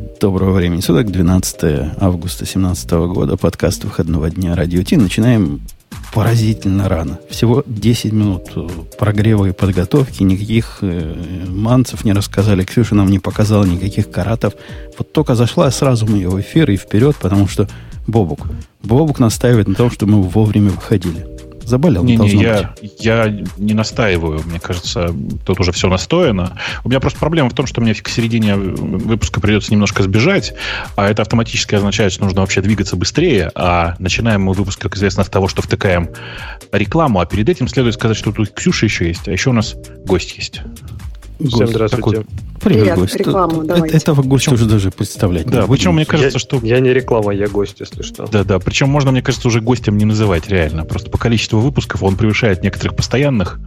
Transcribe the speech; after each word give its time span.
Доброго 0.00 0.52
времени 0.52 0.80
суток, 0.80 1.10
12 1.10 1.96
августа 1.98 2.44
2017 2.44 2.90
года, 2.90 3.36
подкаст 3.36 3.84
выходного 3.84 4.30
дня 4.30 4.56
Радио 4.56 4.82
Ти. 4.82 4.96
Начинаем 4.96 5.60
поразительно 6.14 6.88
рано. 6.88 7.18
Всего 7.28 7.62
10 7.66 8.12
минут 8.12 8.50
прогрева 8.98 9.46
и 9.46 9.52
подготовки, 9.52 10.22
никаких 10.22 10.78
э, 10.80 11.44
манцев 11.48 12.04
не 12.04 12.14
рассказали. 12.14 12.64
Ксюша 12.64 12.94
нам 12.94 13.10
не 13.10 13.18
показала 13.18 13.64
никаких 13.64 14.10
каратов. 14.10 14.54
Вот 14.96 15.12
только 15.12 15.34
зашла, 15.34 15.70
сразу 15.70 16.06
мы 16.06 16.26
в 16.28 16.40
эфир 16.40 16.70
и 16.70 16.76
вперед, 16.76 17.16
потому 17.20 17.46
что 17.46 17.68
Бобук. 18.06 18.46
Бобук 18.82 19.18
настаивает 19.18 19.68
на 19.68 19.74
том, 19.74 19.90
что 19.90 20.06
мы 20.06 20.22
вовремя 20.22 20.70
выходили. 20.70 21.26
Заболел, 21.70 22.02
не, 22.02 22.16
не, 22.16 22.30
я, 22.30 22.74
я 22.98 23.44
не 23.56 23.74
настаиваю. 23.74 24.42
Мне 24.44 24.58
кажется, 24.58 25.14
тут 25.46 25.60
уже 25.60 25.70
все 25.70 25.88
настояно. 25.88 26.58
У 26.82 26.88
меня 26.88 26.98
просто 26.98 27.20
проблема 27.20 27.48
в 27.48 27.54
том, 27.54 27.66
что 27.66 27.80
мне 27.80 27.94
к 27.94 28.08
середине 28.08 28.56
выпуска 28.56 29.40
придется 29.40 29.72
немножко 29.72 30.02
сбежать, 30.02 30.52
а 30.96 31.08
это 31.08 31.22
автоматически 31.22 31.76
означает, 31.76 32.12
что 32.12 32.24
нужно 32.24 32.40
вообще 32.40 32.60
двигаться 32.60 32.96
быстрее, 32.96 33.52
а 33.54 33.94
начинаем 34.00 34.42
мы 34.42 34.52
выпуск, 34.52 34.80
как 34.80 34.96
известно, 34.96 35.22
с 35.22 35.28
того, 35.28 35.46
что 35.46 35.62
втыкаем 35.62 36.10
рекламу, 36.72 37.20
а 37.20 37.26
перед 37.26 37.48
этим 37.48 37.68
следует 37.68 37.94
сказать, 37.94 38.16
что 38.16 38.32
тут 38.32 38.50
Ксюша 38.50 38.86
еще 38.86 39.06
есть, 39.06 39.28
а 39.28 39.30
еще 39.30 39.50
у 39.50 39.52
нас 39.52 39.76
гость 40.04 40.36
есть. 40.36 40.62
Гость. 41.40 41.54
Всем 41.54 41.66
здравствуйте. 41.68 42.18
Такой 42.18 42.26
Привет, 42.60 42.80
Привет 42.82 42.98
гость. 42.98 43.16
рекламу 43.16 43.64
давайте. 43.64 43.96
Этого 43.96 44.22
гостя 44.22 44.52
уже 44.52 44.66
даже 44.66 44.90
представлять 44.90 45.46
Да, 45.46 45.66
причем 45.66 45.94
мне 45.94 46.04
кажется, 46.04 46.36
я, 46.36 46.38
что... 46.38 46.60
Я 46.62 46.80
не 46.80 46.92
реклама, 46.92 47.32
я 47.32 47.48
гость, 47.48 47.76
если 47.80 48.02
что. 48.02 48.26
Да, 48.26 48.44
да, 48.44 48.58
причем 48.58 48.90
можно, 48.90 49.10
мне 49.12 49.22
кажется, 49.22 49.48
уже 49.48 49.62
гостем 49.62 49.96
не 49.96 50.04
называть 50.04 50.48
реально. 50.48 50.84
Просто 50.84 51.10
по 51.10 51.16
количеству 51.16 51.58
выпусков 51.60 52.02
он 52.02 52.16
превышает 52.16 52.62
некоторых 52.62 52.96
постоянных, 52.96 53.58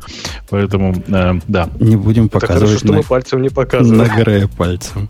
поэтому, 0.49 0.93
э, 1.07 1.33
да. 1.47 1.69
Не 1.79 1.95
будем 1.95 2.29
показывать... 2.29 2.57
Это 2.57 2.65
хорошо, 2.65 2.77
что 2.77 2.87
на... 2.91 2.97
мы 2.97 3.03
пальцем 3.03 3.41
не 3.41 3.49
показываем. 3.49 3.97
Награя 3.97 4.47
пальцем. 4.47 5.09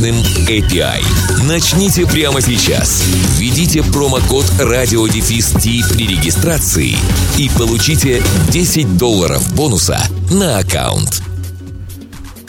мощным 0.01 0.15
API. 0.47 1.03
Начните 1.47 2.05
прямо 2.07 2.41
сейчас. 2.41 3.03
Введите 3.37 3.83
промокод 3.83 4.45
RadioDefist 4.59 5.93
при 5.93 6.07
регистрации 6.07 6.95
и 7.37 7.49
получите 7.57 8.21
10 8.49 8.97
долларов 8.97 9.55
бонуса 9.55 9.99
на 10.31 10.57
аккаунт. 10.57 11.21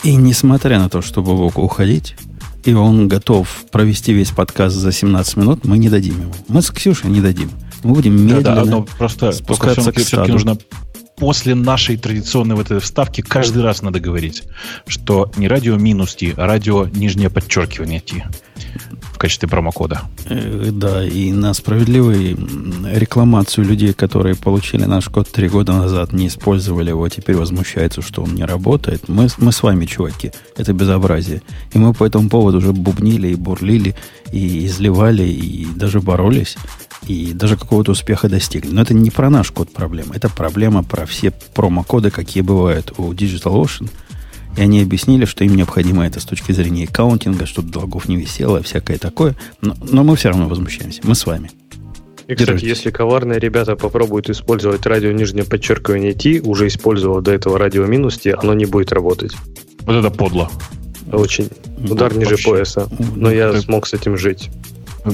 И 0.03 0.17
несмотря 0.17 0.79
на 0.79 0.89
то, 0.89 1.03
что 1.03 1.23
Бобок 1.23 1.59
уходить, 1.59 2.17
и 2.65 2.73
он 2.73 3.07
готов 3.07 3.49
провести 3.71 4.13
весь 4.13 4.31
подкаст 4.31 4.75
за 4.75 4.91
17 4.91 5.37
минут, 5.37 5.65
мы 5.65 5.79
не 5.79 5.91
дадим 5.91 6.21
ему. 6.21 6.35
Мы 6.49 6.63
с 6.63 6.71
Ксюшей 6.71 7.11
не 7.11 7.21
дадим. 7.21 7.51
Мы 7.83 7.95
будем 7.95 8.15
медленно 8.15 8.43
да, 8.43 8.65
да, 8.65 8.71
но 8.71 8.83
просто 8.83 9.33
спускаться 9.33 9.93
к 9.93 10.01
стаду. 10.01 10.33
нужно 10.33 10.57
после 11.23 11.55
нашей 11.55 11.97
традиционной 11.97 12.57
вот 12.57 12.67
этой 12.67 12.81
вставки 12.81 13.21
каждый 13.21 13.63
раз 13.63 13.81
надо 13.81 14.01
говорить, 14.01 14.43
что 14.89 15.31
не 15.37 15.47
радио 15.47 15.77
минус 15.77 16.17
T, 16.17 16.35
а 16.37 16.49
радио 16.49 16.89
нижнее 16.89 17.31
подчеркивание 17.31 18.01
T 18.01 18.25
в 19.01 19.19
качестве 19.19 19.49
промокода. 19.49 20.03
Э, 20.27 20.71
да, 20.73 21.05
и 21.05 21.33
на 21.33 21.55
справедливую 21.55 22.37
рекламацию 22.93 23.67
людей, 23.67 23.93
которые 23.93 24.35
получили 24.35 24.85
наш 24.85 25.09
код 25.09 25.31
три 25.31 25.49
года 25.49 25.73
назад, 25.73 26.13
не 26.13 26.29
использовали 26.29 26.91
его, 26.91 27.09
теперь 27.09 27.37
возмущаются, 27.37 28.03
что 28.03 28.23
он 28.23 28.35
не 28.35 28.45
работает. 28.45 29.09
Мы, 29.09 29.29
мы 29.39 29.53
с 29.53 29.63
вами, 29.63 29.87
чуваки, 29.87 30.33
это 30.57 30.73
безобразие. 30.73 31.43
И 31.73 31.79
мы 31.79 31.95
по 31.95 32.05
этому 32.05 32.29
поводу 32.29 32.59
уже 32.59 32.73
бубнили 32.73 33.29
и 33.29 33.35
бурлили, 33.35 33.95
и 34.33 34.67
изливали, 34.67 35.25
и 35.25 35.67
даже 35.75 36.01
боролись 36.01 36.57
и 37.07 37.33
даже 37.33 37.57
какого-то 37.57 37.93
успеха 37.93 38.29
достигли. 38.29 38.71
Но 38.71 38.83
это 38.83 38.95
не 38.95 39.11
про 39.11 39.31
наш 39.31 39.51
код 39.51 39.73
проблема, 39.73 40.15
это 40.15 40.29
проблема 40.29 40.83
про 40.83 41.07
все 41.07 41.33
промокоды, 41.55 42.11
какие 42.11 42.43
бывают 42.43 42.93
у 42.99 43.13
DigitalOcean. 43.13 43.91
И 44.57 44.61
они 44.61 44.83
объяснили, 44.83 45.25
что 45.25 45.45
им 45.45 45.57
необходимо 45.57 46.07
это 46.07 46.21
с 46.21 46.25
точки 46.25 46.53
зрения 46.53 46.85
аккаунтинга, 46.85 47.47
чтобы 47.47 47.71
долгов 47.71 48.09
не 48.09 48.17
висело, 48.17 48.63
всякое 48.63 48.99
такое. 48.99 49.35
Но, 49.61 49.75
но 49.91 50.05
мы 50.05 50.17
все 50.17 50.29
равно 50.29 50.49
возмущаемся. 50.49 51.01
Мы 51.05 51.15
с 51.15 51.25
вами. 51.25 51.51
И, 52.29 52.35
кстати, 52.35 52.51
Держите. 52.51 52.69
если 52.69 52.91
коварные 52.91 53.39
ребята 53.41 53.77
попробуют 53.77 54.31
использовать 54.31 54.87
радио 54.87 55.11
нижнее 55.13 55.45
подчеркивание 55.45 56.13
T, 56.13 56.41
уже 56.41 56.67
использовав 56.69 57.23
до 57.23 57.33
этого 57.33 57.59
радио 57.59 57.85
минус 57.87 58.19
T, 58.19 58.33
оно 58.33 58.55
не 58.55 58.67
будет 58.67 58.93
работать. 58.93 59.33
Вот 59.81 59.95
это 59.95 60.11
подло. 60.11 60.51
Очень. 61.11 61.49
Удар 61.91 62.15
ниже 62.15 62.31
вообще. 62.31 62.49
пояса. 62.49 62.89
Но 63.17 63.31
я 63.31 63.49
это... 63.49 63.61
смог 63.61 63.87
с 63.87 63.95
этим 63.95 64.17
жить 64.17 64.51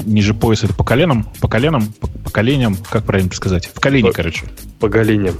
ниже 0.04 0.34
пояса 0.34 0.66
это 0.66 0.74
по 0.74 0.84
коленам, 0.84 1.26
по 1.40 1.48
коленам, 1.48 1.92
по, 2.00 2.08
по 2.08 2.30
коленям, 2.30 2.76
как 2.90 3.04
правильно 3.04 3.32
сказать? 3.32 3.70
В 3.74 3.80
колени, 3.80 4.08
по, 4.08 4.12
короче. 4.12 4.44
По 4.80 4.88
голеням. 4.88 5.34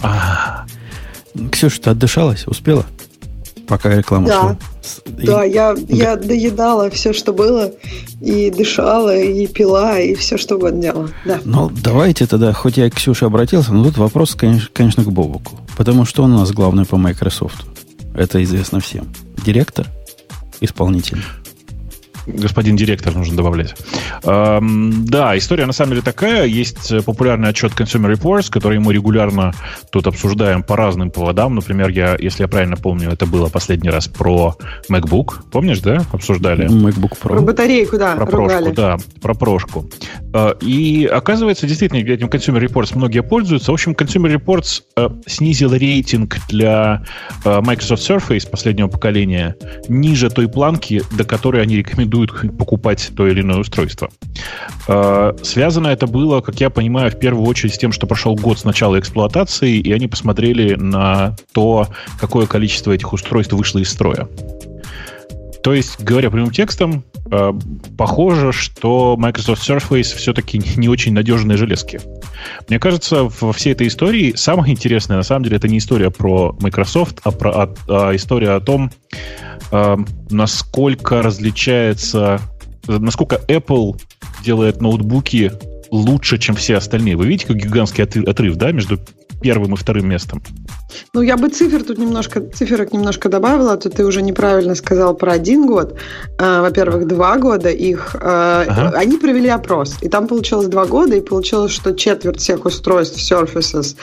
А, 0.00 0.64
Ксюша, 1.52 1.80
ты 1.82 1.90
отдышалась? 1.90 2.46
Успела? 2.46 2.86
Пока 3.68 3.94
реклама 3.94 4.26
да. 4.26 4.40
шла. 4.40 4.56
Да, 5.06 5.44
и... 5.44 5.52
я, 5.52 5.76
я 5.88 6.16
доедала 6.16 6.90
все, 6.90 7.12
что 7.12 7.32
было, 7.32 7.70
и 8.20 8.50
дышала, 8.50 9.14
и 9.14 9.46
пила, 9.46 9.98
и 9.98 10.14
все, 10.14 10.38
что 10.38 10.56
угодно 10.56 10.80
делала. 10.82 11.10
Да. 11.26 11.40
Ну, 11.44 11.70
давайте 11.70 12.26
тогда, 12.26 12.52
хоть 12.52 12.78
я 12.78 12.90
к 12.90 12.94
Ксюше 12.94 13.26
обратился, 13.26 13.74
но 13.74 13.84
тут 13.84 13.98
вопрос, 13.98 14.34
конечно, 14.34 14.68
конечно, 14.72 15.04
к 15.04 15.12
Бобуку. 15.12 15.60
Потому 15.76 16.06
что 16.06 16.22
он 16.22 16.32
у 16.32 16.38
нас 16.38 16.50
главный 16.50 16.86
по 16.86 16.96
Microsoft. 16.96 17.66
Это 18.14 18.42
известно 18.42 18.80
всем. 18.80 19.06
Директор? 19.44 19.86
Исполнительный 20.60 21.24
господин 22.34 22.76
директор 22.76 23.14
нужно 23.14 23.36
добавлять. 23.36 23.74
Эм, 24.24 25.04
да, 25.06 25.36
история 25.36 25.66
на 25.66 25.72
самом 25.72 25.90
деле 25.90 26.02
такая. 26.02 26.46
Есть 26.46 27.04
популярный 27.04 27.48
отчет 27.48 27.72
Consumer 27.72 28.14
Reports, 28.14 28.50
который 28.50 28.78
мы 28.78 28.92
регулярно 28.92 29.52
тут 29.90 30.06
обсуждаем 30.06 30.62
по 30.62 30.76
разным 30.76 31.10
поводам. 31.10 31.54
Например, 31.54 31.88
я, 31.88 32.16
если 32.18 32.42
я 32.42 32.48
правильно 32.48 32.76
помню, 32.76 33.10
это 33.10 33.26
было 33.26 33.48
последний 33.48 33.90
раз 33.90 34.08
про 34.08 34.56
MacBook. 34.90 35.50
Помнишь, 35.50 35.80
да? 35.80 36.02
Обсуждали? 36.12 36.66
MacBook 36.68 37.12
Pro. 37.20 37.28
Про 37.28 37.40
батарейку, 37.40 37.98
да. 37.98 38.16
Про 38.16 38.26
ругали. 38.26 38.64
прошку, 38.64 38.74
да. 38.74 38.96
Про 39.20 39.34
прошку. 39.34 39.90
Э, 40.34 40.54
и 40.60 41.06
оказывается, 41.06 41.66
действительно, 41.66 41.98
этим 41.98 42.28
Consumer 42.28 42.64
Reports 42.64 42.92
многие 42.94 43.22
пользуются. 43.22 43.70
В 43.70 43.74
общем, 43.74 43.92
Consumer 43.92 44.34
Reports 44.36 44.82
э, 44.96 45.08
снизил 45.26 45.72
рейтинг 45.72 46.36
для 46.48 47.04
э, 47.44 47.60
Microsoft 47.60 48.08
Surface 48.08 48.48
последнего 48.48 48.88
поколения 48.88 49.56
ниже 49.88 50.30
той 50.30 50.48
планки, 50.48 51.02
до 51.16 51.24
которой 51.24 51.62
они 51.62 51.76
рекомендуют 51.76 52.17
рекомендуют 52.24 52.58
покупать 52.58 53.10
то 53.16 53.26
или 53.26 53.40
иное 53.40 53.58
устройство. 53.58 54.10
А, 54.86 55.34
связано 55.42 55.88
это 55.88 56.06
было, 56.06 56.40
как 56.40 56.60
я 56.60 56.70
понимаю, 56.70 57.10
в 57.10 57.18
первую 57.18 57.46
очередь 57.46 57.74
с 57.74 57.78
тем, 57.78 57.92
что 57.92 58.06
прошел 58.06 58.34
год 58.34 58.58
с 58.58 58.64
начала 58.64 58.98
эксплуатации, 58.98 59.78
и 59.78 59.92
они 59.92 60.08
посмотрели 60.08 60.74
на 60.74 61.36
то, 61.52 61.88
какое 62.20 62.46
количество 62.46 62.92
этих 62.92 63.12
устройств 63.12 63.52
вышло 63.52 63.78
из 63.78 63.90
строя. 63.90 64.28
То 65.62 65.74
есть, 65.74 66.00
говоря 66.00 66.30
прямым 66.30 66.50
текстом, 66.50 67.04
а, 67.30 67.56
похоже, 67.96 68.52
что 68.52 69.16
Microsoft 69.18 69.68
Surface 69.68 70.16
все-таки 70.16 70.62
не 70.76 70.88
очень 70.88 71.12
надежные 71.12 71.58
железки. 71.58 72.00
Мне 72.68 72.78
кажется, 72.78 73.24
во 73.24 73.52
всей 73.52 73.72
этой 73.72 73.88
истории 73.88 74.32
самое 74.36 74.72
интересное, 74.72 75.16
на 75.16 75.22
самом 75.22 75.44
деле, 75.44 75.56
это 75.56 75.68
не 75.68 75.78
история 75.78 76.10
про 76.10 76.56
Microsoft, 76.60 77.20
а, 77.24 77.32
про, 77.32 77.50
а, 77.50 77.74
а 77.88 78.16
история 78.16 78.52
о 78.52 78.60
том, 78.60 78.90
э, 79.12 79.47
насколько 79.70 81.22
различается, 81.22 82.40
насколько 82.86 83.36
Apple 83.48 84.00
делает 84.44 84.80
ноутбуки 84.80 85.52
лучше, 85.90 86.38
чем 86.38 86.54
все 86.54 86.76
остальные. 86.76 87.16
Вы 87.16 87.26
видите, 87.26 87.46
как 87.46 87.56
гигантский 87.56 88.04
отрыв, 88.04 88.56
да, 88.56 88.72
между 88.72 89.00
первым 89.40 89.74
и 89.74 89.76
вторым 89.76 90.08
местом? 90.08 90.42
Ну, 91.14 91.22
я 91.22 91.36
бы 91.36 91.48
цифр 91.48 91.82
тут 91.82 91.98
немножко, 91.98 92.40
циферок 92.40 92.92
немножко 92.92 93.28
добавила, 93.28 93.76
то 93.76 93.90
ты 93.90 94.04
уже 94.04 94.22
неправильно 94.22 94.74
сказал 94.74 95.14
про 95.14 95.32
один 95.32 95.66
год. 95.66 95.96
Э, 96.38 96.60
во-первых, 96.62 97.06
два 97.06 97.36
года 97.36 97.68
их, 97.68 98.14
э, 98.14 98.18
ага. 98.20 98.92
они 98.96 99.18
провели 99.18 99.48
опрос, 99.48 99.96
и 100.00 100.08
там 100.08 100.26
получилось 100.26 100.68
два 100.68 100.86
года, 100.86 101.16
и 101.16 101.20
получилось, 101.20 101.72
что 101.72 101.92
четверть 101.92 102.40
всех 102.40 102.64
устройств 102.64 103.18
Surfaces, 103.18 103.96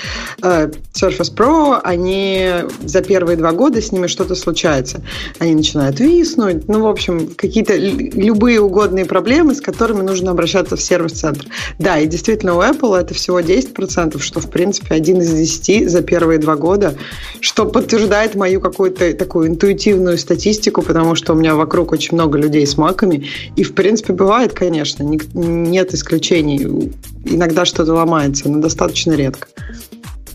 э, 0.44 0.70
Surface 0.94 1.34
Pro, 1.36 1.80
они 1.84 2.50
за 2.84 3.02
первые 3.02 3.38
два 3.38 3.52
года 3.52 3.82
с 3.82 3.92
ними 3.92 4.08
что-то 4.08 4.36
случается. 4.36 5.02
Они 5.40 5.56
начинают 5.56 6.00
виснуть, 6.00 6.68
ну, 6.68 6.82
в 6.82 6.88
общем, 6.88 7.30
какие-то 7.36 7.76
любые 7.76 8.62
угодные 8.62 9.06
проблемы, 9.06 9.56
с 9.56 9.62
которыми 9.62 10.02
нужно 10.02 10.32
обращаться 10.32 10.76
в 10.76 10.82
сервис-центр. 10.82 11.46
Да, 11.80 11.98
и 11.98 12.08
действительно 12.08 12.56
у 12.56 12.62
Apple 12.62 12.96
это 12.98 13.14
всего 13.14 13.40
10%, 13.40 14.20
что, 14.20 14.40
в 14.40 14.50
принципе, 14.50 14.96
один 14.96 15.22
из 15.22 15.25
из 15.26 15.34
10 15.34 15.90
за 15.90 16.02
первые 16.02 16.40
два 16.40 16.56
года, 16.56 16.96
что 17.40 17.66
подтверждает 17.66 18.36
мою 18.36 18.62
какую-то 18.62 19.14
такую 19.14 19.50
интуитивную 19.50 20.18
статистику, 20.18 20.82
потому 20.82 21.16
что 21.16 21.34
у 21.34 21.36
меня 21.36 21.56
вокруг 21.56 21.92
очень 21.92 22.16
много 22.16 22.38
людей 22.38 22.66
с 22.66 22.78
маками. 22.78 23.28
И, 23.56 23.64
в 23.64 23.74
принципе, 23.74 24.14
бывает, 24.14 24.54
конечно, 24.54 25.04
нет 25.04 25.94
исключений. 25.94 26.92
Иногда 27.26 27.66
что-то 27.66 27.94
ломается, 27.94 28.50
но 28.50 28.60
достаточно 28.60 29.14
редко. 29.14 29.48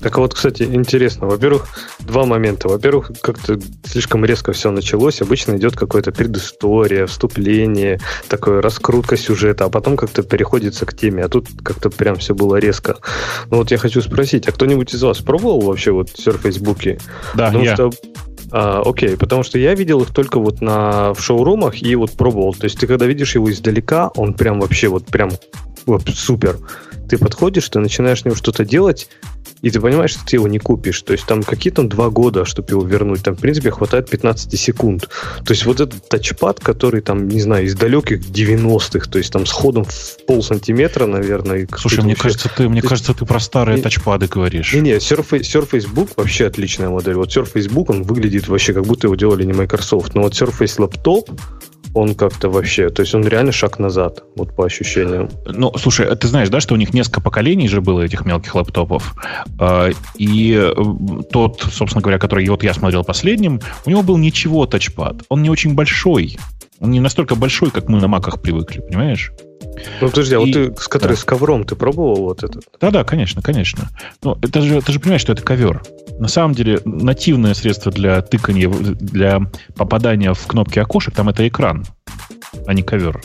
Так 0.03 0.19
вот, 0.19 0.35
кстати, 0.35 0.63
интересно. 0.63 1.27
Во-первых, 1.27 1.69
два 2.01 2.25
момента. 2.25 2.69
Во-первых, 2.69 3.13
как-то 3.21 3.59
слишком 3.85 4.25
резко 4.25 4.53
все 4.53 4.71
началось. 4.71 5.21
Обычно 5.21 5.57
идет 5.57 5.77
какая-то 5.77 6.13
предыстория, 6.13 7.07
вступление, 7.07 8.01
такая 8.29 8.63
раскрутка 8.63 9.17
сюжета, 9.17 9.67
а 9.67 9.69
потом 9.69 9.97
как-то 9.97 10.23
переходится 10.23 10.87
к 10.87 10.97
теме. 10.97 11.25
А 11.25 11.29
тут 11.29 11.49
как-то 11.63 11.91
прям 11.91 12.17
все 12.17 12.35
было 12.35 12.57
резко. 12.57 12.97
Ну 13.51 13.59
вот 13.59 13.71
я 13.71 13.79
хочу 13.79 14.01
спросить, 14.01 14.49
а 14.49 14.53
кто-нибудь 14.53 14.95
из 14.95 15.03
вас 15.03 15.19
пробовал 15.19 15.61
вообще 15.61 15.93
вот 15.93 16.09
Surface 16.09 16.61
Book? 16.61 17.01
Да, 17.35 17.47
Потому 17.47 17.65
я. 17.65 17.75
Что 17.75 17.91
а, 18.53 18.83
окей, 18.85 19.17
потому 19.17 19.43
что 19.43 19.59
я 19.59 19.75
видел 19.75 20.03
их 20.03 20.11
только 20.13 20.41
вот 20.41 20.61
на 20.61 21.15
в 21.15 21.23
шоурумах 21.23 21.83
и 21.83 21.95
вот 21.95 22.13
пробовал. 22.13 22.55
То 22.55 22.65
есть 22.65 22.79
ты 22.79 22.87
когда 22.87 23.07
видишь 23.07 23.35
его 23.35 23.51
издалека, 23.51 24.09
он 24.17 24.35
прям 24.35 24.61
вообще 24.61 24.89
вот 24.89 25.07
прям 25.07 25.31
вот, 25.87 26.09
супер. 26.09 26.59
Ты 27.11 27.19
подходишь, 27.19 27.69
ты 27.69 27.81
начинаешь 27.81 28.21
с 28.21 28.25
него 28.25 28.37
что-то 28.37 28.65
делать, 28.65 29.09
и 29.63 29.71
ты 29.73 29.81
понимаешь, 29.81 30.13
что 30.13 30.25
ты 30.25 30.37
его 30.37 30.47
не 30.47 30.61
купишь. 30.61 31.03
То 31.03 31.13
есть 31.13 31.27
там 31.27 31.43
какие 31.43 31.73
там 31.73 31.89
два 31.89 32.09
года, 32.09 32.45
чтобы 32.45 32.69
его 32.69 32.85
вернуть. 32.85 33.25
Там, 33.25 33.35
в 33.35 33.41
принципе, 33.41 33.73
хватает 33.73 34.09
15 34.09 34.57
секунд. 34.57 35.09
То 35.45 35.51
есть 35.53 35.67
вот 35.67 35.81
этот 35.81 36.09
тачпад, 36.09 36.61
который 36.61 37.01
там, 37.01 37.27
не 37.27 37.41
знаю, 37.41 37.65
из 37.65 37.75
далеких 37.75 38.21
90-х, 38.21 39.11
то 39.11 39.19
есть 39.19 39.33
там 39.33 39.45
с 39.45 39.51
ходом 39.51 39.87
в 39.87 40.25
пол 40.29 40.41
сантиметра, 40.41 41.07
наверное. 41.07 41.67
Слушай, 41.77 42.05
мне 42.05 42.11
вообще... 42.11 42.23
кажется, 42.23 42.49
ты, 42.57 42.69
мне 42.69 42.81
кажется, 42.81 43.13
ты 43.13 43.27
про 43.27 43.41
старые 43.41 43.79
не, 43.79 43.83
тачпады 43.83 44.29
говоришь. 44.29 44.73
Не-не, 44.73 44.99
Surface, 44.99 45.41
Surface 45.41 45.93
Book 45.93 46.13
вообще 46.15 46.47
отличная 46.47 46.91
модель. 46.91 47.15
Вот 47.15 47.37
Surface 47.37 47.69
Book, 47.69 47.87
он 47.89 48.05
выглядит 48.05 48.47
вообще, 48.47 48.73
как 48.73 48.85
будто 48.87 49.09
его 49.09 49.17
делали 49.17 49.43
не 49.43 49.53
Microsoft. 49.53 50.15
Но 50.15 50.23
вот 50.23 50.35
Surface 50.35 50.79
Laptop, 50.79 51.29
он 51.95 52.15
как-то 52.15 52.49
вообще, 52.49 52.89
то 52.91 53.03
есть 53.03 53.15
он 53.15 53.27
реально 53.27 53.53
шаг 53.53 53.79
назад, 53.79 54.25
вот 54.37 54.55
по 54.55 54.65
ощущениям. 54.65 55.29
Ну, 55.47 55.73
слушай, 55.77 56.07
ты 56.17 56.29
знаешь, 56.29 56.49
да, 56.49 56.61
что 56.61 56.75
у 56.75 56.77
них 56.77 56.95
несколько 56.95 57.21
поколений 57.21 57.69
же 57.69 57.81
было 57.81 58.03
этих 58.03 58.25
мелких 58.25 58.55
лэптопов, 58.55 59.15
а, 59.59 59.91
и 60.17 60.55
э, 60.55 60.73
тот, 61.33 61.61
собственно 61.73 62.03
говоря, 62.03 62.19
который 62.19 62.49
вот 62.49 62.63
я 62.63 62.75
смотрел 62.75 63.05
последним, 63.05 63.61
у 63.85 63.91
него 63.91 64.03
был 64.03 64.17
ничего 64.19 64.67
тачпад, 64.67 65.23
он 65.29 65.43
не 65.43 65.51
очень 65.51 65.75
большой, 65.75 66.39
он 66.79 66.91
не 66.91 67.01
настолько 67.01 67.35
большой, 67.35 67.71
как 67.71 67.89
мы 67.89 68.01
на 68.01 68.09
маках 68.09 68.41
привыкли, 68.41 68.81
понимаешь? 68.81 69.33
Ну, 70.01 70.09
подожди, 70.09 70.35
а 70.35 70.41
вот 70.41 70.53
ты, 70.53 70.75
с 70.77 70.89
который 70.89 71.13
да. 71.13 71.17
с 71.17 71.25
ковром, 71.25 71.65
ты 71.65 71.77
пробовал 71.77 72.23
вот 72.23 72.43
этот? 72.43 72.65
Да-да, 72.81 73.05
конечно, 73.05 73.43
конечно. 73.43 73.89
Но 74.23 74.39
это 74.43 74.63
же, 74.63 74.81
ты 74.81 74.93
же 74.93 75.01
понимаешь, 75.01 75.21
что 75.21 75.33
это 75.33 75.43
ковер. 75.43 75.83
На 76.19 76.29
самом 76.29 76.55
деле, 76.55 76.81
нативное 76.85 77.55
средство 77.55 77.93
для 77.93 78.21
тыкания, 78.23 78.69
для 78.69 79.41
попадания 79.77 80.33
в 80.35 80.47
кнопки 80.47 80.79
окошек, 80.79 81.15
там 81.15 81.29
это 81.29 81.47
экран, 81.47 81.87
а 82.67 82.75
не 82.75 82.83
ковер. 82.83 83.23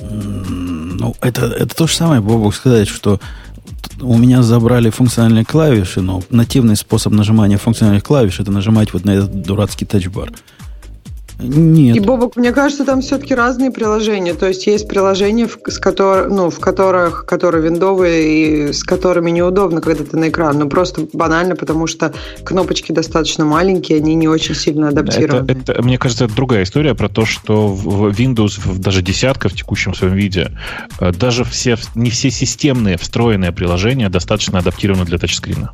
Ну, 0.00 1.14
это, 1.20 1.46
это 1.46 1.74
то 1.74 1.86
же 1.86 1.94
самое, 1.94 2.20
Бобок, 2.20 2.54
сказать, 2.54 2.88
что 2.88 3.20
у 4.00 4.16
меня 4.16 4.42
забрали 4.42 4.90
функциональные 4.90 5.44
клавиши, 5.44 6.00
но 6.00 6.22
нативный 6.30 6.76
способ 6.76 7.12
нажимания 7.12 7.58
функциональных 7.58 8.04
клавиш 8.04 8.40
это 8.40 8.50
нажимать 8.50 8.92
вот 8.92 9.04
на 9.04 9.10
этот 9.10 9.42
дурацкий 9.42 9.84
тачбар. 9.84 10.32
Нет. 11.42 11.96
И, 11.96 12.00
Бобок, 12.00 12.36
мне 12.36 12.52
кажется, 12.52 12.84
там 12.84 13.00
все-таки 13.00 13.34
разные 13.34 13.70
приложения. 13.70 14.34
То 14.34 14.48
есть 14.48 14.66
есть 14.66 14.88
приложения, 14.88 15.46
в, 15.46 15.58
с 15.66 15.78
котор, 15.78 16.28
ну, 16.28 16.50
в 16.50 16.58
которых, 16.60 17.24
которые 17.26 17.62
виндовые 17.62 18.68
и 18.68 18.72
с 18.72 18.82
которыми 18.84 19.30
неудобно, 19.30 19.80
когда 19.80 20.04
ты 20.04 20.16
на 20.16 20.28
экран. 20.28 20.58
Ну, 20.58 20.68
просто 20.68 21.06
банально, 21.12 21.56
потому 21.56 21.86
что 21.86 22.12
кнопочки 22.44 22.92
достаточно 22.92 23.44
маленькие, 23.44 23.98
они 23.98 24.14
не 24.14 24.28
очень 24.28 24.54
сильно 24.54 24.88
адаптированы. 24.88 25.50
Это, 25.50 25.72
это, 25.72 25.82
мне 25.82 25.98
кажется, 25.98 26.24
это 26.24 26.34
другая 26.34 26.64
история 26.64 26.94
про 26.94 27.08
то, 27.08 27.24
что 27.24 27.68
в 27.68 28.08
Windows, 28.08 28.60
в 28.60 28.78
даже 28.78 29.02
десятка 29.02 29.48
в 29.48 29.54
текущем 29.54 29.94
своем 29.94 30.14
виде, 30.14 30.52
э, 31.00 31.12
даже 31.12 31.44
все, 31.44 31.76
не 31.94 32.10
все 32.10 32.30
системные 32.30 32.96
встроенные 32.96 33.52
приложения 33.52 34.08
достаточно 34.08 34.58
адаптированы 34.58 35.04
для 35.04 35.18
тачскрина. 35.18 35.72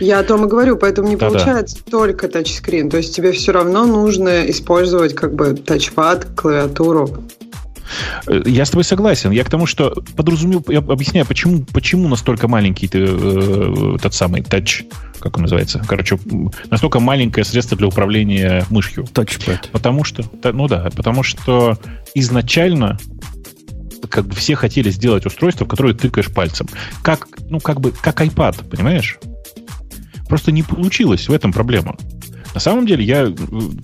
Я 0.00 0.18
о 0.18 0.24
том 0.24 0.46
и 0.46 0.48
говорю, 0.48 0.76
поэтому 0.76 1.08
не 1.08 1.16
да, 1.16 1.28
получается 1.28 1.76
да. 1.84 1.90
только 1.90 2.28
тачскрин. 2.28 2.90
То 2.90 2.96
есть 2.96 3.14
тебе 3.14 3.32
все 3.32 3.52
равно 3.52 3.84
нужно 3.84 4.50
использовать 4.50 5.14
как 5.14 5.34
бы 5.34 5.54
тачпад, 5.54 6.26
клавиатуру. 6.36 7.24
Э, 8.26 8.42
я 8.46 8.64
с 8.64 8.70
тобой 8.70 8.84
согласен. 8.84 9.30
Я 9.30 9.44
к 9.44 9.50
тому, 9.50 9.66
что 9.66 10.02
подразумел, 10.16 10.64
я 10.68 10.78
объясняю, 10.78 11.26
почему, 11.26 11.64
почему 11.72 12.08
настолько 12.08 12.48
маленький 12.48 12.88
ты, 12.88 13.06
э, 13.08 13.96
тот 14.02 14.14
самый 14.14 14.42
тач, 14.42 14.84
как 15.20 15.36
он 15.36 15.42
называется, 15.42 15.82
короче, 15.86 16.18
настолько 16.70 17.00
маленькое 17.00 17.44
средство 17.44 17.76
для 17.76 17.86
управления 17.86 18.64
мышью. 18.70 19.06
Тачпад. 19.12 19.68
Потому 19.70 20.04
что, 20.04 20.24
ну 20.44 20.68
да, 20.68 20.88
потому 20.96 21.22
что 21.22 21.78
изначально 22.14 22.98
как 24.08 24.26
бы 24.26 24.34
все 24.34 24.56
хотели 24.56 24.90
сделать 24.90 25.26
устройство, 25.26 25.64
в 25.64 25.68
которое 25.68 25.94
тыкаешь 25.94 26.32
пальцем. 26.32 26.66
Как, 27.02 27.28
ну, 27.48 27.60
как 27.60 27.80
бы, 27.80 27.92
как 27.92 28.20
iPad, 28.20 28.68
понимаешь? 28.68 29.18
Просто 30.30 30.52
не 30.52 30.62
получилось, 30.62 31.28
в 31.28 31.32
этом 31.32 31.52
проблема. 31.52 31.96
На 32.54 32.60
самом 32.60 32.86
деле, 32.86 33.04
я, 33.04 33.34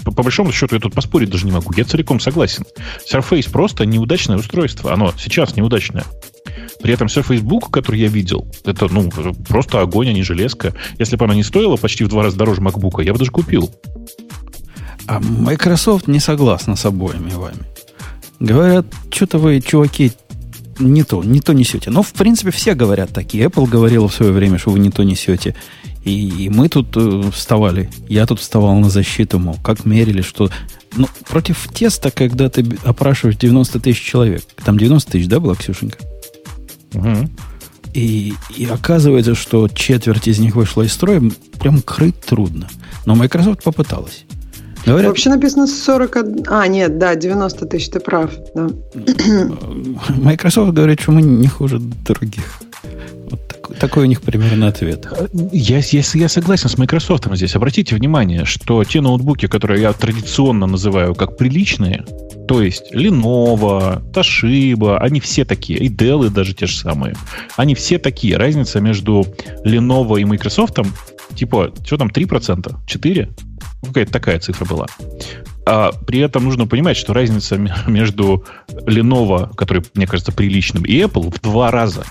по, 0.04 0.12
по 0.12 0.22
большому 0.22 0.52
счету, 0.52 0.76
я 0.76 0.80
тут 0.80 0.94
поспорить 0.94 1.28
даже 1.28 1.44
не 1.44 1.50
могу. 1.50 1.72
Я 1.76 1.82
целиком 1.82 2.20
согласен. 2.20 2.64
Surface 3.12 3.50
просто 3.50 3.84
неудачное 3.84 4.36
устройство. 4.36 4.92
Оно 4.92 5.12
сейчас 5.18 5.56
неудачное. 5.56 6.04
При 6.80 6.94
этом 6.94 7.08
Surface 7.08 7.40
Book, 7.40 7.70
который 7.72 7.98
я 7.98 8.06
видел, 8.06 8.46
это 8.64 8.86
ну, 8.88 9.10
просто 9.48 9.80
огонь, 9.80 10.10
а 10.10 10.12
не 10.12 10.22
железка. 10.22 10.72
Если 11.00 11.16
бы 11.16 11.24
она 11.24 11.34
не 11.34 11.42
стоила 11.42 11.74
почти 11.76 12.04
в 12.04 12.08
два 12.08 12.22
раза 12.22 12.36
дороже 12.36 12.60
MacBook, 12.60 13.02
я 13.02 13.12
бы 13.12 13.18
даже 13.18 13.32
купил. 13.32 13.74
А 15.08 15.18
Microsoft 15.18 16.06
не 16.06 16.20
согласна 16.20 16.76
с 16.76 16.84
обоими 16.86 17.30
вами. 17.30 17.64
Говорят, 18.38 18.86
что-то 19.10 19.38
вы, 19.38 19.60
чуваки, 19.60 20.12
не 20.78 21.02
то, 21.02 21.24
не 21.24 21.40
то 21.40 21.52
несете. 21.52 21.90
Но, 21.90 22.02
в 22.02 22.12
принципе, 22.12 22.52
все 22.52 22.74
говорят 22.74 23.10
такие. 23.10 23.46
Apple 23.46 23.66
говорила 23.66 24.06
в 24.08 24.14
свое 24.14 24.30
время, 24.30 24.58
что 24.58 24.70
вы 24.70 24.78
не 24.78 24.90
то 24.90 25.02
несете. 25.02 25.56
И, 26.06 26.44
и 26.44 26.48
мы 26.50 26.68
тут 26.68 26.96
э, 26.96 27.30
вставали. 27.32 27.90
Я 28.08 28.26
тут 28.26 28.38
вставал 28.38 28.76
на 28.78 28.88
защиту, 28.88 29.40
мол, 29.40 29.56
как 29.62 29.84
мерили, 29.84 30.22
что... 30.22 30.48
Ну, 30.94 31.08
против 31.28 31.68
теста, 31.74 32.12
когда 32.12 32.48
ты 32.48 32.64
опрашиваешь 32.84 33.36
90 33.36 33.80
тысяч 33.80 34.02
человек. 34.02 34.44
Там 34.64 34.78
90 34.78 35.10
тысяч, 35.10 35.26
да, 35.26 35.40
была, 35.40 35.56
Ксюшенька? 35.56 35.98
Угу. 36.94 37.28
И, 37.94 38.34
и 38.56 38.66
оказывается, 38.66 39.34
что 39.34 39.66
четверть 39.68 40.28
из 40.28 40.38
них 40.38 40.54
вышла 40.54 40.82
из 40.82 40.92
строя, 40.92 41.20
прям 41.58 41.82
крыть 41.82 42.20
трудно. 42.20 42.68
Но 43.04 43.16
Microsoft 43.16 43.64
попыталась. 43.64 44.26
Говорят, 44.86 45.08
Вообще 45.08 45.30
написано 45.30 45.66
41... 45.66 46.44
А, 46.46 46.68
нет, 46.68 46.98
да, 46.98 47.16
90 47.16 47.66
тысяч, 47.66 47.88
ты 47.88 47.98
прав. 47.98 48.30
Да. 48.54 48.68
Microsoft 50.16 50.72
говорит, 50.72 51.00
что 51.00 51.10
мы 51.10 51.22
не 51.22 51.48
хуже 51.48 51.80
других. 51.80 52.60
Такой 53.78 54.04
у 54.04 54.06
них 54.06 54.22
примерно 54.22 54.68
ответ. 54.68 55.06
Я, 55.52 55.78
я, 55.78 56.02
я 56.14 56.28
согласен 56.28 56.68
с 56.68 56.78
Microsoft 56.78 57.26
здесь. 57.34 57.56
Обратите 57.56 57.94
внимание, 57.94 58.44
что 58.44 58.84
те 58.84 59.00
ноутбуки, 59.00 59.46
которые 59.46 59.82
я 59.82 59.92
традиционно 59.92 60.66
называю 60.66 61.14
как 61.14 61.36
приличные, 61.36 62.04
то 62.48 62.62
есть 62.62 62.92
Lenovo, 62.94 64.02
Toshiba, 64.12 64.98
они 64.98 65.20
все 65.20 65.44
такие, 65.44 65.78
и 65.80 65.88
Dell 65.88 66.28
даже 66.30 66.54
те 66.54 66.66
же 66.66 66.76
самые. 66.76 67.14
Они 67.56 67.74
все 67.74 67.98
такие. 67.98 68.36
Разница 68.36 68.80
между 68.80 69.26
Lenovo 69.64 70.20
и 70.20 70.24
Microsoft, 70.24 70.78
типа, 71.34 71.72
что 71.84 71.96
там, 71.96 72.08
3%? 72.08 72.76
4%? 72.86 73.28
Какая-то 73.84 74.12
такая 74.12 74.38
цифра 74.38 74.64
была. 74.64 74.86
А 75.66 75.90
при 75.90 76.20
этом 76.20 76.44
нужно 76.44 76.66
понимать, 76.66 76.96
что 76.96 77.12
разница 77.12 77.56
между 77.86 78.44
Lenovo, 78.68 79.54
который, 79.56 79.82
мне 79.94 80.06
кажется, 80.06 80.32
приличным, 80.32 80.84
и 80.84 81.00
Apple 81.00 81.34
в 81.34 81.40
два 81.40 81.70
раза. 81.70 82.04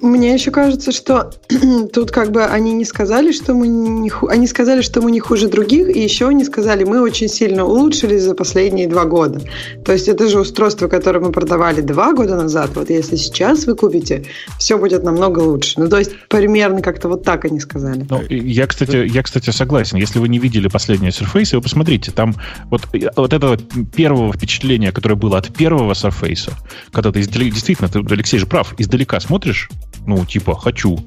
Мне 0.00 0.34
еще 0.34 0.50
кажется, 0.50 0.92
что 0.92 1.32
тут 1.92 2.10
как 2.10 2.30
бы 2.30 2.44
они 2.44 2.72
не 2.72 2.84
сказали, 2.84 3.32
что 3.32 3.54
мы 3.54 3.68
не 3.68 4.08
ху... 4.08 4.28
они 4.28 4.46
сказали, 4.46 4.82
что 4.82 5.00
мы 5.00 5.10
не 5.10 5.20
хуже 5.20 5.48
других, 5.48 5.94
и 5.94 6.00
еще 6.00 6.28
они 6.28 6.44
сказали, 6.44 6.84
мы 6.84 7.00
очень 7.00 7.28
сильно 7.28 7.64
улучшились 7.64 8.22
за 8.22 8.34
последние 8.34 8.88
два 8.88 9.04
года. 9.04 9.40
То 9.84 9.92
есть 9.92 10.08
это 10.08 10.28
же 10.28 10.40
устройство, 10.40 10.88
которое 10.88 11.20
мы 11.20 11.32
продавали 11.32 11.80
два 11.80 12.12
года 12.12 12.36
назад. 12.36 12.70
Вот 12.74 12.90
если 12.90 13.16
сейчас 13.16 13.66
вы 13.66 13.74
купите, 13.74 14.24
все 14.58 14.78
будет 14.78 15.02
намного 15.02 15.40
лучше. 15.40 15.80
Ну 15.80 15.88
то 15.88 15.98
есть 15.98 16.12
примерно 16.28 16.82
как-то 16.82 17.08
вот 17.08 17.24
так 17.24 17.44
они 17.44 17.60
сказали. 17.60 18.06
Ну, 18.08 18.22
я, 18.28 18.66
кстати, 18.66 19.08
я, 19.08 19.22
кстати, 19.22 19.50
согласен. 19.50 19.98
Если 19.98 20.18
вы 20.18 20.28
не 20.28 20.38
видели 20.38 20.68
последнее 20.68 21.10
Surface, 21.10 21.54
вы 21.54 21.62
посмотрите, 21.62 22.10
там 22.12 22.34
вот, 22.70 22.82
вот 23.16 23.32
это 23.32 23.58
первого 23.94 24.32
впечатления, 24.32 24.92
которое 24.92 25.16
было 25.16 25.38
от 25.38 25.48
первого 25.54 25.92
Surface, 25.92 26.52
когда 26.92 27.12
ты 27.12 27.22
действительно, 27.22 27.88
ты, 27.88 28.00
Алексей 28.12 28.38
же 28.38 28.46
прав, 28.46 28.74
издалека 28.78 29.20
смотришь, 29.20 29.68
ну, 30.06 30.24
типа, 30.24 30.54
хочу. 30.54 30.98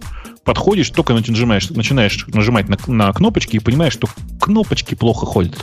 Подходишь, 0.44 0.89
только 0.89 1.13
нажимаешь, 1.13 1.70
начинаешь 1.70 2.25
нажимать 2.27 2.68
на, 2.68 2.77
на 2.88 3.12
кнопочки 3.13 3.56
и 3.56 3.60
понимаешь, 3.60 3.94
что 3.94 4.08
кнопочки 4.39 4.96
плохо 4.96 5.25
ходят. 5.25 5.58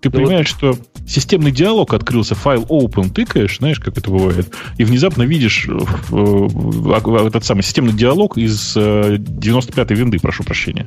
Ты 0.00 0.10
да 0.10 0.18
понимаешь, 0.18 0.54
вот... 0.60 0.76
что 0.76 0.84
системный 1.06 1.52
диалог 1.52 1.94
открылся, 1.94 2.34
файл 2.34 2.64
open, 2.64 3.10
тыкаешь, 3.10 3.58
знаешь, 3.58 3.78
как 3.78 3.98
это 3.98 4.10
бывает, 4.10 4.52
и 4.78 4.84
внезапно 4.84 5.22
видишь 5.22 5.68
э, 5.68 7.26
этот 7.26 7.44
самый 7.44 7.62
системный 7.62 7.92
диалог 7.92 8.36
из 8.36 8.76
95-й 8.76 9.94
винды, 9.94 10.18
прошу 10.18 10.44
прощения 10.44 10.86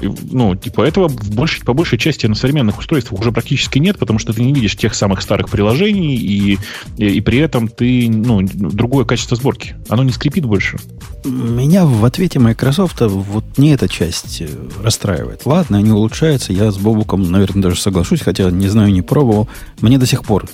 ну, 0.00 0.54
типа, 0.54 0.82
этого 0.82 1.08
в 1.08 1.34
большей, 1.34 1.64
по 1.64 1.72
большей 1.72 1.98
части 1.98 2.26
на 2.26 2.34
современных 2.34 2.78
устройствах 2.78 3.20
уже 3.20 3.32
практически 3.32 3.78
нет, 3.78 3.98
потому 3.98 4.18
что 4.18 4.32
ты 4.32 4.42
не 4.42 4.52
видишь 4.52 4.76
тех 4.76 4.94
самых 4.94 5.22
старых 5.22 5.48
приложений, 5.48 6.16
и, 6.16 6.58
и, 6.96 7.06
и 7.06 7.20
при 7.20 7.38
этом 7.38 7.68
ты, 7.68 8.08
ну, 8.08 8.42
другое 8.42 9.04
качество 9.04 9.36
сборки. 9.36 9.76
Оно 9.88 10.02
не 10.02 10.12
скрипит 10.12 10.44
больше. 10.44 10.78
Меня 11.24 11.86
в 11.86 12.04
ответе 12.04 12.38
Microsoft 12.38 13.00
вот 13.00 13.44
не 13.56 13.70
эта 13.70 13.88
часть 13.88 14.40
э, 14.40 14.48
расстраивает. 14.82 15.42
Ладно, 15.44 15.78
они 15.78 15.90
улучшаются, 15.90 16.52
я 16.52 16.70
с 16.70 16.78
Бобуком, 16.78 17.30
наверное, 17.30 17.62
даже 17.62 17.80
соглашусь, 17.80 18.20
хотя 18.20 18.50
не 18.50 18.68
знаю, 18.68 18.92
не 18.92 19.02
пробовал. 19.02 19.48
Мне 19.80 19.98
до 19.98 20.06
сих 20.06 20.24
пор 20.24 20.48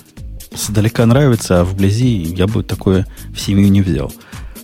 сдалека 0.55 1.05
нравится, 1.05 1.61
а 1.61 1.63
вблизи 1.63 2.07
я 2.07 2.47
бы 2.47 2.63
такое 2.63 3.05
в 3.33 3.39
семью 3.39 3.69
не 3.69 3.81
взял. 3.81 4.11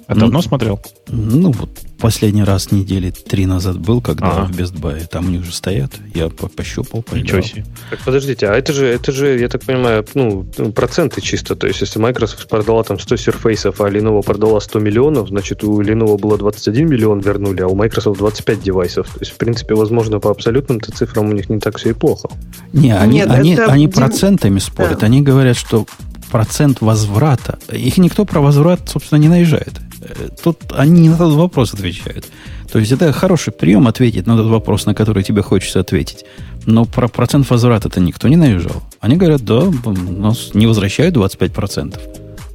А 0.08 0.16
ну, 0.16 0.22
давно 0.22 0.42
смотрел? 0.42 0.82
Ну, 1.08 1.52
вот 1.52 1.70
последний 2.00 2.44
раз 2.44 2.72
недели 2.72 3.12
три 3.12 3.46
назад 3.46 3.78
был, 3.80 4.02
когда 4.02 4.32
ага. 4.32 4.46
в 4.46 4.58
Best 4.58 4.74
Buy. 4.80 5.08
Там 5.08 5.28
у 5.28 5.30
них 5.30 5.44
же 5.44 5.54
стоят. 5.54 5.92
Я 6.14 6.30
пощупал, 6.30 7.04
поиграл. 7.04 7.40
Ничего 7.40 7.42
себе. 7.42 7.66
Так, 7.90 8.00
подождите, 8.00 8.48
а 8.48 8.54
это 8.56 8.74
же, 8.74 8.86
это 8.86 9.12
же, 9.12 9.38
я 9.40 9.50
так 9.50 9.64
понимаю, 9.64 10.06
ну, 10.14 10.44
проценты 10.74 11.22
чисто. 11.22 11.56
То 11.56 11.68
есть, 11.68 11.82
если 11.82 12.00
Microsoft 12.00 12.48
продала 12.48 12.84
там 12.84 13.00
100 13.00 13.16
Surface, 13.16 13.74
а 13.78 13.90
Lenovo 13.90 14.24
продала 14.24 14.60
100 14.60 14.80
миллионов, 14.80 15.30
значит, 15.30 15.64
у 15.64 15.82
Lenovo 15.82 16.18
было 16.18 16.38
21 16.38 16.90
миллион 16.90 17.20
вернули, 17.20 17.62
а 17.62 17.68
у 17.68 17.76
Microsoft 17.76 18.20
25 18.20 18.62
девайсов. 18.62 19.08
То 19.10 19.20
есть, 19.20 19.32
в 19.32 19.38
принципе, 19.38 19.76
возможно, 19.76 20.20
по 20.20 20.32
абсолютным-то 20.32 20.92
цифрам 20.92 21.30
у 21.30 21.34
них 21.34 21.50
не 21.50 21.60
так 21.60 21.78
все 21.78 21.92
и 21.92 21.94
плохо. 21.94 22.30
Не, 22.74 22.96
они, 22.96 23.18
Нет, 23.18 23.30
они, 23.30 23.54
это... 23.54 23.66
они 23.66 23.88
процентами 23.88 24.60
спорят. 24.60 25.00
Да. 25.00 25.06
Они 25.06 25.22
говорят, 25.22 25.58
что 25.58 25.86
процент 26.32 26.82
возврата, 26.82 27.60
их 27.72 27.98
никто 27.98 28.26
про 28.26 28.40
возврат, 28.40 28.90
собственно, 28.90 29.20
не 29.20 29.28
наезжает. 29.28 29.74
Э, 30.02 30.30
тут 30.44 30.58
они 30.74 31.02
не 31.02 31.10
на 31.10 31.18
тот 31.18 31.34
вопрос 31.34 31.74
отвечают. 31.74 32.26
То 32.72 32.80
есть 32.80 32.92
это 32.92 33.12
хороший 33.12 33.52
прием 33.52 33.88
ответить 33.88 34.28
на 34.28 34.38
тот 34.38 34.48
вопрос, 34.48 34.86
на 34.86 34.94
который 34.94 35.24
тебе 35.24 35.42
хочется 35.42 35.80
ответить. 35.80 36.26
Но 36.66 36.86
про 36.86 37.08
процент 37.08 37.50
возврата-то 37.50 38.00
никто 38.00 38.28
не 38.28 38.36
наезжал. 38.36 38.84
Они 39.00 39.16
говорят, 39.16 39.42
да, 39.44 39.64
нас 39.66 40.54
не 40.54 40.68
возвращают 40.68 41.16
25%. 41.16 42.00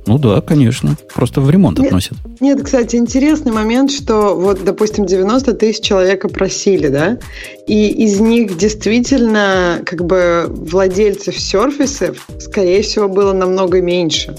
Ну 0.06 0.18
да, 0.18 0.40
конечно. 0.42 0.96
Просто 1.14 1.40
в 1.40 1.50
ремонт 1.50 1.78
нет, 1.78 1.86
относят. 1.86 2.18
Нет, 2.40 2.62
кстати, 2.62 2.96
интересный 2.96 3.52
момент, 3.52 3.90
что 3.90 4.34
вот, 4.34 4.62
допустим, 4.62 5.06
90 5.06 5.54
тысяч 5.54 5.82
человек 5.82 6.26
опросили, 6.26 6.88
да, 6.88 7.18
и 7.66 7.88
из 7.88 8.20
них 8.20 8.58
действительно 8.58 9.80
как 9.84 10.04
бы 10.04 10.44
владельцев 10.48 11.38
серфисов, 11.38 12.26
скорее 12.38 12.82
всего, 12.82 13.08
было 13.08 13.32
намного 13.32 13.80
меньше. 13.80 14.36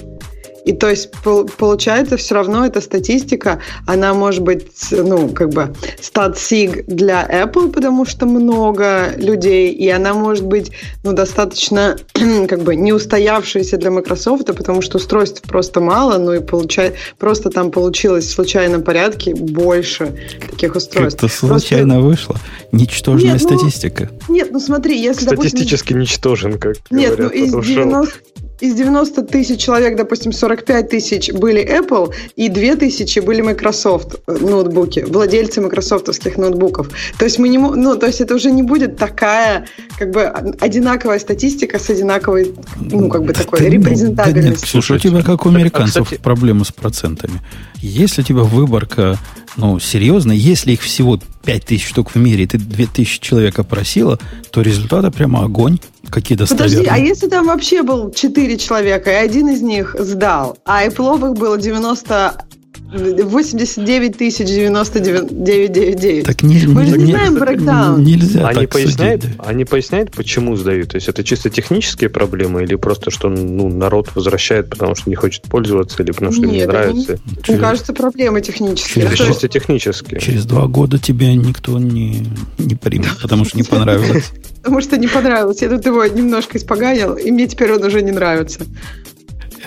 И 0.66 0.74
то 0.74 0.90
есть 0.90 1.12
получается 1.58 2.18
все 2.18 2.36
равно 2.36 2.66
эта 2.66 2.82
статистика, 2.82 3.60
она 3.86 4.14
может 4.14 4.42
быть, 4.42 4.68
ну, 4.92 5.30
как 5.30 5.50
бы 5.50 5.74
стат-сиг 6.02 6.86
для 6.88 7.24
Apple, 7.24 7.72
потому 7.72 8.06
что 8.06 8.26
много 8.26 9.14
людей, 9.18 9.72
и 9.72 9.88
она 9.90 10.14
может 10.14 10.46
быть, 10.46 10.72
ну, 11.04 11.14
достаточно, 11.14 11.98
как 12.14 12.64
бы, 12.64 12.76
не 12.76 12.94
устоявшаяся 12.94 13.78
для 13.78 13.92
Microsoft, 13.92 14.48
потому 14.48 14.82
что 14.82 14.98
устройств 14.98 15.44
просто 15.44 15.82
мало, 15.82 16.18
ну 16.18 16.34
и 16.34 16.40
получает, 16.40 16.96
просто 17.20 17.50
там 17.50 17.72
получилось 17.72 18.26
в 18.26 18.32
случайном 18.32 18.82
порядке 18.82 19.36
больше 19.36 20.16
таких 20.50 20.76
устройств. 20.76 21.24
Это 21.24 21.32
случайно 21.32 21.96
просто... 21.96 22.08
вышло. 22.08 22.36
Ничтожная 22.72 23.34
нет, 23.34 23.42
ну, 23.44 23.58
статистика. 23.58 24.10
Нет, 24.28 24.50
ну 24.52 24.60
смотри, 24.60 25.00
если, 25.00 25.26
Статистически 25.26 25.94
допустим... 25.94 26.00
ничтожен, 26.00 26.58
как 26.58 26.78
Нет, 26.90 27.18
ну 27.20 27.30
из 27.30 27.52
90, 27.52 28.14
из 28.60 28.74
90 28.76 29.24
тысяч 29.24 29.60
человек, 29.60 29.98
допустим, 29.98 30.32
45 30.32 30.90
тысяч 30.90 31.32
были 31.32 31.64
Apple, 31.64 32.14
и 32.36 32.50
2 32.50 32.76
тысячи 32.76 33.20
были 33.20 33.42
Microsoft 33.42 34.16
э, 34.28 34.38
ноутбуки, 34.38 35.06
владельцы 35.08 35.62
майкрософтовских 35.62 36.38
ноутбуков. 36.38 36.90
То 37.18 37.26
есть 37.26 37.40
мы 37.40 37.50
не, 37.50 37.58
ну, 37.58 37.96
то 37.96 38.08
есть 38.08 38.22
это 38.22 38.36
уже 38.36 38.52
не 38.52 38.64
будет 38.64 38.98
такая, 38.98 39.68
как 39.98 40.12
бы, 40.12 40.24
одинаковая 40.24 41.20
статистика 41.20 41.80
с 41.80 41.90
одинаковой, 41.90 42.54
ну, 42.80 43.10
как 43.10 43.24
бы 43.24 43.34
такой 43.34 43.60
да, 43.60 43.66
репрезентабельностью. 43.66 44.44
Да 44.44 44.50
нет, 44.50 44.60
слушай, 44.60 44.96
у 44.98 45.00
тебя 45.00 45.22
как 45.22 45.46
у 45.46 45.50
американцев 45.50 46.02
а, 46.02 46.04
кстати... 46.06 46.22
проблемы 46.22 46.66
с 46.66 46.72
процентами. 46.72 47.42
Если 47.82 48.22
у 48.22 48.26
тебя 48.26 48.42
выборка 48.42 49.18
ну, 49.58 49.80
серьезно, 49.80 50.32
если 50.32 50.74
их 50.74 50.82
всего 50.82 51.20
5000 51.46 51.88
штук 51.88 52.12
в 52.12 52.16
мире, 52.16 52.44
и 52.44 52.48
ты 52.48 52.58
2000 52.58 53.22
человек 53.22 53.60
опросила, 53.60 54.20
то 54.52 54.62
результаты 54.62 55.12
прямо 55.12 55.44
огонь. 55.44 55.80
Какие 56.16 56.38
достоверные. 56.38 56.78
Подожди, 56.78 56.90
а 56.90 56.98
если 56.98 57.28
там 57.28 57.48
вообще 57.48 57.84
был 57.84 58.10
4 58.10 58.58
человека, 58.58 59.12
и 59.12 59.16
один 59.16 59.50
из 59.50 59.62
них 59.62 59.98
сдал, 60.00 60.58
а 60.64 60.86
и 60.86 60.90
пловых 60.90 61.34
было 61.34 61.58
90 61.58 62.46
89 62.92 64.18
тысяч 64.18 64.46
99 64.48 66.26
Так 66.26 66.44
не, 66.44 66.68
Мы 66.68 66.84
не, 66.84 66.90
же 66.90 66.98
не, 66.98 67.04
не 67.06 67.12
знаем 67.12 67.36
брейкдаун. 67.36 68.04
Нельзя 68.04 68.48
они 68.48 68.62
так 68.62 68.70
поясняют, 68.70 69.24
судить. 69.24 69.38
Они 69.40 69.66
поясняют, 69.66 70.12
почему 70.12 70.56
сдают? 70.56 70.90
То 70.90 70.96
есть 70.96 71.08
это 71.08 71.24
чисто 71.24 71.50
технические 71.50 72.10
проблемы 72.10 72.64
или 72.64 72.76
просто, 72.76 73.12
что 73.12 73.30
ну, 73.30 73.70
народ 73.70 74.10
возвращает, 74.16 74.70
потому 74.70 74.96
что 74.96 75.10
не 75.10 75.16
хочет 75.16 75.44
пользоваться 75.44 76.04
или 76.04 76.12
потому 76.12 76.32
что 76.32 76.42
Нет, 76.42 76.52
не 76.52 76.66
нравится? 76.66 77.20
Не, 77.26 77.44
через, 77.44 77.60
кажется, 77.60 77.94
проблемы 77.94 78.42
технические. 78.42 79.06
Через, 79.06 79.18
чисто 79.18 79.48
технические. 79.48 80.20
Через 80.20 80.46
два 80.46 80.68
года 80.68 80.98
тебе 80.98 81.36
никто 81.36 81.80
не, 81.80 82.28
не 82.58 82.76
примет, 82.76 83.18
потому 83.22 83.46
что 83.46 83.58
не 83.58 83.64
понравилось. 83.64 84.32
Потому 84.62 84.82
что 84.82 84.98
не 84.98 85.08
понравилось. 85.08 85.62
Я 85.62 85.70
тут 85.70 85.86
его 85.86 86.06
немножко 86.06 86.58
испоганил, 86.58 87.14
и 87.14 87.32
мне 87.32 87.48
теперь 87.48 87.72
он 87.74 87.84
уже 87.84 88.02
не 88.02 88.12
нравится. 88.12 88.62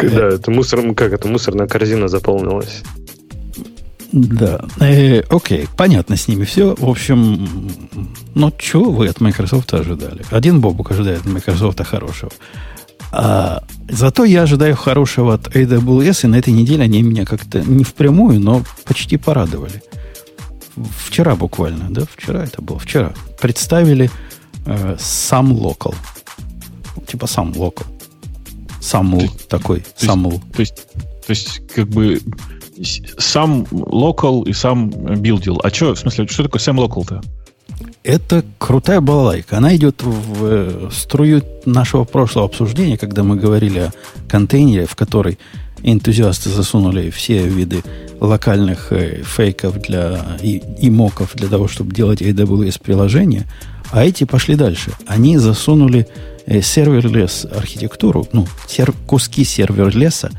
Да, 0.02 0.28
это 0.28 0.50
мусор, 0.50 0.95
как 0.95 1.12
это, 1.12 1.28
мусорная 1.28 1.67
корзина 1.67 2.09
заполнилась. 2.09 2.83
Да. 4.12 4.64
Э, 4.81 5.21
окей, 5.28 5.69
понятно 5.76 6.17
с 6.17 6.28
ними 6.28 6.45
все. 6.45 6.75
В 6.75 6.88
общем, 6.88 7.47
ну, 8.35 8.52
чего 8.59 8.90
вы 8.90 9.09
от 9.09 9.21
Microsoft 9.21 9.75
ожидали? 9.75 10.25
Один 10.31 10.61
Бобук 10.61 10.90
ожидает 10.90 11.21
от 11.21 11.26
Microsoft 11.26 11.85
хорошего. 11.85 12.31
А, 13.11 13.62
зато 13.88 14.25
я 14.25 14.43
ожидаю 14.43 14.76
хорошего 14.76 15.35
от 15.35 15.55
AWS, 15.55 16.25
и 16.25 16.26
на 16.26 16.37
этой 16.37 16.52
неделе 16.52 16.85
они 16.85 17.02
меня 17.02 17.25
как-то 17.25 17.61
не 17.61 17.85
впрямую, 17.85 18.40
но 18.40 18.62
почти 18.85 19.17
порадовали. 19.17 19.83
Вчера 21.07 21.35
буквально, 21.35 21.87
да, 21.90 22.02
вчера 22.17 22.45
это 22.45 22.62
было, 22.62 22.78
вчера. 22.78 23.12
Представили 23.40 24.11
э, 24.67 24.97
сам 24.99 25.52
локал. 25.52 25.95
Типа 27.07 27.26
сам 27.26 27.52
локал. 27.57 27.87
Самл 28.88 29.23
такой, 29.49 29.85
самл. 29.97 30.40
То 30.54 30.61
есть, 30.61 30.87
то 31.26 31.30
есть, 31.30 31.61
как 31.75 31.88
бы 31.88 32.23
сам 33.18 33.64
local 33.71 34.49
и 34.49 34.54
сам 34.54 34.88
билдил. 35.21 35.61
А 35.62 35.68
что, 35.68 35.95
в 35.95 35.99
смысле, 35.99 36.26
что 36.26 36.45
такое 36.45 36.61
сам 36.61 36.80
local-то? 36.80 37.21
Это 38.02 38.42
крутая 38.57 39.02
балалайка. 39.02 39.59
Она 39.59 39.76
идет 39.76 40.02
в 40.02 40.90
струю 40.90 41.42
нашего 41.66 42.04
прошлого 42.04 42.47
обсуждения, 42.47 42.97
когда 42.97 43.23
мы 43.25 43.37
говорили 43.37 43.78
о 43.78 43.92
контейнере, 44.26 44.87
в 44.87 44.97
который 44.97 45.38
энтузиасты 45.83 46.49
засунули 46.49 47.11
все 47.11 47.47
виды 47.47 47.83
локальных 48.21 48.90
э, 48.92 49.23
фейков 49.23 49.80
для, 49.83 50.38
и, 50.42 50.62
и 50.80 50.90
моков 50.90 51.33
для 51.35 51.49
того, 51.49 51.68
чтобы 51.68 51.95
делать 51.95 52.23
AWS-приложения. 52.23 53.45
А 53.90 54.04
эти 54.04 54.25
пошли 54.25 54.54
дальше. 54.54 54.92
Они 55.07 55.37
засунули 55.37 56.09
сервер-лес 56.62 57.47
архитектуру, 57.50 58.26
ну, 58.33 58.47
сер, 58.67 58.93
куски 59.07 59.45
сервер-леса 59.45 60.31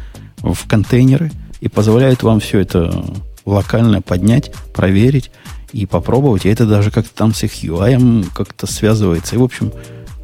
в 0.41 0.67
контейнеры– 0.67 1.31
и 1.61 1.67
позволяет 1.67 2.23
вам 2.23 2.39
все 2.39 2.59
это 2.59 3.03
локально 3.45 4.01
поднять, 4.01 4.51
проверить 4.73 5.31
и 5.71 5.85
попробовать. 5.85 6.45
И 6.45 6.49
это 6.49 6.65
даже 6.65 6.91
как-то 6.91 7.13
там 7.13 7.33
с 7.33 7.43
их 7.43 7.63
UI 7.63 8.25
как-то 8.33 8.67
связывается. 8.67 9.35
И, 9.35 9.39
в 9.39 9.43
общем, 9.43 9.71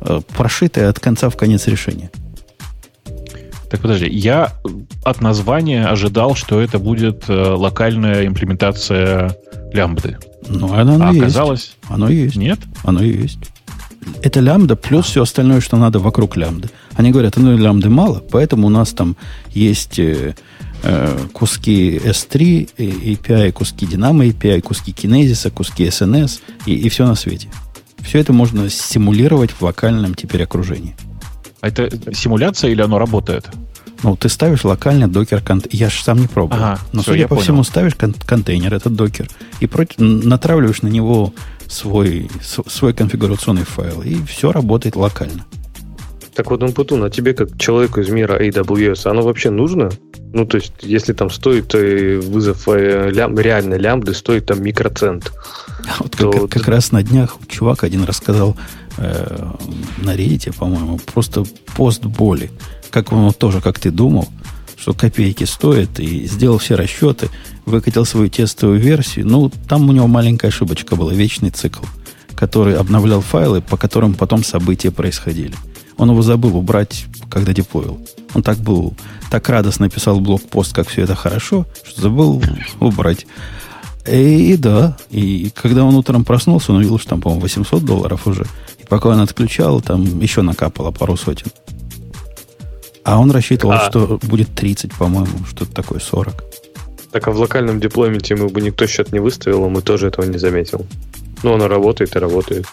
э, 0.01 0.21
прошитое 0.35 0.89
от 0.89 0.99
конца 0.99 1.29
в 1.29 1.35
конец 1.35 1.67
решение. 1.67 2.09
Так 3.69 3.81
подожди, 3.81 4.07
я 4.07 4.53
от 5.03 5.21
названия 5.21 5.85
ожидал, 5.85 6.35
что 6.35 6.61
это 6.61 6.79
будет 6.79 7.25
э, 7.27 7.33
локальная 7.33 8.25
имплементация 8.27 9.35
лямбды. 9.73 10.17
Ну, 10.47 10.73
оно, 10.73 10.95
оно 10.95 11.09
а 11.09 11.11
есть. 11.11 11.21
оказалось... 11.21 11.75
Оно 11.89 12.09
есть. 12.09 12.35
Нет? 12.35 12.59
Оно 12.83 13.03
есть. 13.03 13.39
Это 14.21 14.39
лямбда 14.39 14.75
плюс 14.75 15.07
все 15.07 15.23
остальное, 15.23 15.61
что 15.61 15.77
надо 15.77 15.99
вокруг 15.99 16.37
лямбды. 16.37 16.69
Они 16.95 17.11
говорят, 17.11 17.37
ну 17.37 17.57
лямбды 17.57 17.89
мало, 17.89 18.23
поэтому 18.31 18.67
у 18.67 18.69
нас 18.69 18.91
там 18.91 19.15
есть 19.53 19.99
э, 19.99 20.35
Э, 20.87 21.17
куски 21.33 21.97
S3 21.97 22.69
API, 22.77 23.51
куски 23.51 23.87
Dynamo 23.87 24.31
API, 24.31 24.61
куски 24.61 24.91
Kinesis, 24.91 25.49
куски 25.49 25.85
SNS 25.87 26.41
и, 26.67 26.75
и 26.75 26.89
все 26.89 27.07
на 27.07 27.15
свете. 27.15 27.47
Все 28.03 28.19
это 28.19 28.33
можно 28.33 28.69
симулировать 28.69 29.49
в 29.49 29.63
локальном 29.63 30.13
теперь 30.13 30.43
окружении. 30.43 30.95
А 31.61 31.69
это 31.69 31.89
симуляция 32.13 32.69
или 32.69 32.83
оно 32.83 32.99
работает? 32.99 33.49
Ну, 34.03 34.15
ты 34.15 34.29
ставишь 34.29 34.63
локально 34.63 35.07
докер 35.07 35.41
контейнер. 35.41 35.75
Я 35.75 35.89
же 35.89 36.03
сам 36.03 36.19
не 36.19 36.27
пробовал. 36.27 36.61
Ага, 36.61 36.79
Но, 36.91 37.01
все, 37.01 37.13
судя 37.13 37.23
по 37.23 37.29
понял. 37.29 37.41
всему, 37.41 37.63
ставишь 37.63 37.95
кон- 37.95 38.13
контейнер, 38.13 38.71
этот 38.71 38.93
докер, 38.93 39.27
и 39.61 39.65
против, 39.65 39.97
натравливаешь 39.97 40.83
на 40.83 40.89
него 40.89 41.33
свой, 41.67 42.29
свой 42.41 42.93
конфигурационный 42.93 43.65
файл, 43.65 44.01
и 44.01 44.23
все 44.23 44.51
работает 44.51 44.95
локально. 44.95 45.45
Так 46.35 46.51
вот, 46.51 46.61
Умпутун, 46.63 47.03
а 47.03 47.09
тебе 47.09 47.33
как 47.33 47.57
человеку 47.57 48.01
из 48.01 48.09
мира 48.09 48.37
AWS, 48.37 49.09
оно 49.09 49.21
вообще 49.21 49.49
нужно? 49.49 49.89
Ну, 50.33 50.45
то 50.45 50.57
есть, 50.57 50.73
если 50.81 51.13
там 51.13 51.29
стоит 51.29 51.73
э, 51.73 52.19
вызов 52.19 52.67
э, 52.67 53.09
лям, 53.09 53.39
реально 53.39 53.75
лямбды, 53.75 54.13
стоит 54.13 54.47
там 54.47 54.61
микроцент. 54.61 55.31
А 55.87 56.03
вот 56.03 56.11
то, 56.11 56.31
как, 56.31 56.49
как 56.49 56.67
раз 56.67 56.91
на 56.91 57.03
днях 57.03 57.37
чувак 57.47 57.85
один 57.85 58.03
рассказал 58.03 58.57
э, 58.97 59.51
на 60.03 60.13
Reddit, 60.13 60.53
по-моему, 60.57 60.99
просто 61.13 61.45
пост 61.77 62.03
боли. 62.03 62.51
Как 62.89 63.13
он 63.13 63.27
вот 63.27 63.37
тоже, 63.37 63.61
как 63.61 63.79
ты 63.79 63.89
думал, 63.89 64.27
что 64.85 64.93
копейки 64.93 65.45
стоит, 65.45 65.99
и 65.99 66.27
сделал 66.27 66.59
все 66.59 66.75
расчеты, 66.75 67.31
выкатил 67.65 68.05
свою 68.05 68.29
тестовую 68.29 68.79
версию. 68.79 69.25
Ну, 69.25 69.51
там 69.67 69.89
у 69.89 69.91
него 69.91 70.05
маленькая 70.05 70.49
ошибочка 70.49 70.95
была, 70.95 71.11
вечный 71.11 71.49
цикл, 71.49 71.83
который 72.35 72.75
обновлял 72.75 73.21
файлы, 73.21 73.61
по 73.61 73.77
которым 73.77 74.13
потом 74.13 74.43
события 74.43 74.91
происходили. 74.91 75.55
Он 75.97 76.11
его 76.11 76.21
забыл 76.21 76.55
убрать, 76.55 77.05
когда 77.31 77.51
деплоил. 77.51 77.99
Он 78.35 78.43
так 78.43 78.59
был, 78.59 78.93
так 79.31 79.49
радостно 79.49 79.89
писал 79.89 80.19
блокпост, 80.19 80.75
как 80.75 80.87
все 80.87 81.01
это 81.01 81.15
хорошо, 81.15 81.65
что 81.83 82.01
забыл 82.03 82.43
убрать. 82.79 83.25
И, 84.07 84.53
и 84.53 84.55
да, 84.55 84.97
и 85.09 85.51
когда 85.55 85.83
он 85.83 85.95
утром 85.95 86.23
проснулся, 86.23 86.73
он 86.73 86.77
увидел, 86.77 86.99
что 86.99 87.09
там, 87.09 87.21
по-моему, 87.21 87.41
800 87.41 87.83
долларов 87.83 88.27
уже. 88.27 88.45
И 88.77 88.85
пока 88.87 89.09
он 89.09 89.19
отключал, 89.19 89.81
там 89.81 90.19
еще 90.19 90.43
накапало 90.43 90.91
пару 90.91 91.17
сотен. 91.17 91.47
А 93.05 93.19
он 93.19 93.31
рассчитывал, 93.31 93.73
а... 93.73 93.89
что 93.89 94.19
будет 94.23 94.53
30, 94.55 94.93
по-моему, 94.93 95.45
что-то 95.47 95.71
такое, 95.71 95.99
40. 95.99 96.43
Так 97.11 97.27
а 97.27 97.31
в 97.31 97.39
локальном 97.39 97.79
деплойменте 97.79 98.33
ему 98.33 98.49
бы 98.49 98.61
никто 98.61 98.87
счет 98.87 99.13
не 99.13 99.19
выставил, 99.19 99.63
а 99.63 99.69
мы 99.69 99.81
тоже 99.81 100.07
этого 100.07 100.25
не 100.25 100.39
заметил. 100.39 100.85
Ну, 101.43 101.53
оно 101.53 101.67
работает 101.67 102.15
и 102.15 102.19
работает. 102.19 102.65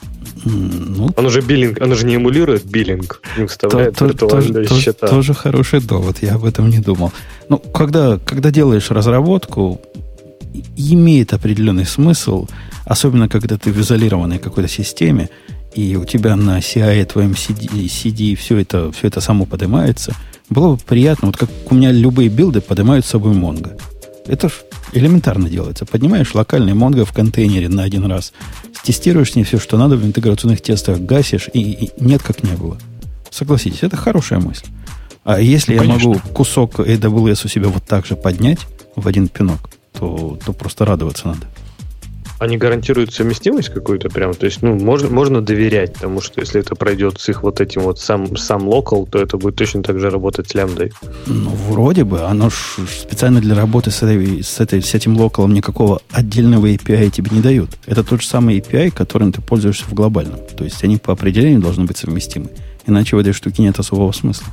Ну, 0.45 1.11
он 1.15 1.27
уже 1.27 1.43
биллинг, 1.43 1.79
он 1.81 1.95
же 1.95 2.07
не 2.07 2.17
эмулирует 2.17 2.65
биллинг, 2.65 3.21
не 3.37 3.47
вставляет 3.47 3.97
то, 3.97 4.07
виртуальные 4.07 4.67
то, 4.67 4.81
счета. 4.81 5.07
Тоже 5.07 5.35
хороший 5.35 5.81
довод, 5.81 6.23
я 6.23 6.35
об 6.35 6.45
этом 6.45 6.71
не 6.71 6.79
думал. 6.79 7.13
Ну, 7.49 7.59
когда, 7.59 8.19
когда 8.19 8.51
делаешь 8.51 8.91
разработку, 8.91 9.81
имеет 10.77 11.35
определенный 11.35 11.87
смысл, 11.87 12.49
особенно 12.87 13.29
когда 13.29 13.59
ты 13.59 13.71
в 13.71 13.79
изолированной 13.79 14.39
какой-то 14.39 14.69
системе, 14.69 15.29
и 15.75 15.97
у 15.97 16.05
тебя 16.05 16.37
на 16.37 16.59
CI 16.59 17.05
твоем 17.07 17.33
CD, 17.33 17.87
CD 17.87 18.35
все, 18.37 18.59
это, 18.59 18.93
все 18.93 19.09
это 19.09 19.21
само 19.21 19.47
поднимается, 19.47 20.15
было 20.51 20.75
бы 20.75 20.81
приятно, 20.85 21.27
вот 21.29 21.37
как 21.37 21.49
у 21.71 21.75
меня 21.75 21.91
любые 21.93 22.29
билды 22.29 22.61
поднимают 22.61 23.07
с 23.07 23.11
собой 23.11 23.35
Mongo. 23.35 23.81
Это 24.27 24.49
ж 24.49 24.53
элементарно 24.93 25.49
делается. 25.49 25.87
Поднимаешь 25.87 26.35
локальный 26.35 26.73
Mongo 26.73 27.05
в 27.05 27.13
контейнере 27.13 27.69
на 27.69 27.83
один 27.83 28.05
раз, 28.07 28.33
тестируешь 28.85 29.33
с 29.33 29.35
ней 29.35 29.45
все, 29.45 29.59
что 29.59 29.79
надо 29.79 29.97
в 29.97 30.05
интеграционных 30.05 30.61
тестах, 30.61 31.01
гасишь, 31.01 31.49
и, 31.53 31.61
и 31.61 31.91
нет 31.99 32.23
как 32.23 32.43
не 32.43 32.53
было. 32.53 32.79
Согласитесь, 33.31 33.83
это 33.83 33.97
хорошая 33.97 34.41
мысль. 34.41 34.67
А 35.25 35.41
если 35.41 35.77
ну, 35.77 35.83
я 35.85 35.89
могу 35.89 36.19
кусок 36.35 36.81
AWS 36.81 37.47
у 37.47 37.49
себя 37.49 37.69
вот 37.69 37.85
так 37.85 38.07
же 38.07 38.17
поднять 38.17 38.59
в 38.97 39.07
один 39.07 39.29
пинок, 39.29 39.71
то, 39.93 40.39
то 40.45 40.53
просто 40.53 40.85
радоваться 40.85 41.29
надо. 41.29 41.47
Они 42.43 42.57
гарантируют 42.57 43.15
совместимость 43.15 43.69
какую-то 43.69 44.09
прям? 44.09 44.35
То 44.35 44.47
есть, 44.47 44.63
ну, 44.63 44.75
можно, 44.75 45.09
можно 45.09 45.41
доверять 45.41 45.93
тому, 45.93 46.21
что 46.21 46.41
если 46.41 46.61
это 46.61 46.75
пройдет 46.75 47.21
с 47.21 47.29
их 47.29 47.45
вот 47.45 47.61
этим 47.61 47.83
вот 47.83 48.01
сам, 48.01 48.37
сам 48.37 48.67
локал, 48.67 49.07
то 49.07 49.21
это 49.21 49.37
будет 49.37 49.55
точно 49.55 49.85
так 49.85 50.01
же 50.01 50.11
работать 50.11 50.51
с 50.51 50.55
лямбдой? 50.55 50.91
Ну, 51.27 51.51
вроде 51.69 52.03
бы. 52.03 52.23
Оно 52.23 52.51
ж 52.51 52.55
специально 53.01 53.41
для 53.41 53.55
работы 53.55 53.93
с, 53.93 54.03
этой, 54.03 54.43
с, 54.43 54.59
этой, 54.59 54.83
с 54.83 54.93
этим 54.93 55.17
локалом 55.17 55.55
никакого 55.55 56.03
отдельного 56.11 56.67
API 56.67 57.11
тебе 57.11 57.31
не 57.31 57.43
дают. 57.43 57.71
Это 57.87 58.03
тот 58.03 58.23
же 58.23 58.27
самый 58.27 58.59
API, 58.59 58.91
которым 58.91 59.31
ты 59.31 59.41
пользуешься 59.41 59.85
в 59.85 59.95
глобальном. 59.95 60.41
То 60.57 60.65
есть, 60.65 60.83
они 60.83 60.97
по 60.97 61.13
определению 61.13 61.61
должны 61.61 61.85
быть 61.85 61.99
совместимы. 61.99 62.49
Иначе 62.89 63.15
в 63.15 63.21
этой 63.21 63.35
штуке 63.35 63.63
нет 63.63 63.79
особого 63.79 64.11
смысла. 64.11 64.49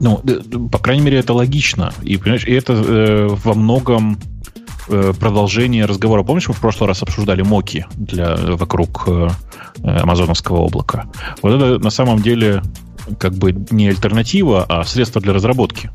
Ну, 0.00 0.22
по 0.70 0.78
крайней 0.78 1.02
мере, 1.02 1.18
это 1.18 1.32
логично. 1.32 1.92
И, 2.02 2.16
понимаешь, 2.16 2.44
и 2.46 2.52
это 2.52 2.72
э, 2.72 3.28
во 3.28 3.54
многом 3.54 4.18
э, 4.88 5.12
продолжение 5.18 5.86
разговора. 5.86 6.22
Помнишь, 6.22 6.48
мы 6.48 6.54
в 6.54 6.60
прошлый 6.60 6.88
раз 6.88 7.02
обсуждали 7.02 7.42
моки 7.42 7.86
для, 7.96 8.36
вокруг 8.36 9.04
э, 9.08 9.28
амазоновского 9.82 10.64
облака? 10.64 11.06
Вот 11.42 11.54
это 11.54 11.82
на 11.82 11.90
самом 11.90 12.22
деле 12.22 12.62
как 13.18 13.34
бы 13.34 13.52
не 13.70 13.88
альтернатива, 13.88 14.64
а 14.68 14.84
средство 14.84 15.20
для 15.20 15.32
разработки. 15.32 15.90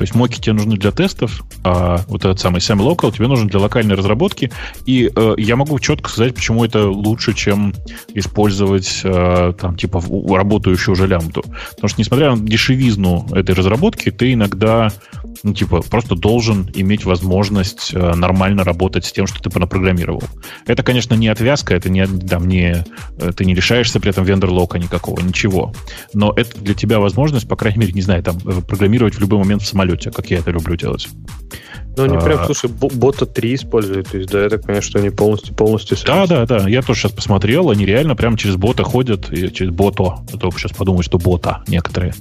То 0.00 0.04
есть 0.04 0.14
моки 0.14 0.40
тебе 0.40 0.54
нужны 0.54 0.78
для 0.78 0.92
тестов, 0.92 1.44
а 1.62 1.98
вот 2.08 2.24
этот 2.24 2.40
самый 2.40 2.60
Sam 2.60 2.78
Local 2.78 3.14
тебе 3.14 3.26
нужен 3.26 3.48
для 3.48 3.60
локальной 3.60 3.96
разработки. 3.96 4.50
И 4.86 5.12
э, 5.14 5.34
я 5.36 5.56
могу 5.56 5.78
четко 5.78 6.08
сказать, 6.08 6.34
почему 6.34 6.64
это 6.64 6.88
лучше, 6.88 7.34
чем 7.34 7.74
использовать 8.14 9.02
э, 9.04 9.52
там 9.60 9.76
типа 9.76 10.02
работающую 10.34 10.94
уже 10.94 11.06
лямбду. 11.06 11.42
Потому 11.72 11.88
что 11.90 12.00
несмотря 12.00 12.34
на 12.34 12.40
дешевизну 12.40 13.28
этой 13.32 13.54
разработки, 13.54 14.10
ты 14.10 14.32
иногда 14.32 14.90
ну, 15.42 15.54
типа, 15.54 15.82
просто 15.82 16.16
должен 16.16 16.70
иметь 16.74 17.04
возможность 17.04 17.92
э, 17.94 18.14
нормально 18.14 18.64
работать 18.64 19.04
с 19.04 19.12
тем, 19.12 19.26
что 19.26 19.40
ты 19.40 19.58
напрограммировал. 19.58 20.22
Это, 20.66 20.82
конечно, 20.82 21.14
не 21.14 21.28
отвязка, 21.28 21.74
это 21.74 21.88
не, 21.88 22.06
там, 22.06 22.46
не, 22.48 22.84
э, 23.18 23.32
ты 23.34 23.44
не 23.44 23.54
лишаешься 23.54 24.00
при 24.00 24.10
этом 24.10 24.24
вендор-лока 24.24 24.78
никакого, 24.78 25.20
ничего. 25.20 25.72
Но 26.12 26.32
это 26.36 26.58
для 26.60 26.74
тебя 26.74 27.00
возможность, 27.00 27.48
по 27.48 27.56
крайней 27.56 27.78
мере, 27.78 27.92
не 27.92 28.02
знаю, 28.02 28.22
там, 28.22 28.36
э, 28.44 28.60
программировать 28.66 29.14
в 29.14 29.20
любой 29.20 29.38
момент 29.38 29.62
в 29.62 29.66
самолете, 29.66 29.89
как 29.96 30.30
я 30.30 30.38
это 30.38 30.50
люблю 30.50 30.76
делать. 30.76 31.08
Ну, 31.96 32.04
они 32.04 32.16
а, 32.16 32.20
прям, 32.20 32.44
слушай, 32.46 32.70
бота 32.70 33.26
3 33.26 33.54
используют, 33.54 34.08
то 34.08 34.18
есть, 34.18 34.30
да, 34.30 34.44
я 34.44 34.48
так 34.48 34.62
понимаю, 34.62 34.82
что 34.82 34.98
они 34.98 35.10
полностью, 35.10 35.54
полностью... 35.54 35.96
Да, 36.06 36.26
да, 36.26 36.46
да, 36.46 36.68
я 36.68 36.82
тоже 36.82 37.00
сейчас 37.00 37.12
посмотрел, 37.12 37.70
они 37.70 37.84
реально 37.84 38.14
прямо 38.14 38.38
через 38.38 38.56
бота 38.56 38.84
ходят, 38.84 39.32
и 39.32 39.52
через 39.52 39.72
бото, 39.72 40.20
а 40.32 40.38
то 40.38 40.50
сейчас 40.52 40.72
подумают, 40.72 41.04
что 41.04 41.18
бота 41.18 41.62
некоторые. 41.66 42.14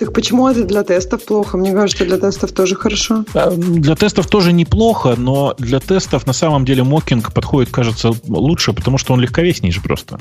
Так 0.00 0.14
почему 0.14 0.48
это 0.48 0.64
для 0.64 0.82
тестов 0.82 1.26
плохо? 1.26 1.58
Мне 1.58 1.72
кажется, 1.72 2.06
для 2.06 2.16
тестов 2.16 2.52
тоже 2.52 2.74
хорошо. 2.74 3.26
А, 3.34 3.50
для 3.50 3.94
тестов 3.94 4.28
тоже 4.28 4.50
неплохо, 4.54 5.14
но 5.18 5.54
для 5.58 5.78
тестов 5.78 6.26
на 6.26 6.32
самом 6.32 6.64
деле 6.64 6.84
мокинг 6.84 7.34
подходит, 7.34 7.70
кажется, 7.70 8.12
лучше, 8.26 8.72
потому 8.72 8.96
что 8.96 9.12
он 9.12 9.20
легковеснее 9.20 9.72
же 9.72 9.82
просто. 9.82 10.18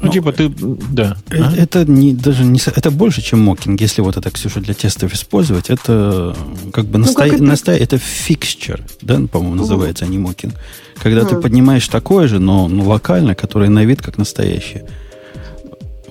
Ну, 0.00 0.06
ну, 0.06 0.12
типа 0.12 0.32
ты, 0.32 0.48
да. 0.48 1.16
Это, 1.28 1.48
а? 1.48 1.56
это 1.56 1.84
не, 1.84 2.12
даже 2.12 2.44
не, 2.44 2.60
это 2.64 2.90
больше, 2.90 3.20
чем 3.20 3.40
мокинг. 3.40 3.80
Если 3.80 4.00
вот 4.00 4.16
это, 4.16 4.30
Ксюша, 4.30 4.60
для 4.60 4.74
тестов 4.74 5.12
использовать, 5.12 5.70
это 5.70 6.36
как 6.72 6.86
бы 6.86 6.98
ну, 6.98 7.06
наста... 7.06 7.24
как 7.24 7.32
это? 7.32 7.42
Наста... 7.42 7.72
это 7.72 7.98
фиксчер, 7.98 8.84
да, 9.02 9.20
по-моему, 9.30 9.56
называется, 9.56 10.04
а 10.04 10.08
не 10.08 10.18
мокинг. 10.18 10.54
Когда 11.02 11.22
mm. 11.22 11.28
ты 11.28 11.36
поднимаешь 11.36 11.88
такое 11.88 12.28
же, 12.28 12.38
но 12.38 12.68
ну, 12.68 12.88
локально, 12.88 13.34
которое 13.34 13.70
на 13.70 13.84
вид 13.84 14.00
как 14.00 14.18
настоящее. 14.18 14.86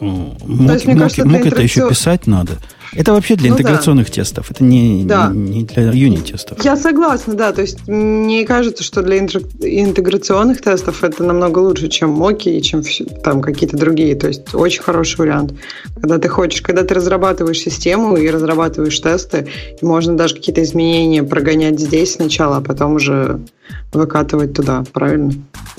Мог, 0.01 0.43
мог, 0.45 0.97
кажется, 0.97 1.25
мог 1.25 1.45
это 1.45 1.61
еще 1.61 1.87
писать 1.89 2.27
надо. 2.27 2.57
Это 2.93 3.13
вообще 3.13 3.35
для 3.35 3.49
ну, 3.49 3.55
интеграционных 3.55 4.07
да. 4.07 4.13
тестов, 4.13 4.51
это 4.51 4.63
не, 4.63 5.03
да. 5.05 5.31
не, 5.33 5.63
для 5.63 5.91
юнит-тестов. 5.91 6.63
Я 6.63 6.75
согласна, 6.75 7.33
да. 7.33 7.51
То 7.51 7.61
есть 7.61 7.87
мне 7.87 8.45
кажется, 8.45 8.83
что 8.83 9.01
для 9.01 9.19
интеграционных 9.19 10.61
тестов 10.61 11.03
это 11.03 11.23
намного 11.23 11.59
лучше, 11.59 11.87
чем 11.87 12.11
моки 12.11 12.49
и 12.49 12.61
чем 12.61 12.83
там 13.23 13.41
какие-то 13.41 13.77
другие. 13.77 14.15
То 14.15 14.27
есть 14.27 14.53
очень 14.53 14.81
хороший 14.81 15.17
вариант. 15.17 15.53
Когда 15.95 16.17
ты 16.17 16.27
хочешь, 16.27 16.61
когда 16.61 16.83
ты 16.83 16.93
разрабатываешь 16.93 17.59
систему 17.59 18.15
и 18.17 18.29
разрабатываешь 18.29 18.99
тесты, 18.99 19.47
можно 19.81 20.15
даже 20.15 20.35
какие-то 20.35 20.63
изменения 20.63 21.23
прогонять 21.23 21.79
здесь 21.79 22.13
сначала, 22.13 22.57
а 22.57 22.61
потом 22.61 22.95
уже 22.95 23.39
выкатывать 23.93 24.53
туда, 24.53 24.83
правильно? 24.93 25.33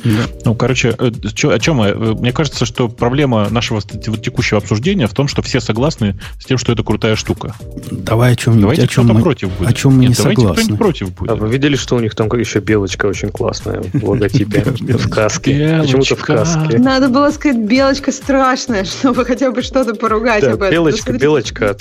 Да. 0.04 0.10
Ну, 0.44 0.54
короче, 0.54 0.94
э, 0.98 1.10
о 1.48 1.58
чем 1.58 1.76
мы? 1.76 1.94
Мне 2.14 2.32
кажется, 2.32 2.64
что 2.64 2.88
проблема 2.88 3.48
нашего 3.50 3.82
текущего 3.82 4.58
обсуждения 4.58 5.06
в 5.06 5.14
том, 5.14 5.28
что 5.28 5.42
все 5.42 5.60
согласны 5.60 6.18
с 6.38 6.44
тем, 6.44 6.58
что 6.58 6.72
это 6.72 6.82
крутая 6.98 7.14
штука. 7.14 7.54
Давай 7.92 8.32
о 8.32 8.36
чем-нибудь. 8.36 8.62
Давайте 8.62 8.82
о 8.82 8.86
чем 8.88 9.06
мы, 9.06 9.22
против 9.22 9.56
будет. 9.56 9.70
О 9.70 9.72
чем 9.72 9.92
мы 9.92 10.00
Нет, 10.00 10.10
не 10.10 10.14
давайте 10.16 10.40
согласны. 10.40 10.76
против 10.76 11.14
будет. 11.14 11.30
А 11.30 11.34
вы 11.36 11.48
видели, 11.48 11.76
что 11.76 11.94
у 11.94 12.00
них 12.00 12.16
там 12.16 12.26
еще 12.32 12.58
белочка 12.58 13.06
очень 13.06 13.30
классная 13.30 13.82
в 13.92 14.08
логотипе? 14.08 14.62
В 14.78 15.08
каске. 15.08 15.78
Почему-то 15.80 16.16
в 16.16 16.22
каске. 16.24 16.78
Надо 16.78 17.08
было 17.08 17.30
сказать, 17.30 17.58
белочка 17.58 18.10
страшная, 18.10 18.84
чтобы 18.84 19.24
хотя 19.24 19.52
бы 19.52 19.62
что-то 19.62 19.94
поругать 19.94 20.42
об 20.42 20.62
этом. 20.62 20.70
Белочка, 20.70 21.12
белочка. 21.12 21.76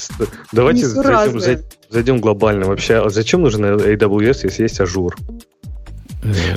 Давайте 0.51 0.85
зайдем 1.89 2.19
глобально. 2.21 2.67
Вообще, 2.67 2.95
а 2.95 3.09
зачем 3.09 3.41
нужен 3.41 3.65
AWS, 3.65 4.41
если 4.43 4.63
есть 4.63 4.79
Azure? 4.79 5.15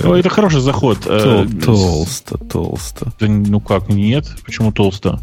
О, 0.04 0.14
это 0.14 0.28
хороший 0.28 0.60
заход. 0.60 0.98
Э, 1.06 1.46
толсто, 1.64 2.38
толсто. 2.38 3.12
Ну 3.20 3.60
как, 3.60 3.88
нет? 3.88 4.26
Почему 4.44 4.72
толсто? 4.72 5.20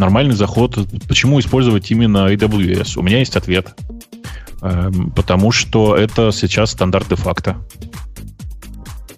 Нормальный 0.00 0.34
заход. 0.34 0.78
Почему 1.06 1.38
использовать 1.40 1.90
именно 1.90 2.32
AWS? 2.32 2.98
У 2.98 3.02
меня 3.02 3.18
есть 3.18 3.36
ответ. 3.36 3.74
Эм, 4.62 5.10
потому 5.10 5.52
что 5.52 5.94
это 5.94 6.32
сейчас 6.32 6.70
стандарт 6.70 7.10
де-факто. 7.10 7.58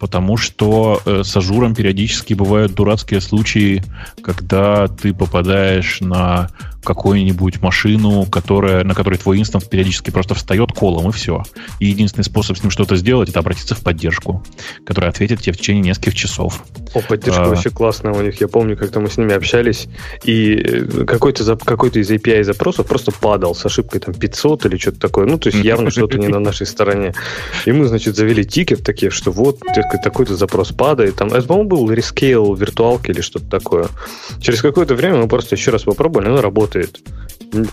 Потому 0.00 0.36
что 0.36 1.00
э, 1.06 1.22
с 1.22 1.36
Azure 1.36 1.65
ом 1.65 1.76
периодически 1.76 2.34
бывают 2.34 2.74
дурацкие 2.74 3.20
случаи, 3.20 3.84
когда 4.24 4.88
ты 4.88 5.14
попадаешь 5.14 6.00
на 6.00 6.50
какую-нибудь 6.82 7.60
машину, 7.60 8.26
которая, 8.26 8.84
на 8.84 8.94
которой 8.94 9.18
твой 9.18 9.38
instance 9.38 9.64
периодически 9.64 10.10
просто 10.10 10.34
встает 10.34 10.72
колом, 10.72 11.08
и 11.08 11.12
все. 11.12 11.42
И 11.78 11.86
единственный 11.86 12.24
способ 12.24 12.56
с 12.56 12.62
ним 12.62 12.70
что-то 12.70 12.96
сделать, 12.96 13.28
это 13.28 13.40
обратиться 13.40 13.74
в 13.74 13.80
поддержку, 13.80 14.42
которая 14.84 15.10
ответит 15.10 15.40
тебе 15.40 15.52
в 15.52 15.58
течение 15.58 15.82
нескольких 15.82 16.14
часов. 16.14 16.64
О, 16.94 17.00
поддержка 17.00 17.44
а, 17.44 17.48
вообще 17.48 17.70
классная 17.70 18.12
у 18.12 18.20
них. 18.20 18.40
Я 18.40 18.48
помню, 18.48 18.76
как-то 18.76 19.00
мы 19.00 19.08
с 19.08 19.16
ними 19.16 19.34
общались, 19.34 19.88
и 20.24 20.54
э, 20.54 21.04
какой-то, 21.04 21.56
какой-то 21.56 22.00
из 22.00 22.10
API 22.10 22.44
запросов 22.44 22.86
просто 22.86 23.12
падал 23.12 23.54
с 23.54 23.64
ошибкой 23.64 24.00
там 24.00 24.14
500 24.14 24.66
или 24.66 24.76
что-то 24.76 25.00
такое. 25.00 25.26
Ну, 25.26 25.38
то 25.38 25.48
есть 25.48 25.64
явно 25.64 25.90
что-то 25.90 26.18
не 26.18 26.28
на 26.28 26.40
нашей 26.40 26.66
стороне. 26.66 27.14
И 27.64 27.72
мы, 27.72 27.86
значит, 27.86 28.16
завели 28.16 28.44
ticket 28.44 28.82
такие, 28.82 29.10
что 29.10 29.30
вот 29.30 29.60
такой-то 30.02 30.36
запрос 30.36 30.72
падает. 30.72 31.16
Там, 31.16 31.28
это, 31.28 31.46
по-моему, 31.46 31.68
был 31.68 31.90
rescale 31.90 32.54
виртуалки 32.54 33.10
или 33.10 33.20
что-то 33.20 33.46
такое. 33.46 33.86
Через 34.40 34.60
какое-то 34.62 34.94
время 34.94 35.18
мы 35.18 35.28
просто 35.28 35.54
еще 35.54 35.70
раз 35.70 35.82
попробовали, 35.82 36.28
оно 36.28 36.40
работает. 36.40 36.71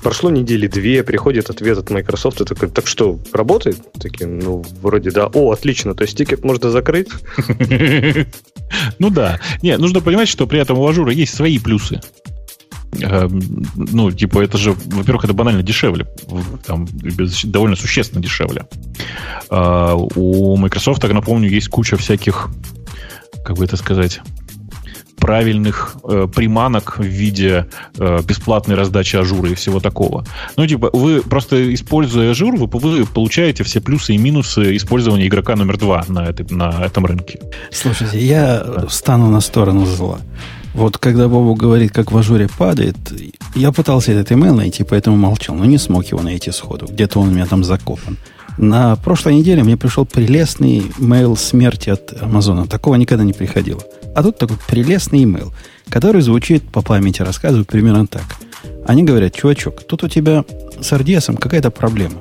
Прошло 0.04 0.30
недели 0.30 0.68
две, 0.68 1.04
приходит 1.04 1.50
ответ 1.50 1.78
от 1.78 1.90
Microsoft, 1.90 2.42
и 2.42 2.46
такой, 2.46 2.70
так 2.70 2.86
что, 2.86 3.18
работает? 3.32 3.78
Такие, 3.94 4.28
ну, 4.28 4.66
вроде 4.82 5.10
да. 5.12 5.28
О, 5.28 5.52
отлично, 5.52 5.96
то 5.96 6.04
есть 6.04 6.18
тикет 6.18 6.44
можно 6.44 6.70
закрыть? 6.70 7.10
Ну 9.00 9.10
да. 9.10 9.40
Не, 9.64 9.78
нужно 9.78 10.00
понимать, 10.00 10.30
что 10.30 10.46
при 10.46 10.60
этом 10.60 10.78
у 10.78 10.88
Azure 10.88 11.12
есть 11.12 11.34
свои 11.34 11.58
плюсы. 11.58 12.02
Эм, 13.02 13.66
ну, 13.76 14.12
типа, 14.12 14.42
это 14.42 14.60
же, 14.60 14.76
во-первых, 14.86 15.24
это 15.24 15.34
банально 15.34 15.64
дешевле. 15.64 16.08
Там, 16.66 16.88
довольно 17.46 17.76
существенно 17.76 18.22
дешевле. 18.22 18.68
А, 19.50 19.96
у 19.96 20.56
Microsoft, 20.58 21.02
так 21.02 21.14
напомню, 21.14 21.50
есть 21.50 21.70
куча 21.70 21.98
всяких, 21.98 22.50
как 23.44 23.58
бы 23.58 23.66
это 23.66 23.78
сказать, 23.78 24.22
правильных 25.20 25.98
э, 26.04 26.28
приманок 26.34 26.98
в 26.98 27.04
виде 27.04 27.68
э, 27.98 28.20
бесплатной 28.24 28.76
раздачи 28.76 29.16
Azure 29.16 29.50
и 29.50 29.54
всего 29.56 29.80
такого. 29.80 30.26
Ну, 30.58 30.66
типа, 30.66 30.90
вы 30.94 31.22
просто 31.22 31.74
используя 31.74 32.32
Azure, 32.32 32.56
вы, 32.56 32.68
вы 32.68 33.06
получаете 33.06 33.64
все 33.64 33.82
плюсы 33.82 34.14
и 34.14 34.18
минусы 34.18 34.76
использования 34.76 35.28
игрока 35.28 35.56
номер 35.56 35.78
два 35.78 36.06
на, 36.08 36.26
этой, 36.26 36.46
на 36.50 36.86
этом 36.86 37.06
рынке. 37.06 37.40
Слушайте, 37.72 38.20
я 38.20 38.86
встану 38.88 39.30
на 39.30 39.42
сторону 39.42 39.86
зла. 39.86 40.20
Вот 40.74 40.98
когда 40.98 41.28
Бобу 41.28 41.56
говорит, 41.56 41.92
как 41.92 42.12
в 42.12 42.18
Azure 42.18 42.48
падает, 42.48 42.96
я 43.56 43.72
пытался 43.72 44.12
этот 44.12 44.32
email 44.32 44.54
найти, 44.54 44.84
поэтому 44.84 45.18
молчал, 45.18 45.56
но 45.56 45.66
не 45.66 45.78
смог 45.78 46.06
его 46.06 46.22
найти 46.22 46.52
сходу. 46.52 46.88
Где-то 46.88 47.20
он 47.20 47.30
у 47.30 47.32
меня 47.32 47.46
там 47.46 47.64
закопан. 47.64 48.18
На 48.58 48.96
прошлой 48.98 49.36
неделе 49.36 49.64
мне 49.64 49.78
пришел 49.78 50.06
прелестный 50.06 50.80
mail 51.00 51.38
смерти 51.38 51.90
от 51.90 52.22
Амазона. 52.22 52.68
Такого 52.68 52.96
никогда 52.96 53.24
не 53.24 53.34
приходило. 53.34 53.82
А 54.16 54.24
тут 54.24 54.38
такой 54.38 54.58
прелестный 54.68 55.24
email, 55.24 55.52
который 55.90 56.22
звучит 56.22 56.64
по 56.64 56.82
памяти, 56.82 57.22
рассказываю 57.22 57.66
примерно 57.66 58.08
так. 58.08 58.24
Они 58.86 59.04
говорят, 59.04 59.36
чувачок, 59.36 59.84
тут 59.84 60.04
у 60.04 60.08
тебя 60.08 60.44
с 60.80 60.92
RDS 60.92 61.38
какая-то 61.38 61.72
проблема. 61.72 62.16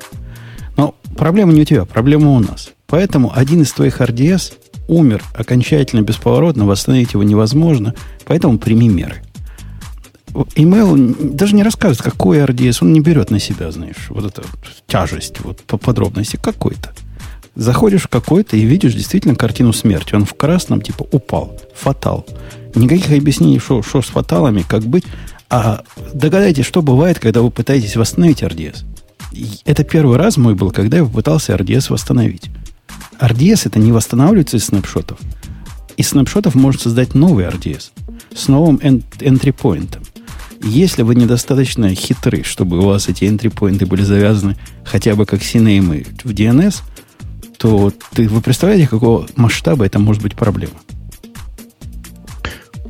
Но 0.76 0.94
проблема 1.16 1.52
не 1.52 1.62
у 1.62 1.64
тебя, 1.64 1.84
проблема 1.84 2.30
у 2.30 2.40
нас. 2.40 2.70
Поэтому 2.86 3.32
один 3.34 3.62
из 3.62 3.72
твоих 3.72 4.00
RDS 4.00 4.54
умер 4.88 5.22
окончательно 5.34 6.02
бесповоротно, 6.02 6.66
восстановить 6.66 7.12
его 7.12 7.22
невозможно, 7.22 7.94
поэтому 8.24 8.58
прими 8.58 8.88
меры. 8.88 9.22
Email 10.32 11.34
даже 11.34 11.54
не 11.54 11.62
рассказывает, 11.62 12.02
какой 12.02 12.38
RDS, 12.38 12.78
он 12.82 12.92
не 12.92 13.00
берет 13.00 13.30
на 13.30 13.40
себя, 13.40 13.70
знаешь, 13.70 14.06
вот 14.10 14.24
эту 14.24 14.42
тяжесть, 14.86 15.40
вот 15.40 15.62
по 15.62 15.78
подробности 15.78 16.38
какой-то. 16.40 16.92
Заходишь 17.58 18.02
в 18.02 18.08
какой-то 18.08 18.56
и 18.56 18.64
видишь 18.64 18.94
действительно 18.94 19.34
картину 19.34 19.72
смерти. 19.72 20.14
Он 20.14 20.24
в 20.24 20.34
красном, 20.34 20.80
типа, 20.80 21.04
упал. 21.10 21.60
Фатал. 21.74 22.24
Никаких 22.76 23.10
объяснений, 23.10 23.58
что, 23.58 23.82
что 23.82 24.00
с 24.00 24.06
фаталами, 24.06 24.62
как 24.62 24.84
быть. 24.84 25.04
А 25.50 25.82
догадайтесь, 26.14 26.64
что 26.64 26.82
бывает, 26.82 27.18
когда 27.18 27.42
вы 27.42 27.50
пытаетесь 27.50 27.96
восстановить 27.96 28.44
RDS. 28.44 28.84
Это 29.64 29.82
первый 29.82 30.18
раз 30.18 30.36
мой 30.36 30.54
был, 30.54 30.70
когда 30.70 30.98
я 30.98 31.04
попытался 31.04 31.52
RDS 31.54 31.90
восстановить. 31.90 32.48
RDS 33.18 33.62
это 33.64 33.80
не 33.80 33.90
восстанавливается 33.90 34.56
из 34.56 34.66
снапшотов. 34.66 35.18
Из 35.96 36.10
снапшотов 36.10 36.54
может 36.54 36.82
создать 36.82 37.16
новый 37.16 37.44
RDS 37.46 37.90
с 38.36 38.46
новым 38.46 38.76
entry 38.76 39.52
point. 39.52 39.98
Если 40.62 41.02
вы 41.02 41.16
недостаточно 41.16 41.92
хитры, 41.92 42.44
чтобы 42.44 42.78
у 42.78 42.82
вас 42.82 43.08
эти 43.08 43.24
entry 43.24 43.52
point 43.52 43.84
были 43.84 44.02
завязаны 44.02 44.56
хотя 44.84 45.16
бы 45.16 45.26
как 45.26 45.40
CNAME 45.40 46.06
в 46.22 46.30
DNS, 46.30 46.82
то 47.58 47.92
ты, 48.12 48.28
вы 48.28 48.40
представляете, 48.40 48.88
какого 48.88 49.26
масштаба 49.36 49.84
это 49.84 49.98
может 49.98 50.22
быть 50.22 50.34
проблема? 50.34 50.74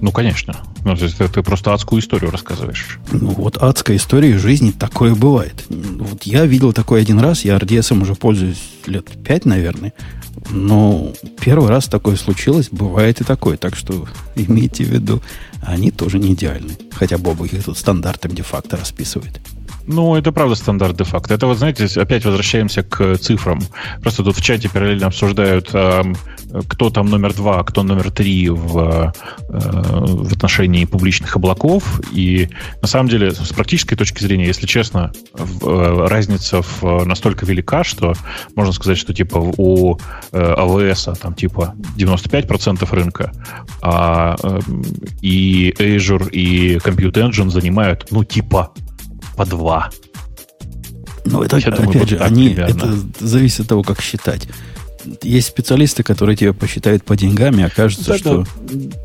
Ну, 0.01 0.13
конечно. 0.13 0.55
Ну, 0.85 0.95
то 0.97 1.05
есть 1.05 1.17
ты 1.19 1.43
просто 1.43 1.75
адскую 1.75 2.01
историю 2.01 2.31
рассказываешь. 2.31 3.01
Ну, 3.11 3.31
вот 3.31 3.57
адская 3.57 3.97
история 3.97 4.39
жизни 4.39 4.71
такое 4.71 5.15
бывает. 5.15 5.65
Вот 5.69 6.23
я 6.23 6.47
видел 6.47 6.73
такое 6.73 7.03
один 7.03 7.19
раз, 7.19 7.45
я 7.45 7.57
RDS 7.57 8.01
уже 8.01 8.15
пользуюсь 8.15 8.63
лет 8.87 9.07
пять, 9.25 9.45
наверное. 9.45 9.93
Но 10.51 11.13
первый 11.41 11.69
раз 11.69 11.87
такое 11.87 12.17
случилось, 12.17 12.69
бывает 12.71 13.21
и 13.21 13.25
такое. 13.25 13.57
Так 13.57 13.75
что 13.75 14.07
имейте 14.37 14.85
в 14.85 14.89
виду, 14.89 15.21
они 15.63 15.91
тоже 15.91 16.19
не 16.19 16.33
идеальны. 16.33 16.77
Хотя 16.93 17.19
Боба 17.19 17.47
их 17.47 17.65
тут 17.65 17.79
стандартом 17.79 18.33
де-факто 18.33 18.77
расписывает. 18.77 19.41
Ну, 19.87 20.17
это 20.17 20.33
правда 20.33 20.55
стандарт 20.55 20.99
де-факто. 20.99 21.33
Это 21.33 21.47
вот, 21.47 21.57
знаете, 21.57 21.87
опять 21.99 22.25
возвращаемся 22.25 22.83
к 22.83 23.17
цифрам. 23.17 23.59
Просто 24.03 24.23
тут 24.23 24.37
в 24.37 24.43
чате 24.43 24.69
параллельно 24.69 25.07
обсуждают, 25.07 25.73
кто 26.69 26.91
там 26.91 27.07
номер 27.07 27.35
два, 27.35 27.63
кто 27.63 27.83
номер 27.83 28.11
три 28.11 28.49
в, 28.49 28.79
э, 28.79 29.13
в 29.49 30.33
отношении 30.33 30.85
публичных 30.85 31.37
облаков. 31.37 32.01
И 32.13 32.49
на 32.81 32.89
самом 32.89 33.09
деле, 33.09 33.33
с 33.33 33.53
практической 33.53 33.97
точки 33.97 34.23
зрения, 34.23 34.47
если 34.47 34.67
честно, 34.67 35.13
э, 35.35 36.07
разница 36.09 36.63
в, 36.63 37.05
настолько 37.05 37.45
велика, 37.45 37.85
что 37.85 38.15
можно 38.55 38.73
сказать, 38.73 38.99
что 38.99 39.13
типа 39.13 39.39
у 39.39 39.99
AWS 40.33 41.13
э, 41.13 41.17
там 41.17 41.35
типа 41.35 41.75
95% 41.97 42.89
рынка, 42.95 43.33
а 43.83 44.37
и 45.21 45.48
Azure, 45.79 46.31
и 46.31 46.77
Compute 46.77 47.15
Engine 47.15 47.51
занимают, 47.51 48.07
ну, 48.11 48.25
типа 48.25 48.73
по 49.37 49.47
два. 49.47 49.91
Ну, 51.25 51.43
это, 51.43 51.59
Я 51.59 51.69
опять 51.69 51.85
думаю, 51.85 52.07
же, 52.07 52.19
они, 52.19 52.55
это 52.55 52.95
зависит 53.21 53.61
от 53.61 53.69
того, 53.69 53.83
как 53.83 54.01
считать. 54.01 54.49
Есть 55.23 55.49
специалисты, 55.49 56.03
которые 56.03 56.37
тебя 56.37 56.53
посчитают 56.53 57.05
по 57.05 57.17
деньгам, 57.17 57.59
и 57.59 57.63
окажется, 57.63 58.13
да, 58.13 58.19
что... 58.19 58.45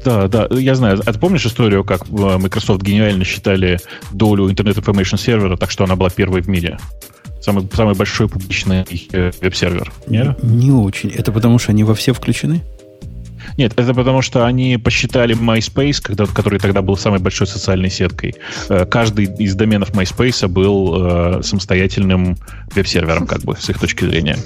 Да, 0.04 0.28
да, 0.28 0.48
да, 0.48 0.60
я 0.60 0.76
знаю. 0.76 1.02
А 1.06 1.14
ты 1.14 1.20
помнишь 1.20 1.46
историю, 1.46 1.84
как 1.84 2.04
э, 2.10 2.38
Microsoft 2.38 2.82
гениально 2.82 3.24
считали 3.24 3.80
долю 4.12 4.50
Internet 4.50 4.84
Information 4.84 5.18
сервера, 5.18 5.56
так 5.56 5.72
что 5.72 5.84
она 5.84 5.96
была 5.96 6.10
первой 6.10 6.42
в 6.42 6.50
мире? 6.50 6.78
Самый, 7.42 7.68
самый 7.74 7.94
большой 7.94 8.28
публичный 8.28 8.86
э, 9.12 9.32
веб-сервер. 9.42 9.92
Не, 10.08 10.36
не 10.42 10.72
очень. 10.72 11.10
Это 11.10 11.32
потому, 11.32 11.60
что 11.60 11.72
они 11.72 11.84
во 11.84 11.94
все 11.94 12.14
включены? 12.14 12.64
Нет, 13.58 13.74
это 13.76 13.94
потому 13.94 14.22
что 14.22 14.46
они 14.46 14.78
посчитали 14.78 15.36
MySpace, 15.36 16.02
когда, 16.02 16.26
который 16.26 16.60
тогда 16.60 16.82
был 16.82 16.98
самой 16.98 17.20
большой 17.20 17.48
социальной 17.48 17.90
сеткой. 17.90 18.36
Э, 18.70 18.86
каждый 18.86 19.26
из 19.26 19.56
доменов 19.56 19.92
MySpace 19.92 20.48
был 20.48 20.96
э, 20.96 21.44
самостоятельным 21.44 22.38
веб-сервером, 22.76 23.28
как 23.28 23.42
бы, 23.42 23.56
с 23.56 23.70
их 23.70 23.80
точки 23.80 24.06
зрения. 24.06 24.38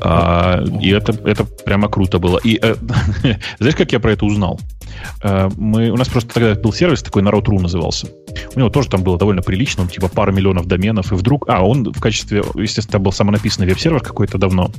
А, 0.00 0.62
и 0.80 0.90
это, 0.90 1.12
это 1.24 1.44
прямо 1.44 1.88
круто 1.88 2.18
было. 2.18 2.38
И 2.44 2.58
э, 2.60 2.74
знаешь, 3.58 3.76
как 3.76 3.92
я 3.92 4.00
про 4.00 4.12
это 4.12 4.24
узнал? 4.24 4.60
Э, 5.22 5.48
мы, 5.56 5.90
у 5.90 5.96
нас 5.96 6.08
просто 6.08 6.34
тогда 6.34 6.54
был 6.54 6.72
сервис 6.72 7.02
такой, 7.02 7.22
Народ.ру 7.22 7.58
назывался. 7.60 8.08
У 8.54 8.58
него 8.58 8.70
тоже 8.70 8.88
там 8.88 9.02
было 9.02 9.18
довольно 9.18 9.42
прилично, 9.42 9.82
он, 9.82 9.88
типа 9.88 10.08
пара 10.08 10.32
миллионов 10.32 10.66
доменов, 10.66 11.12
и 11.12 11.14
вдруг... 11.14 11.48
А, 11.48 11.64
он 11.64 11.92
в 11.92 12.00
качестве... 12.00 12.42
Естественно, 12.54 12.98
был 12.98 13.12
самонаписанный 13.12 13.68
веб-сервер 13.68 14.00
какой-то 14.00 14.38
давно, 14.38 14.70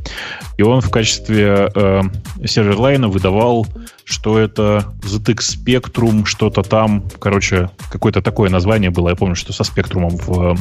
и 0.58 0.63
он 0.63 0.82
в 0.82 0.89
качестве 0.89 1.69
э, 1.73 2.01
server 2.45 2.77
line 2.77 2.97
'а 2.97 3.08
выдавал, 3.08 3.67
что 4.03 4.39
это 4.39 4.86
ZX 5.03 5.38
Spectrum, 5.38 6.25
что-то 6.25 6.63
там, 6.63 7.03
короче, 7.19 7.69
какое-то 7.91 8.21
такое 8.21 8.49
название 8.49 8.89
было, 8.89 9.10
я 9.10 9.15
помню, 9.15 9.36
что 9.36 9.53
со 9.53 9.63
спектрумом 9.63 10.17
в, 10.17 10.55
в 10.55 10.58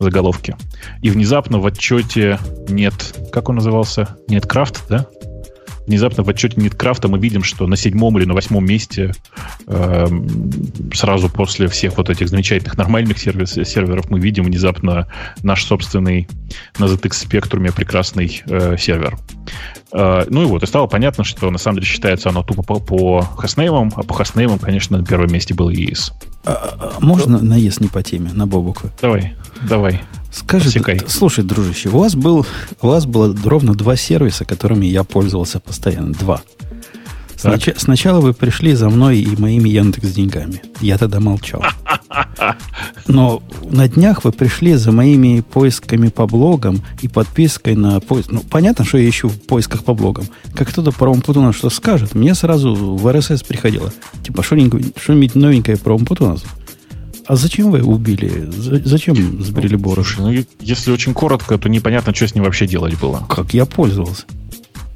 заголовке. 0.00 0.56
И 1.02 1.10
внезапно 1.10 1.58
в 1.58 1.66
отчете 1.66 2.38
нет... 2.68 3.14
Как 3.32 3.48
он 3.48 3.56
назывался? 3.56 4.16
Netcraft, 4.28 4.84
да? 4.88 5.06
Внезапно 5.86 6.22
в 6.22 6.28
отчете 6.28 6.60
Netcraft 6.60 6.98
'а 6.98 7.08
мы 7.08 7.18
видим, 7.18 7.42
что 7.42 7.66
на 7.66 7.76
седьмом 7.76 8.18
или 8.18 8.24
на 8.24 8.34
восьмом 8.34 8.64
месте 8.64 9.12
э, 9.66 10.06
сразу 10.92 11.28
после 11.28 11.68
всех 11.68 11.96
вот 11.96 12.10
этих 12.10 12.28
замечательных 12.28 12.76
нормальных 12.76 13.18
сервис, 13.18 13.52
серверов 13.52 14.10
мы 14.10 14.20
видим 14.20 14.44
внезапно 14.44 15.08
наш 15.42 15.64
собственный 15.64 16.28
на 16.78 16.84
ZX 16.84 17.28
Spectrum 17.28 17.72
прекрасный 17.72 18.42
э, 18.46 18.76
сервер. 18.78 19.18
Э, 19.92 20.24
ну 20.28 20.42
и 20.42 20.46
вот, 20.46 20.62
и 20.62 20.66
стало 20.66 20.86
понятно, 20.86 21.24
что 21.24 21.50
на 21.50 21.58
самом 21.58 21.76
деле 21.76 21.86
считается 21.86 22.28
оно 22.30 22.42
тупо 22.42 22.62
по, 22.62 22.80
по 22.80 23.22
хостнеймам, 23.22 23.92
а 23.96 24.02
по 24.02 24.14
хостнеймам, 24.14 24.58
конечно, 24.58 24.98
на 24.98 25.04
первом 25.04 25.32
месте 25.32 25.54
был 25.54 25.70
EAS. 25.70 26.12
А, 26.44 26.96
а, 26.98 27.00
можно 27.00 27.40
на 27.40 27.58
EAS 27.58 27.76
не 27.80 27.88
по 27.88 28.02
теме, 28.02 28.30
на 28.32 28.46
Бобуку? 28.46 28.90
Давай, 29.00 29.34
давай. 29.68 30.02
Скажи, 30.34 30.64
Посекай. 30.64 31.00
слушай, 31.06 31.44
дружище, 31.44 31.90
у 31.90 31.98
вас, 31.98 32.16
был, 32.16 32.44
у 32.82 32.86
вас 32.88 33.06
было 33.06 33.34
ровно 33.44 33.74
два 33.74 33.94
сервиса, 33.94 34.44
которыми 34.44 34.86
я 34.86 35.04
пользовался 35.04 35.60
постоянно. 35.60 36.12
Два. 36.12 36.42
Снач, 37.36 37.68
сначала 37.76 38.20
вы 38.20 38.32
пришли 38.32 38.74
за 38.74 38.88
мной 38.88 39.18
и 39.18 39.36
моими 39.36 39.68
Яндекс 39.68 40.12
деньгами. 40.12 40.62
Я 40.80 40.98
тогда 40.98 41.20
молчал. 41.20 41.62
Но 43.06 43.42
на 43.70 43.86
днях 43.86 44.24
вы 44.24 44.32
пришли 44.32 44.74
за 44.74 44.92
моими 44.92 45.40
поисками 45.40 46.08
по 46.08 46.26
блогам 46.26 46.82
и 47.02 47.08
подпиской 47.08 47.76
на 47.76 48.00
поиск. 48.00 48.30
Ну, 48.30 48.40
понятно, 48.40 48.84
что 48.84 48.98
я 48.98 49.08
ищу 49.08 49.28
в 49.28 49.40
поисках 49.40 49.84
по 49.84 49.94
блогам. 49.94 50.24
Как 50.54 50.68
кто-то 50.68 50.90
про 50.90 51.10
Умпутуна 51.10 51.52
что 51.52 51.70
скажет, 51.70 52.14
мне 52.14 52.34
сразу 52.34 52.74
в 52.74 53.12
РСС 53.12 53.42
приходило. 53.42 53.92
Типа, 54.24 54.42
что-нибудь 54.42 55.34
новенькое 55.34 55.76
про 55.76 55.94
Умпутуна. 55.94 56.38
А 57.26 57.36
зачем 57.36 57.70
вы 57.70 57.82
убили? 57.82 58.48
Зачем 58.50 59.42
сбрили 59.42 59.76
Боруш? 59.76 60.18
Ну, 60.18 60.32
если 60.60 60.92
очень 60.92 61.14
коротко, 61.14 61.56
то 61.56 61.68
непонятно, 61.68 62.14
что 62.14 62.28
с 62.28 62.34
ним 62.34 62.44
вообще 62.44 62.66
делать 62.66 62.98
было. 62.98 63.24
Как 63.28 63.54
я 63.54 63.64
пользовался. 63.64 64.24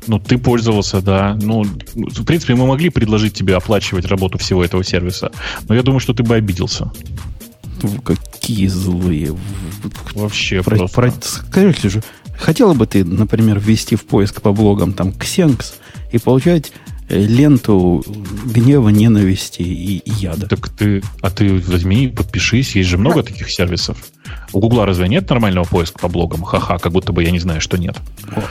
Ну, 0.07 0.19
ты 0.19 0.39
пользовался, 0.39 1.01
да. 1.01 1.39
Ну, 1.41 1.65
в 1.95 2.25
принципе, 2.25 2.55
мы 2.55 2.67
могли 2.67 2.91
предложить 2.91 3.35
тебе 3.35 3.57
оплачивать 3.57 4.07
работу 4.07 4.39
всего 4.39 4.65
этого 4.65 4.85
сервиса. 4.85 5.31
Но 5.69 5.75
я 5.75 5.83
думаю, 5.83 6.01
что 6.01 6.15
ты 6.15 6.23
бы 6.23 6.35
обиделся. 6.35 6.91
Какие 8.05 8.67
злые. 8.67 9.37
Вообще 10.15 10.63
про, 10.63 10.77
просто. 10.77 10.95
Про, 10.95 11.13
скажите 11.21 11.89
же, 11.89 12.03
хотела 12.39 12.75
бы 12.75 12.87
ты, 12.87 13.05
например, 13.05 13.59
ввести 13.59 13.97
в 13.97 14.05
поиск 14.05 14.41
по 14.43 14.53
блогам 14.53 14.93
там 14.93 15.13
Ксенкс 15.13 15.75
и 16.11 16.19
получать 16.19 16.73
ленту 17.09 18.05
гнева, 18.45 18.89
ненависти 18.91 19.63
и, 19.63 19.99
и 19.99 20.11
яда. 20.11 20.47
Так 20.47 20.69
ты, 20.69 21.03
а 21.21 21.31
ты 21.31 21.59
возьми, 21.59 22.09
подпишись, 22.09 22.77
есть 22.77 22.89
же 22.89 22.99
много 22.99 23.23
таких 23.23 23.51
сервисов. 23.51 23.99
У 24.53 24.61
Гугла 24.61 24.87
разве 24.87 25.09
нет 25.09 25.29
нормального 25.29 25.65
поиска 25.65 25.99
по 25.99 26.09
блогам? 26.09 26.43
Ха-ха, 26.43 26.79
как 26.79 26.93
будто 26.93 27.13
бы 27.13 27.23
я 27.23 27.31
не 27.31 27.39
знаю, 27.39 27.61
что 27.61 27.79
нет. 27.79 27.97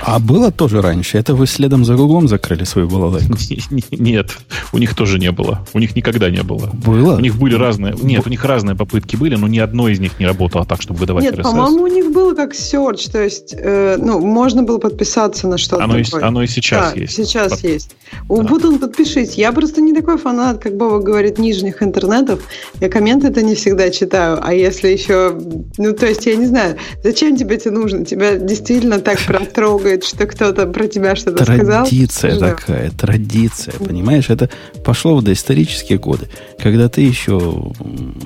А 0.04 0.20
было 0.20 0.52
тоже 0.52 0.82
раньше? 0.82 1.18
Это 1.18 1.34
вы 1.34 1.48
следом 1.48 1.86
за 1.86 1.96
Гуглом 1.96 2.28
закрыли 2.28 2.64
свою 2.64 2.88
балалайку? 2.88 3.34
Нет, 3.92 4.38
у 4.74 4.78
них 4.78 4.96
тоже 4.96 5.20
не 5.20 5.32
было. 5.32 5.66
У 5.74 5.80
них 5.80 5.96
никогда 5.96 6.30
не 6.30 6.44
было. 6.44 6.70
Было? 6.74 7.18
У 7.18 7.20
них 7.20 7.36
были 7.36 7.56
разные... 7.56 7.96
Нет, 8.02 8.26
у 8.26 8.30
них 8.30 8.44
разные 8.46 8.76
попытки 8.76 9.16
были, 9.16 9.36
но 9.36 9.48
ни 9.48 9.60
одной 9.60 9.94
из 9.94 10.00
них 10.00 10.20
не 10.20 10.26
работало 10.26 10.66
так, 10.66 10.82
чтобы 10.82 11.00
выдавать 11.00 11.24
Нет, 11.24 11.42
по-моему, 11.42 11.84
у 11.84 11.88
них 11.88 12.12
было 12.12 12.34
как 12.34 12.54
search, 12.54 13.12
то 13.12 13.24
есть, 13.24 13.54
э, 13.58 13.98
ну, 13.98 14.20
можно 14.20 14.64
было 14.64 14.78
подписаться 14.78 15.48
на 15.48 15.58
что-то 15.58 15.84
оно. 15.84 15.98
И, 15.98 16.06
оно 16.22 16.44
и 16.44 16.48
сейчас 16.48 16.94
да, 16.94 17.00
есть. 17.00 17.16
сейчас 17.16 17.52
Под... 17.52 17.64
есть. 17.64 17.96
У 18.30 18.42
да. 18.42 18.44
Бутон 18.44 18.80
подпишись. 18.80 19.36
Я 19.36 19.52
просто 19.52 19.82
не 19.82 19.94
такой 19.94 20.18
фанат, 20.18 20.60
как 20.60 20.78
Боба 20.78 21.00
говорит, 21.00 21.38
нижних 21.38 21.84
интернетов. 21.84 22.42
Я 22.80 22.90
комменты-то 22.90 23.42
не 23.42 23.56
всегда 23.56 23.90
читаю, 23.90 24.40
а 24.42 24.54
если 24.54 24.90
еще 24.90 25.38
ну, 25.88 25.94
то 25.94 26.06
есть, 26.06 26.26
я 26.26 26.36
не 26.36 26.46
знаю, 26.46 26.78
зачем 27.02 27.38
тебе 27.38 27.56
это 27.56 27.72
нужно? 27.72 28.04
Тебя 28.04 28.38
действительно 28.38 29.00
так 29.00 29.20
протрогает, 29.20 30.04
что 30.04 30.26
кто-то 30.26 30.66
про 30.68 30.88
тебя 30.88 31.16
что-то 31.16 31.46
сказал? 31.46 31.86
Традиция 31.86 32.38
такая, 32.38 32.92
традиция, 32.92 33.74
понимаешь? 33.74 34.30
Это 34.30 34.50
пошло 34.84 35.16
в 35.16 35.24
доисторические 35.24 35.98
годы, 35.98 36.28
когда 36.60 36.90
ты 36.90 37.02
еще 37.02 37.72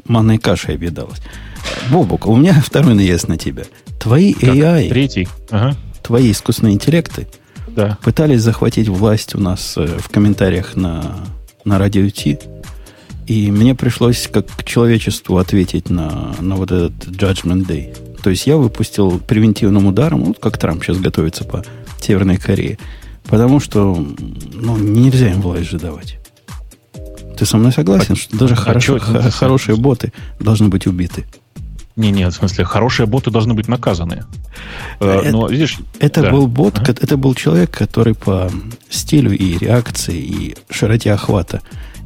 манной 0.08 0.40
кашей 0.40 0.76
объедалась. 0.76 1.20
Бобок, 1.92 2.26
у 2.26 2.36
меня 2.36 2.60
второй 2.66 2.96
наезд 2.96 3.28
на 3.28 3.38
тебя. 3.38 3.64
Твои 4.00 4.34
как? 4.34 4.56
AI, 4.56 4.90
Третий. 4.90 5.28
Ага. 5.52 5.76
твои 6.02 6.32
искусственные 6.32 6.74
интеллекты 6.74 7.28
да. 7.68 8.00
пытались 8.02 8.42
захватить 8.42 8.88
власть 8.88 9.36
у 9.36 9.40
нас 9.40 9.76
э, 9.78 9.86
в 9.86 10.10
комментариях 10.10 10.76
на, 10.76 11.18
на 11.64 11.78
радио 11.78 12.10
Ти 12.10 12.40
и 13.32 13.50
мне 13.50 13.76
пришлось 13.76 14.28
как 14.28 14.66
человечеству 14.66 15.38
ответить 15.38 15.90
на, 15.90 16.36
на 16.42 16.58
вот 16.58 16.70
этот 16.70 17.08
Judgment 17.08 17.66
Day. 17.66 17.98
То 18.22 18.30
есть 18.30 18.46
я 18.46 18.58
выпустил 18.58 19.20
превентивным 19.20 19.86
ударом, 19.88 20.26
вот 20.26 20.40
как 20.40 20.58
Трамп 20.58 20.84
сейчас 20.84 20.98
готовится 20.98 21.46
по 21.46 21.64
Северной 22.02 22.36
Корее. 22.36 22.78
Потому 23.24 23.62
что 23.62 23.96
ну, 24.54 24.76
нельзя 24.76 25.32
им 25.32 25.40
власть 25.40 25.70
же 25.70 25.80
давать. 25.80 26.20
Ты 27.38 27.46
со 27.46 27.56
мной 27.56 27.72
согласен, 27.72 28.16
а, 28.16 28.16
что 28.18 28.38
даже 28.38 28.56
а 28.56 28.58
хорошо, 28.58 29.00
х- 29.00 29.32
хорошие 29.32 29.78
боты 29.78 30.12
должны 30.42 30.68
быть 30.68 30.86
убиты? 30.86 31.24
Не, 31.96 32.12
не, 32.12 32.30
в 32.30 32.34
смысле, 32.34 32.66
хорошие 32.66 33.06
боты 33.06 33.32
должны 33.32 33.54
быть 33.54 33.70
наказаны. 33.70 34.26
Э, 35.00 35.22
это, 35.22 35.32
Но, 35.32 35.48
видишь, 35.48 35.78
это 36.00 36.22
да. 36.22 36.32
был 36.32 36.48
бот, 36.48 36.80
ага. 36.80 36.92
это 37.00 37.16
был 37.16 37.34
человек, 37.34 37.72
который 37.72 38.14
по 38.14 38.52
стилю 38.90 39.32
и 39.32 39.58
реакции, 39.58 40.18
и 40.18 40.56
широте 40.70 41.14
охвата 41.14 41.62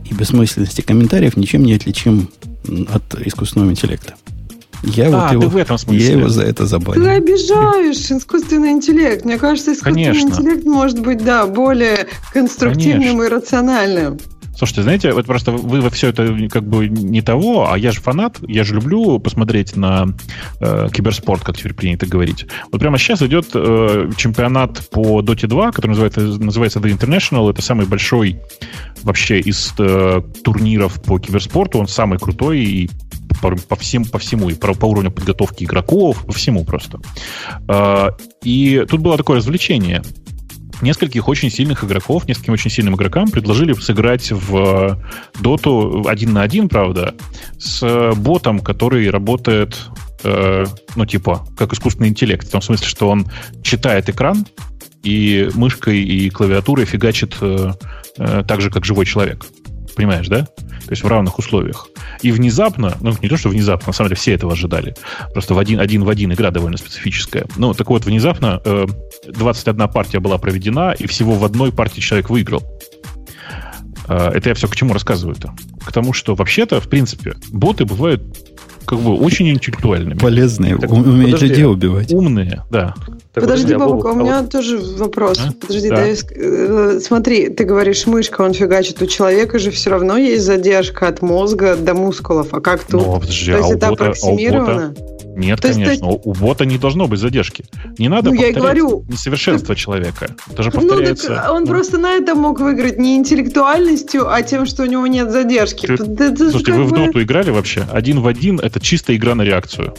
и 0.05 0.13
бессмысленности 0.13 0.81
комментариев 0.81 1.37
ничем 1.37 1.63
не 1.63 1.73
отличим 1.73 2.29
от 2.93 3.03
искусственного 3.25 3.71
интеллекта. 3.71 4.15
Я 4.83 5.07
а, 5.07 5.09
вот 5.09 5.31
его, 5.31 5.49
в 5.49 5.57
этом 5.57 5.77
смысле. 5.77 6.05
Я 6.05 6.11
его 6.13 6.29
за 6.29 6.43
это 6.43 6.65
забанил. 6.65 7.03
Ты 7.03 7.09
обижаешь 7.09 8.11
искусственный 8.11 8.71
интеллект. 8.71 9.25
Мне 9.25 9.37
кажется, 9.37 9.73
искусственный 9.73 10.05
Конечно. 10.05 10.29
интеллект 10.29 10.65
может 10.65 10.99
быть, 10.99 11.23
да, 11.23 11.47
более 11.47 12.07
конструктивным 12.33 13.17
Конечно. 13.17 13.23
и 13.23 13.27
рациональным. 13.29 14.19
Слушайте, 14.57 14.83
знаете, 14.83 15.11
вот 15.11 15.25
просто 15.25 15.51
вы, 15.51 15.81
вы 15.81 15.89
все 15.89 16.09
это 16.09 16.33
как 16.49 16.63
бы 16.63 16.87
не 16.87 17.21
того, 17.21 17.71
а 17.71 17.77
я 17.77 17.91
же 17.91 17.99
фанат, 17.99 18.37
я 18.47 18.63
же 18.63 18.75
люблю 18.75 19.19
посмотреть 19.19 19.75
на 19.75 20.07
э, 20.61 20.87
киберспорт, 20.93 21.43
как 21.43 21.57
теперь 21.57 21.73
принято 21.73 22.05
говорить. 22.05 22.45
Вот 22.71 22.79
прямо 22.79 22.97
сейчас 22.97 23.21
идет 23.21 23.47
э, 23.53 24.09
чемпионат 24.15 24.89
по 24.89 25.21
Dota 25.21 25.47
2, 25.47 25.71
который 25.71 25.91
называется, 25.91 26.21
называется 26.21 26.79
The 26.79 26.97
International. 26.97 27.49
Это 27.49 27.61
самый 27.61 27.85
большой 27.85 28.39
вообще 29.03 29.39
из 29.39 29.73
э, 29.77 30.21
турниров 30.43 31.01
по 31.01 31.19
киберспорту. 31.19 31.79
Он 31.79 31.87
самый 31.87 32.17
крутой 32.17 32.59
и 32.59 32.89
по, 33.41 33.55
по, 33.55 33.75
всем, 33.75 34.05
по 34.05 34.19
всему, 34.19 34.49
и 34.49 34.53
по, 34.53 34.73
по 34.73 34.85
уровню 34.85 35.11
подготовки 35.11 35.65
игроков, 35.65 36.25
по 36.25 36.31
всему 36.31 36.63
просто. 36.63 36.99
Э, 37.67 38.11
и 38.43 38.85
тут 38.89 39.01
было 39.01 39.17
такое 39.17 39.37
развлечение 39.37 40.01
нескольких 40.81 41.27
очень 41.27 41.49
сильных 41.49 41.83
игроков, 41.83 42.27
нескольким 42.27 42.53
очень 42.53 42.69
сильным 42.69 42.95
игрокам 42.95 43.29
предложили 43.29 43.73
сыграть 43.73 44.31
в 44.31 44.99
доту 45.39 46.05
один 46.07 46.33
на 46.33 46.41
один, 46.41 46.69
правда, 46.69 47.15
с 47.57 48.13
ботом, 48.15 48.59
который 48.59 49.09
работает, 49.09 49.85
э, 50.23 50.65
ну, 50.95 51.05
типа, 51.05 51.45
как 51.57 51.73
искусственный 51.73 52.09
интеллект. 52.09 52.47
В 52.47 52.51
том 52.51 52.61
смысле, 52.61 52.87
что 52.87 53.09
он 53.09 53.27
читает 53.63 54.09
экран 54.09 54.45
и 55.03 55.49
мышкой 55.53 56.01
и 56.01 56.29
клавиатурой 56.29 56.85
фигачит 56.85 57.37
э, 57.41 57.73
э, 58.17 58.43
так 58.47 58.61
же, 58.61 58.69
как 58.69 58.85
живой 58.85 59.05
человек. 59.05 59.45
Понимаешь, 59.95 60.27
да? 60.27 60.45
То 60.45 60.91
есть 60.91 61.03
в 61.03 61.07
равных 61.07 61.39
условиях. 61.39 61.87
И 62.21 62.31
внезапно, 62.31 62.97
ну 63.01 63.13
не 63.21 63.29
то, 63.29 63.37
что 63.37 63.49
внезапно, 63.49 63.87
на 63.87 63.93
самом 63.93 64.09
деле 64.09 64.17
все 64.17 64.33
этого 64.33 64.53
ожидали. 64.53 64.95
Просто 65.33 65.53
в 65.53 65.59
один, 65.59 65.79
один 65.79 66.03
в 66.03 66.09
один 66.09 66.33
игра 66.33 66.51
довольно 66.51 66.77
специфическая. 66.77 67.45
Ну, 67.55 67.73
так 67.73 67.89
вот, 67.89 68.05
внезапно 68.05 68.61
э, 68.65 68.85
21 69.27 69.87
партия 69.89 70.19
была 70.19 70.37
проведена, 70.37 70.93
и 70.97 71.07
всего 71.07 71.33
в 71.33 71.45
одной 71.45 71.71
партии 71.71 72.01
человек 72.01 72.29
выиграл. 72.29 72.63
Э, 74.07 74.31
это 74.33 74.49
я 74.49 74.55
все 74.55 74.67
к 74.67 74.75
чему 74.75 74.93
рассказываю-то? 74.93 75.53
К 75.83 75.91
тому, 75.91 76.13
что 76.13 76.35
вообще-то, 76.35 76.81
в 76.81 76.89
принципе, 76.89 77.35
боты 77.51 77.85
бывают 77.85 78.21
как 78.85 78.99
бы 78.99 79.15
очень 79.15 79.49
интеллектуальными. 79.49 80.17
Полезные, 80.17 80.77
так, 80.77 80.91
умеют 80.91 81.41
людей 81.41 81.65
убивать. 81.65 82.13
Умные, 82.13 82.63
да. 82.69 82.93
Подожди, 83.35 83.73
а 83.73 83.79
Бабука, 83.79 84.07
у 84.07 84.15
меня 84.15 84.41
вот... 84.41 84.51
тоже 84.51 84.77
вопрос. 84.77 85.39
А? 85.39 85.51
Подожди, 85.59 85.89
да. 85.89 85.95
дай, 85.95 86.15
э, 86.35 86.99
смотри, 87.01 87.49
ты 87.49 87.63
говоришь, 87.65 88.07
мышка, 88.07 88.41
он 88.41 88.53
фигачит. 88.53 89.01
У 89.01 89.07
человека 89.07 89.59
же 89.59 89.71
все 89.71 89.89
равно 89.89 90.17
есть 90.17 90.45
задержка 90.45 91.07
от 91.07 91.21
мозга 91.21 91.75
до 91.75 91.93
мускулов. 91.93 92.53
А 92.53 92.61
как 92.61 92.83
тут? 92.83 93.05
Ну, 93.05 93.19
подожди, 93.19 93.51
То 93.51 93.57
есть 93.57 93.71
а 93.71 93.75
это 93.75 93.87
бота, 93.89 94.03
аппроксимировано? 94.03 94.93
А. 94.97 95.15
Нет, 95.35 95.59
то 95.59 95.67
конечно. 95.67 95.91
Есть. 95.91 96.03
У 96.03 96.33
бота 96.33 96.65
не 96.65 96.77
должно 96.77 97.07
быть 97.07 97.19
задержки. 97.19 97.65
Не 97.97 98.07
надо 98.07 98.31
ну, 98.31 98.41
я 98.41 98.53
говорю, 98.53 99.03
несовершенство 99.09 99.75
ты... 99.75 99.81
человека. 99.81 100.35
Это 100.49 100.63
же 100.63 100.71
повторяется. 100.71 101.29
Ну, 101.29 101.35
так 101.35 101.51
он 101.51 101.61
ну. 101.63 101.67
просто 101.67 101.97
на 101.97 102.13
это 102.13 102.35
мог 102.35 102.61
выиграть 102.61 102.97
не 102.97 103.17
интеллектуальностью, 103.17 104.31
а 104.31 104.41
тем, 104.43 104.65
что 104.65 104.83
у 104.83 104.85
него 104.85 105.05
нет 105.07 105.31
задержки. 105.31 105.87
Ты... 105.87 105.93
Это 105.93 106.37
Слушайте, 106.51 106.71
вы 106.71 106.83
бы... 106.85 106.89
в 106.89 106.91
доту 106.93 107.21
играли 107.21 107.51
вообще? 107.51 107.85
Один 107.91 108.21
в 108.21 108.27
один 108.27 108.59
это 108.59 108.79
чистая 108.79 109.17
игра 109.17 109.35
на 109.35 109.41
реакцию. 109.41 109.93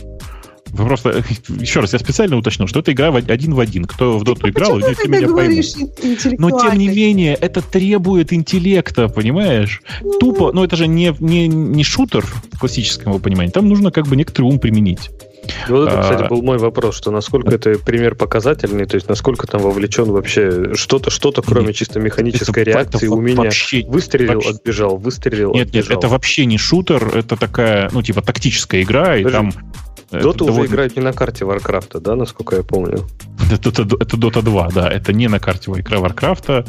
Вы 0.76 0.86
просто, 0.86 1.24
еще 1.48 1.80
раз, 1.80 1.92
я 1.92 1.98
специально 1.98 2.36
уточнил, 2.36 2.68
что 2.68 2.80
это 2.80 2.92
игра 2.92 3.08
один 3.08 3.54
в 3.54 3.60
один. 3.60 3.84
Кто 3.84 4.18
в 4.18 4.24
доту 4.24 4.48
играл, 4.48 4.78
ты 4.80 4.94
все 4.94 5.08
меня 5.08 5.28
поймут. 5.28 6.38
Но 6.38 6.50
тем 6.50 6.78
не 6.78 6.88
менее, 6.88 7.34
это 7.34 7.62
требует 7.62 8.32
интеллекта, 8.32 9.08
понимаешь? 9.08 9.82
Ну... 10.02 10.18
Тупо, 10.18 10.52
ну 10.52 10.64
это 10.64 10.76
же 10.76 10.86
не, 10.86 11.14
не, 11.20 11.48
не 11.48 11.84
шутер 11.84 12.24
в 12.24 12.58
классическом 12.58 13.12
его 13.12 13.18
понимании. 13.18 13.50
Там 13.50 13.68
нужно 13.68 13.90
как 13.90 14.06
бы 14.06 14.16
некоторый 14.16 14.44
ум 14.44 14.58
применить. 14.58 15.10
Вот 15.68 15.88
это, 15.88 16.02
кстати, 16.02 16.22
а, 16.24 16.28
был 16.28 16.42
мой 16.42 16.58
вопрос, 16.58 16.96
что 16.96 17.10
насколько 17.10 17.54
это 17.54 17.78
пример 17.78 18.14
показательный, 18.14 18.86
то 18.86 18.96
есть 18.96 19.08
насколько 19.08 19.46
там 19.46 19.60
вовлечен 19.60 20.10
вообще 20.10 20.74
что-то, 20.74 21.10
что-то, 21.10 21.42
кроме 21.42 21.72
чисто 21.72 22.00
механической 22.00 22.62
это, 22.62 22.70
реакции, 22.70 23.06
умения. 23.06 23.44
Вообще, 23.44 23.84
выстрелил, 23.86 24.34
вообще. 24.34 24.50
отбежал, 24.50 24.96
выстрелил, 24.96 25.52
Нет, 25.54 25.68
отбежал. 25.68 25.88
нет, 25.88 25.98
это 25.98 26.08
вообще 26.08 26.46
не 26.46 26.58
шутер, 26.58 27.16
это 27.16 27.36
такая, 27.36 27.90
ну, 27.92 28.02
типа, 28.02 28.22
тактическая 28.22 28.82
игра, 28.82 29.16
и 29.16 29.24
там 29.24 29.52
Dota 30.10 30.44
уже 30.44 30.52
довольно... 30.52 30.70
играет 30.70 30.96
не 30.96 31.02
на 31.02 31.12
карте 31.12 31.44
Warcraft 31.44 31.85
'а, 31.85 32.00
да, 32.00 32.14
насколько 32.14 32.56
я 32.56 32.62
помню? 32.62 33.04
Это, 33.50 33.68
это, 33.70 33.82
это 33.82 34.16
Dota 34.16 34.42
2, 34.42 34.70
да. 34.74 34.88
Это 34.88 35.12
не 35.12 35.28
на 35.28 35.38
карте 35.38 35.70
игра 35.70 35.98
Warcraft 35.98 36.46
'а. 36.46 36.64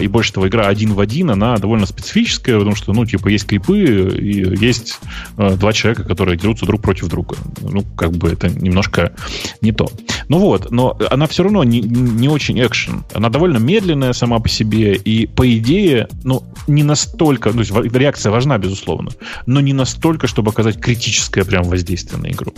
И 0.00 0.06
больше 0.08 0.32
того, 0.32 0.48
игра 0.48 0.66
один 0.66 0.92
в 0.92 1.00
один, 1.00 1.30
она 1.30 1.56
довольно 1.56 1.86
специфическая, 1.86 2.58
потому 2.58 2.76
что, 2.76 2.92
ну, 2.92 3.06
типа, 3.06 3.28
есть 3.28 3.46
крипы 3.46 3.78
и 3.78 4.56
есть 4.58 4.98
э, 5.36 5.56
два 5.56 5.72
человека, 5.72 6.04
которые 6.04 6.36
дерутся 6.36 6.66
друг 6.66 6.82
против 6.82 7.08
друга. 7.08 7.36
Ну, 7.60 7.82
как 7.96 8.12
бы 8.12 8.30
это 8.30 8.48
немножко 8.48 9.12
не 9.60 9.72
то. 9.72 9.88
Ну 10.28 10.38
вот, 10.38 10.70
но 10.70 10.98
она 11.10 11.26
все 11.26 11.42
равно 11.42 11.64
не, 11.64 11.80
не 11.80 12.28
очень 12.28 12.60
экшен. 12.60 13.04
Она 13.14 13.28
довольно 13.28 13.58
медленная 13.58 14.12
сама 14.12 14.38
по 14.40 14.48
себе, 14.48 14.94
и 14.94 15.26
по 15.26 15.50
идее, 15.56 16.08
ну, 16.24 16.44
не 16.66 16.82
настолько, 16.82 17.50
ну, 17.52 17.62
реакция 17.62 18.30
важна, 18.30 18.58
безусловно, 18.58 19.10
но 19.46 19.60
не 19.60 19.72
настолько, 19.72 20.26
чтобы 20.26 20.50
оказать 20.50 20.78
критическое 20.80 21.44
прям 21.44 21.64
воздействие 21.64 22.20
на 22.20 22.26
игру. 22.28 22.52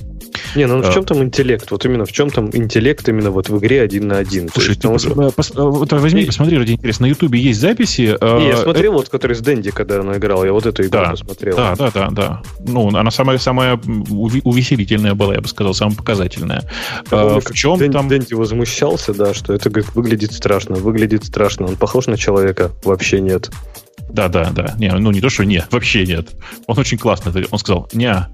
Не, 0.56 0.66
ну 0.66 0.82
в 0.82 0.92
чем 0.92 1.04
там 1.04 1.22
интеллект? 1.22 1.70
Вот 1.70 1.84
именно 1.84 2.04
в 2.04 2.12
чем 2.12 2.30
там 2.30 2.50
интеллект 2.52 3.08
именно 3.08 3.30
вот 3.30 3.48
в 3.48 3.58
игре 3.58 3.82
один 3.82 4.08
на 4.08 4.18
один? 4.18 4.48
Слушай, 4.52 4.74
ты 4.76 4.88
пос, 4.88 5.06
пос, 5.34 5.52
вот 5.54 5.92
возьми, 5.92 6.24
посмотри, 6.24 6.58
ради 6.58 6.72
интереса. 6.72 7.02
На 7.02 7.06
Ютубе 7.06 7.38
есть 7.38 7.60
записи. 7.60 8.16
Не, 8.20 8.48
я 8.48 8.56
смотрел 8.56 8.94
вот, 8.94 9.08
который 9.08 9.34
с 9.36 9.40
Дэнди, 9.40 9.70
когда 9.70 10.00
она 10.00 10.16
играла, 10.16 10.44
я 10.44 10.52
вот 10.52 10.66
эту 10.66 10.82
игру 10.82 10.90
да, 10.90 11.10
посмотрел. 11.10 11.56
Да, 11.56 11.76
да, 11.76 11.90
да, 11.90 12.08
да. 12.10 12.42
Ну, 12.66 12.88
она 12.88 13.10
самая, 13.10 13.38
самая 13.38 13.76
увеселительная 13.76 15.14
была, 15.14 15.34
я 15.34 15.40
бы 15.40 15.48
сказал, 15.48 15.74
самая 15.74 15.96
показательная. 15.96 16.64
Помню, 17.08 17.40
в 17.40 17.44
чем 17.60 17.78
Дэн, 17.78 17.92
там... 17.92 18.08
Дэнди 18.08 18.32
возмущался, 18.32 19.12
да, 19.12 19.34
что 19.34 19.52
это, 19.52 19.68
говорит, 19.68 19.94
выглядит 19.94 20.32
страшно, 20.32 20.76
выглядит 20.76 21.24
страшно. 21.24 21.66
Он 21.66 21.76
похож 21.76 22.06
на 22.06 22.16
человека? 22.16 22.70
Вообще 22.84 23.20
нет. 23.20 23.50
Да, 24.08 24.28
да, 24.28 24.50
да. 24.50 24.74
Не, 24.78 24.90
ну 24.92 25.10
не 25.10 25.20
то, 25.20 25.28
что 25.28 25.44
нет, 25.44 25.66
вообще 25.70 26.06
нет. 26.06 26.30
Он 26.66 26.78
очень 26.78 26.96
классно. 26.96 27.32
Он 27.50 27.58
сказал, 27.58 27.88
не, 27.92 28.26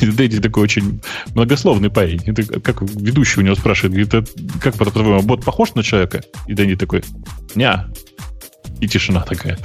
Дэдди 0.00 0.40
такой 0.40 0.64
очень 0.64 1.00
многословный 1.34 1.88
парень. 1.88 2.20
Это 2.26 2.60
как 2.60 2.82
ведущий 2.82 3.40
у 3.40 3.44
него 3.44 3.54
спрашивает, 3.54 4.08
говорит, 4.08 4.30
как 4.60 4.74
по-твоему, 4.74 5.22
бот 5.22 5.44
похож 5.44 5.74
на 5.74 5.84
человека? 5.84 6.22
И 6.48 6.54
Дэдди 6.54 6.74
такой, 6.74 7.04
не, 7.54 7.72
и 8.80 8.88
тишина 8.88 9.20
такая. 9.20 9.58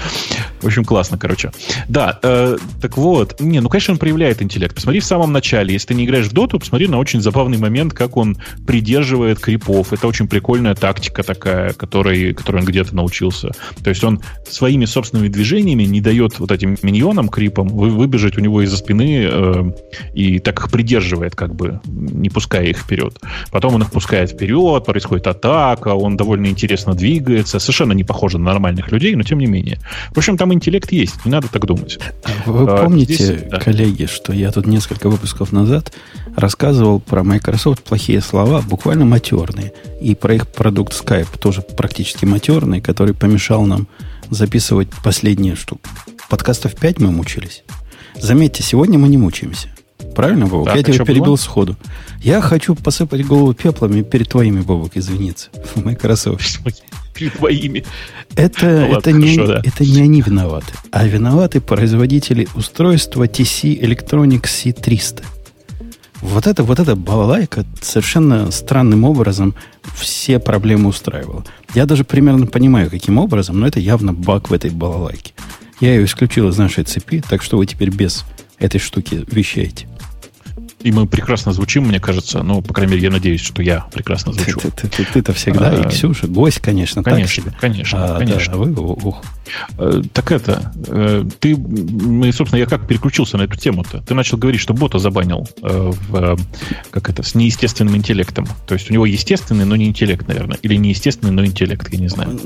В 0.62 0.68
общем, 0.68 0.86
классно, 0.86 1.18
короче. 1.18 1.52
Да, 1.88 2.20
э, 2.22 2.58
так 2.82 2.98
вот. 2.98 3.40
Не, 3.40 3.62
ну, 3.62 3.70
конечно, 3.70 3.94
он 3.94 3.98
проявляет 3.98 4.42
интеллект. 4.42 4.76
Посмотри 4.76 5.00
в 5.00 5.06
самом 5.06 5.32
начале. 5.32 5.74
Если 5.74 5.88
ты 5.88 5.94
не 5.96 6.06
играешь 6.06 6.28
в 6.28 6.34
доту, 6.34 6.60
посмотри 6.60 6.88
на 6.88 7.00
очень 7.00 7.22
забавный 7.22 7.58
момент, 7.58 7.94
как 7.94 8.16
он 8.16 8.38
придерживает 8.66 9.40
крипов. 9.40 9.94
Это 9.94 10.08
очень 10.08 10.28
прикольная 10.28 10.76
тактика 10.76 11.24
такая, 11.24 11.74
которой, 11.74 12.34
которой 12.34 12.58
он 12.58 12.66
где-то 12.66 12.96
научился. 12.96 13.52
То 13.84 13.90
есть 13.90 14.04
он 14.04 14.22
своими 14.48 14.86
собственными 14.86 15.30
движениями 15.30 15.84
не 15.84 16.02
дает 16.02 16.40
вот 16.40 16.52
этим 16.52 16.78
миньонам, 16.82 17.30
крипам, 17.30 17.68
вы, 17.68 17.90
выбежать 17.90 18.38
у 18.38 18.42
него 18.42 18.62
из-за 18.62 18.78
спины 18.78 19.28
э, 19.30 19.72
и 20.14 20.40
так 20.40 20.60
их 20.60 20.72
придерживает, 20.72 21.36
как 21.36 21.56
бы, 21.56 21.82
не 21.86 22.30
пуская 22.30 22.66
их 22.66 22.78
вперед. 22.78 23.20
Потом 23.52 23.76
он 23.76 23.82
их 23.82 23.92
пускает 23.92 24.32
вперед, 24.32 24.86
происходит 24.86 25.28
атака, 25.28 25.90
он 25.90 26.18
довольно 26.18 26.48
интересно 26.48 26.94
двигается. 26.94 27.60
Совершенно 27.60 27.94
не 27.94 28.04
похоже 28.04 28.38
на 28.38 28.46
нормальных 28.46 28.87
людей, 28.92 29.16
но 29.16 29.24
тем 29.24 29.40
не 29.40 29.46
менее. 29.46 29.80
В 30.12 30.18
общем, 30.18 30.38
там 30.38 30.54
интеллект 30.54 30.92
есть, 30.92 31.26
не 31.26 31.32
надо 31.32 31.48
так 31.48 31.66
думать. 31.66 32.00
Вы 32.46 32.66
а, 32.70 32.84
помните, 32.84 33.14
здесь, 33.14 33.42
да. 33.50 33.60
коллеги, 33.60 34.06
что 34.06 34.34
я 34.34 34.52
тут 34.52 34.68
несколько 34.68 35.10
выпусков 35.10 35.52
назад 35.52 35.94
рассказывал 36.36 37.00
про 37.00 37.24
Microsoft 37.24 37.84
плохие 37.84 38.22
слова, 38.22 38.62
буквально 38.62 39.06
матерные, 39.06 39.74
и 40.02 40.16
про 40.16 40.36
их 40.36 40.48
продукт 40.48 40.94
Skype 40.94 41.38
тоже 41.40 41.62
практически 41.62 42.26
матерный, 42.26 42.82
который 42.82 43.14
помешал 43.14 43.66
нам 43.66 43.88
записывать 44.30 44.90
последние 45.04 45.56
штуки. 45.56 45.82
Подкастов 46.30 46.76
5 46.76 47.00
мы 47.00 47.12
мучились. 47.12 47.64
Заметьте, 48.20 48.64
сегодня 48.64 48.98
мы 49.00 49.08
не 49.08 49.18
мучаемся. 49.18 49.70
Правильно, 50.16 50.48
Бобок? 50.48 50.68
Так, 50.68 50.78
я 50.78 50.84
тебя 50.84 51.06
перебил 51.06 51.26
было? 51.26 51.36
сходу. 51.36 51.76
Я 52.20 52.42
хочу 52.42 52.76
посыпать 52.76 53.26
голову 53.26 53.54
пеплами 53.54 54.02
перед 54.02 54.30
твоими, 54.30 54.62
Бобок, 54.62 54.98
извиниться. 54.98 55.50
В 55.76 55.78
Microsoft. 55.86 56.60
Твоими. 57.26 57.84
Это, 58.36 58.66
ну, 58.66 58.98
это, 58.98 59.10
ладно, 59.10 59.10
не, 59.10 59.36
хорошо, 59.36 59.54
да. 59.54 59.62
это 59.64 59.84
не 59.84 60.02
они 60.02 60.22
виноваты, 60.22 60.74
а 60.92 61.08
виноваты 61.08 61.60
производители 61.60 62.48
устройства 62.56 63.24
TC 63.24 63.80
Electronics 63.80 64.44
C300. 64.44 65.24
Вот 66.22 66.48
это, 66.48 66.64
вот 66.64 66.80
эта 66.80 66.96
балалайка 66.96 67.66
совершенно 67.82 68.50
странным 68.52 69.04
образом 69.04 69.54
все 69.96 70.40
проблемы 70.40 70.90
устраивала. 70.90 71.46
Я 71.76 71.86
даже 71.86 72.04
примерно 72.04 72.48
понимаю, 72.48 72.90
каким 72.90 73.18
образом, 73.18 73.60
но 73.60 73.68
это 73.68 73.80
явно 73.80 74.14
баг 74.14 74.50
в 74.50 74.54
этой 74.54 74.72
балалайке. 74.72 75.34
Я 75.80 75.94
ее 75.94 76.06
исключил 76.06 76.50
из 76.50 76.58
нашей 76.58 76.84
цепи, 76.84 77.24
так 77.28 77.44
что 77.44 77.58
вы 77.58 77.68
теперь 77.68 77.90
без 77.90 78.26
этой 78.58 78.80
штуки 78.80 79.24
вещаете 79.32 79.88
и 80.88 80.92
мы 80.92 81.06
прекрасно 81.06 81.52
звучим, 81.52 81.84
мне 81.84 82.00
кажется. 82.00 82.44
Ну, 82.44 82.62
по 82.62 82.74
крайней 82.74 82.94
мере, 82.94 83.04
я 83.04 83.12
надеюсь, 83.12 83.42
что 83.42 83.62
я 83.62 83.86
прекрасно 83.92 84.32
звучу. 84.32 84.58
Ты-то 84.60 84.88
ты, 84.88 85.04
ты, 85.04 85.22
ты, 85.22 85.34
всегда, 85.34 85.70
а, 85.70 85.82
и 85.82 85.90
Ксюша, 85.90 86.28
гость, 86.28 86.60
конечно, 86.60 87.04
конечно. 87.04 87.54
Конечно, 87.60 88.16
а, 88.16 88.20
конечно. 88.20 88.56
Вы, 88.56 88.72
ух. 88.72 89.22
Э, 89.78 90.02
так 90.14 90.32
это, 90.32 90.74
э, 90.88 91.24
ты, 91.40 91.56
мы, 91.56 92.32
собственно, 92.32 92.60
я 92.60 92.66
как 92.66 92.88
переключился 92.88 93.38
на 93.38 93.44
эту 93.44 93.58
тему-то? 93.58 94.02
Ты 94.02 94.14
начал 94.14 94.38
говорить, 94.38 94.62
что 94.62 94.74
бота 94.74 95.00
забанил 95.00 95.48
э, 95.62 95.92
в, 96.10 96.38
как 96.90 97.10
это, 97.10 97.24
с 97.24 97.36
неестественным 97.36 97.96
интеллектом. 97.96 98.48
То 98.66 98.74
есть 98.74 98.90
у 98.90 98.94
него 98.94 99.06
естественный, 99.06 99.66
но 99.66 99.76
не 99.76 99.88
интеллект, 99.88 100.28
наверное. 100.28 100.58
Или 100.62 100.76
неестественный, 100.76 101.32
но 101.32 101.46
интеллект, 101.46 101.88
я 101.92 102.00
не 102.00 102.08
знаю. 102.08 102.40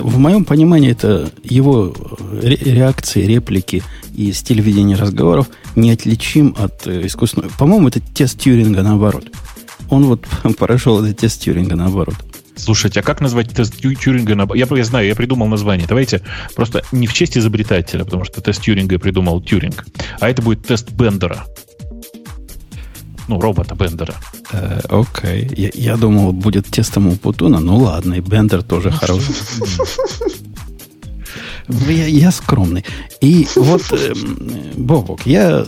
В 0.00 0.18
моем 0.18 0.44
понимании 0.44 0.90
это 0.90 1.30
его 1.42 1.94
реакции, 2.42 3.24
реплики 3.24 3.82
и 4.14 4.32
стиль 4.32 4.60
ведения 4.60 4.96
разговоров 4.96 5.48
неотличим 5.76 6.54
от 6.58 6.86
искусственного. 6.86 7.50
По-моему, 7.58 7.88
это 7.88 8.00
тест 8.00 8.38
Тьюринга 8.40 8.82
наоборот. 8.82 9.26
Он 9.88 10.04
вот 10.04 10.26
прошел 10.58 11.02
этот 11.02 11.18
тест 11.18 11.42
Тьюринга 11.42 11.76
наоборот. 11.76 12.16
Слушайте, 12.56 13.00
а 13.00 13.02
как 13.02 13.20
назвать 13.20 13.50
тест 13.50 13.76
Тьюринга? 13.76 14.34
На... 14.34 14.46
Я, 14.54 14.66
я 14.70 14.84
знаю, 14.84 15.06
я 15.06 15.14
придумал 15.14 15.48
название. 15.48 15.86
Давайте 15.86 16.22
просто 16.54 16.82
не 16.92 17.06
в 17.06 17.14
честь 17.14 17.38
изобретателя, 17.38 18.04
потому 18.04 18.24
что 18.24 18.40
тест 18.40 18.62
Тьюринга 18.62 18.98
придумал 18.98 19.40
Тьюринг, 19.40 19.86
а 20.20 20.28
это 20.28 20.42
будет 20.42 20.66
тест 20.66 20.90
Бендера. 20.90 21.46
Ну, 23.28 23.40
робота 23.40 23.76
Бендера. 23.76 24.14
Э, 24.52 24.80
окей. 24.88 25.44
Okay. 25.44 25.54
Я, 25.56 25.70
я 25.74 25.96
думал, 25.96 26.32
будет 26.32 26.66
тестом 26.66 27.06
у 27.06 27.16
Путуна. 27.16 27.60
Ну 27.60 27.76
ладно, 27.76 28.14
и 28.14 28.20
Бендер 28.20 28.62
тоже 28.62 28.90
ну, 28.90 28.96
хороший. 28.96 29.34
Я, 31.88 32.06
я 32.06 32.30
скромный. 32.30 32.84
И 33.20 33.46
вот, 33.56 33.82
э, 33.92 34.14
Бобок, 34.76 35.26
я, 35.26 35.64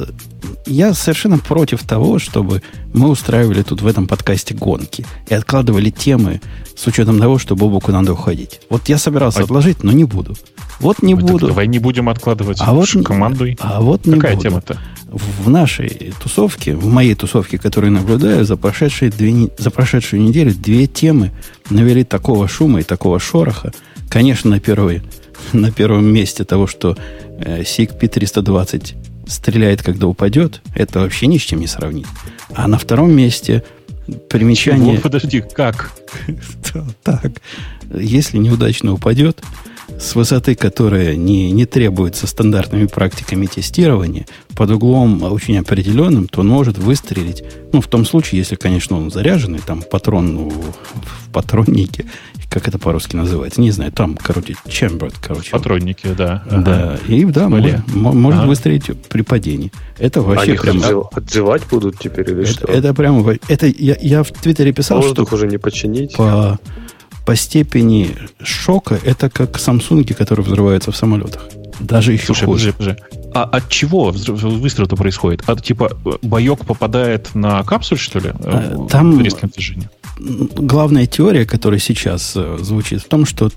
я 0.67 0.95
совершенно 0.95 1.39
против 1.39 1.83
того, 1.83 2.19
чтобы 2.19 2.63
мы 2.93 3.09
устраивали 3.09 3.63
тут 3.63 3.83
в 3.83 3.87
этом 3.87 4.07
подкасте 4.07 4.55
гонки 4.55 5.05
и 5.29 5.35
откладывали 5.35 5.91
темы 5.91 6.41
с 6.77 6.87
учетом 6.87 7.19
того, 7.19 7.39
что 7.39 7.57
Бобоку 7.57 7.93
надо 7.93 8.13
уходить. 8.13 8.61
Вот 8.71 8.89
я 8.89 8.99
собирался 8.99 9.41
а... 9.41 9.45
отложить, 9.45 9.83
но 9.83 9.93
не 9.93 10.05
буду. 10.05 10.35
Вот 10.81 11.03
не 11.03 11.15
Мы 11.15 11.23
буду. 11.23 11.47
Давай 11.47 11.69
не 11.69 11.79
будем 11.79 12.09
откладывать. 12.09 12.59
А 12.61 12.73
вот 12.73 12.89
командуй. 13.05 13.57
А 13.61 13.81
вот 13.81 14.05
не 14.05 14.17
Какая 14.17 14.35
буду. 14.35 14.43
тема-то? 14.43 14.79
В 15.07 15.51
нашей 15.51 16.13
тусовке, 16.21 16.75
в 16.75 16.87
моей 16.87 17.15
тусовке, 17.15 17.59
которую 17.59 17.93
наблюдаю, 17.93 18.45
за, 18.45 18.57
прошедшие 18.57 19.11
две, 19.11 19.49
за 19.59 19.71
прошедшую 19.71 20.23
неделю 20.23 20.55
две 20.55 20.87
темы 20.87 21.31
навели 21.71 22.03
такого 22.03 22.49
шума 22.49 22.81
и 22.81 22.83
такого 22.83 23.21
шороха. 23.21 23.73
Конечно, 24.09 24.51
на 24.51 24.59
первый 24.59 25.03
на 25.53 25.71
первом 25.71 26.07
месте 26.07 26.45
того, 26.45 26.67
что 26.67 26.97
э, 27.39 27.63
SIG 27.63 27.99
P320 27.99 28.95
стреляет, 29.27 29.83
когда 29.83 30.07
упадет, 30.07 30.61
это 30.75 31.01
вообще 31.01 31.27
ни 31.27 31.39
с 31.39 31.43
чем 31.43 31.61
не 31.61 31.67
сравнить. 31.67 32.07
А 32.55 32.69
на 32.69 32.79
втором 32.79 33.13
месте 33.13 33.63
примечание... 34.29 34.95
Чего? 34.95 35.03
Подожди, 35.03 35.43
как? 35.55 35.93
Так. 37.03 37.33
Если 37.95 38.39
неудачно 38.39 38.95
упадет, 38.95 39.43
с 40.03 40.15
высоты, 40.17 40.55
которая 40.55 41.15
не, 41.15 41.53
не 41.53 41.65
требуется 41.65 42.27
стандартными 42.27 42.87
практиками 42.87 43.47
тестирования, 43.47 44.27
под 44.55 44.71
углом 44.73 45.23
очень 45.23 45.57
определенным, 45.59 46.29
то 46.29 46.41
он 46.41 46.49
может 46.49 46.77
выстрелить, 46.77 47.45
ну, 47.73 47.81
в 47.81 47.87
том 47.87 48.05
случае, 48.05 48.41
если, 48.41 48.57
конечно, 48.57 48.97
он 48.97 49.11
заряженный, 49.11 49.61
там, 49.65 49.83
патрон 49.83 50.35
ну, 50.35 50.51
в 50.51 51.33
патроннике, 51.33 52.07
как 52.51 52.69
это 52.69 52.79
по-русски 52.79 53.17
называется, 53.17 53.61
не 53.61 53.71
знаю, 53.71 53.93
там, 53.93 54.17
короче, 54.17 54.55
chambered, 54.67 55.15
короче. 55.23 55.53
Патронники, 55.53 56.09
да. 56.09 56.45
Да, 56.51 56.99
ага. 56.99 56.99
и 57.07 57.25
да, 57.25 57.49
может, 57.49 57.87
может 57.95 58.41
ага. 58.41 58.49
выстрелить 58.49 58.91
при 59.09 59.23
падении. 59.23 59.73
Это 59.99 60.21
вообще 60.21 60.53
Они 60.53 60.59
прям... 60.59 61.05
отзывать 61.13 61.63
будут 61.71 61.99
теперь 61.99 62.29
или 62.29 62.43
это, 62.43 62.53
что? 62.53 62.67
Это 62.67 62.93
прямо... 62.93 63.37
Это 63.49 63.67
я, 63.67 63.97
я 64.01 64.23
в 64.23 64.31
Твиттере 64.33 64.73
писал, 64.73 65.01
Воздух 65.01 65.29
что... 65.29 65.37
уже 65.37 65.47
не 65.47 65.59
починить. 65.59 66.17
По, 66.17 66.59
по 67.25 67.37
степени 67.37 68.17
шока 68.43 68.99
это 69.03 69.31
как 69.31 69.59
самсунги, 69.59 70.13
которые 70.13 70.45
взрываются 70.45 70.91
в 70.93 70.97
самолетах. 70.97 71.43
Даже 71.81 72.13
еще 72.13 72.27
Слушай, 72.27 72.45
хуже. 72.45 72.73
Подожди, 72.73 73.01
подожди. 73.01 73.23
А 73.35 73.45
от 73.45 73.69
чего 73.69 74.11
выстрел-то 74.13 74.97
происходит? 74.97 75.43
От 75.49 75.65
типа 75.65 75.97
боек 76.23 76.65
попадает 76.67 77.35
на 77.35 77.63
капсуль, 77.63 77.99
что 77.99 78.19
ли? 78.19 78.33
Э, 78.41 78.77
там 78.91 79.21
резким 79.21 79.49
движением? 79.49 79.91
Главная 80.19 81.07
теория, 81.07 81.47
которая 81.47 81.81
сейчас 81.81 82.33
э, 82.37 82.59
звучит, 82.61 83.01
в 83.03 83.09
том, 83.09 83.25
что 83.25 83.51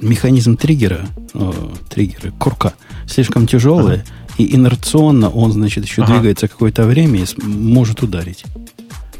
механизм 0.00 0.56
триггера, 0.56 1.06
э, 1.34 1.52
триггеры, 1.88 2.32
курка, 2.38 2.74
слишком 3.08 3.46
тяжелый, 3.46 3.96
ага. 3.96 4.04
и 4.38 4.54
инерционно 4.54 5.28
он, 5.28 5.52
значит, 5.52 5.84
еще 5.84 6.02
ага. 6.02 6.14
двигается 6.14 6.48
какое-то 6.48 6.84
время 6.84 7.20
и 7.20 7.26
может 7.42 8.02
ударить 8.02 8.44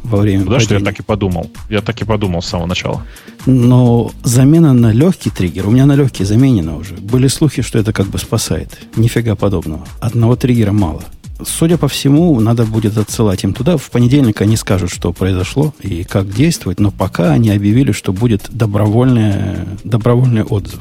во 0.07 0.19
время 0.19 0.45
Потому 0.45 0.61
что 0.61 0.75
я 0.75 0.81
так 0.81 0.99
и 0.99 1.03
подумал. 1.03 1.51
Я 1.69 1.81
так 1.81 2.01
и 2.01 2.05
подумал 2.05 2.43
с 2.43 2.47
самого 2.47 2.67
начала. 2.67 3.03
Но 3.47 4.11
замена 4.25 4.73
на 4.73 4.93
легкий 4.93 5.31
триггер, 5.31 5.67
у 5.69 5.71
меня 5.71 5.87
на 5.87 5.95
легкий 5.95 6.25
заменена 6.25 6.77
уже. 6.77 6.95
Были 6.95 7.29
слухи, 7.29 7.63
что 7.63 7.79
это 7.79 7.93
как 7.93 8.07
бы 8.07 8.19
спасает. 8.19 8.79
Нифига 8.97 9.35
подобного. 9.35 9.87
Одного 10.01 10.37
триггера 10.37 10.73
мало. 10.73 11.03
судя 11.45 11.77
по 11.77 11.89
всему, 11.89 12.41
надо 12.41 12.65
будет 12.65 12.97
отсылать 12.97 13.45
им 13.45 13.53
туда. 13.53 13.77
В 13.77 13.91
понедельник 13.91 14.41
они 14.41 14.57
скажут, 14.57 14.91
что 14.91 15.13
произошло 15.13 15.75
и 15.81 16.05
как 16.05 16.31
действовать, 16.31 16.81
но 16.81 16.91
пока 16.91 17.33
они 17.33 17.51
объявили, 17.51 17.93
что 17.93 18.13
будет 18.13 18.49
добровольный, 18.51 19.59
добровольный 19.85 20.43
отзыв. 20.43 20.81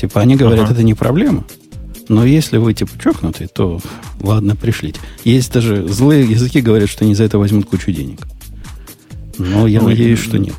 Типа 0.00 0.20
они 0.20 0.36
говорят, 0.36 0.66
ага. 0.66 0.74
это 0.74 0.82
не 0.82 0.94
проблема. 0.94 1.44
Но 2.08 2.24
если 2.24 2.58
вы 2.58 2.74
типа 2.74 2.92
чокнутый, 3.02 3.46
то 3.46 3.80
ладно, 4.20 4.56
пришлите. 4.56 5.00
Есть 5.24 5.52
даже 5.52 5.86
злые 5.88 6.24
языки 6.24 6.60
говорят, 6.60 6.88
что 6.88 7.04
они 7.04 7.14
за 7.14 7.24
это 7.24 7.38
возьмут 7.38 7.66
кучу 7.66 7.92
денег. 7.92 8.20
Но 9.38 9.66
я 9.66 9.80
ну, 9.80 9.88
надеюсь, 9.88 10.20
что 10.20 10.38
нет. 10.38 10.54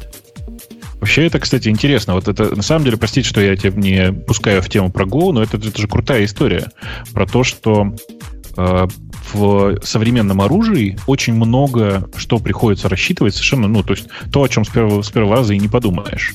Вообще, 1.00 1.28
это, 1.28 1.40
кстати, 1.40 1.70
интересно. 1.70 2.16
Вот 2.16 2.28
это, 2.28 2.56
на 2.56 2.64
самом 2.64 2.86
деле, 2.86 2.98
простите, 2.98 3.28
что 3.28 3.42
я 3.42 3.56
тебя 3.56 3.72
не 3.80 4.12
пускаю 4.12 4.62
в 4.62 4.70
тему 4.70 4.92
про 4.92 5.06
Go, 5.06 5.32
но 5.32 5.44
это, 5.44 5.58
это 5.58 5.80
же 5.80 5.88
крутая 5.88 6.26
история. 6.26 6.72
Про 7.14 7.28
то, 7.28 7.44
что 7.44 7.94
э, 8.58 8.88
в 9.34 9.80
современном 9.84 10.42
оружии 10.42 10.98
очень 11.08 11.34
много 11.34 12.10
что 12.16 12.40
приходится 12.40 12.90
рассчитывать 12.90 13.34
совершенно, 13.34 13.68
ну, 13.68 13.84
то 13.84 13.94
есть 13.94 14.08
то, 14.32 14.44
о 14.44 14.48
чем 14.48 14.66
с 14.66 14.70
первого, 14.70 15.02
с 15.02 15.10
первого 15.10 15.38
раза 15.38 15.54
и 15.54 15.60
не 15.60 15.68
подумаешь. 15.68 16.34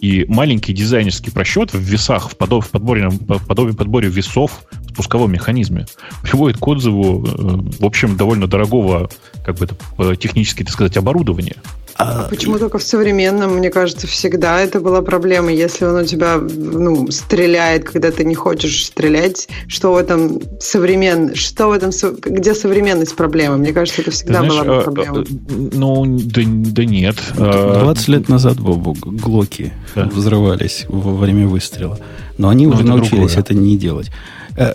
И 0.00 0.24
маленький 0.28 0.72
дизайнерский 0.72 1.32
просчет 1.32 1.72
в 1.72 1.78
весах, 1.78 2.30
в, 2.30 2.36
подоб, 2.36 2.64
в 2.64 2.70
подборе, 2.70 3.10
подобии 3.46 3.72
подборе 3.72 4.08
весов 4.08 4.64
в 4.70 4.92
спусковом 4.92 5.32
механизме 5.32 5.86
приводит 6.22 6.58
к 6.58 6.66
отзыву, 6.66 7.26
э, 7.26 7.80
в 7.80 7.84
общем, 7.84 8.16
довольно 8.16 8.46
дорогого, 8.46 9.10
как 9.44 9.56
бы 9.56 9.66
это 9.66 9.76
э, 9.98 10.16
технически, 10.16 10.64
так 10.64 10.72
сказать, 10.72 10.96
оборудования. 10.96 11.56
А, 11.98 12.26
а 12.26 12.28
почему 12.28 12.58
только 12.58 12.78
в 12.78 12.82
современном, 12.84 13.56
мне 13.56 13.70
кажется, 13.70 14.06
всегда 14.06 14.60
это 14.60 14.80
была 14.80 15.02
проблема. 15.02 15.52
Если 15.52 15.84
он 15.84 15.96
у 15.96 16.04
тебя 16.04 16.38
ну, 16.38 17.10
стреляет, 17.10 17.84
когда 17.84 18.12
ты 18.12 18.24
не 18.24 18.36
хочешь 18.36 18.86
стрелять, 18.86 19.48
что 19.66 19.92
в 19.92 19.96
этом 19.96 20.40
современ... 20.60 21.34
что 21.34 21.68
в 21.68 21.72
этом 21.72 21.90
где 22.24 22.54
современность 22.54 23.16
проблемы? 23.16 23.58
Мне 23.58 23.72
кажется, 23.72 24.02
это 24.02 24.12
всегда 24.12 24.40
знаешь, 24.44 24.52
была 24.52 24.64
бы 24.64 24.76
а, 24.76 24.80
проблема. 24.82 25.24
Ну, 25.48 26.18
да, 26.20 26.42
да 26.46 26.84
нет. 26.84 27.16
20 27.34 28.08
лет 28.08 28.28
назад, 28.28 28.60
Бобу, 28.60 28.96
глоки 29.00 29.72
да. 29.96 30.04
взрывались 30.04 30.86
во 30.88 31.14
время 31.14 31.48
выстрела. 31.48 31.98
Но 32.36 32.48
они 32.48 32.68
Но 32.68 32.74
уже 32.74 32.84
научились 32.84 33.32
другое. 33.32 33.38
это 33.38 33.54
не 33.54 33.76
делать. 33.76 34.12
Э, 34.58 34.72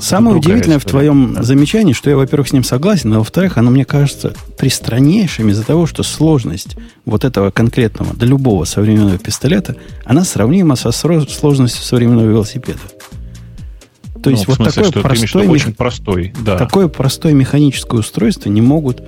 самое 0.00 0.36
удивительное 0.36 0.78
история. 0.78 0.78
в 0.78 0.84
твоем 0.84 1.34
да. 1.34 1.42
замечании, 1.42 1.92
что 1.92 2.08
я, 2.08 2.16
во-первых, 2.16 2.48
с 2.48 2.52
ним 2.52 2.64
согласен, 2.64 3.12
а 3.12 3.18
во-вторых, 3.18 3.58
оно 3.58 3.70
мне 3.70 3.84
кажется 3.84 4.32
пристраннейшим 4.56 5.50
из-за 5.50 5.62
того, 5.62 5.86
что 5.86 6.02
сложность 6.02 6.76
вот 7.04 7.24
этого 7.24 7.50
конкретного, 7.50 8.14
для 8.14 8.28
любого 8.28 8.64
современного 8.64 9.18
пистолета, 9.18 9.76
она 10.06 10.24
сравнима 10.24 10.74
со 10.74 10.90
сложностью 10.90 11.84
современного 11.84 12.26
велосипеда. 12.26 12.80
То 14.22 14.30
есть 14.30 14.48
ну, 14.48 14.54
вот 14.56 14.72
смысле, 14.72 14.84
такое 14.84 15.02
простое, 15.02 15.48
очень 15.48 15.74
простой, 15.74 16.34
да. 16.42 16.56
такое 16.56 16.88
простое 16.88 17.34
механическое 17.34 17.98
устройство 17.98 18.48
не 18.48 18.62
могут 18.62 19.02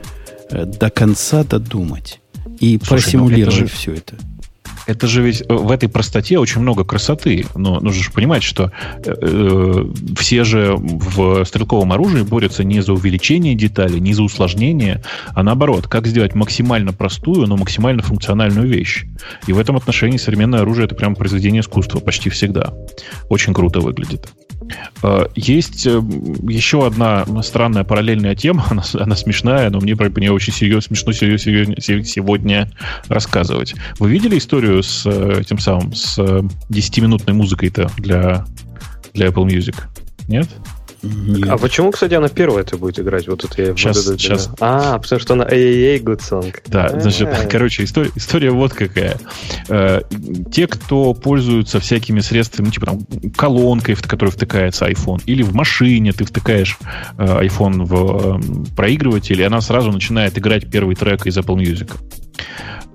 э, 0.50 0.66
до 0.66 0.90
конца 0.90 1.42
додумать 1.42 2.20
и 2.60 2.78
Слушай, 2.78 3.02
просимулировать 3.02 3.58
ну 3.58 3.64
это 3.64 3.70
же, 3.70 3.74
все 3.74 3.94
это 3.94 4.14
это 4.88 5.06
же 5.06 5.22
ведь 5.22 5.42
э, 5.42 5.54
в 5.54 5.70
этой 5.70 5.88
простоте 5.88 6.38
очень 6.38 6.62
много 6.62 6.82
красоты. 6.82 7.44
Но 7.54 7.78
нужно 7.78 8.02
же 8.02 8.10
понимать, 8.10 8.42
что 8.42 8.72
э, 9.04 9.14
э, 9.20 9.84
все 10.16 10.44
же 10.44 10.74
в 10.76 11.44
стрелковом 11.44 11.92
оружии 11.92 12.22
борются 12.22 12.64
не 12.64 12.80
за 12.80 12.94
увеличение 12.94 13.54
деталей, 13.54 14.00
не 14.00 14.14
за 14.14 14.22
усложнение, 14.22 15.02
а 15.34 15.42
наоборот, 15.42 15.86
как 15.86 16.06
сделать 16.06 16.34
максимально 16.34 16.94
простую, 16.94 17.46
но 17.46 17.58
максимально 17.58 18.02
функциональную 18.02 18.66
вещь. 18.66 19.04
И 19.46 19.52
в 19.52 19.58
этом 19.58 19.76
отношении 19.76 20.16
современное 20.16 20.60
оружие 20.60 20.86
это 20.86 20.94
прям 20.94 21.14
произведение 21.14 21.60
искусства 21.60 22.00
почти 22.00 22.30
всегда. 22.30 22.72
Очень 23.28 23.52
круто 23.52 23.80
выглядит. 23.80 24.32
Э, 25.02 25.26
есть 25.34 25.86
еще 25.86 26.86
одна 26.86 27.24
странная 27.42 27.84
параллельная 27.84 28.34
тема, 28.34 28.66
она, 28.70 28.82
она 28.94 29.16
смешная, 29.16 29.70
но 29.70 29.80
мне 29.80 29.96
про 29.96 30.08
нее 30.08 30.32
очень 30.32 30.52
серьезно, 30.52 30.96
смешно 30.96 31.12
серьезно 31.12 32.04
сегодня 32.04 32.70
рассказывать. 33.08 33.74
Вы 33.98 34.10
видели 34.10 34.38
историю 34.38 34.82
с 34.82 35.06
этим 35.06 35.58
самым, 35.58 35.94
с 35.94 36.18
10-минутной 36.18 37.34
музыкой-то 37.34 37.90
для, 37.96 38.46
для 39.14 39.28
Apple 39.28 39.46
Music? 39.46 39.76
Нет? 40.28 40.48
Нет. 41.02 41.48
А 41.48 41.58
почему, 41.58 41.92
кстати, 41.92 42.14
она 42.14 42.28
первая 42.28 42.64
это 42.64 42.76
будет 42.76 42.98
играть? 42.98 43.28
Вот 43.28 43.44
это 43.44 43.62
я 43.62 43.76
сейчас, 43.76 43.96
вот 43.96 44.14
это, 44.14 44.18
сейчас. 44.18 44.50
А, 44.60 44.98
потому 44.98 45.20
что 45.20 45.34
она 45.34 45.44
AAA 45.44 46.02
Good 46.02 46.20
Song. 46.20 46.54
Да, 46.66 46.86
А-а-а. 46.86 47.00
значит, 47.00 47.28
короче, 47.50 47.84
история, 47.84 48.10
история 48.16 48.50
вот 48.50 48.72
какая. 48.72 49.18
Э, 49.68 50.02
те, 50.50 50.66
кто 50.66 51.14
пользуются 51.14 51.78
всякими 51.78 52.20
средствами, 52.20 52.66
ну, 52.66 52.72
типа 52.72 52.86
там 52.86 53.00
колонкой, 53.36 53.94
в 53.94 54.02
которую 54.02 54.32
втыкается 54.32 54.88
iPhone, 54.88 55.22
или 55.26 55.42
в 55.42 55.54
машине 55.54 56.12
ты 56.12 56.24
втыкаешь 56.24 56.78
э, 57.16 57.44
iPhone 57.46 57.84
в 57.84 58.38
э, 58.38 58.74
проигрыватель, 58.74 59.40
и 59.40 59.44
она 59.44 59.60
сразу 59.60 59.92
начинает 59.92 60.36
играть 60.36 60.68
первый 60.70 60.96
трек 60.96 61.26
из 61.26 61.38
Apple 61.38 61.56
Music. 61.56 61.92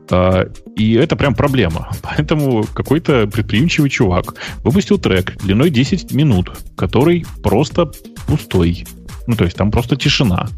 А, 0.09 0.45
и 0.75 0.93
это 0.93 1.15
прям 1.15 1.35
проблема. 1.35 1.89
Поэтому 2.01 2.63
какой-то 2.73 3.27
предприимчивый 3.27 3.89
чувак 3.89 4.35
выпустил 4.63 4.97
трек 4.97 5.37
длиной 5.37 5.69
10 5.69 6.13
минут, 6.13 6.51
который 6.75 7.25
просто 7.41 7.91
пустой. 8.27 8.85
Ну, 9.25 9.35
то 9.35 9.45
есть 9.45 9.55
там 9.55 9.71
просто 9.71 9.95
тишина, 9.95 10.49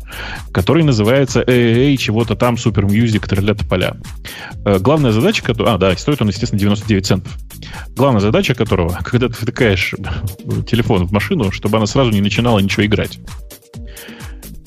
который 0.52 0.84
называется 0.84 1.44
эй, 1.46 1.96
чего-то 1.98 2.36
там, 2.36 2.56
Super 2.56 2.86
Music, 2.88 3.28
тролля 3.28 3.54
поля. 3.54 3.96
Э, 4.66 4.80
главная 4.80 5.12
задача, 5.12 5.44
которая... 5.44 5.76
А, 5.76 5.78
да, 5.78 5.96
стоит 5.96 6.22
он, 6.22 6.30
естественно, 6.30 6.60
99 6.60 7.06
центов. 7.06 7.38
Главная 7.96 8.22
задача 8.22 8.56
которого, 8.56 8.90
когда 9.04 9.28
ты 9.28 9.34
втыкаешь 9.34 9.94
телефон 10.68 11.06
в 11.06 11.12
машину, 11.12 11.52
чтобы 11.52 11.78
она 11.78 11.86
сразу 11.86 12.10
не 12.10 12.22
начинала 12.22 12.58
ничего 12.58 12.86
играть. 12.86 13.20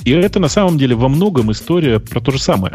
И 0.05 0.13
это 0.13 0.39
на 0.39 0.49
самом 0.49 0.79
деле 0.79 0.95
во 0.95 1.09
многом 1.09 1.51
история 1.51 1.99
про 1.99 2.21
то 2.21 2.31
же 2.31 2.39
самое. 2.39 2.75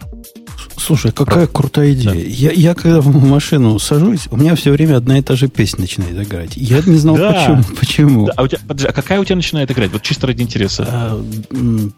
Слушай, 0.83 1.13
какая 1.13 1.47
Про... 1.47 1.61
крутая 1.61 1.93
идея. 1.93 2.11
Да. 2.11 2.19
Я, 2.19 2.51
я 2.51 2.73
когда 2.75 2.99
в 2.99 3.25
машину 3.25 3.79
сажусь, 3.79 4.27
у 4.31 4.35
меня 4.35 4.53
все 4.55 4.71
время 4.71 4.97
одна 4.97 5.17
и 5.17 5.21
та 5.21 5.35
же 5.35 5.47
песня 5.47 5.81
начинает 5.81 6.27
играть. 6.27 6.57
Я 6.57 6.81
не 6.85 6.97
знал, 6.97 7.15
да. 7.15 7.31
почему. 7.31 7.77
почему. 7.79 8.25
Да. 8.25 8.33
А, 8.35 8.43
у 8.43 8.47
тебя, 8.47 8.59
подожди, 8.67 8.87
а 8.89 8.91
какая 8.91 9.21
у 9.21 9.23
тебя 9.23 9.37
начинает 9.37 9.71
играть? 9.71 9.91
Вот 9.91 10.01
чисто 10.01 10.27
ради 10.27 10.41
интереса. 10.41 10.85
А, 10.85 11.25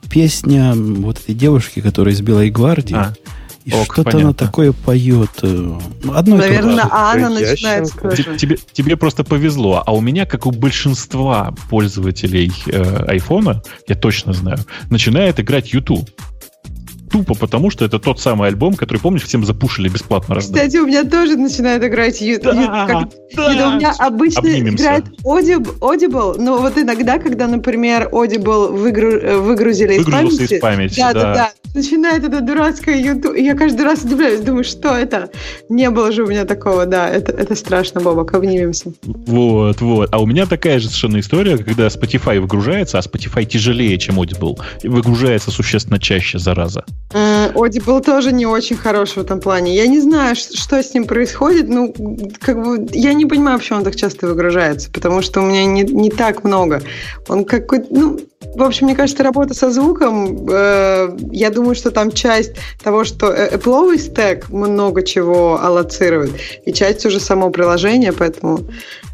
песня 0.09 0.73
вот 0.75 1.19
этой 1.19 1.33
девушки, 1.33 1.79
которая 1.79 2.13
из 2.13 2.21
Белой 2.21 2.51
гвардии. 2.51 2.95
А. 2.95 3.13
И 3.63 3.73
Ок, 3.73 3.85
что-то 3.85 4.03
понятно. 4.03 4.21
она 4.21 4.33
такое 4.33 4.71
поет. 4.71 5.31
Э, 5.41 5.79
одно 6.13 6.35
Наверное, 6.37 6.87
Анна 6.91 7.29
начинает 7.29 7.91
тебе, 7.91 8.37
тебе, 8.37 8.57
тебе 8.71 8.95
просто 8.95 9.23
повезло. 9.23 9.81
А 9.83 9.91
у 9.91 10.01
меня, 10.01 10.27
как 10.27 10.45
у 10.45 10.51
большинства 10.51 11.51
пользователей 11.71 12.53
э, 12.67 13.05
айфона, 13.07 13.63
я 13.87 13.95
точно 13.95 14.33
знаю, 14.33 14.59
начинает 14.91 15.39
играть 15.39 15.73
YouTube 15.73 16.07
тупо 17.15 17.33
потому, 17.33 17.69
что 17.69 17.85
это 17.85 17.97
тот 17.97 18.19
самый 18.19 18.49
альбом, 18.49 18.73
который, 18.73 18.97
помнишь, 18.97 19.23
всем 19.23 19.45
запушили 19.45 19.87
бесплатно. 19.87 20.35
Кстати, 20.35 20.75
у 20.75 20.85
меня 20.85 21.05
тоже 21.05 21.37
начинает 21.37 21.81
играть 21.81 22.19
ю- 22.19 22.41
да, 22.41 22.51
ю- 22.51 22.67
как... 22.67 23.09
да. 23.37 23.69
У 23.69 23.75
меня 23.77 23.93
обычно 23.97 24.41
Обнимемся. 24.41 24.83
играет 24.83 25.05
Audible, 25.23 25.79
Audible, 25.79 26.35
но 26.37 26.57
вот 26.57 26.77
иногда, 26.77 27.17
когда, 27.17 27.47
например, 27.47 28.09
Audible 28.11 28.67
выгру... 28.67 29.41
Выгрузили 29.43 29.93
из 29.93 30.05
памяти... 30.05 30.53
из 30.55 30.59
памяти, 30.59 30.95
да, 30.97 31.13
да, 31.13 31.21
да, 31.21 31.33
да. 31.33 31.51
Начинает 31.73 32.25
это 32.25 32.41
дурацкое 32.41 32.97
YouTube. 32.97 33.37
Я 33.37 33.55
каждый 33.55 33.83
раз 33.83 34.03
удивляюсь, 34.03 34.41
думаю, 34.41 34.65
что 34.65 34.89
это? 34.89 35.29
Не 35.69 35.89
было 35.91 36.11
же 36.11 36.23
у 36.23 36.27
меня 36.27 36.43
такого, 36.43 36.85
да, 36.85 37.09
это, 37.09 37.31
это 37.31 37.55
страшно, 37.55 38.01
Бобок, 38.01 38.33
обнимемся. 38.33 38.91
Вот, 39.03 39.79
вот. 39.79 40.09
А 40.11 40.21
у 40.21 40.25
меня 40.25 40.45
такая 40.45 40.79
же 40.79 40.87
совершенно 40.87 41.19
история, 41.19 41.57
когда 41.57 41.87
Spotify 41.87 42.41
выгружается, 42.41 42.97
а 42.97 43.01
Spotify 43.01 43.45
тяжелее, 43.45 43.97
чем 43.97 44.19
Audible, 44.19 44.59
выгружается 44.83 45.51
существенно 45.51 45.99
чаще, 45.99 46.39
зараза. 46.39 46.83
Mm. 47.13 47.34
Оди 47.53 47.79
был 47.79 48.01
тоже 48.01 48.31
не 48.31 48.45
очень 48.45 48.75
хороший 48.75 49.15
в 49.15 49.25
этом 49.25 49.39
плане. 49.39 49.75
Я 49.75 49.87
не 49.87 49.99
знаю, 49.99 50.35
что 50.35 50.81
с 50.81 50.93
ним 50.93 51.05
происходит. 51.05 51.67
Ну, 51.67 51.93
как 52.39 52.63
бы, 52.63 52.87
я 52.91 53.13
не 53.13 53.25
понимаю, 53.25 53.59
почему 53.59 53.79
он 53.79 53.85
так 53.85 53.95
часто 53.95 54.27
выгружается, 54.27 54.89
потому 54.91 55.21
что 55.21 55.41
у 55.41 55.45
меня 55.45 55.65
не, 55.65 55.83
не 55.83 56.09
так 56.09 56.43
много. 56.43 56.81
Он 57.27 57.45
какой 57.45 57.85
ну, 57.89 58.19
в 58.55 58.63
общем, 58.63 58.85
мне 58.85 58.95
кажется, 58.95 59.23
работа 59.23 59.53
со 59.53 59.69
звуком, 59.69 60.47
э, 60.49 61.17
я 61.31 61.49
думаю, 61.49 61.75
что 61.75 61.91
там 61.91 62.11
часть 62.11 62.53
того, 62.81 63.03
что 63.03 63.27
э, 63.27 63.57
Apple 63.57 63.97
стек 63.97 64.49
много 64.49 65.03
чего 65.03 65.61
аллоцирует, 65.61 66.31
и 66.65 66.71
часть 66.71 67.05
уже 67.05 67.19
само 67.19 67.49
приложение, 67.49 68.13
поэтому, 68.13 68.59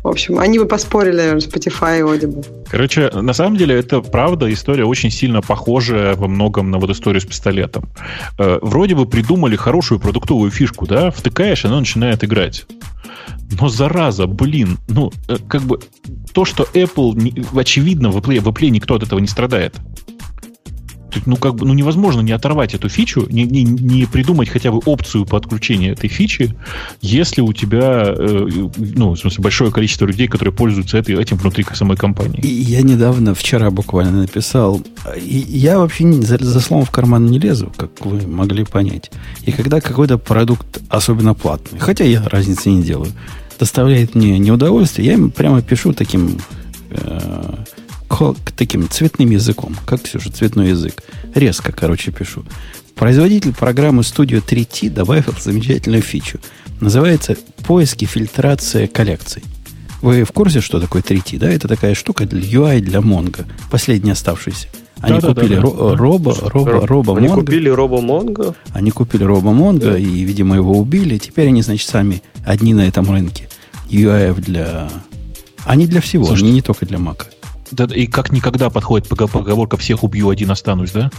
в 0.03 0.07
общем, 0.07 0.37
они 0.37 0.59
бы 0.59 0.65
поспорили, 0.65 1.15
наверное, 1.15 1.41
Spotify 1.41 1.99
и 1.99 2.01
Audible. 2.01 2.45
Короче, 2.69 3.09
на 3.13 3.33
самом 3.33 3.57
деле, 3.57 3.79
это 3.79 4.01
правда, 4.01 4.51
история 4.51 4.85
очень 4.85 5.09
сильно 5.09 5.41
похожая 5.41 6.15
во 6.15 6.27
многом 6.27 6.69
на 6.69 6.77
вот 6.77 6.89
историю 6.91 7.21
с 7.21 7.25
пистолетом. 7.25 7.89
Э, 8.37 8.59
вроде 8.61 8.95
бы 8.95 9.05
придумали 9.05 9.55
хорошую 9.55 9.99
продуктовую 9.99 10.51
фишку, 10.51 10.87
да, 10.87 11.11
втыкаешь, 11.11 11.65
она 11.65 11.79
начинает 11.79 12.23
играть. 12.23 12.65
Но 13.59 13.69
зараза, 13.69 14.27
блин, 14.27 14.77
ну, 14.87 15.11
э, 15.27 15.37
как 15.47 15.63
бы 15.63 15.79
то, 16.33 16.45
что 16.45 16.63
Apple, 16.73 17.59
очевидно, 17.59 18.09
в 18.09 18.17
Apple, 18.17 18.39
в 18.39 18.47
Apple 18.47 18.69
никто 18.69 18.95
от 18.95 19.03
этого 19.03 19.19
не 19.19 19.27
страдает. 19.27 19.75
Ну, 21.25 21.35
как 21.35 21.55
бы, 21.55 21.65
ну, 21.65 21.73
невозможно 21.73 22.21
не 22.21 22.31
оторвать 22.31 22.73
эту 22.73 22.89
фичу, 22.89 23.27
не, 23.29 23.43
не, 23.43 23.63
не 23.63 24.05
придумать 24.05 24.49
хотя 24.49 24.71
бы 24.71 24.79
опцию 24.85 25.25
подключения 25.25 25.91
этой 25.91 26.09
фичи, 26.09 26.55
если 27.01 27.41
у 27.41 27.53
тебя, 27.53 28.13
э, 28.17 28.47
ну, 28.77 29.11
в 29.11 29.17
смысле, 29.17 29.43
большое 29.43 29.71
количество 29.71 30.05
людей, 30.05 30.27
которые 30.27 30.53
пользуются 30.53 30.97
этой, 30.97 31.15
этим 31.21 31.37
внутри 31.37 31.65
самой 31.73 31.97
компании. 31.97 32.39
И 32.41 32.47
я 32.47 32.81
недавно, 32.81 33.33
вчера 33.33 33.69
буквально 33.71 34.21
написал, 34.21 34.81
и 35.15 35.37
я 35.37 35.79
вообще 35.79 36.11
за, 36.21 36.37
за 36.37 36.59
словом 36.59 36.85
в 36.85 36.91
карман 36.91 37.25
не 37.25 37.39
лезу, 37.39 37.71
как 37.75 38.05
вы 38.05 38.27
могли 38.27 38.63
понять. 38.63 39.11
И 39.45 39.51
когда 39.51 39.81
какой-то 39.81 40.17
продукт, 40.17 40.81
особенно 40.89 41.33
платный, 41.33 41.79
хотя 41.79 42.03
я 42.03 42.27
разницы 42.27 42.69
не 42.69 42.83
делаю, 42.83 43.11
доставляет 43.59 44.15
мне 44.15 44.39
неудовольствие, 44.39 45.07
я 45.07 45.13
им 45.13 45.29
прямо 45.29 45.61
пишу 45.61 45.93
таким 45.93 46.37
э, 46.89 47.55
таким 48.55 48.89
цветным 48.89 49.29
языком. 49.31 49.75
Как 49.85 50.03
все 50.03 50.19
же 50.19 50.29
цветной 50.29 50.69
язык? 50.69 51.03
Резко, 51.33 51.71
короче, 51.71 52.11
пишу. 52.11 52.43
Производитель 52.95 53.53
программы 53.53 54.01
Studio 54.01 54.43
3T 54.45 54.89
добавил 54.89 55.33
замечательную 55.39 56.01
фичу. 56.01 56.39
Называется 56.79 57.35
поиск 57.65 58.01
и 58.01 58.05
фильтрация 58.05 58.87
коллекций. 58.87 59.43
Вы 60.01 60.23
в 60.23 60.31
курсе, 60.31 60.61
что 60.61 60.79
такое 60.79 61.01
3T? 61.01 61.37
Да, 61.37 61.49
это 61.49 61.67
такая 61.67 61.93
штука 61.95 62.25
для 62.25 62.41
UI 62.41 62.79
для 62.79 62.99
Mongo, 62.99 63.45
последняя 63.69 64.13
оставшаяся. 64.13 64.67
Они 64.99 65.19
да, 65.19 65.29
купили 65.29 65.55
да, 65.55 65.61
да, 65.61 65.67
ро- 65.67 65.89
да. 65.91 65.95
Робо, 65.95 66.35
Робо, 66.41 66.87
Робо 66.87 67.17
Они 67.17 67.27
Mongo. 67.27 67.35
купили 67.35 67.69
Робо 67.69 68.01
Монго. 68.01 68.55
Они 68.71 68.91
купили 68.91 69.23
Робо 69.23 69.51
Монго 69.51 69.91
да. 69.91 69.97
и, 69.97 70.05
видимо, 70.05 70.55
его 70.55 70.77
убили. 70.77 71.17
Теперь 71.17 71.47
они, 71.47 71.61
значит, 71.61 71.89
сами 71.89 72.21
одни 72.45 72.73
на 72.73 72.87
этом 72.87 73.09
рынке. 73.09 73.49
UI 73.89 74.39
для... 74.39 74.89
Они 75.65 75.85
для 75.87 76.01
всего, 76.01 76.25
Слушайте, 76.25 76.45
они 76.47 76.55
не 76.55 76.61
только 76.61 76.85
для 76.85 76.97
Мака. 76.97 77.27
И 77.93 78.07
как 78.07 78.31
никогда 78.31 78.69
подходит 78.69 79.07
поговорка 79.07 79.77
«всех 79.77 80.03
убью, 80.03 80.29
один 80.29 80.51
останусь», 80.51 80.91
да? 80.91 81.11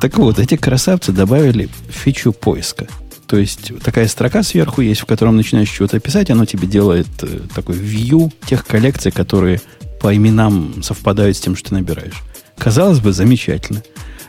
Так 0.00 0.18
вот, 0.18 0.38
эти 0.38 0.56
красавцы 0.56 1.12
добавили 1.12 1.68
фичу 1.88 2.32
поиска. 2.32 2.86
То 3.26 3.36
есть 3.36 3.72
такая 3.82 4.08
строка 4.08 4.42
сверху 4.42 4.80
есть, 4.80 5.02
в 5.02 5.06
котором 5.06 5.36
начинаешь 5.36 5.70
чего-то 5.70 6.00
писать, 6.00 6.30
оно 6.30 6.46
тебе 6.46 6.66
делает 6.66 7.08
э, 7.22 7.40
такой 7.54 7.76
view 7.76 8.32
тех 8.46 8.66
коллекций, 8.66 9.12
которые 9.12 9.60
по 10.00 10.16
именам 10.16 10.82
совпадают 10.82 11.36
с 11.36 11.40
тем, 11.40 11.54
что 11.54 11.68
ты 11.68 11.74
набираешь. 11.74 12.22
Казалось 12.56 13.00
бы, 13.00 13.12
замечательно. 13.12 13.82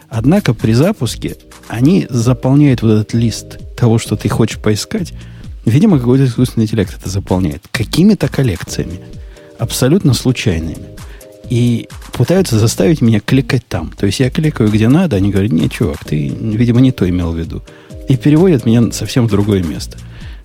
Однако 0.10 0.54
при 0.54 0.74
запуске 0.74 1.38
они 1.70 2.08
заполняют 2.10 2.82
вот 2.82 2.92
этот 2.92 3.14
лист 3.14 3.60
того, 3.78 4.00
что 4.00 4.18
ты 4.18 4.28
хочешь 4.28 4.58
поискать. 4.58 5.14
Видимо, 5.66 5.98
какой-то 5.98 6.26
искусственный 6.26 6.66
интеллект 6.66 6.94
это 7.00 7.10
заполняет. 7.10 7.64
Какими-то 7.72 8.28
коллекциями. 8.28 9.00
Абсолютно 9.60 10.14
случайными 10.14 11.00
и 11.50 11.88
пытаются 12.14 12.60
заставить 12.60 13.02
меня 13.02 13.20
кликать 13.20 13.66
там. 13.68 13.92
То 13.98 14.06
есть 14.06 14.20
я 14.20 14.30
кликаю 14.30 14.70
где 14.70 14.88
надо, 14.88 15.16
они 15.16 15.32
говорят, 15.32 15.52
нет, 15.52 15.72
чувак, 15.72 16.04
ты, 16.06 16.28
видимо, 16.28 16.80
не 16.80 16.92
то 16.92 17.10
имел 17.10 17.32
в 17.32 17.38
виду. 17.38 17.64
И 18.08 18.18
переводят 18.18 18.66
меня 18.66 18.92
совсем 18.92 19.28
в 19.28 19.32
другое 19.32 19.64
место. 19.64 19.98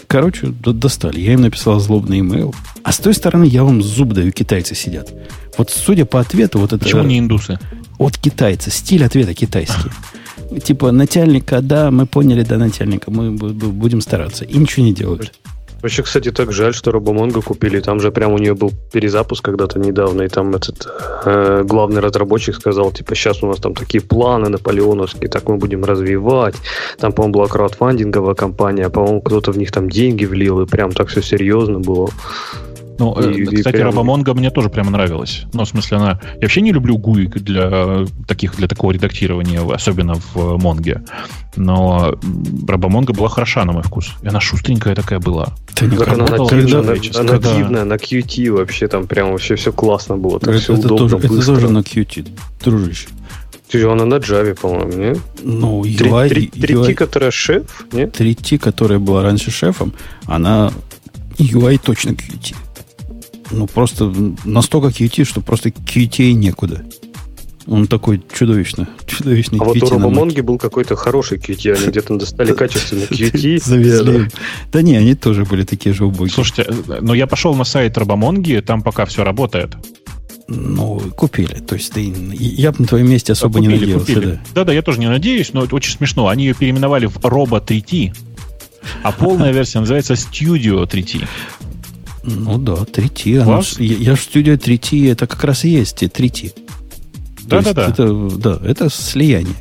Короче, 0.06 0.48
достали. 0.48 1.20
Я 1.20 1.32
им 1.32 1.40
написал 1.40 1.80
злобный 1.80 2.20
имейл. 2.20 2.54
А 2.82 2.92
с 2.92 2.98
той 2.98 3.14
стороны 3.14 3.44
я 3.44 3.64
вам 3.64 3.82
зуб 3.82 4.12
даю, 4.12 4.32
китайцы 4.32 4.74
сидят. 4.74 5.12
Вот 5.56 5.70
судя 5.70 6.04
по 6.04 6.20
ответу, 6.20 6.58
вот 6.58 6.72
это... 6.72 6.84
Почему 6.84 7.02
не 7.02 7.18
индусы? 7.18 7.58
От 7.98 8.18
китайца. 8.18 8.70
Стиль 8.70 9.04
ответа 9.04 9.34
китайский. 9.34 9.90
Типа, 10.62 10.92
начальника, 10.92 11.60
да, 11.62 11.90
мы 11.90 12.06
поняли, 12.06 12.42
да, 12.42 12.58
начальника, 12.58 13.10
мы 13.10 13.32
будем 13.32 14.00
стараться. 14.00 14.44
И 14.44 14.56
ничего 14.58 14.84
не 14.84 14.92
делают. 14.92 15.32
Вообще, 15.84 16.02
кстати, 16.02 16.30
так 16.32 16.50
жаль, 16.50 16.72
что 16.72 16.92
Робомонго 16.92 17.42
купили. 17.42 17.78
Там 17.78 18.00
же 18.00 18.10
прям 18.10 18.32
у 18.32 18.38
нее 18.38 18.54
был 18.54 18.72
перезапуск 18.90 19.44
когда-то 19.44 19.78
недавно, 19.78 20.22
и 20.22 20.28
там 20.28 20.54
этот 20.54 20.88
э, 21.26 21.62
главный 21.62 22.00
разработчик 22.00 22.54
сказал, 22.54 22.90
типа, 22.90 23.14
сейчас 23.14 23.42
у 23.42 23.46
нас 23.46 23.58
там 23.58 23.74
такие 23.74 24.00
планы 24.00 24.48
наполеоновские, 24.48 25.28
так 25.28 25.46
мы 25.46 25.58
будем 25.58 25.84
развивать. 25.84 26.54
Там, 26.98 27.12
по-моему, 27.12 27.34
была 27.34 27.48
краудфандинговая 27.48 28.34
компания, 28.34 28.88
по-моему, 28.88 29.20
кто-то 29.20 29.52
в 29.52 29.58
них 29.58 29.72
там 29.72 29.90
деньги 29.90 30.24
влил, 30.24 30.62
и 30.62 30.66
прям 30.66 30.90
так 30.90 31.08
все 31.08 31.20
серьезно 31.20 31.80
было. 31.80 32.08
Ну, 32.98 33.12
и, 33.20 33.42
э, 33.42 33.46
кстати, 33.46 33.76
прям... 33.76 33.88
Рабомонга 33.88 34.34
мне 34.34 34.50
тоже 34.50 34.68
прямо 34.68 34.90
нравилась. 34.90 35.44
Ну, 35.52 35.64
в 35.64 35.68
смысле, 35.68 35.96
она... 35.96 36.20
Я 36.34 36.42
вообще 36.42 36.60
не 36.60 36.72
люблю 36.72 36.96
GUI 36.96 37.26
для 37.38 38.06
таких, 38.26 38.56
для 38.56 38.68
такого 38.68 38.92
редактирования, 38.92 39.60
особенно 39.60 40.14
в 40.14 40.58
Монге. 40.58 41.02
Но 41.56 42.14
Рабомонга 42.68 43.12
была 43.12 43.28
хороша 43.28 43.64
на 43.64 43.72
мой 43.72 43.82
вкус. 43.82 44.12
И 44.22 44.28
она 44.28 44.40
шустренькая 44.40 44.94
такая 44.94 45.18
была. 45.18 45.54
Да 45.80 45.96
как 45.96 46.08
она 46.08 46.26
нативная, 46.26 46.80
она, 47.14 47.32
нативная, 47.32 47.84
на 47.84 47.94
QT 47.94 48.50
вообще 48.50 48.88
там 48.88 49.06
прям 49.06 49.32
вообще 49.32 49.56
все 49.56 49.72
классно 49.72 50.16
было. 50.16 50.38
Так 50.38 50.50
это, 50.50 50.58
все 50.60 50.74
это, 50.74 50.86
удобно, 50.86 51.08
тоже, 51.08 51.26
это 51.26 51.46
тоже 51.46 51.68
на 51.68 51.78
QT, 51.78 52.28
дружище. 52.62 53.08
Она 53.72 54.04
на 54.04 54.14
Java, 54.16 54.54
по-моему, 54.54 54.92
нет? 54.92 55.18
Ну, 55.42 55.82
UI... 55.82 56.28
3, 56.28 56.46
3, 56.46 56.74
3T, 56.74 56.94
которая 56.94 57.32
шеф, 57.32 57.86
нет? 57.92 58.20
3T, 58.20 58.58
которая 58.58 59.00
была 59.00 59.22
раньше 59.24 59.50
шефом, 59.50 59.92
она 60.26 60.70
UI 61.38 61.80
точно 61.82 62.10
QT. 62.10 62.54
Ну, 63.56 63.66
просто 63.66 64.12
настолько 64.44 64.88
QT, 64.88 65.24
что 65.24 65.40
просто 65.40 65.68
QT 65.68 66.32
некуда. 66.32 66.84
Он 67.66 67.86
такой 67.86 68.22
чудовищно, 68.32 68.88
чудовищный 69.06 69.58
А 69.58 69.64
вот 69.64 69.82
у 69.82 69.88
Робомонги 69.88 70.42
был 70.42 70.58
какой-то 70.58 70.96
хороший 70.96 71.38
QT, 71.38 71.72
они 71.72 71.86
где-то 71.86 72.16
достали 72.18 72.52
качественный 72.56 73.06
QT. 73.06 73.64
Завезли. 73.64 74.28
Да 74.70 74.82
не, 74.82 74.96
они 74.96 75.14
тоже 75.14 75.44
были 75.44 75.64
такие 75.64 75.94
же 75.94 76.04
убогие. 76.04 76.34
Слушайте, 76.34 76.66
но 77.00 77.14
я 77.14 77.26
пошел 77.26 77.54
на 77.54 77.64
сайт 77.64 77.96
Робомонги, 77.96 78.62
там 78.64 78.82
пока 78.82 79.06
все 79.06 79.24
работает. 79.24 79.76
Ну, 80.46 81.00
купили. 81.16 81.54
То 81.54 81.76
есть 81.76 81.92
ты, 81.92 82.12
я 82.38 82.72
бы 82.72 82.80
на 82.80 82.86
твоем 82.86 83.08
месте 83.08 83.32
особо 83.32 83.60
купили, 83.60 83.72
не 83.72 83.80
надеялся. 83.80 84.20
Да. 84.20 84.40
да, 84.54 84.64
да, 84.64 84.72
я 84.74 84.82
тоже 84.82 85.00
не 85.00 85.08
надеюсь, 85.08 85.54
но 85.54 85.64
это 85.64 85.74
очень 85.74 85.92
смешно. 85.92 86.28
Они 86.28 86.44
ее 86.44 86.54
переименовали 86.54 87.06
в 87.06 87.16
Robo 87.16 87.64
3T, 87.64 88.14
а 89.02 89.12
полная 89.12 89.52
версия 89.52 89.80
называется 89.80 90.14
Studio 90.14 90.86
3T. 90.86 91.26
Ну 92.26 92.58
да, 92.58 92.74
3T. 92.74 93.38
Оно, 93.40 93.62
я, 93.78 93.94
я 93.96 94.16
же 94.16 94.22
студия 94.22 94.56
3T, 94.56 95.10
это 95.12 95.26
как 95.26 95.44
раз 95.44 95.64
и 95.64 95.68
есть 95.68 96.02
3T. 96.02 96.52
Да, 97.42 97.60
да, 97.60 97.72
да. 97.74 97.88
Это, 97.88 98.30
да, 98.36 98.58
это 98.64 98.88
слияние. 98.88 99.56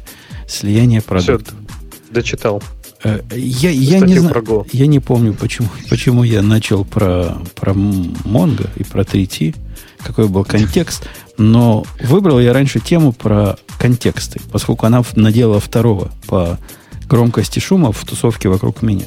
Слияние 0.47 1.01
продуктов. 1.01 1.55
Все, 1.55 2.13
дочитал. 2.13 2.63
Э, 3.03 3.19
я, 3.35 3.69
я, 3.69 3.99
не 3.99 4.17
знаю, 4.17 4.65
я 4.71 4.87
не 4.87 4.99
помню, 4.99 5.33
почему, 5.33 5.67
почему 5.89 6.23
я 6.23 6.41
начал 6.41 6.85
про, 6.85 7.37
про 7.55 7.73
Mongo 7.73 8.69
и 8.77 8.83
про 8.83 9.03
3T, 9.03 9.55
какой 9.99 10.29
был 10.29 10.45
контекст, 10.45 11.07
но 11.37 11.85
выбрал 12.01 12.39
я 12.39 12.53
раньше 12.53 12.79
тему 12.79 13.11
про 13.11 13.57
контексты, 13.77 14.39
поскольку 14.51 14.85
она 14.85 15.03
надела 15.15 15.59
второго 15.59 16.11
по 16.27 16.57
громкости 17.09 17.59
шума 17.59 17.91
в 17.91 18.05
тусовке 18.05 18.47
вокруг 18.47 18.81
меня. 18.81 19.05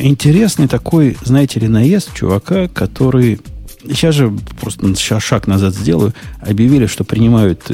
Интересный 0.00 0.68
такой, 0.68 1.16
знаете 1.24 1.58
ли, 1.58 1.68
наезд 1.68 2.14
чувака, 2.14 2.68
который... 2.68 3.40
Сейчас 3.84 4.14
же 4.14 4.32
просто 4.60 4.94
сейчас 4.94 5.22
шаг 5.24 5.46
назад 5.48 5.74
сделаю. 5.74 6.14
Объявили, 6.40 6.86
что 6.86 7.02
принимают 7.04 7.70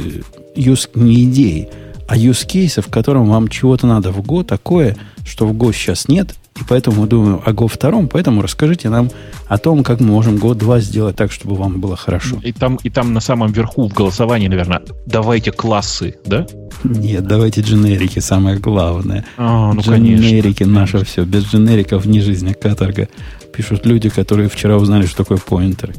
юз, 0.57 0.89
э, 0.95 0.99
не 0.99 1.25
идеи, 1.25 1.69
а 2.09 2.17
use 2.17 2.47
case, 2.47 2.81
в 2.81 2.91
котором 2.91 3.27
вам 3.27 3.49
чего-то 3.49 3.87
надо 3.87 4.13
в 4.13 4.21
Go 4.21 4.45
такое, 4.45 4.97
что 5.25 5.47
в 5.47 5.53
Go 5.53 5.73
сейчас 5.73 6.09
нет, 6.09 6.35
и 6.57 6.61
поэтому 6.69 7.03
мы 7.03 7.07
думаем 7.09 7.41
о 7.45 7.51
Go 7.51 7.67
втором, 7.67 8.09
поэтому 8.09 8.41
расскажите 8.41 8.89
нам 8.89 9.11
о 9.49 9.59
том, 9.59 9.83
как 9.83 10.01
мы 10.01 10.07
можем 10.07 10.37
Go 10.37 10.55
2 10.55 10.81
сделать 10.81 11.17
так, 11.17 11.33
чтобы 11.33 11.57
вам 11.57 11.81
было 11.81 11.97
хорошо. 11.97 12.39
И 12.45 12.53
там, 12.53 12.77
и 12.77 12.91
там 12.91 13.13
на 13.13 13.21
самом 13.21 13.51
верху 13.51 13.89
в 13.89 13.93
голосовании, 13.93 14.47
наверное, 14.47 14.83
давайте 15.07 15.51
классы, 15.51 16.17
да? 16.25 16.47
Нет, 16.85 17.27
давайте 17.27 17.61
дженерики, 17.63 18.21
самое 18.21 18.59
главное. 18.59 19.25
А, 19.37 19.73
ну, 19.73 19.81
дженерики 19.81 20.59
конечно, 20.59 20.81
наше 20.81 20.93
конечно. 20.93 21.11
все. 21.11 21.25
Без 21.25 21.45
дженериков 21.45 22.07
не 22.07 22.21
жизнь, 22.21 22.49
а 22.51 22.55
каторга. 22.55 23.09
Пишут 23.53 23.85
люди, 23.87 24.09
которые 24.09 24.49
вчера 24.49 24.77
узнали, 24.77 25.07
что 25.07 25.19
такое 25.19 25.39
поинтеры. 25.39 25.95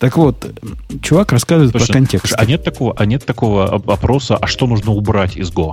Так 0.00 0.16
вот, 0.16 0.54
чувак 1.02 1.32
рассказывает 1.32 1.72
Слушай, 1.72 1.86
про 1.86 1.92
контекст. 1.94 2.34
А 2.36 2.44
нет 2.44 2.62
такого, 2.64 2.94
а 2.96 3.04
нет 3.06 3.24
такого 3.24 3.66
опроса, 3.66 4.36
а 4.36 4.46
что 4.46 4.66
нужно 4.66 4.92
убрать 4.92 5.36
из 5.36 5.50
Go? 5.50 5.72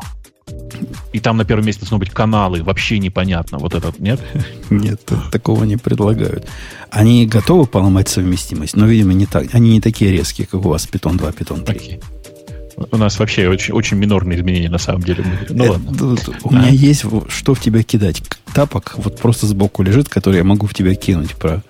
И 1.14 1.20
там 1.20 1.38
на 1.38 1.46
первом 1.46 1.66
месте 1.66 1.82
должны 1.82 1.98
быть 1.98 2.10
каналы. 2.10 2.62
Вообще 2.62 3.00
непонятно. 3.00 3.58
Вот 3.58 3.74
этот, 3.74 4.00
нет? 4.00 4.20
Нет, 4.70 5.02
такого 5.32 5.64
не 5.64 5.78
предлагают. 5.78 6.46
Они 6.90 7.26
готовы 7.26 7.66
поломать 7.66 8.10
совместимость, 8.10 8.76
но, 8.76 8.86
видимо, 8.86 9.14
не 9.14 9.26
так. 9.26 9.54
Они 9.54 9.72
не 9.72 9.82
такие 9.82 10.12
резкие, 10.12 10.46
как 10.46 10.66
у 10.66 10.70
вас 10.70 10.88
Python 10.92 11.18
2, 11.18 11.30
Python 11.30 11.64
3. 11.64 11.66
Такие. 11.66 12.00
У 12.92 12.98
нас 12.98 13.18
вообще 13.20 13.48
очень, 13.48 13.74
очень 13.74 13.98
минорные 13.98 14.38
изменения 14.38 14.70
на 14.70 14.78
самом 14.78 15.04
деле. 15.04 15.24
Ну 15.50 15.64
Это, 15.64 15.74
ладно. 15.74 16.18
У 16.44 16.54
меня 16.54 16.70
есть 16.70 17.06
что 17.30 17.54
в 17.54 17.62
тебя 17.62 17.84
кидать. 17.84 18.22
Тапок 18.54 18.96
вот 18.98 19.18
просто 19.20 19.48
сбоку 19.48 19.82
лежит, 19.84 20.10
который 20.10 20.38
я 20.38 20.44
могу 20.44 20.68
в 20.68 20.74
тебя 20.74 20.94
кинуть 20.96 21.36
про 21.36 21.64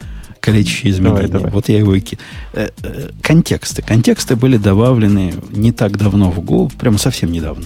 количество 0.45 0.89
изменений. 0.89 1.27
Давай, 1.27 1.27
давай. 1.27 1.51
Вот 1.51 1.69
я 1.69 1.79
и 1.79 1.99
ки... 1.99 2.17
Э, 2.53 2.69
э, 2.83 3.09
контексты. 3.21 3.81
Контексты 3.81 4.35
были 4.35 4.57
добавлены 4.57 5.33
не 5.49 5.71
так 5.71 5.97
давно 5.97 6.29
в 6.29 6.39
Go, 6.39 6.71
прямо 6.77 6.97
совсем 6.97 7.31
недавно. 7.31 7.65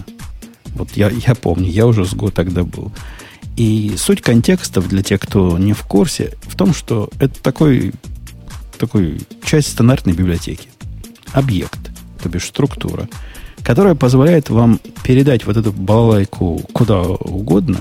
Вот 0.75 0.89
я, 0.95 1.09
я 1.09 1.35
помню, 1.35 1.69
я 1.69 1.85
уже 1.85 2.05
с 2.05 2.13
год 2.13 2.33
тогда 2.33 2.63
был. 2.63 2.91
И 3.57 3.93
суть 3.97 4.21
контекстов 4.21 4.87
для 4.87 5.03
тех, 5.03 5.19
кто 5.19 5.57
не 5.57 5.73
в 5.73 5.83
курсе, 5.83 6.33
в 6.43 6.55
том, 6.55 6.73
что 6.73 7.09
это 7.19 7.41
такой, 7.41 7.91
такой 8.77 9.19
часть 9.43 9.71
стандартной 9.73 10.13
библиотеки. 10.13 10.69
Объект, 11.33 11.79
то 12.23 12.29
бишь 12.29 12.45
структура, 12.45 13.09
которая 13.63 13.95
позволяет 13.95 14.49
вам 14.49 14.79
передать 15.03 15.45
вот 15.45 15.57
эту 15.57 15.73
балалайку 15.73 16.61
куда 16.71 17.01
угодно. 17.01 17.79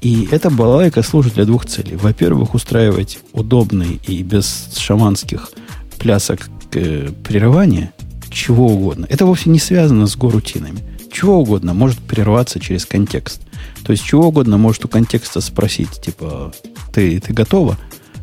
И 0.00 0.28
эта 0.30 0.50
балалайка 0.50 1.02
служит 1.02 1.34
для 1.34 1.44
двух 1.44 1.66
целей. 1.66 1.96
Во-первых, 1.96 2.54
устраивать 2.54 3.18
удобный 3.32 4.00
и 4.06 4.22
без 4.22 4.70
шаманских 4.76 5.50
плясок 5.98 6.48
э, 6.72 7.10
прерывания 7.24 7.92
чего 8.30 8.66
угодно. 8.66 9.06
Это 9.08 9.26
вовсе 9.26 9.50
не 9.50 9.58
связано 9.58 10.06
с 10.06 10.16
горутинами. 10.16 10.80
Чего 11.10 11.40
угодно 11.40 11.74
может 11.74 11.98
прерваться 11.98 12.60
через 12.60 12.86
контекст. 12.86 13.40
То 13.84 13.92
есть 13.92 14.04
чего 14.04 14.28
угодно 14.28 14.58
может 14.58 14.84
у 14.84 14.88
контекста 14.88 15.40
спросить, 15.40 16.00
типа, 16.00 16.52
ты, 16.92 17.18
ты 17.20 17.32
готова? 17.32 17.76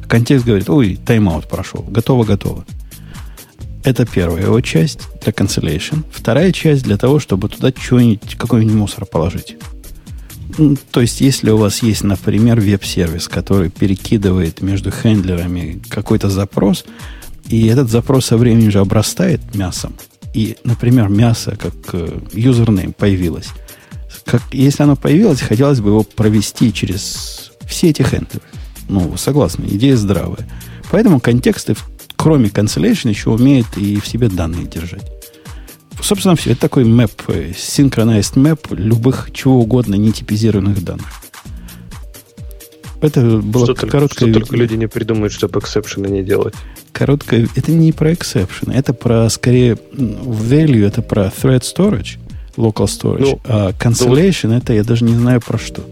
Контекст 0.07 0.45
говорит, 0.45 0.69
ой, 0.69 0.99
тайм-аут 1.03 1.49
прошел. 1.49 1.81
Готово, 1.81 2.23
готово. 2.23 2.65
Это 3.83 4.05
первая 4.05 4.43
его 4.43 4.61
часть 4.61 4.99
для 5.21 5.31
cancellation. 5.31 6.03
Вторая 6.11 6.51
часть 6.51 6.83
для 6.83 6.97
того, 6.97 7.19
чтобы 7.19 7.49
туда 7.49 7.71
что-нибудь, 7.75 8.35
какой-нибудь 8.35 8.75
мусор 8.75 9.05
положить. 9.05 9.57
То 10.91 11.01
есть, 11.01 11.21
если 11.21 11.49
у 11.49 11.57
вас 11.57 11.81
есть, 11.83 12.03
например, 12.03 12.59
веб-сервис, 12.59 13.27
который 13.27 13.69
перекидывает 13.69 14.61
между 14.61 14.91
handler 14.91 15.49
'ами 15.49 15.81
какой-то 15.89 16.29
запрос, 16.29 16.85
и 17.47 17.67
этот 17.67 17.89
запрос 17.89 18.27
со 18.27 18.37
временем 18.37 18.71
же 18.71 18.79
обрастает 18.79 19.55
мясом, 19.55 19.95
и, 20.33 20.57
например, 20.63 21.09
мясо 21.09 21.57
как 21.57 21.73
username 22.33 22.93
появилось, 22.93 23.49
как, 24.25 24.41
если 24.51 24.83
оно 24.83 24.95
появилось, 24.95 25.41
хотелось 25.41 25.79
бы 25.79 25.89
его 25.89 26.03
провести 26.03 26.73
через 26.73 27.51
все 27.67 27.89
эти 27.89 28.01
handler 28.01 28.29
'ы. 28.29 28.41
Ну, 28.87 29.15
согласны, 29.17 29.65
идея 29.65 29.95
здравая. 29.95 30.47
Поэтому 30.91 31.19
контексты, 31.19 31.75
кроме 32.15 32.49
cancellation, 32.49 33.09
еще 33.09 33.31
умеют 33.31 33.67
и 33.77 33.99
в 33.99 34.07
себе 34.07 34.29
данные 34.29 34.65
держать. 34.65 35.03
Собственно, 36.05 36.35
все. 36.35 36.51
Это 36.51 36.61
такой 36.61 36.85
мэп, 36.85 37.11
synchronized 37.27 38.37
мэп 38.37 38.67
любых 38.69 39.29
чего 39.33 39.59
угодно 39.59 39.95
нетипизированных 39.95 40.83
данных. 40.83 41.07
Это 43.01 43.21
было 43.21 43.65
что 43.65 43.87
короткое... 43.87 44.29
Что 44.31 44.39
только 44.41 44.55
люди 44.55 44.75
не 44.75 44.87
придумают, 44.87 45.33
чтобы 45.33 45.59
эксепшены 45.59 46.05
не 46.05 46.21
делать. 46.21 46.53
Короткое... 46.91 47.49
Это 47.55 47.71
не 47.71 47.91
про 47.91 48.11
exception, 48.11 48.71
это 48.71 48.93
про, 48.93 49.27
скорее, 49.29 49.79
value, 49.93 50.85
это 50.85 51.01
про 51.01 51.23
thread 51.25 51.61
storage, 51.61 52.19
local 52.55 52.85
storage. 52.85 53.21
Ну, 53.21 53.39
а 53.45 53.71
cancellation, 53.71 54.49
ну, 54.49 54.57
это 54.57 54.73
я 54.73 54.83
даже 54.83 55.05
не 55.05 55.15
знаю 55.15 55.41
про 55.41 55.57
что. 55.57 55.83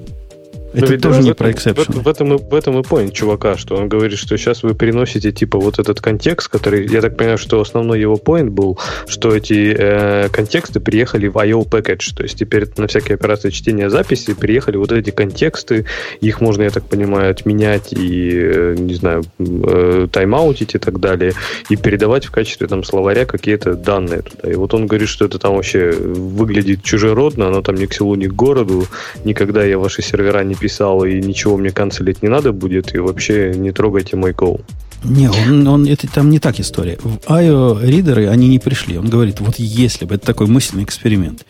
Это 0.74 0.92
ведь 0.92 1.02
тоже 1.02 1.22
не 1.22 1.34
про 1.34 1.52
exception. 1.52 2.00
В, 2.00 2.04
в, 2.04 2.08
этом, 2.08 2.38
в 2.38 2.56
этом 2.56 2.80
и 2.80 2.82
point 2.82 3.12
чувака, 3.12 3.58
что 3.58 3.76
он 3.76 3.90
говорит, 3.90 4.18
что 4.18 4.38
сейчас 4.38 4.64
вы 4.64 4.74
переносите 4.74 5.32
типа 5.32 5.60
вот 5.60 5.80
этот 5.80 6.02
контекст, 6.02 6.48
который, 6.48 6.88
я 6.88 7.02
так 7.02 7.16
понимаю, 7.16 7.38
что 7.38 7.62
основной 7.62 8.00
его 8.00 8.16
point 8.16 8.50
был, 8.50 8.80
что 9.08 9.36
эти 9.36 9.76
э, 9.78 10.30
контексты 10.30 10.80
приехали 10.80 11.28
в 11.28 11.38
IO 11.38 11.68
package, 11.68 12.16
то 12.16 12.24
есть 12.24 12.38
теперь 12.38 12.68
на 12.78 12.88
всякие 12.88 13.16
операции 13.16 13.50
чтения 13.52 13.90
записи 13.90 14.34
приехали 14.34 14.78
вот 14.78 14.92
эти 14.92 15.12
контексты, 15.12 15.86
их 16.22 16.42
можно, 16.42 16.64
я 16.64 16.70
так 16.70 16.86
понимаю, 16.86 17.32
отменять 17.32 17.94
и, 17.94 18.32
э, 18.34 18.76
не 18.78 18.96
знаю, 18.96 19.24
э, 19.40 20.08
тайм-аутить 20.12 20.76
и 20.76 20.80
так 20.80 21.00
далее, 21.00 21.34
и 21.70 21.76
передавать 21.76 22.26
в 22.26 22.32
качестве 22.32 22.68
там 22.68 22.84
словаря 22.84 23.26
какие-то 23.26 23.76
данные 23.76 24.22
туда. 24.22 24.52
И 24.52 24.56
вот 24.56 24.74
он 24.74 24.88
говорит, 24.88 25.10
что 25.10 25.26
это 25.26 25.38
там 25.38 25.56
вообще 25.56 25.92
выглядит 25.92 26.84
чужеродно, 26.84 27.48
оно 27.48 27.62
там 27.62 27.76
ни 27.76 27.86
к 27.86 27.94
селу, 27.94 28.16
ни 28.16 28.28
к 28.28 28.34
городу, 28.34 28.86
никогда 29.24 29.64
я 29.64 29.78
ваши 29.78 30.02
сервера 30.02 30.44
не 30.44 30.56
писал, 30.64 31.04
и 31.04 31.20
ничего 31.20 31.58
мне 31.58 31.72
канцелить 31.72 32.24
не 32.24 32.30
надо 32.30 32.54
будет, 32.54 32.96
и 32.96 33.00
вообще 33.00 33.52
не 33.54 33.74
трогайте 33.74 34.16
мой 34.16 34.32
кол. 34.32 34.62
Не, 35.04 35.30
он, 35.30 35.68
он, 35.68 35.86
это 35.86 36.08
там 36.08 36.30
не 36.30 36.40
так 36.40 36.62
история. 36.62 36.98
В 37.04 37.18
IO 37.28 37.86
ридеры 37.86 38.30
они 38.30 38.48
не 38.48 38.60
пришли. 38.60 38.98
Он 38.98 39.10
говорит, 39.10 39.42
вот 39.42 39.56
если 39.58 40.06
бы, 40.06 40.16
это 40.16 40.26
такой 40.26 40.48
мысленный 40.48 40.86
эксперимент. 40.86 41.46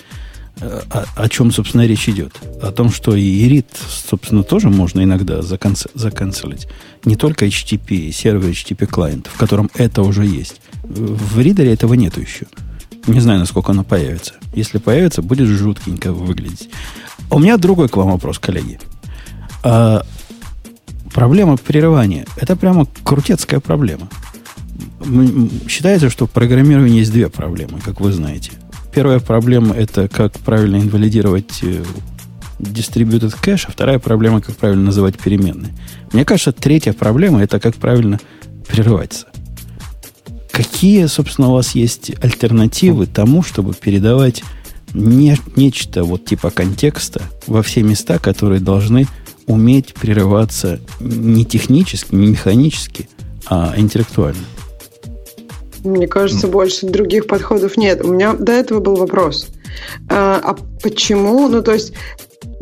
Э, 0.62 0.82
о, 0.90 1.06
о 1.16 1.30
чем, 1.30 1.52
собственно, 1.52 1.86
речь 1.86 2.10
идет? 2.10 2.34
О 2.60 2.72
том, 2.72 2.92
что 2.92 3.16
и 3.16 3.48
read, 3.48 3.68
собственно, 3.88 4.42
тоже 4.42 4.72
можно 4.72 5.04
иногда 5.04 5.44
заканц... 5.44 5.86
заканцелить. 5.94 6.68
Не 7.06 7.16
только 7.16 7.46
HTTP, 7.46 8.12
сервер 8.12 8.50
HTTP 8.50 8.88
клиент, 8.88 9.28
в 9.28 9.38
котором 9.38 9.70
это 9.76 10.02
уже 10.02 10.26
есть. 10.26 10.60
В 10.82 11.40
ридере 11.40 11.72
этого 11.72 11.94
нету 11.94 12.20
еще. 12.20 12.48
Не 13.06 13.20
знаю, 13.20 13.40
насколько 13.40 13.74
оно 13.74 13.84
появится. 13.84 14.34
Если 14.56 14.80
появится, 14.80 15.22
будет 15.22 15.48
жуткенько 15.48 16.12
выглядеть. 16.12 16.70
У 17.30 17.40
меня 17.40 17.58
другой 17.58 17.90
к 17.90 17.98
вам 17.98 18.12
вопрос, 18.12 18.40
коллеги. 18.40 18.80
А 19.64 20.06
проблема 21.14 21.58
прерывания– 21.58 22.26
это 22.38 22.56
прямо 22.56 22.86
крутецкая 23.04 23.60
проблема. 23.60 24.10
Считается, 25.68 26.10
что 26.10 26.28
в 26.28 26.32
программировании 26.32 27.00
есть 27.00 27.12
две 27.12 27.30
проблемы, 27.30 27.80
как 27.84 28.02
вы 28.02 28.12
знаете. 28.12 28.52
Первая 28.94 29.20
проблема– 29.20 29.76
это 29.78 30.08
как 30.08 30.34
правильно 30.40 30.78
инвалидировать 30.78 31.60
э, 31.64 31.84
distributed 32.60 33.36
кэш, 33.42 33.66
а 33.68 33.72
вторая 33.72 34.00
проблема– 34.00 34.42
как 34.42 34.56
правильно 34.56 34.86
называть 34.86 35.18
переменные. 35.18 35.74
Мне 36.12 36.26
кажется, 36.26 36.52
третья 36.52 36.94
проблема– 36.94 37.42
это 37.44 37.60
как 37.60 37.76
правильно 37.76 38.20
прерываться. 38.68 39.28
Какие, 40.52 41.08
собственно, 41.08 41.50
у 41.50 41.54
вас 41.54 41.74
есть 41.74 42.12
альтернативы 42.22 43.08
тому, 43.08 43.42
чтобы 43.42 43.74
передавать 43.74 44.44
не, 44.94 45.36
нечто 45.56 46.04
вот 46.04 46.26
типа 46.26 46.52
контекста 46.52 47.24
во 47.48 47.64
все 47.64 47.82
места, 47.82 48.20
которые 48.20 48.62
должны 48.62 49.08
уметь 49.48 49.94
прерываться 49.94 50.80
не 51.00 51.46
технически, 51.46 52.16
не 52.16 52.28
механически, 52.28 53.10
а 53.48 53.74
интеллектуально. 53.78 54.44
Мне 55.84 56.08
кажется, 56.08 56.48
больше 56.48 56.88
других 56.88 57.28
подходов 57.28 57.76
нет. 57.76 58.04
У 58.04 58.14
меня 58.14 58.34
до 58.34 58.54
этого 58.54 58.80
был 58.80 58.96
вопрос. 58.96 59.50
А, 60.10 60.40
а 60.42 60.56
почему? 60.82 61.48
Ну, 61.50 61.62
то 61.62 61.74
есть 61.74 61.94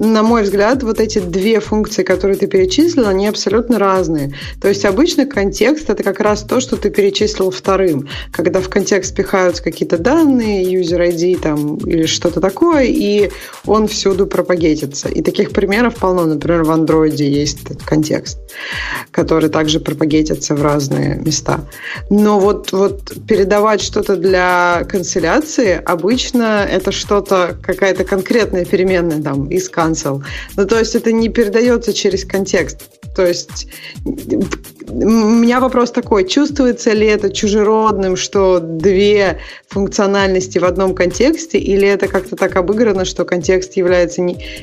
на 0.01 0.23
мой 0.23 0.41
взгляд, 0.41 0.81
вот 0.81 0.99
эти 0.99 1.19
две 1.19 1.59
функции, 1.59 2.01
которые 2.01 2.35
ты 2.35 2.47
перечислил, 2.47 3.07
они 3.07 3.27
абсолютно 3.27 3.77
разные. 3.77 4.33
То 4.59 4.67
есть 4.67 4.83
обычно 4.83 5.27
контекст 5.27 5.91
это 5.91 6.01
как 6.01 6.19
раз 6.19 6.41
то, 6.41 6.59
что 6.59 6.75
ты 6.75 6.89
перечислил 6.89 7.51
вторым, 7.51 8.09
когда 8.31 8.61
в 8.61 8.69
контекст 8.69 9.15
пихаются 9.15 9.61
какие-то 9.61 9.99
данные, 9.99 10.63
user 10.63 11.07
ID 11.07 11.39
там, 11.39 11.77
или 11.77 12.07
что-то 12.07 12.41
такое, 12.41 12.85
и 12.85 13.29
он 13.67 13.87
всюду 13.87 14.25
пропагетится. 14.25 15.07
И 15.07 15.21
таких 15.21 15.51
примеров 15.51 15.95
полно. 15.95 16.25
Например, 16.25 16.63
в 16.63 16.71
Android 16.71 17.21
есть 17.21 17.63
этот 17.65 17.83
контекст, 17.83 18.39
который 19.11 19.51
также 19.51 19.79
пропагетится 19.79 20.55
в 20.55 20.63
разные 20.63 21.17
места. 21.17 21.59
Но 22.09 22.39
вот, 22.39 22.71
вот 22.71 23.13
передавать 23.27 23.81
что-то 23.81 24.15
для 24.15 24.83
канцеляции 24.89 25.79
обычно 25.85 26.67
это 26.67 26.91
что-то, 26.91 27.55
какая-то 27.61 28.03
конкретная 28.03 28.65
переменная 28.65 29.21
там 29.21 29.47
из 29.47 29.69
cancel. 29.91 30.23
Ну, 30.57 30.65
то 30.65 30.79
есть 30.79 30.95
это 30.95 31.11
не 31.11 31.29
передается 31.29 31.93
через 31.93 32.25
контекст. 32.25 32.89
То 33.15 33.25
есть 33.25 33.67
у 34.87 34.93
меня 34.95 35.59
вопрос 35.59 35.91
такой, 35.91 36.27
чувствуется 36.27 36.93
ли 36.93 37.07
это 37.07 37.29
чужеродным, 37.29 38.15
что 38.15 38.59
две 38.59 39.39
функциональности 39.67 40.59
в 40.59 40.65
одном 40.65 40.95
контексте, 40.95 41.57
или 41.57 41.87
это 41.87 42.07
как-то 42.07 42.35
так 42.35 42.55
обыграно, 42.55 43.03
что 43.05 43.25
контекст 43.25 43.75
является 43.75 44.21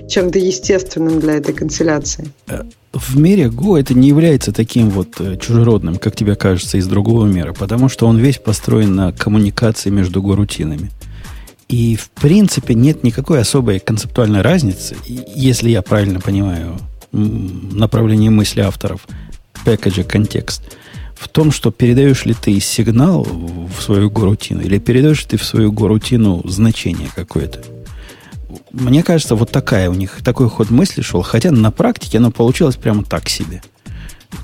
чем-то 0.09 0.39
естественным 0.39 1.20
для 1.20 1.35
этой 1.35 1.55
канцеляции? 1.55 2.31
Э, 2.47 2.62
в 2.95 3.18
мире 3.18 3.45
Go 3.45 3.79
это 3.79 3.93
не 3.93 4.09
является 4.09 4.53
таким 4.53 4.89
вот 4.89 5.20
э, 5.20 5.37
чужеродным, 5.37 5.97
как 5.97 6.16
тебе 6.16 6.35
кажется, 6.35 6.79
из 6.79 6.87
другого 6.87 7.26
мира, 7.26 7.53
потому 7.53 7.91
что 7.91 8.07
он 8.07 8.16
весь 8.16 8.39
построен 8.39 8.95
на 8.95 9.12
коммуникации 9.12 9.91
между 9.91 10.22
Go-рутинами. 10.22 10.91
И, 11.69 11.97
в 11.97 12.11
принципе, 12.11 12.75
нет 12.75 13.05
никакой 13.05 13.41
особой 13.41 13.79
концептуальной 13.79 14.41
разницы, 14.41 14.97
если 15.07 15.69
я 15.69 15.83
правильно 15.83 16.19
понимаю 16.19 16.79
направление 17.12 18.31
мысли 18.31 18.61
авторов 18.61 19.07
пэкэджа 19.64 20.05
контекст, 20.05 20.62
в 21.14 21.29
том, 21.29 21.51
что 21.51 21.71
передаешь 21.71 22.25
ли 22.25 22.35
ты 22.35 22.59
сигнал 22.61 23.25
в 23.25 23.83
свою 23.83 24.11
горутину 24.11 24.62
или 24.62 24.79
передаешь 24.79 25.25
ты 25.25 25.37
в 25.37 25.45
свою 25.45 25.73
горутину 25.73 26.43
значение 26.49 27.11
какое-то. 27.14 27.61
Мне 28.73 29.03
кажется, 29.03 29.35
вот 29.35 29.51
такая 29.51 29.91
у 29.91 29.95
них, 29.95 30.23
такой 30.23 30.49
ход 30.49 30.71
мысли 30.71 31.03
шел, 31.03 31.23
хотя 31.23 31.51
на 31.51 31.71
практике 31.71 32.19
оно 32.19 32.31
получилось 32.31 32.77
прямо 32.77 33.05
так 33.05 33.29
себе. 33.29 33.62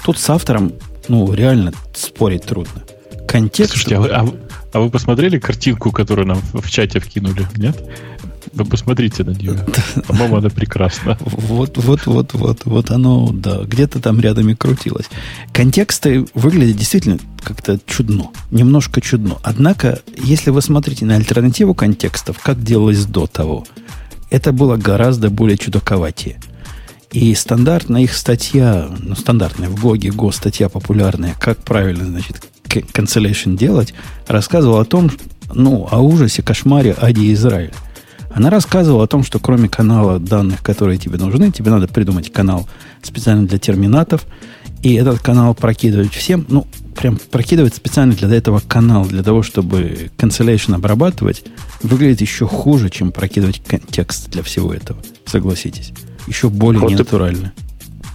Тут 0.04 0.18
с 0.18 0.28
автором, 0.28 0.72
ну, 1.08 1.32
реально 1.32 1.72
спорить 1.94 2.44
трудно. 2.44 2.82
Контекст... 3.28 3.72
Слушайте, 3.72 3.96
а, 3.96 4.22
а, 4.22 4.28
а 4.74 4.80
вы 4.80 4.90
посмотрели 4.90 5.38
картинку, 5.38 5.92
которую 5.92 6.26
нам 6.26 6.42
в 6.52 6.68
чате 6.68 6.98
вкинули, 6.98 7.46
нет? 7.56 7.80
Вы 8.52 8.64
посмотрите 8.64 9.22
на 9.22 9.30
нее. 9.30 9.56
По-моему, 10.08 10.36
она 10.38 10.50
прекрасна. 10.50 11.16
Вот, 11.20 11.78
вот, 11.78 12.06
вот, 12.06 12.34
вот, 12.34 12.64
вот 12.64 12.90
оно, 12.90 13.30
да, 13.32 13.62
где-то 13.62 14.00
там 14.00 14.18
рядом 14.20 14.48
и 14.48 14.56
крутилось. 14.56 15.06
Контексты 15.52 16.26
выглядят 16.34 16.76
действительно 16.76 17.18
как-то 17.40 17.78
чудно, 17.86 18.30
немножко 18.50 19.00
чудно. 19.00 19.36
Однако, 19.44 20.00
если 20.18 20.50
вы 20.50 20.60
смотрите 20.60 21.04
на 21.04 21.14
альтернативу 21.14 21.72
контекстов, 21.74 22.40
как 22.42 22.60
делалось 22.60 23.06
до 23.06 23.28
того, 23.28 23.64
это 24.30 24.52
было 24.52 24.76
гораздо 24.76 25.30
более 25.30 25.56
чудаковатее. 25.56 26.40
И 27.12 27.32
стандартная 27.36 28.02
их 28.02 28.12
статья, 28.12 28.88
ну, 28.98 29.14
стандартная 29.14 29.68
в 29.68 29.80
Гоге, 29.80 30.10
Го 30.10 30.32
статья 30.32 30.68
популярная, 30.68 31.36
как 31.38 31.58
правильно, 31.58 32.06
значит, 32.06 32.48
cancellation 32.80 33.56
делать, 33.56 33.94
рассказывал 34.26 34.78
о 34.78 34.84
том, 34.84 35.10
ну, 35.52 35.88
о 35.90 36.00
ужасе, 36.00 36.42
кошмаре 36.42 36.92
Ади 36.92 37.32
Израиль. 37.32 37.72
Она 38.34 38.50
рассказывала 38.50 39.04
о 39.04 39.06
том, 39.06 39.22
что 39.22 39.38
кроме 39.38 39.68
канала 39.68 40.18
данных, 40.18 40.62
которые 40.62 40.98
тебе 40.98 41.18
нужны, 41.18 41.52
тебе 41.52 41.70
надо 41.70 41.86
придумать 41.86 42.32
канал 42.32 42.68
специально 43.02 43.46
для 43.46 43.58
терминатов, 43.58 44.26
и 44.82 44.94
этот 44.94 45.20
канал 45.20 45.54
прокидывать 45.54 46.12
всем, 46.12 46.44
ну, 46.48 46.66
прям 46.96 47.16
прокидывать 47.30 47.74
специально 47.74 48.12
для 48.14 48.34
этого 48.34 48.60
канал, 48.66 49.06
для 49.06 49.22
того, 49.22 49.42
чтобы 49.42 50.10
cancellation 50.18 50.74
обрабатывать, 50.74 51.44
выглядит 51.82 52.20
еще 52.20 52.46
хуже, 52.46 52.90
чем 52.90 53.12
прокидывать 53.12 53.62
контекст 53.64 54.30
для 54.30 54.42
всего 54.42 54.74
этого. 54.74 55.00
Согласитесь. 55.26 55.92
Еще 56.26 56.48
более 56.48 56.80
вот 56.80 56.90
ненатурально. 56.90 57.52
Ты 57.56 57.64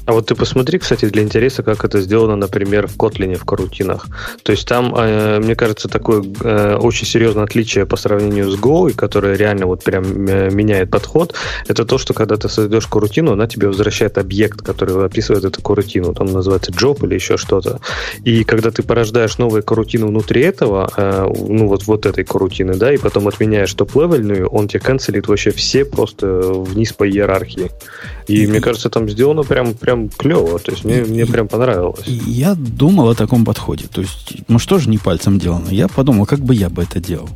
а 0.10 0.12
вот 0.12 0.26
ты 0.26 0.34
посмотри, 0.34 0.80
кстати, 0.80 1.06
для 1.06 1.22
интереса, 1.22 1.62
как 1.62 1.86
это 1.86 2.02
сделано, 2.02 2.36
например, 2.36 2.88
в 2.88 2.98
Kotlin 2.98 3.36
в 3.36 3.46
карутинах. 3.46 4.08
То 4.42 4.52
есть 4.52 4.68
там, 4.68 4.96
э, 4.98 5.38
мне 5.40 5.54
кажется, 5.54 5.88
такое 5.88 6.24
э, 6.42 6.78
очень 6.78 7.06
серьезное 7.06 7.44
отличие 7.44 7.86
по 7.86 7.96
сравнению 7.96 8.50
с 8.50 8.58
Go, 8.58 8.92
которое 8.92 9.38
реально 9.38 9.68
вот 9.68 9.84
прям 9.84 10.26
э, 10.26 10.50
меняет 10.50 10.90
подход, 10.90 11.36
это 11.68 11.86
то, 11.86 12.00
что 12.00 12.16
когда 12.16 12.38
ты 12.38 12.50
создаешь 12.50 12.88
карутину, 12.88 13.34
она 13.34 13.46
тебе 13.46 13.68
возвращает 13.68 14.18
объект, 14.18 14.64
который 14.64 15.06
описывает 15.06 15.46
эту 15.46 15.62
карутину. 15.62 16.16
Там 16.16 16.26
называется 16.26 16.72
job 16.72 17.06
или 17.06 17.14
еще 17.14 17.38
что-то. 17.38 17.80
И 18.24 18.44
когда 18.44 18.72
ты 18.72 18.82
порождаешь 18.82 19.38
новую 19.38 19.62
карутину 19.62 20.08
внутри 20.08 20.42
этого, 20.42 20.92
ну 20.98 21.68
вот, 21.68 21.84
вот 21.86 22.08
этой 22.08 22.24
карутины, 22.24 22.74
да, 22.74 22.92
и 22.92 22.98
потом 22.98 23.28
отменяешь 23.28 23.72
топ-левельную, 23.76 24.48
он 24.48 24.68
тебе 24.68 24.80
канцелит 24.80 25.28
вообще 25.28 25.52
все 25.52 25.86
просто 25.86 26.26
вниз 26.26 26.94
по 26.94 27.08
иерархии. 27.08 27.70
И, 28.26 28.44
и 28.44 28.48
мне 28.48 28.60
кажется, 28.60 28.90
там 28.90 29.08
сделано 29.08 29.44
прям, 29.44 29.76
прям 29.76 29.99
прям 30.00 30.10
клево. 30.10 30.60
То 30.60 30.72
есть 30.72 30.86
мне, 30.86 31.04
мне 31.04 31.26
прям 31.26 31.48
понравилось. 31.48 32.06
Я 32.06 32.56
думал 32.56 33.10
о 33.10 33.16
таком 33.16 33.46
подходе. 33.46 33.86
То 33.92 34.02
есть, 34.02 34.38
ну 34.48 34.60
что 34.60 34.80
же 34.80 34.90
не 34.90 34.98
пальцем 34.98 35.40
делано? 35.40 35.70
Я 35.70 35.88
подумал, 35.88 36.26
как 36.26 36.40
бы 36.40 36.56
я 36.56 36.70
бы 36.70 36.84
это 36.84 37.00
делал. 37.00 37.30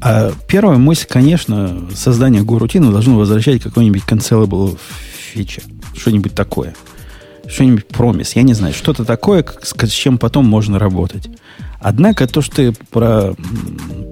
А 0.00 0.32
первая 0.48 0.78
мысль, 0.78 1.06
конечно, 1.08 1.88
создание 1.94 2.42
горутины 2.42 2.90
должно 2.90 3.16
возвращать 3.16 3.62
какой-нибудь 3.62 4.02
cancelable 4.02 4.76
фича. 5.32 5.62
Что-нибудь 5.94 6.34
такое. 6.34 6.74
Что-нибудь 7.46 7.86
промис. 7.86 8.34
Я 8.34 8.42
не 8.42 8.54
знаю. 8.54 8.74
Что-то 8.74 9.04
такое, 9.04 9.44
с 9.62 9.90
чем 9.90 10.18
потом 10.18 10.46
можно 10.46 10.78
работать. 10.78 11.28
Однако 11.80 12.28
то, 12.28 12.42
что 12.42 12.56
ты 12.56 12.72
про, 12.90 13.34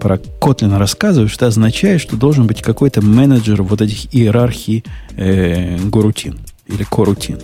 про 0.01 0.17
Kotlin 0.17 0.77
рассказываешь, 0.77 1.37
это 1.37 1.47
означает, 1.47 2.01
что 2.01 2.17
должен 2.17 2.49
быть 2.49 2.63
какой-то 2.63 3.01
менеджер 3.01 3.63
вот 3.63 3.81
этих 3.81 4.13
иерархий 4.13 4.85
э, 5.17 5.79
горутин 5.79 6.41
или 6.73 6.85
корутин. 6.85 7.39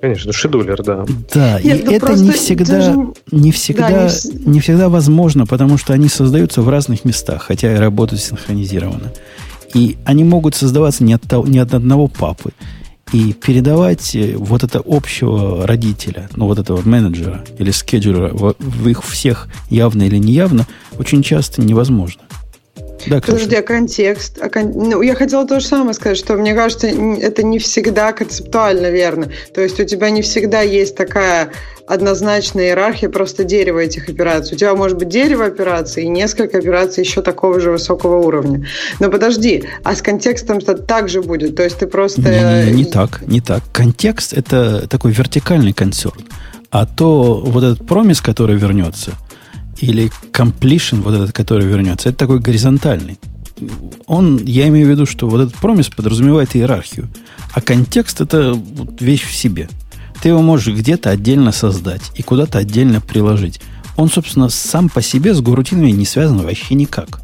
Конечно, 0.00 0.32
шедулер, 0.32 0.82
да. 0.82 1.04
Да, 1.34 1.60
Нет, 1.60 1.82
и 1.82 1.84
ну 1.84 1.92
это 1.92 2.14
не 2.14 2.30
всегда, 2.30 2.78
даже... 2.78 3.12
не, 3.30 3.52
всегда, 3.52 3.88
да, 3.90 4.08
не... 4.32 4.52
не 4.52 4.60
всегда 4.60 4.88
возможно, 4.88 5.44
потому 5.44 5.76
что 5.76 5.92
они 5.92 6.08
создаются 6.08 6.62
в 6.62 6.68
разных 6.70 7.04
местах, 7.04 7.42
хотя 7.42 7.74
и 7.74 7.76
работают 7.76 8.22
синхронизированно. 8.22 9.12
И 9.74 9.98
они 10.06 10.24
могут 10.24 10.54
создаваться 10.54 11.04
не 11.04 11.12
от, 11.12 11.22
того, 11.22 11.46
не 11.46 11.58
от 11.58 11.74
одного 11.74 12.08
папы. 12.08 12.52
И 13.12 13.34
передавать 13.34 14.14
э, 14.14 14.36
вот 14.36 14.62
это 14.62 14.80
общего 14.84 15.66
родителя, 15.66 16.30
ну 16.34 16.46
вот 16.46 16.58
этого 16.58 16.80
менеджера 16.82 17.44
или 17.58 17.70
скеджера 17.70 18.32
в 18.32 18.88
их 18.88 19.04
всех 19.04 19.48
явно 19.68 20.04
или 20.04 20.16
неявно 20.16 20.66
очень 20.98 21.22
часто 21.22 21.60
невозможно. 21.60 22.22
Да, 23.06 23.20
Подожди, 23.20 23.56
а 23.56 23.62
контекст? 23.62 24.38
А 24.40 24.48
кон... 24.48 24.72
ну, 24.74 25.02
я 25.02 25.14
хотела 25.14 25.46
то 25.46 25.60
же 25.60 25.66
самое 25.66 25.94
сказать, 25.94 26.18
что 26.18 26.34
мне 26.36 26.54
кажется, 26.54 26.86
это 26.88 27.42
не 27.42 27.58
всегда 27.58 28.12
концептуально 28.12 28.90
верно. 28.90 29.30
То 29.54 29.60
есть 29.60 29.80
у 29.80 29.84
тебя 29.84 30.10
не 30.10 30.22
всегда 30.22 30.60
есть 30.60 30.96
такая 30.96 31.50
однозначная 31.86 32.66
иерархия 32.66 33.08
просто 33.08 33.44
дерева 33.44 33.78
этих 33.78 34.08
операций. 34.08 34.54
У 34.54 34.58
тебя 34.58 34.74
может 34.74 34.98
быть 34.98 35.08
дерево 35.08 35.46
операций 35.46 36.04
и 36.04 36.08
несколько 36.08 36.58
операций 36.58 37.02
еще 37.02 37.22
такого 37.22 37.58
же 37.60 37.72
высокого 37.72 38.18
уровня. 38.18 38.66
Но 39.00 39.10
подожди, 39.10 39.64
а 39.82 39.94
с 39.94 40.02
контекстом 40.02 40.58
это 40.58 40.74
так 40.74 41.08
же 41.08 41.22
будет? 41.22 41.56
То 41.56 41.64
есть 41.64 41.78
ты 41.78 41.86
просто... 41.86 42.22
Не, 42.22 42.70
не, 42.70 42.82
не 42.82 42.84
так, 42.84 43.22
не 43.26 43.40
так. 43.40 43.62
Контекст– 43.72 44.32
это 44.34 44.86
такой 44.88 45.12
вертикальный 45.12 45.72
концерн. 45.72 46.24
А 46.70 46.86
то 46.86 47.42
вот 47.44 47.64
этот 47.64 47.86
промис, 47.86 48.20
который 48.20 48.56
вернется– 48.56 49.14
или 49.80 50.10
completion, 50.32 51.02
вот 51.02 51.14
этот, 51.14 51.32
который 51.32 51.66
вернется, 51.66 52.08
это 52.08 52.18
такой 52.18 52.40
горизонтальный. 52.40 53.18
Он, 54.06 54.42
я 54.44 54.68
имею 54.68 54.86
в 54.86 54.90
виду, 54.90 55.06
что 55.06 55.28
вот 55.28 55.40
этот 55.40 55.54
промис 55.56 55.88
подразумевает 55.88 56.56
иерархию, 56.56 57.08
а 57.52 57.60
контекст 57.60 58.20
это 58.20 58.54
вот 58.54 59.00
вещь 59.00 59.24
в 59.24 59.34
себе. 59.34 59.68
Ты 60.22 60.30
его 60.30 60.42
можешь 60.42 60.74
где-то 60.74 61.10
отдельно 61.10 61.52
создать 61.52 62.12
и 62.14 62.22
куда-то 62.22 62.58
отдельно 62.58 63.00
приложить. 63.00 63.60
Он, 63.96 64.10
собственно, 64.10 64.48
сам 64.48 64.88
по 64.88 65.02
себе 65.02 65.34
с 65.34 65.40
горутинами 65.40 65.90
не 65.90 66.06
связан 66.06 66.38
вообще 66.38 66.74
никак. 66.74 67.20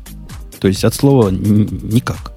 То 0.61 0.69
есть 0.69 0.85
от 0.85 0.95
слова 0.95 1.31
никак. 1.31 2.36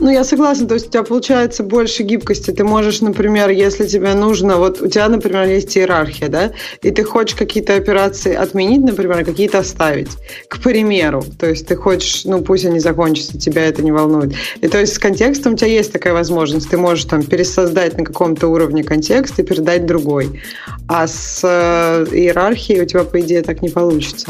Ну, 0.00 0.10
я 0.10 0.24
согласна. 0.24 0.66
То 0.66 0.74
есть 0.74 0.88
у 0.88 0.90
тебя 0.90 1.02
получается 1.02 1.62
больше 1.62 2.02
гибкости. 2.02 2.50
Ты 2.50 2.64
можешь, 2.64 3.02
например, 3.02 3.50
если 3.50 3.86
тебе 3.86 4.14
нужно, 4.14 4.56
вот 4.56 4.80
у 4.80 4.88
тебя, 4.88 5.08
например, 5.08 5.46
есть 5.46 5.76
иерархия, 5.76 6.28
да, 6.28 6.52
и 6.82 6.90
ты 6.90 7.04
хочешь 7.04 7.36
какие-то 7.36 7.76
операции 7.76 8.34
отменить, 8.34 8.80
например, 8.80 9.24
какие-то 9.26 9.58
оставить, 9.58 10.10
к 10.48 10.58
примеру. 10.62 11.22
То 11.38 11.50
есть 11.50 11.66
ты 11.66 11.76
хочешь, 11.76 12.24
ну, 12.24 12.40
пусть 12.40 12.64
они 12.64 12.80
закончатся, 12.80 13.38
тебя 13.38 13.66
это 13.66 13.82
не 13.82 13.92
волнует. 13.92 14.34
И 14.62 14.68
то 14.68 14.78
есть 14.78 14.94
с 14.94 14.98
контекстом 14.98 15.52
у 15.52 15.56
тебя 15.56 15.68
есть 15.68 15.92
такая 15.92 16.14
возможность. 16.14 16.70
Ты 16.70 16.78
можешь 16.78 17.04
там 17.04 17.22
пересоздать 17.22 17.98
на 17.98 18.04
каком-то 18.04 18.48
уровне 18.48 18.82
контекст 18.82 19.38
и 19.38 19.42
передать 19.42 19.84
другой. 19.84 20.40
А 20.88 21.06
с 21.06 21.40
э, 21.44 22.06
иерархией 22.10 22.82
у 22.82 22.86
тебя, 22.86 23.04
по 23.04 23.20
идее, 23.20 23.42
так 23.42 23.60
не 23.60 23.68
получится. 23.68 24.28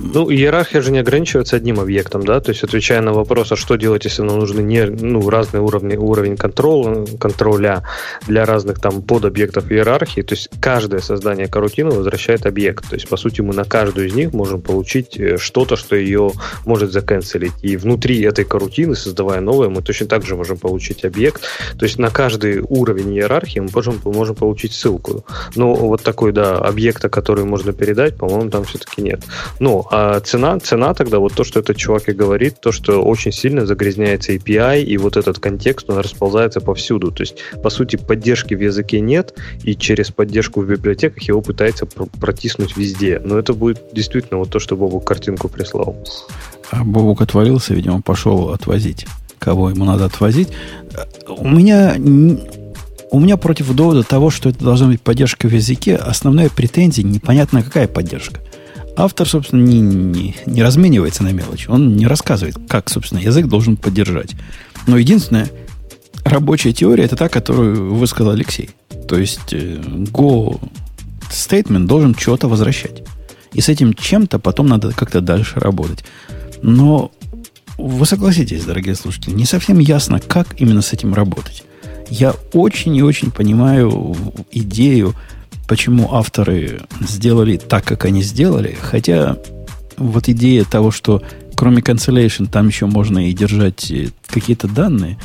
Ну, 0.00 0.30
иерархия 0.30 0.80
же 0.80 0.92
не 0.92 0.98
ограничивается 0.98 1.56
одним 1.56 1.80
объектом, 1.80 2.24
да, 2.24 2.40
то 2.40 2.50
есть 2.50 2.62
отвечая 2.62 3.00
на 3.00 3.12
вопрос, 3.12 3.52
а 3.52 3.56
что 3.56 3.76
делать, 3.76 4.04
если 4.04 4.22
нам 4.22 4.38
нужны 4.38 4.60
не, 4.60 4.84
ну, 4.84 5.28
разные 5.28 5.60
уровни, 5.60 5.96
уровень 5.96 6.36
контроля, 6.36 7.04
контроля 7.18 7.82
для 8.26 8.44
разных 8.44 8.80
там 8.80 9.02
подобъектов 9.02 9.70
иерархии, 9.70 10.22
то 10.22 10.34
есть 10.34 10.50
каждое 10.60 11.00
создание 11.00 11.48
карутины 11.48 11.90
возвращает 11.90 12.46
объект, 12.46 12.88
то 12.88 12.94
есть 12.94 13.08
по 13.08 13.16
сути 13.16 13.40
мы 13.40 13.54
на 13.54 13.64
каждую 13.64 14.06
из 14.06 14.14
них 14.14 14.32
можем 14.32 14.60
получить 14.60 15.18
э, 15.18 15.36
что-то, 15.38 15.76
что 15.76 15.96
ее 15.96 16.30
может 16.64 16.92
заканцелить, 16.92 17.52
и 17.62 17.76
внутри 17.76 18.20
этой 18.22 18.44
карутины, 18.44 18.94
создавая 18.94 19.40
новое, 19.40 19.68
мы 19.68 19.82
точно 19.82 20.06
так 20.06 20.24
же 20.24 20.36
можем 20.36 20.58
получить 20.58 21.04
объект, 21.04 21.42
то 21.78 21.84
есть 21.84 21.98
на 21.98 22.10
каждый 22.10 22.60
уровень 22.60 23.14
иерархии 23.14 23.60
мы 23.60 23.68
можем, 23.74 24.00
можем 24.04 24.36
получить 24.36 24.72
ссылку, 24.72 25.24
но 25.56 25.74
вот 25.74 26.02
такой, 26.02 26.32
да, 26.32 26.58
объекта, 26.58 27.08
который 27.08 27.44
можно 27.44 27.72
передать, 27.72 28.16
по-моему, 28.16 28.50
там 28.50 28.64
все-таки 28.64 29.02
нет. 29.02 29.22
Но 29.58 29.87
а 29.90 30.20
цена, 30.20 30.58
цена 30.58 30.92
тогда, 30.94 31.18
вот 31.18 31.34
то, 31.34 31.44
что 31.44 31.60
этот 31.60 31.76
чувак 31.76 32.08
и 32.08 32.12
говорит, 32.12 32.60
то, 32.60 32.72
что 32.72 33.02
очень 33.02 33.32
сильно 33.32 33.66
загрязняется 33.66 34.32
API, 34.34 34.82
и 34.82 34.96
вот 34.98 35.16
этот 35.16 35.38
контекст, 35.38 35.88
он 35.88 35.98
расползается 35.98 36.60
повсюду. 36.60 37.10
То 37.10 37.22
есть, 37.22 37.36
по 37.62 37.70
сути, 37.70 37.96
поддержки 37.96 38.54
в 38.54 38.60
языке 38.60 39.00
нет, 39.00 39.34
и 39.62 39.74
через 39.74 40.10
поддержку 40.10 40.60
в 40.60 40.66
библиотеках 40.66 41.22
его 41.22 41.40
пытается 41.40 41.86
протиснуть 41.86 42.76
везде. 42.76 43.20
Но 43.24 43.38
это 43.38 43.54
будет 43.54 43.80
действительно 43.92 44.38
вот 44.38 44.50
то, 44.50 44.58
что 44.58 44.76
Бобу 44.76 45.00
картинку 45.00 45.48
прислал. 45.48 45.96
А 46.70 46.84
Бобук 46.84 47.22
отвалился, 47.22 47.74
видимо, 47.74 48.02
пошел 48.02 48.50
отвозить. 48.50 49.06
Кого 49.38 49.70
ему 49.70 49.84
надо 49.84 50.04
отвозить. 50.04 50.48
У 51.28 51.48
меня 51.48 51.96
у 53.10 53.20
меня 53.20 53.38
против 53.38 53.72
довода 53.74 54.02
того, 54.02 54.28
что 54.28 54.50
это 54.50 54.62
должна 54.62 54.88
быть 54.88 55.00
поддержка 55.00 55.48
в 55.48 55.52
языке, 55.52 55.96
основная 55.96 56.50
претензия 56.50 57.02
непонятно 57.02 57.62
какая 57.62 57.88
поддержка 57.88 58.40
автор, 58.98 59.28
собственно, 59.28 59.62
не, 59.62 59.80
не, 59.80 60.36
не 60.46 60.62
разменивается 60.62 61.22
на 61.22 61.32
мелочь. 61.32 61.68
Он 61.68 61.96
не 61.96 62.06
рассказывает, 62.06 62.56
как, 62.68 62.90
собственно, 62.90 63.20
язык 63.20 63.46
должен 63.46 63.76
поддержать. 63.76 64.34
Но 64.86 64.98
единственная 64.98 65.48
рабочая 66.24 66.72
теория 66.72 67.04
это 67.04 67.16
та, 67.16 67.28
которую 67.28 67.94
высказал 67.94 68.32
Алексей. 68.32 68.70
То 69.08 69.16
есть 69.16 69.52
э, 69.52 69.76
Go 70.12 70.60
statement 71.30 71.86
должен 71.86 72.14
что-то 72.14 72.48
возвращать. 72.48 73.02
И 73.52 73.60
с 73.60 73.68
этим 73.68 73.94
чем-то 73.94 74.38
потом 74.38 74.66
надо 74.66 74.92
как-то 74.92 75.20
дальше 75.20 75.60
работать. 75.60 76.04
Но 76.60 77.12
вы 77.78 78.04
согласитесь, 78.04 78.64
дорогие 78.64 78.96
слушатели, 78.96 79.32
не 79.32 79.44
совсем 79.44 79.78
ясно, 79.78 80.20
как 80.20 80.60
именно 80.60 80.82
с 80.82 80.92
этим 80.92 81.14
работать. 81.14 81.62
Я 82.10 82.34
очень 82.52 82.96
и 82.96 83.02
очень 83.02 83.30
понимаю 83.30 84.16
идею 84.50 85.14
почему 85.68 86.14
авторы 86.14 86.80
сделали 87.00 87.58
так, 87.58 87.84
как 87.84 88.06
они 88.06 88.22
сделали, 88.22 88.76
хотя 88.80 89.36
вот 89.96 90.28
идея 90.28 90.64
того, 90.64 90.90
что 90.90 91.22
кроме 91.54 91.82
cancellation 91.82 92.48
там 92.50 92.68
еще 92.68 92.86
можно 92.86 93.28
и 93.28 93.32
держать 93.32 93.90
э, 93.90 94.08
какие-то 94.26 94.66
данные, 94.66 95.18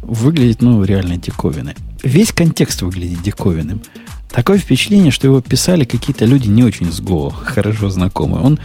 выглядит, 0.00 0.62
ну, 0.62 0.82
реально 0.82 1.18
диковиной. 1.18 1.74
Весь 2.02 2.32
контекст 2.32 2.82
выглядит 2.82 3.22
диковинным. 3.22 3.82
Такое 4.30 4.58
впечатление, 4.58 5.12
что 5.12 5.26
его 5.26 5.40
писали 5.40 5.84
какие-то 5.84 6.24
люди 6.24 6.48
не 6.48 6.64
очень 6.64 6.90
с 6.90 7.00
Go, 7.00 7.32
хорошо 7.32 7.90
знакомые. 7.90 8.42
Он 8.42 8.58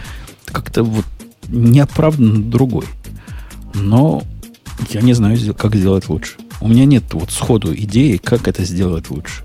как-то 0.46 0.82
вот 0.82 1.04
неоправданно 1.48 2.42
другой. 2.42 2.86
Но 3.74 4.22
я 4.90 5.02
не 5.02 5.12
знаю, 5.12 5.36
как 5.54 5.76
сделать 5.76 6.08
лучше. 6.08 6.36
У 6.60 6.68
меня 6.68 6.86
нет 6.86 7.04
вот 7.12 7.30
сходу 7.30 7.74
идеи, 7.74 8.16
как 8.16 8.48
это 8.48 8.64
сделать 8.64 9.10
лучше. 9.10 9.42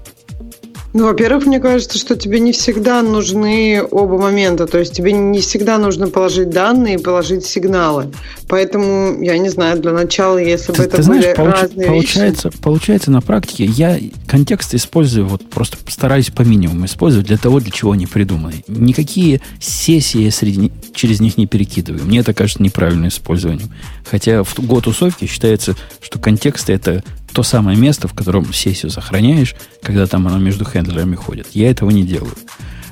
Ну, 0.93 1.05
во-первых, 1.05 1.47
мне 1.47 1.59
кажется, 1.59 1.97
что 1.97 2.15
тебе 2.15 2.39
не 2.39 2.51
всегда 2.51 3.01
нужны 3.01 3.83
оба 3.89 4.19
момента. 4.19 4.67
То 4.67 4.77
есть 4.77 4.93
тебе 4.93 5.11
не 5.11 5.41
всегда 5.41 5.79
нужно 5.79 6.07
положить 6.07 6.51
данные 6.51 6.95
и 6.95 6.97
положить 6.97 7.45
сигналы. 7.45 8.11
Поэтому, 8.47 9.19
я 9.21 9.39
не 9.39 9.49
знаю, 9.49 9.81
для 9.81 9.91
начала, 9.91 10.37
если 10.37 10.71
ты, 10.71 10.77
бы 10.77 10.83
это 10.83 10.97
ты 10.97 11.03
были 11.03 11.21
знаешь, 11.21 11.35
получ, 11.35 11.53
разные 11.53 11.87
получается, 11.87 12.49
вещи... 12.49 12.61
Получается, 12.61 13.11
на 13.11 13.21
практике 13.21 13.65
я 13.65 13.99
контекст 14.27 14.75
использую, 14.75 15.25
вот 15.25 15.49
просто 15.49 15.77
стараюсь 15.87 16.29
по 16.29 16.43
минимуму 16.43 16.85
использовать 16.85 17.25
для 17.25 17.37
того, 17.37 17.59
для 17.59 17.71
чего 17.71 17.93
они 17.93 18.05
придуманы. 18.05 18.63
Никакие 18.67 19.41
сессии 19.59 20.29
среди, 20.29 20.71
через 20.93 21.19
них 21.19 21.37
не 21.37 21.47
перекидываю. 21.47 22.05
Мне 22.05 22.19
это 22.19 22.35
кажется 22.35 22.61
неправильным 22.61 23.07
использованием. 23.07 23.71
Хотя 24.05 24.43
в 24.43 24.59
год 24.59 24.85
усовки 24.85 25.25
считается, 25.25 25.75
что 26.01 26.19
контексты 26.19 26.73
это 26.73 27.03
то 27.33 27.43
самое 27.43 27.77
место, 27.77 28.07
в 28.07 28.13
котором 28.13 28.53
сессию 28.53 28.91
сохраняешь, 28.91 29.55
когда 29.81 30.05
там 30.07 30.27
она 30.27 30.37
между 30.37 30.65
хендлерами 30.65 31.15
ходит. 31.15 31.47
Я 31.53 31.71
этого 31.71 31.89
не 31.89 32.03
делаю. 32.03 32.35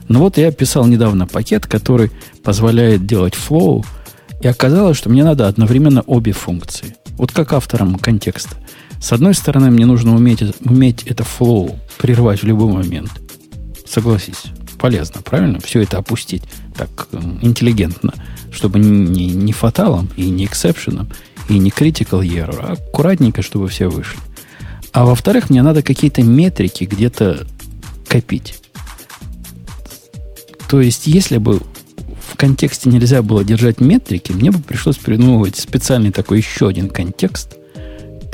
Но 0.08 0.20
вот 0.20 0.38
я 0.38 0.52
писал 0.52 0.88
недавно 0.88 1.28
пакет, 1.28 1.66
который 1.68 2.12
позволяет 2.44 3.06
делать 3.06 3.36
flow, 3.36 3.86
и 4.42 4.48
оказалось, 4.48 4.98
что 4.98 5.10
мне 5.10 5.24
надо 5.24 5.48
одновременно 5.48 6.02
обе 6.02 6.32
функции. 6.32 6.96
Вот 7.12 7.32
как 7.32 7.54
авторам 7.54 7.96
контекста. 7.96 8.56
С 9.00 9.12
одной 9.14 9.34
стороны, 9.34 9.70
мне 9.72 9.86
нужно 9.86 10.16
уметь, 10.16 10.44
уметь 10.66 11.04
это 11.04 11.24
flow 11.24 11.80
прервать 11.98 12.42
в 12.42 12.48
любой 12.48 12.74
момент. 12.74 13.12
Согласись, 13.88 14.46
полезно, 14.80 15.22
правильно? 15.22 15.60
Все 15.60 15.82
это 15.82 15.98
опустить 15.98 16.44
так 16.76 17.08
интеллигентно, 17.42 18.14
чтобы 18.52 18.80
не, 18.80 19.28
не 19.28 19.54
fatal 19.54 19.89
'ом 19.89 20.10
и 20.18 20.30
не 20.30 20.46
exception 20.46 20.90
'ом, 20.90 21.10
и 21.50 21.60
не 21.60 21.70
critical 21.70 22.22
error, 22.22 22.58
а 22.62 22.74
аккуратненько, 22.74 23.42
чтобы 23.42 23.68
все 23.68 23.88
вышли. 23.88 24.20
А 24.94 25.06
во-вторых, 25.06 25.50
мне 25.50 25.62
надо 25.62 25.84
какие-то 25.84 26.22
метрики 26.22 26.84
где-то 26.84 27.48
копить. 28.08 28.56
То 30.70 30.82
есть, 30.82 31.08
если 31.08 31.38
бы 31.38 31.60
в 32.30 32.38
контексте 32.38 32.90
нельзя 32.90 33.22
было 33.22 33.44
держать 33.44 33.80
метрики, 33.80 34.32
мне 34.32 34.52
бы 34.52 34.60
пришлось 34.60 34.98
придумывать 34.98 35.58
специальный 35.58 36.12
такой 36.12 36.40
еще 36.40 36.68
один 36.68 36.90
контекст, 36.90 37.56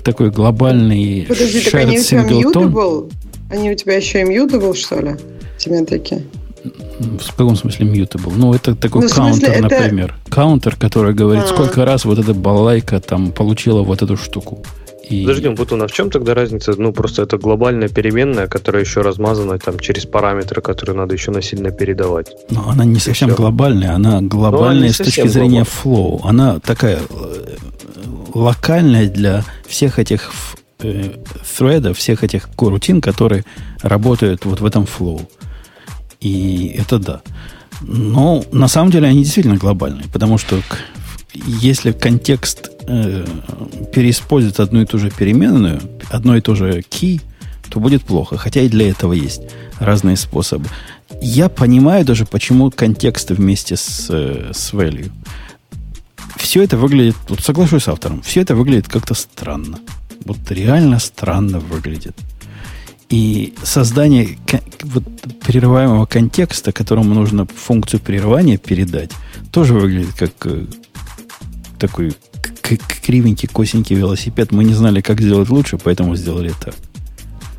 такой 0.04 0.32
глобальный 0.32 1.26
Подожди, 1.28 1.62
так 1.62 1.74
они 1.76 2.00
у 2.00 2.04
тебя? 2.04 2.22
Они 3.50 3.72
у 3.72 3.76
тебя 3.76 3.96
еще 3.96 4.22
и 4.22 4.24
mutable, 4.24 4.76
что 4.76 5.00
ли, 5.00 5.16
эти 5.58 5.70
метрики? 5.70 6.24
В 6.64 7.36
каком 7.36 7.56
смысле 7.56 7.88
mutable? 7.88 8.34
Ну, 8.36 8.54
это 8.54 8.76
такой 8.76 9.04
ну, 9.04 9.10
каунтер, 9.10 9.52
это... 9.52 9.62
например. 9.62 10.16
Каунтер, 10.30 10.76
который 10.76 11.14
говорит, 11.14 11.44
А-а-а. 11.44 11.54
сколько 11.54 11.86
раз 11.86 12.06
вот 12.06 12.20
эта 12.20 12.34
балалайка 12.34 13.00
там 13.00 13.32
получила 13.32 13.84
вот 13.84 14.02
эту 14.02 14.18
штуку. 14.18 14.64
И... 15.10 15.22
Подожди, 15.22 15.50
Бобук, 15.50 15.82
а 15.82 15.88
в 15.88 15.92
чем 15.92 16.10
тогда 16.10 16.34
разница? 16.34 16.74
Ну, 16.78 16.92
просто 16.92 17.24
это 17.24 17.38
глобальная 17.38 17.88
переменная, 17.88 18.48
которая 18.48 18.84
еще 18.84 19.02
размазана 19.02 19.58
там 19.58 19.80
через 19.80 20.06
параметры, 20.06 20.62
которые 20.62 20.96
надо 20.96 21.14
еще 21.14 21.32
насильно 21.32 21.72
передавать. 21.72 22.32
Но 22.50 22.70
она 22.70 22.86
не 22.86 23.00
совсем 23.00 23.30
все. 23.30 23.38
глобальная, 23.38 23.94
она 23.94 24.22
глобальная 24.22 24.92
с 24.92 24.98
точки 24.98 25.28
зрения 25.28 25.64
flow. 25.64 26.22
Она 26.24 26.60
такая 26.60 27.00
э, 27.10 27.56
локальная 28.34 29.10
для 29.10 29.44
всех 29.68 30.00
этих 30.00 30.32
э, 30.80 31.12
thread 31.58 31.82
'ов, 31.82 31.98
всех 31.98 32.24
этих 32.24 32.50
корутин, 32.56 33.00
которые 33.02 33.46
работают 33.82 34.46
вот 34.46 34.60
в 34.60 34.66
этом 34.66 34.86
flow. 34.86 35.22
И 36.20 36.76
это 36.78 37.00
да. 37.00 37.22
Но 37.82 38.44
на 38.52 38.68
самом 38.68 38.92
деле 38.92 39.08
они 39.08 39.24
действительно 39.24 39.58
глобальные, 39.58 40.06
потому 40.12 40.38
что 40.38 40.60
если 41.46 41.92
контекст 41.92 42.72
э, 42.88 43.26
переиспользует 43.94 44.60
одну 44.60 44.82
и 44.82 44.86
ту 44.86 44.98
же 44.98 45.12
переменную, 45.12 45.82
одно 46.10 46.36
и 46.36 46.42
то 46.42 46.56
же 46.56 46.80
key, 46.80 47.22
то 47.70 47.80
будет 47.80 48.04
плохо. 48.04 48.38
Хотя 48.38 48.62
и 48.62 48.70
для 48.70 48.90
этого 48.90 49.14
есть 49.14 49.42
разные 49.80 50.18
способы. 50.18 50.68
Я 51.22 51.50
понимаю 51.50 52.06
даже, 52.06 52.26
почему 52.26 52.72
контексты 52.72 53.34
вместе 53.34 53.76
с, 53.76 54.08
э, 54.10 54.52
с 54.54 54.74
value. 54.74 55.12
Все 56.36 56.64
это 56.64 56.78
выглядит, 56.78 57.16
вот 57.30 57.42
соглашусь 57.42 57.84
с 57.84 57.88
автором, 57.88 58.22
все 58.22 58.42
это 58.42 58.56
выглядит 58.56 58.88
как-то 58.88 59.14
странно. 59.14 59.80
Вот 60.26 60.38
реально 60.50 61.00
странно 61.00 61.60
выглядит. 61.60 62.16
И 63.10 63.54
создание 63.64 64.38
вот, 64.82 65.04
прерываемого 65.46 66.06
контекста, 66.06 66.74
которому 66.74 67.14
нужно 67.14 67.46
функцию 67.46 68.02
прерывания 68.02 68.58
передать, 68.58 69.12
тоже 69.52 69.74
выглядит 69.74 70.14
как 70.14 70.32
э, 70.46 70.66
такой 71.78 72.14
кривенький, 73.06 73.48
косенький 73.48 73.96
велосипед. 73.96 74.52
Мы 74.52 74.64
не 74.64 74.74
знали, 74.74 75.02
как 75.02 75.22
сделать 75.22 75.50
лучше, 75.50 75.78
поэтому 75.78 76.16
сделали 76.16 76.54
так. 76.60 76.76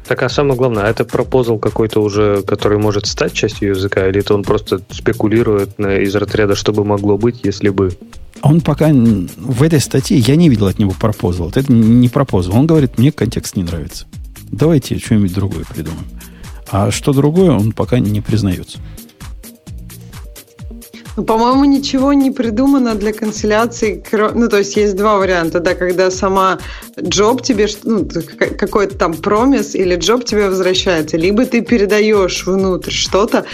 Так, 0.06 0.22
а 0.22 0.28
самое 0.30 0.56
главное, 0.56 0.84
а 0.84 0.88
это 0.88 1.04
пропозал 1.04 1.58
какой-то 1.58 2.00
уже, 2.00 2.42
который 2.42 2.78
может 2.78 3.06
стать 3.06 3.34
частью 3.34 3.70
языка, 3.70 4.08
или 4.08 4.20
это 4.20 4.34
он 4.34 4.42
просто 4.42 4.80
спекулирует 4.90 5.78
на, 5.78 5.98
из 5.98 6.14
разряда, 6.14 6.54
что 6.54 6.72
бы 6.72 6.82
могло 6.82 7.18
быть, 7.18 7.40
если 7.42 7.68
бы? 7.68 7.92
Он 8.40 8.62
пока 8.62 8.88
в 8.90 9.62
этой 9.62 9.80
статье, 9.80 10.16
я 10.16 10.36
не 10.36 10.48
видел 10.48 10.66
от 10.66 10.78
него 10.78 10.94
пропозал. 10.98 11.50
Это 11.54 11.70
не 11.70 12.08
пропозал. 12.08 12.56
Он 12.56 12.66
говорит, 12.66 12.96
мне 12.96 13.12
контекст 13.12 13.56
не 13.56 13.64
нравится. 13.64 14.06
Давайте 14.50 14.98
что-нибудь 14.98 15.34
другое 15.34 15.64
придумаем. 15.64 16.06
А 16.70 16.90
что 16.90 17.12
другое, 17.12 17.50
он 17.50 17.72
пока 17.72 17.98
не 17.98 18.22
признается. 18.22 18.78
По-моему, 21.26 21.64
ничего 21.64 22.12
не 22.12 22.30
придумано 22.30 22.94
для 22.94 23.12
канцеляции. 23.12 24.02
Ну, 24.12 24.48
то 24.48 24.58
есть 24.58 24.76
есть 24.76 24.96
два 24.96 25.16
варианта, 25.16 25.60
да, 25.60 25.74
когда 25.74 26.10
сама 26.10 26.58
джоб 27.00 27.42
тебе, 27.42 27.66
ну, 27.84 28.08
какой-то 28.38 28.96
там 28.96 29.14
промис 29.14 29.74
или 29.74 29.96
джоб 29.96 30.24
тебе 30.24 30.48
возвращается, 30.48 31.16
либо 31.16 31.44
ты 31.44 31.62
передаешь 31.62 32.46
внутрь 32.46 32.90
что-то, 32.90 33.44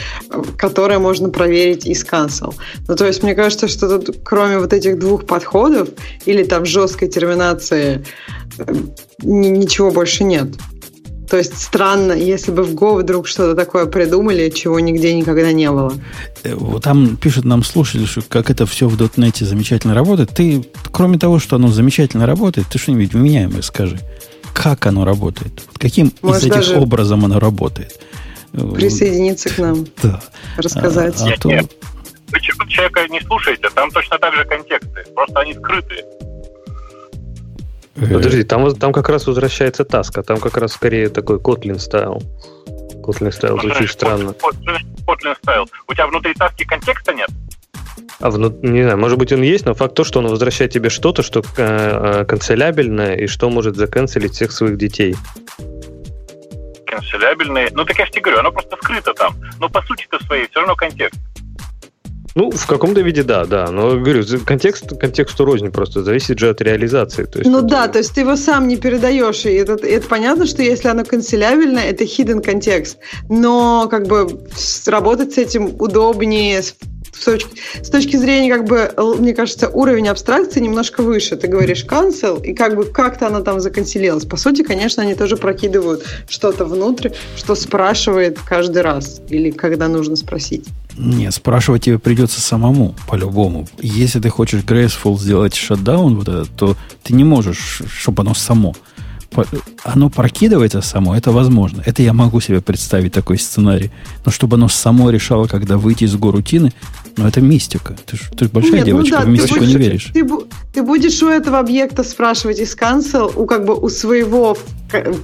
которое 0.59 0.99
можно 0.99 1.31
проверить 1.31 1.87
из 1.87 2.05
cancel. 2.05 2.55
Ну, 2.89 2.97
то 2.97 3.07
есть 3.07 3.23
мне 3.23 3.35
кажется, 3.35 3.69
что 3.69 3.99
тут 3.99 4.17
кроме 4.25 4.59
вот 4.59 4.73
этих 4.73 4.99
двух 4.99 5.27
подходов 5.27 5.89
или 6.27 6.45
там 6.45 6.65
жесткой 6.67 7.09
терминации 7.09 8.05
э, 8.59 8.75
ничего 9.23 9.91
больше 9.91 10.25
нет. 10.25 10.49
То 11.29 11.39
есть 11.39 11.61
странно, 11.61 12.13
если 12.13 12.53
бы 12.53 12.65
в 12.65 12.75
Go 12.75 13.01
вдруг 13.01 13.27
что-то 13.27 13.55
такое 13.55 13.87
придумали, 13.87 14.51
чего 14.51 14.79
нигде 14.81 15.15
никогда 15.15 15.53
не 15.53 15.71
было. 15.71 15.93
Э, 16.43 16.57
там 16.83 17.17
пишут 17.17 17.45
нам 17.45 17.65
слушатели, 17.65 18.05
что 18.05 18.23
как 18.23 18.51
это 18.51 18.67
все 18.67 18.89
в 18.89 19.01
.NET 19.01 19.45
замечательно 19.45 19.95
работает. 19.95 20.31
Ты, 20.31 20.67
кроме 20.93 21.19
того, 21.19 21.39
что 21.39 21.57
оно 21.57 21.69
замечательно 21.69 22.27
работает, 22.27 22.69
ты 22.69 22.79
что-нибудь 22.79 23.15
вменяемое 23.15 23.63
скажи. 23.63 23.99
Как 24.53 24.87
оно 24.87 25.05
работает? 25.05 25.63
Каким 25.79 26.13
Может, 26.23 26.45
из 26.45 26.57
этих 26.57 26.77
образом 26.77 27.25
оно 27.25 27.41
работает? 27.41 27.99
Присоединиться 28.53 29.49
к 29.49 29.59
нам. 29.59 29.87
Да. 30.03 30.23
Рассказать. 30.57 31.21
А, 31.21 31.29
а 31.29 31.37
то... 31.37 31.49
Вы 31.49 32.41
человека 32.69 33.07
не 33.11 33.21
слушаете, 33.21 33.69
там 33.75 33.91
точно 33.91 34.19
так 34.19 34.35
же 34.35 34.45
контексты. 34.45 35.05
Просто 35.15 35.41
они 35.41 35.55
скрытые. 35.55 36.05
Э, 37.97 38.07
Подожди, 38.13 38.43
там, 38.43 38.75
там 38.75 38.93
как 38.93 39.09
раз 39.09 39.27
возвращается 39.27 39.85
таска, 39.85 40.23
там 40.23 40.39
как 40.39 40.57
раз 40.57 40.73
скорее 40.73 41.09
такой 41.09 41.39
Kotlin 41.39 41.79
стайл. 41.79 42.23
Kotlin 43.03 43.31
стайл 43.31 43.61
звучит 43.61 43.91
странно. 43.91 44.35
Kotlin 45.07 45.37
стайл. 45.37 45.69
У 45.87 45.95
тебя 45.95 46.07
внутри 46.07 46.35
таски 46.35 46.65
контекста 46.65 47.13
нет? 47.13 47.29
А 48.21 48.31
вну... 48.31 48.57
не 48.63 48.83
знаю, 48.83 48.99
может 48.99 49.19
быть 49.19 49.33
он 49.33 49.43
есть, 49.43 49.67
но 49.67 49.75
факт 49.75 49.95
то, 49.95 50.05
что 50.05 50.19
он 50.21 50.27
возвращает 50.29 50.73
тебе 50.73 50.89
что-то, 50.89 51.23
что 51.23 51.41
э, 51.41 51.43
э, 51.57 52.25
канцелябельное 52.25 53.17
и 53.17 53.27
что 53.27 53.51
может 53.51 53.77
заканцелить 53.77 54.33
всех 54.33 54.53
своих 54.53 54.77
детей. 54.77 55.15
Канцелябельное. 56.87 57.71
Ну 57.73 57.85
так 57.85 57.99
я 57.99 58.07
же 58.07 58.13
тебе 58.13 58.23
говорю, 58.23 58.41
оно 58.41 58.53
просто 58.53 58.77
скрыто 58.83 59.15
там. 59.15 59.35
Но 59.61 59.69
по 59.69 59.83
сути-то 59.83 60.25
своей 60.25 60.49
все 60.49 60.61
равно 60.61 60.75
контекст. 60.75 61.21
Ну, 62.35 62.51
в 62.51 62.67
каком-то 62.67 63.01
виде 63.01 63.23
да, 63.23 63.45
да. 63.45 63.71
Но 63.71 63.97
говорю, 63.99 64.25
контекст 64.45 64.99
контексту 64.99 65.45
рознь 65.45 65.71
просто, 65.71 66.03
зависит 66.03 66.39
же 66.39 66.51
от 66.51 66.61
реализации. 66.61 67.25
То 67.25 67.39
есть 67.39 67.51
ну 67.51 67.59
это... 67.59 67.67
да, 67.67 67.89
то 67.89 67.99
есть 67.99 68.15
ты 68.15 68.23
его 68.23 68.37
сам 68.37 68.67
не 68.67 68.77
передаешь. 68.77 69.45
И 69.45 69.51
это, 69.51 69.75
это 69.75 70.07
понятно, 70.09 70.47
что 70.47 70.63
если 70.63 70.89
оно 70.89 71.05
канцелябельно, 71.05 71.79
это 71.79 72.05
hidden 72.05 72.43
контекст. 72.43 72.99
Но 73.29 73.87
как 73.89 74.07
бы 74.09 74.41
работать 74.87 75.35
с 75.35 75.39
этим 75.39 75.77
удобнее, 75.79 76.63
с 77.19 77.25
точки, 77.25 77.51
с 77.83 77.89
точки 77.89 78.17
зрения, 78.17 78.53
как 78.53 78.65
бы, 78.67 78.93
мне 79.19 79.35
кажется, 79.35 79.69
уровень 79.69 80.09
абстракции 80.09 80.61
немножко 80.61 81.03
выше. 81.03 81.37
Ты 81.37 81.49
говоришь 81.49 81.85
cancel, 81.85 82.45
и 82.45 82.55
как 82.55 82.77
бы 82.77 82.85
как-то 82.85 83.27
она 83.27 83.41
там 83.41 83.61
законцелилась. 83.61 84.25
По 84.25 84.37
сути, 84.37 84.63
конечно, 84.63 85.03
они 85.03 85.15
тоже 85.15 85.37
прокидывают 85.37 86.05
что-то 86.29 86.65
внутрь, 86.65 87.11
что 87.37 87.55
спрашивает 87.55 88.39
каждый 88.41 88.83
раз, 88.83 89.21
или 89.29 89.51
когда 89.51 89.89
нужно 89.89 90.17
спросить. 90.17 90.67
Не, 90.97 91.31
спрашивать 91.33 91.85
тебе 91.85 91.99
придется 91.99 92.41
самому, 92.41 92.95
по-любому. 93.09 93.67
Если 93.81 94.21
ты 94.21 94.29
хочешь 94.29 94.63
graceful 94.63 95.19
сделать 95.19 95.55
шатдаун, 95.55 96.17
вот 96.17 96.29
это, 96.29 96.47
то 96.47 96.77
ты 97.03 97.15
не 97.15 97.25
можешь, 97.25 97.83
чтобы 97.89 98.23
оно 98.23 98.35
само 98.35 98.75
оно 99.83 100.11
прокидывается 100.11 100.81
само, 100.81 101.17
это 101.17 101.33
возможно. 101.33 101.83
Это 101.85 102.03
я 102.03 102.13
могу 102.13 102.41
себе 102.41 102.61
представить 102.61 103.13
такой 103.13 103.39
сценарий. 103.39 103.91
Но 104.25 104.31
чтобы 104.31 104.57
оно 104.57 104.69
само 104.69 105.11
решало, 105.11 105.47
когда 105.47 105.77
выйти 105.77 106.05
из 106.05 106.15
горутины, 106.15 106.73
ну 107.17 107.27
это 107.27 107.41
мистика. 107.41 107.97
Ты 108.07 108.17
же 108.17 108.51
большая 108.51 108.73
Нет, 108.73 108.81
ну 108.81 108.87
девочка, 108.87 109.17
ну 109.17 109.21
да, 109.21 109.27
в 109.27 109.29
мистику 109.29 109.65
не 109.65 109.77
веришь. 109.77 110.11
Ты, 110.13 110.27
ты 110.73 110.83
будешь 110.83 111.23
у 111.23 111.29
этого 111.29 111.59
объекта 111.59 112.03
спрашивать 112.03 112.59
из 112.59 112.77
cancel, 112.77 113.33
у 113.37 113.47
как 113.47 113.65
бы 113.65 113.75
у 113.75 113.89
своего 113.89 114.57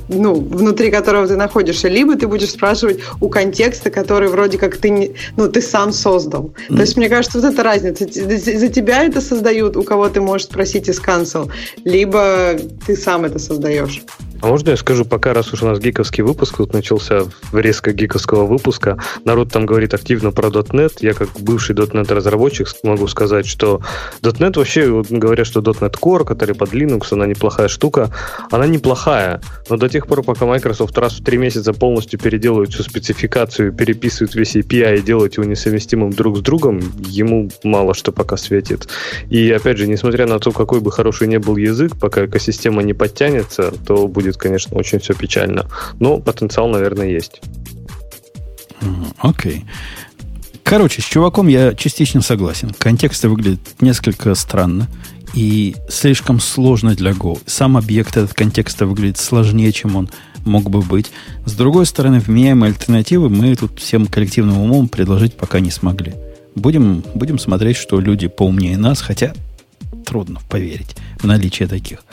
ну, 0.08 0.34
внутри 0.34 0.90
которого 0.90 1.26
ты 1.28 1.36
находишься, 1.36 1.88
либо 1.88 2.16
ты 2.16 2.26
будешь 2.26 2.50
спрашивать 2.50 3.00
у 3.20 3.28
контекста, 3.28 3.90
который 3.90 4.28
вроде 4.28 4.58
как 4.58 4.76
ты, 4.76 4.90
не, 4.90 5.12
ну, 5.36 5.48
ты 5.48 5.60
сам 5.60 5.92
создал. 5.92 6.52
Mm. 6.68 6.76
То 6.76 6.80
есть, 6.80 6.96
мне 6.96 7.08
кажется, 7.08 7.40
вот 7.40 7.52
эта 7.52 7.62
разница. 7.62 8.04
За 8.06 8.68
тебя 8.68 9.04
это 9.04 9.20
создают, 9.20 9.76
у 9.76 9.82
кого 9.82 10.08
ты 10.08 10.20
можешь 10.20 10.46
спросить 10.46 10.88
из 10.88 11.00
cancel, 11.00 11.50
либо 11.84 12.56
ты 12.86 12.96
сам 12.96 13.24
это 13.24 13.38
создаешь. 13.38 14.02
А 14.40 14.46
можно 14.46 14.70
я 14.70 14.76
скажу, 14.76 15.04
пока 15.04 15.34
раз 15.34 15.52
уж 15.52 15.62
у 15.62 15.66
нас 15.66 15.78
гиковский 15.78 16.22
выпуск 16.22 16.56
тут 16.56 16.72
начался, 16.72 17.24
резко 17.52 17.92
гиковского 17.92 18.46
выпуска, 18.46 18.98
народ 19.24 19.52
там 19.52 19.66
говорит 19.66 19.94
активно 19.94 20.32
про 20.32 20.48
.NET, 20.48 20.94
я 21.00 21.12
как 21.12 21.28
бывший 21.40 21.74
.NET 21.74 22.12
разработчик 22.12 22.68
могу 22.82 23.06
сказать, 23.08 23.46
что 23.46 23.80
.NET 24.22 24.56
вообще, 24.56 25.04
говорят, 25.08 25.46
что 25.46 25.60
.NET 25.60 25.98
Core, 26.00 26.24
который 26.24 26.54
под 26.54 26.72
Linux, 26.72 27.08
она 27.10 27.26
неплохая 27.26 27.68
штука, 27.68 28.10
она 28.50 28.66
неплохая, 28.66 29.40
но 29.68 29.76
до 29.76 29.88
тех 29.88 30.06
пор, 30.06 30.22
пока 30.22 30.46
Microsoft 30.46 30.96
раз 30.98 31.20
в 31.20 31.24
три 31.24 31.38
месяца 31.38 31.72
полностью 31.72 32.18
переделывает 32.18 32.70
всю 32.70 32.82
спецификацию, 32.82 33.72
переписывает 33.72 34.34
весь 34.34 34.56
API 34.56 34.98
и 34.98 35.02
делает 35.02 35.36
его 35.36 35.44
несовместимым 35.44 36.10
друг 36.10 36.38
с 36.38 36.40
другом, 36.40 36.80
ему 36.98 37.50
мало 37.62 37.94
что 37.94 38.12
пока 38.12 38.36
светит. 38.36 38.88
И 39.28 39.50
опять 39.50 39.78
же, 39.78 39.86
несмотря 39.86 40.26
на 40.26 40.38
то, 40.38 40.52
какой 40.52 40.80
бы 40.80 40.90
хороший 40.90 41.28
не 41.28 41.38
был 41.38 41.56
язык, 41.56 41.98
пока 41.98 42.26
экосистема 42.26 42.82
не 42.82 42.94
подтянется, 42.94 43.72
то 43.86 44.08
будет, 44.08 44.29
конечно, 44.36 44.76
очень 44.76 44.98
все 44.98 45.14
печально. 45.14 45.66
Но 45.98 46.18
потенциал, 46.18 46.68
наверное, 46.68 47.08
есть. 47.08 47.40
Окей. 49.18 49.56
Okay. 49.56 49.62
Короче, 50.70 51.02
с 51.02 51.04
чуваком 51.04 51.48
я 51.48 51.74
частично 51.74 52.22
согласен. 52.22 52.70
Контексты 52.78 53.28
выглядят 53.28 53.60
несколько 53.80 54.36
странно 54.36 54.86
и 55.34 55.74
слишком 55.88 56.38
сложно 56.38 56.94
для 56.94 57.10
Go. 57.10 57.40
Сам 57.44 57.76
объект 57.76 58.16
этот 58.16 58.34
контекста 58.34 58.86
выглядит 58.86 59.18
сложнее, 59.18 59.72
чем 59.72 59.96
он 59.96 60.10
мог 60.44 60.70
бы 60.70 60.80
быть. 60.80 61.10
С 61.44 61.54
другой 61.54 61.86
стороны, 61.86 62.20
вменяемые 62.20 62.70
альтернативы 62.70 63.28
мы 63.28 63.56
тут 63.56 63.80
всем 63.80 64.06
коллективным 64.06 64.58
умом 64.58 64.88
предложить 64.88 65.34
пока 65.34 65.58
не 65.58 65.72
смогли. 65.72 66.14
Будем, 66.54 67.02
будем 67.16 67.40
смотреть, 67.40 67.76
что 67.76 68.00
люди 68.00 68.28
поумнее 68.28 68.78
нас, 68.78 69.00
хотя 69.00 69.34
трудно 70.06 70.38
поверить 70.48 70.96
в 71.18 71.26
наличие 71.26 71.66
таких. 71.66 72.04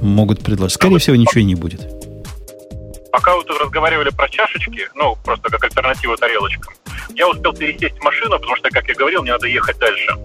Могут 0.00 0.42
предложить. 0.42 0.74
Скорее 0.74 0.98
всего, 0.98 1.16
ничего 1.16 1.42
не 1.42 1.54
будет. 1.54 1.80
Пока 3.12 3.36
вы 3.36 3.44
тут 3.44 3.58
разговаривали 3.60 4.10
про 4.10 4.28
чашечки, 4.28 4.88
ну, 4.94 5.16
просто 5.24 5.48
как 5.48 5.64
альтернатива 5.64 6.16
тарелочкам, 6.16 6.74
я 7.14 7.28
успел 7.28 7.54
пересесть 7.54 7.98
в 7.98 8.02
машину, 8.02 8.38
потому 8.38 8.56
что, 8.56 8.70
как 8.70 8.86
я 8.88 8.94
говорил, 8.94 9.22
мне 9.22 9.32
надо 9.32 9.46
ехать 9.46 9.78
дальше. 9.78 10.16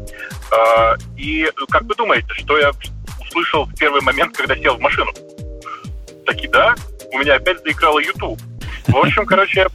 А, 0.52 0.96
и 1.16 1.50
как 1.70 1.84
вы 1.84 1.96
думаете, 1.96 2.28
что 2.34 2.58
я 2.58 2.72
услышал 3.20 3.66
в 3.66 3.74
первый 3.76 4.02
момент, 4.02 4.36
когда 4.36 4.56
сел 4.58 4.76
в 4.76 4.82
машину? 4.82 5.12
Таки 6.26 6.48
да, 6.48 6.76
у 7.14 7.18
меня 7.18 7.36
опять 7.36 7.62
заиграла 7.64 8.00
YouTube. 8.00 8.40
В 8.88 8.98
общем, 8.98 9.26
короче, 9.26 9.68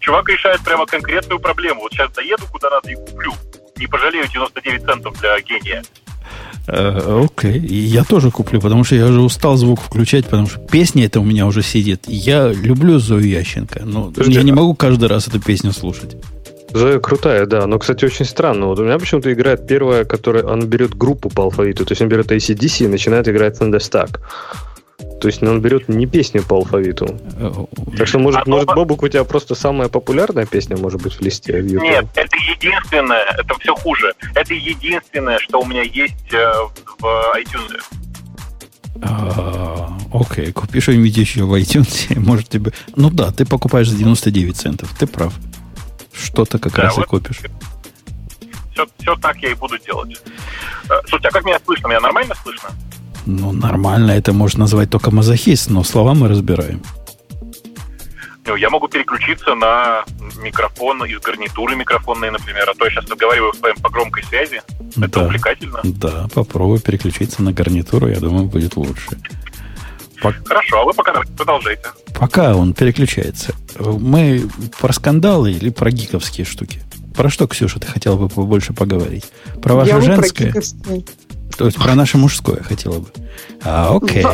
чувак 0.00 0.28
решает 0.28 0.60
прямо 0.62 0.86
конкретную 0.86 1.40
проблему. 1.40 1.80
Вот 1.82 1.92
сейчас 1.92 2.12
доеду 2.12 2.46
куда 2.52 2.70
надо 2.70 2.90
и 2.90 2.94
куплю. 2.94 3.32
Не 3.76 3.86
пожалею 3.86 4.26
99 4.28 4.84
центов 4.84 5.18
для 5.20 5.40
гения. 5.40 5.82
Э, 6.68 7.22
окей, 7.24 7.60
okay. 7.60 7.66
я 7.66 8.04
тоже 8.04 8.30
куплю, 8.30 8.60
потому 8.60 8.84
что 8.84 8.96
я 8.96 9.06
уже 9.06 9.20
устал 9.20 9.56
звук 9.56 9.80
включать, 9.80 10.24
потому 10.24 10.48
что 10.48 10.58
песня 10.58 11.06
это 11.06 11.20
у 11.20 11.24
меня 11.24 11.46
уже 11.46 11.62
сидит. 11.62 12.04
Я 12.08 12.48
люблю 12.48 12.98
Зою 12.98 13.26
Ященко, 13.26 13.82
но 13.84 14.06
Подожди, 14.06 14.32
я 14.32 14.42
не 14.42 14.52
могу 14.52 14.74
каждый 14.74 15.08
раз 15.08 15.28
эту 15.28 15.40
песню 15.40 15.72
слушать. 15.72 16.16
Зоя 16.72 16.98
крутая, 16.98 17.46
да, 17.46 17.66
но, 17.66 17.78
кстати, 17.78 18.04
очень 18.04 18.24
странно. 18.24 18.66
Вот 18.66 18.78
у 18.80 18.84
меня 18.84 18.98
почему-то 18.98 19.32
играет 19.32 19.66
первая, 19.66 20.04
которая, 20.04 20.44
он 20.44 20.66
берет 20.66 20.94
группу 20.94 21.30
по 21.30 21.44
алфавиту, 21.44 21.84
то 21.84 21.92
есть 21.92 22.02
он 22.02 22.08
берет 22.08 22.30
ACDC 22.32 22.84
и 22.84 22.88
начинает 22.88 23.28
играть 23.28 23.60
Thunderstack. 23.60 24.18
То 25.20 25.28
есть 25.28 25.42
он 25.42 25.60
берет 25.60 25.88
не 25.88 26.06
песню 26.06 26.42
по 26.42 26.56
алфавиту. 26.56 27.18
Так 27.96 28.06
что, 28.06 28.18
может, 28.18 28.42
а 28.46 28.50
может 28.50 28.66
Бобук, 28.66 29.02
у 29.02 29.08
тебя 29.08 29.24
просто 29.24 29.54
самая 29.54 29.88
популярная 29.88 30.46
песня, 30.46 30.76
может 30.76 31.02
быть, 31.02 31.14
в 31.14 31.20
листе? 31.22 31.60
В 31.60 31.64
Нет, 31.64 32.06
это 32.14 32.36
единственное, 32.36 33.22
это 33.22 33.58
все 33.58 33.74
хуже. 33.74 34.12
Это 34.34 34.52
единственное, 34.52 35.38
что 35.38 35.60
у 35.60 35.66
меня 35.66 35.82
есть 35.82 36.32
э, 36.32 36.52
в 36.98 37.36
iTunes. 37.38 37.82
А, 39.02 39.96
окей, 40.12 40.52
купи 40.52 40.80
что-нибудь 40.80 41.16
еще 41.16 41.44
в 41.44 41.54
iTunes, 41.54 42.18
может 42.18 42.48
тебе... 42.48 42.72
Ну 42.94 43.10
да, 43.10 43.32
ты 43.32 43.46
покупаешь 43.46 43.88
за 43.88 43.96
99 43.96 44.56
центов, 44.56 44.94
ты 44.98 45.06
прав. 45.06 45.32
Что-то 46.12 46.58
как 46.58 46.74
да, 46.74 46.82
раз 46.82 46.96
вот 46.96 47.06
и 47.06 47.08
купишь. 47.08 47.40
Все, 48.72 48.86
все 49.00 49.16
так 49.16 49.36
я 49.38 49.50
и 49.50 49.54
буду 49.54 49.78
делать. 49.78 50.20
Э, 50.90 50.94
слушайте, 51.08 51.28
а 51.28 51.30
как 51.30 51.44
меня 51.44 51.58
слышно? 51.64 51.88
Меня 51.88 52.00
нормально 52.00 52.34
слышно? 52.42 52.70
Ну, 53.26 53.52
нормально, 53.52 54.12
это 54.12 54.32
можно 54.32 54.60
назвать 54.60 54.90
только 54.90 55.10
мазохист, 55.10 55.68
но 55.68 55.82
слова 55.82 56.14
мы 56.14 56.28
разбираем. 56.28 56.80
Ну, 58.46 58.54
я 58.54 58.70
могу 58.70 58.86
переключиться 58.86 59.56
на 59.56 60.04
микрофон 60.40 61.04
из 61.04 61.18
гарнитуры 61.20 61.74
микрофонной, 61.74 62.30
например, 62.30 62.70
а 62.70 62.74
то 62.74 62.84
я 62.84 62.90
сейчас 62.92 63.10
разговариваю 63.10 63.52
с 63.52 63.60
вами 63.60 63.74
по 63.82 63.90
громкой 63.90 64.22
связи. 64.22 64.62
Это 64.96 65.08
да, 65.08 65.24
увлекательно. 65.24 65.80
Да, 65.82 66.28
попробуй 66.32 66.80
переключиться 66.80 67.42
на 67.42 67.52
гарнитуру, 67.52 68.06
я 68.06 68.20
думаю, 68.20 68.44
будет 68.44 68.76
лучше. 68.76 69.18
Хорошо, 70.44 70.80
а 70.80 70.84
вы 70.84 70.92
пока 70.92 71.20
продолжайте. 71.36 71.88
Пока 72.18 72.54
он 72.54 72.72
переключается. 72.72 73.54
Мы 73.78 74.48
про 74.80 74.92
скандалы 74.92 75.50
или 75.50 75.70
про 75.70 75.90
гиковские 75.90 76.46
штуки? 76.46 76.80
Про 77.14 77.28
что, 77.30 77.46
Ксюша, 77.48 77.80
ты 77.80 77.86
хотела 77.86 78.16
бы 78.16 78.28
побольше 78.28 78.72
поговорить? 78.72 79.24
Про 79.62 79.74
ваше 79.74 79.90
я 79.90 80.00
женское? 80.00 80.52
Про 80.52 80.62
то 81.56 81.66
есть 81.66 81.78
про 81.78 81.94
наше 81.94 82.18
мужское 82.18 82.62
хотела 82.62 82.98
бы. 82.98 83.08
А, 83.62 83.96
окей. 83.96 84.24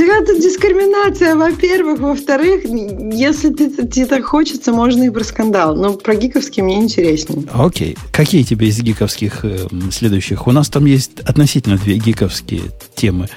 Это 0.00 0.38
дискриминация, 0.38 1.34
во-первых. 1.34 1.98
Во-вторых, 1.98 2.64
если 2.64 3.52
ты, 3.52 3.68
тебе 3.86 4.06
так 4.06 4.24
хочется, 4.24 4.72
можно 4.72 5.02
и 5.02 5.10
про 5.10 5.24
скандал. 5.24 5.74
Но 5.74 5.94
про 5.94 6.14
гиковские 6.14 6.64
мне 6.64 6.76
интереснее. 6.76 7.44
Окей. 7.52 7.96
Какие 8.12 8.44
тебе 8.44 8.68
из 8.68 8.78
гиковских 8.78 9.44
э, 9.44 9.66
следующих? 9.90 10.46
У 10.46 10.52
нас 10.52 10.68
там 10.68 10.84
есть 10.84 11.18
относительно 11.20 11.78
две 11.78 11.96
гиковские 11.96 12.62
темы. 12.94 13.28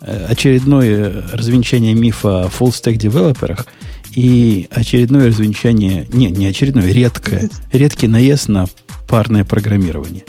Э, 0.00 0.26
очередное 0.28 1.24
развенчание 1.32 1.94
мифа 1.94 2.44
о 2.44 2.48
full-stack 2.48 2.94
девелоперах 2.94 3.66
и 4.14 4.68
очередное 4.70 5.26
развенчание... 5.26 6.06
Не, 6.12 6.30
не 6.30 6.46
очередное, 6.46 6.92
редкое. 6.92 7.50
Редкий 7.72 8.06
наезд 8.06 8.48
на 8.48 8.66
парное 9.08 9.44
программирование. 9.44 10.22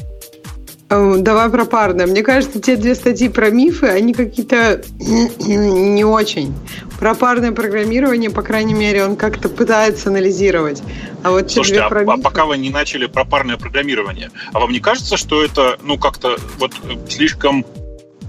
Э, 0.90 1.16
давай 1.18 1.50
про 1.50 1.66
парное. 1.66 2.06
Мне 2.06 2.22
кажется, 2.22 2.62
те 2.62 2.76
две 2.76 2.94
статьи 2.94 3.28
про 3.28 3.50
мифы, 3.50 3.88
они 3.88 4.14
какие-то 4.14 4.84
не 5.00 6.04
очень. 6.04 6.54
Про 7.00 7.16
парное 7.16 7.52
программирование, 7.52 8.30
по 8.30 8.44
крайней 8.44 8.74
мере, 8.74 9.04
он 9.04 9.16
как-то 9.16 9.50
пытается 9.50 10.10
анализировать. 10.10 10.84
А 11.24 11.32
вот 11.32 11.52
Слушайте, 11.52 11.82
а, 11.82 11.90
про 11.90 12.02
а 12.02 12.18
пока 12.18 12.46
вы 12.46 12.58
не 12.58 12.70
начали 12.70 13.08
про 13.08 13.26
парное 13.26 13.58
программирование, 13.58 14.30
а 14.54 14.60
вам 14.60 14.72
не 14.72 14.80
кажется, 14.80 15.18
что 15.18 15.44
это, 15.44 15.78
ну, 15.82 15.98
как-то 15.98 16.38
вот 16.60 16.74
слишком 17.10 17.66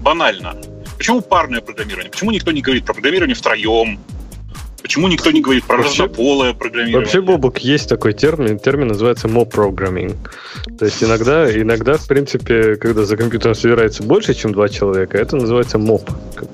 банально? 0.01 0.55
Почему 0.97 1.21
парное 1.21 1.61
программирование? 1.61 2.09
Почему 2.09 2.31
никто 2.31 2.51
не 2.51 2.61
говорит 2.61 2.85
про 2.85 2.93
программирование 2.93 3.35
втроем, 3.35 3.99
Почему 4.81 5.07
никто 5.07 5.31
не 5.31 5.41
говорит 5.41 5.65
про 5.65 5.77
вообще, 5.77 6.03
разнополое 6.03 6.53
программирование? 6.53 6.99
Вообще, 6.99 7.21
Бобок, 7.21 7.59
есть 7.59 7.89
такой 7.89 8.13
термин, 8.13 8.59
термин 8.59 8.87
называется 8.87 9.27
mob 9.27 9.51
programming. 9.51 10.15
То 10.77 10.85
есть 10.85 11.03
иногда, 11.03 11.49
иногда, 11.51 11.97
в 11.97 12.07
принципе, 12.07 12.75
когда 12.75 13.03
за 13.03 13.17
компьютером 13.17 13.55
собирается 13.55 14.03
больше, 14.03 14.33
чем 14.33 14.53
два 14.53 14.69
человека, 14.69 15.17
это 15.17 15.35
называется 15.35 15.77
mob 15.77 16.07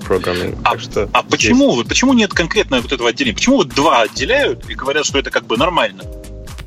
programming. 0.08 0.58
А, 0.64 0.78
что 0.78 1.10
а 1.12 1.24
почему, 1.24 1.78
есть. 1.78 1.90
почему 1.90 2.14
нет 2.14 2.34
конкретно 2.34 2.82
вот 2.82 2.92
этого 2.92 3.10
отделения? 3.10 3.36
Почему 3.36 3.58
вот 3.58 3.70
два 3.70 4.02
отделяют 4.04 4.70
и 4.70 4.74
говорят, 4.74 5.06
что 5.06 5.20
это 5.20 5.30
как 5.30 5.46
бы 5.46 5.58
нормально? 5.58 6.04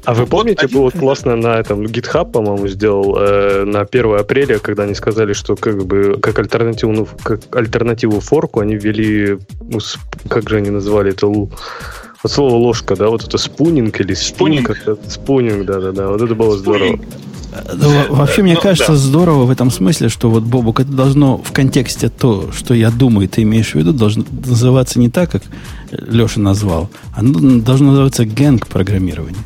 А 0.06 0.14
вы 0.14 0.24
помните, 0.26 0.66
один... 0.66 0.78
было 0.78 0.90
классно 0.90 1.34
на 1.34 1.58
этом 1.58 1.82
GitHub, 1.82 2.30
по-моему, 2.30 2.68
сделал 2.68 3.16
э, 3.18 3.64
на 3.64 3.80
1 3.80 4.14
апреля, 4.14 4.60
когда 4.60 4.84
они 4.84 4.94
сказали, 4.94 5.32
что 5.32 5.56
как 5.56 5.84
бы 5.84 6.18
как 6.22 6.38
альтернативу, 6.38 6.92
ну, 6.92 7.08
как 7.24 7.40
альтернативу 7.50 8.20
форку 8.20 8.60
они 8.60 8.76
ввели, 8.76 9.36
ну, 9.60 9.80
как 10.28 10.48
же 10.48 10.58
они 10.58 10.70
называли 10.70 11.10
это, 11.10 11.26
вот 11.26 11.50
слово 12.24 12.54
ложка, 12.54 12.94
да, 12.94 13.08
вот 13.08 13.24
это 13.24 13.36
спунинг 13.36 14.00
или 14.00 14.14
спунинг, 14.14 14.70
спунинг, 15.08 15.66
да-да-да, 15.66 16.08
вот 16.08 16.22
это 16.22 16.34
было 16.36 16.56
здорово. 16.56 17.00
Вообще, 18.10 18.42
мне 18.42 18.54
ну, 18.54 18.60
кажется, 18.60 18.92
да. 18.92 18.98
здорово 18.98 19.44
в 19.44 19.50
этом 19.50 19.72
смысле, 19.72 20.08
что 20.08 20.30
вот, 20.30 20.44
Бобук, 20.44 20.78
это 20.78 20.92
должно 20.92 21.38
в 21.38 21.50
контексте 21.50 22.10
то, 22.10 22.52
что 22.52 22.74
я 22.74 22.90
думаю, 22.90 23.28
ты 23.28 23.42
имеешь 23.42 23.72
в 23.72 23.74
виду, 23.74 23.92
должно 23.92 24.24
называться 24.30 25.00
не 25.00 25.08
так, 25.08 25.32
как 25.32 25.42
Леша 25.90 26.38
назвал, 26.38 26.90
оно 27.12 27.60
должно 27.60 27.90
называться 27.90 28.24
гэнг 28.24 28.68
программирования. 28.68 29.38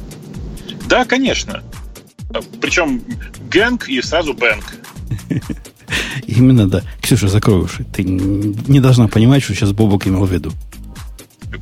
Да, 0.91 1.05
конечно. 1.05 1.63
Причем 2.61 3.01
гэнг 3.49 3.89
и 3.89 4.03
сразу 4.03 4.35
бэнк. 4.35 4.65
Именно, 6.27 6.69
да. 6.69 6.83
Ксюша, 7.01 7.29
закрой 7.29 7.61
уши. 7.61 7.85
Ты 7.95 8.03
не 8.03 8.81
должна 8.81 9.07
понимать, 9.07 9.45
что 9.45 9.55
сейчас 9.55 9.71
Бобок 9.71 10.09
имел 10.09 10.25
в 10.25 10.33
виду. 10.33 10.53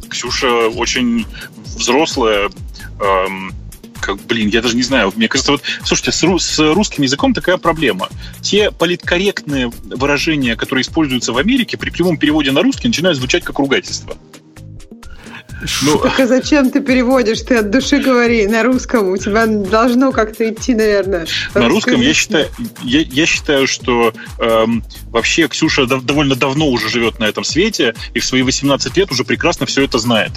Ксюша 0.09 0.69
очень 0.69 1.27
взрослая, 1.65 2.49
эм, 3.01 3.53
как, 4.01 4.19
блин, 4.27 4.49
я 4.49 4.63
даже 4.63 4.77
не 4.77 4.83
знаю. 4.83 5.13
Мне 5.15 5.29
кажется, 5.29 5.53
вот, 5.53 5.63
слушайте, 5.85 6.13
с, 6.13 6.23
рус, 6.23 6.45
с 6.45 6.73
русским 6.75 7.03
языком 7.03 7.35
такая 7.35 7.59
проблема. 7.59 8.09
Те 8.41 8.71
политкорректные 8.71 9.71
выражения, 9.85 10.57
которые 10.57 10.83
используются 10.83 11.35
в 11.35 11.37
Америке, 11.37 11.77
при 11.77 11.91
прямом 11.91 12.17
переводе 12.17 12.51
на 12.51 12.63
русский 12.63 12.89
начинают 12.89 13.19
звучать 13.19 13.45
как 13.45 13.59
ругательство. 13.59 14.17
Ну, 15.83 15.99
так 15.99 16.21
а 16.21 16.27
зачем 16.27 16.71
ты 16.71 16.81
переводишь? 16.81 17.41
Ты 17.43 17.57
от 17.57 17.71
души 17.71 17.99
говори 17.99 18.47
на 18.47 18.63
русском. 18.63 19.09
У 19.09 19.17
тебя 19.17 19.47
должно 19.47 20.13
как-то 20.13 20.49
идти, 20.49 20.75
наверное. 20.75 21.27
На 21.55 21.69
русском 21.69 22.01
я 22.01 22.15
считаю, 22.15 22.49
я, 22.83 23.01
я 23.01 23.27
считаю, 23.27 23.67
что 23.67 24.13
эм, 24.39 24.85
вообще 25.11 25.49
Ксюша 25.49 25.87
довольно 25.87 26.37
давно 26.37 26.69
уже 26.69 26.89
живет 26.89 27.19
на 27.19 27.25
этом 27.25 27.45
свете 27.45 27.95
и 28.15 28.21
в 28.21 28.25
свои 28.25 28.43
18 28.43 28.97
лет 28.97 29.11
уже 29.11 29.25
прекрасно 29.25 29.67
все 29.67 29.85
это 29.85 29.99
знает. 29.99 30.33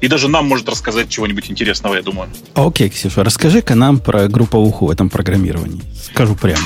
И 0.00 0.08
даже 0.08 0.28
нам 0.28 0.46
может 0.46 0.68
рассказать 0.68 1.08
чего-нибудь 1.08 1.50
интересного, 1.50 1.94
я 1.94 2.02
думаю. 2.02 2.28
Окей, 2.54 2.90
Ксюша, 2.90 3.22
расскажи-ка 3.22 3.74
нам 3.74 3.98
про 3.98 4.26
групповуху 4.28 4.86
в 4.86 4.90
этом 4.90 5.10
программировании. 5.10 5.82
Скажу 6.12 6.34
прямо. 6.34 6.64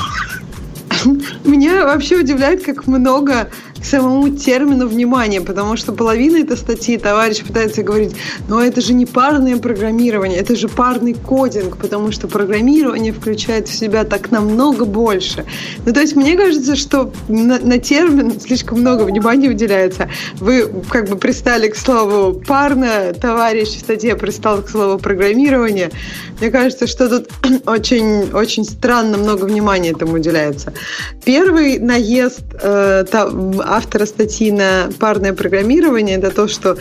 Меня 1.45 1.85
вообще 1.85 2.17
удивляет, 2.17 2.65
как 2.65 2.87
много 2.87 3.51
к 3.81 3.85
самому 3.85 4.31
термину 4.31 4.87
внимания, 4.87 5.41
потому 5.41 5.76
что 5.76 5.93
половина 5.93 6.39
этой 6.39 6.57
статьи 6.57 6.99
товарищ 6.99 7.43
пытается 7.43 7.83
говорить, 7.83 8.14
но 8.49 8.62
это 8.62 8.81
же 8.81 8.93
не 8.93 9.07
парное 9.07 9.57
программирование, 9.57 10.39
это 10.39 10.55
же 10.57 10.68
парный 10.68 11.14
кодинг, 11.14 11.76
потому 11.78 12.12
что 12.12 12.28
программирование 12.28 13.12
включает 13.12 13.68
в 13.68 13.74
себя 13.74 14.05
так 14.05 14.31
намного 14.31 14.85
больше. 14.85 15.45
Ну, 15.87 15.93
то 15.93 16.01
есть 16.01 16.16
мне 16.16 16.37
кажется, 16.37 16.76
что 16.76 17.12
на, 17.28 17.59
на 17.59 17.78
термин 17.78 18.39
слишком 18.41 18.81
много 18.81 19.05
внимания 19.05 19.49
уделяется. 19.49 20.09
Вы 20.35 20.68
как 20.91 21.09
бы 21.09 21.16
пристали 21.16 21.68
к 21.68 21.76
слову 21.76 22.35
парно, 22.41 23.12
товарищ 23.14 23.68
в 23.68 23.81
статье 23.81 24.16
пристал 24.16 24.62
к 24.62 24.68
слову 24.68 24.99
программирование. 24.99 25.91
Мне 26.41 26.51
кажется, 26.51 26.87
что 26.87 27.09
тут 27.09 27.31
очень, 27.66 28.33
очень 28.33 28.64
странно 28.64 29.18
много 29.18 29.45
внимания 29.45 29.91
этому 29.91 30.14
уделяется. 30.14 30.72
Первый 31.24 31.78
наезд 31.78 32.43
э, 32.62 33.05
автора 33.71 34.07
статьи 34.07 34.51
на 34.51 34.91
парное 34.99 35.33
программирование 35.33 36.16
это 36.16 36.31
то, 36.31 36.49
что 36.49 36.77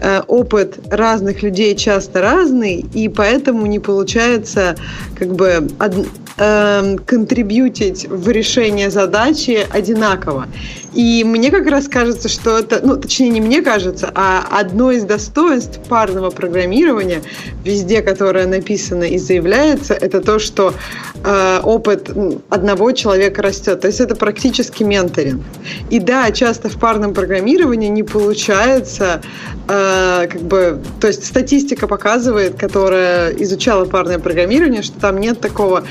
э, 0.00 0.22
опыт 0.26 0.78
разных 0.90 1.42
людей 1.42 1.76
часто 1.76 2.20
разный, 2.20 2.84
и 2.94 3.08
поэтому 3.08 3.66
не 3.66 3.78
получается 3.78 4.74
как 5.18 5.34
бы 5.34 5.68
од, 5.78 6.06
э, 6.36 6.96
контрибьютить 7.06 8.06
в 8.08 8.28
решение 8.28 8.90
задачи 8.90 9.66
одинаково. 9.70 10.46
И 10.92 11.22
мне 11.24 11.50
как 11.50 11.66
раз 11.66 11.86
кажется, 11.86 12.28
что 12.28 12.58
это, 12.58 12.80
ну, 12.82 12.96
точнее, 12.96 13.28
не 13.28 13.40
мне 13.40 13.62
кажется, 13.62 14.10
а 14.14 14.44
одно 14.50 14.90
из 14.90 15.04
достоинств 15.04 15.78
парного 15.88 16.30
программирования, 16.30 17.22
везде, 17.64 18.02
которое 18.02 18.46
написано 18.46 19.04
и 19.04 19.18
заявляется, 19.18 19.94
это 19.94 20.20
то, 20.20 20.38
что 20.38 20.74
э, 21.22 21.60
опыт 21.62 22.10
одного 22.48 22.92
человека 22.92 23.42
растет. 23.42 23.80
То 23.80 23.86
есть 23.86 24.00
это 24.00 24.16
практически 24.16 24.82
менторинг. 24.82 25.42
И 25.90 26.00
да, 26.00 26.30
часто 26.32 26.68
в 26.68 26.78
парном 26.78 27.14
программировании 27.14 27.88
не 27.88 28.02
получается, 28.02 29.22
э, 29.68 30.26
как 30.28 30.42
бы, 30.42 30.80
то 31.00 31.06
есть 31.06 31.24
статистика 31.24 31.86
показывает, 31.86 32.58
которая 32.58 33.30
изучала 33.34 33.84
парное 33.84 34.18
программирование, 34.18 34.82
что 34.82 34.98
там 34.98 35.18
нет 35.18 35.40
такого 35.40 35.84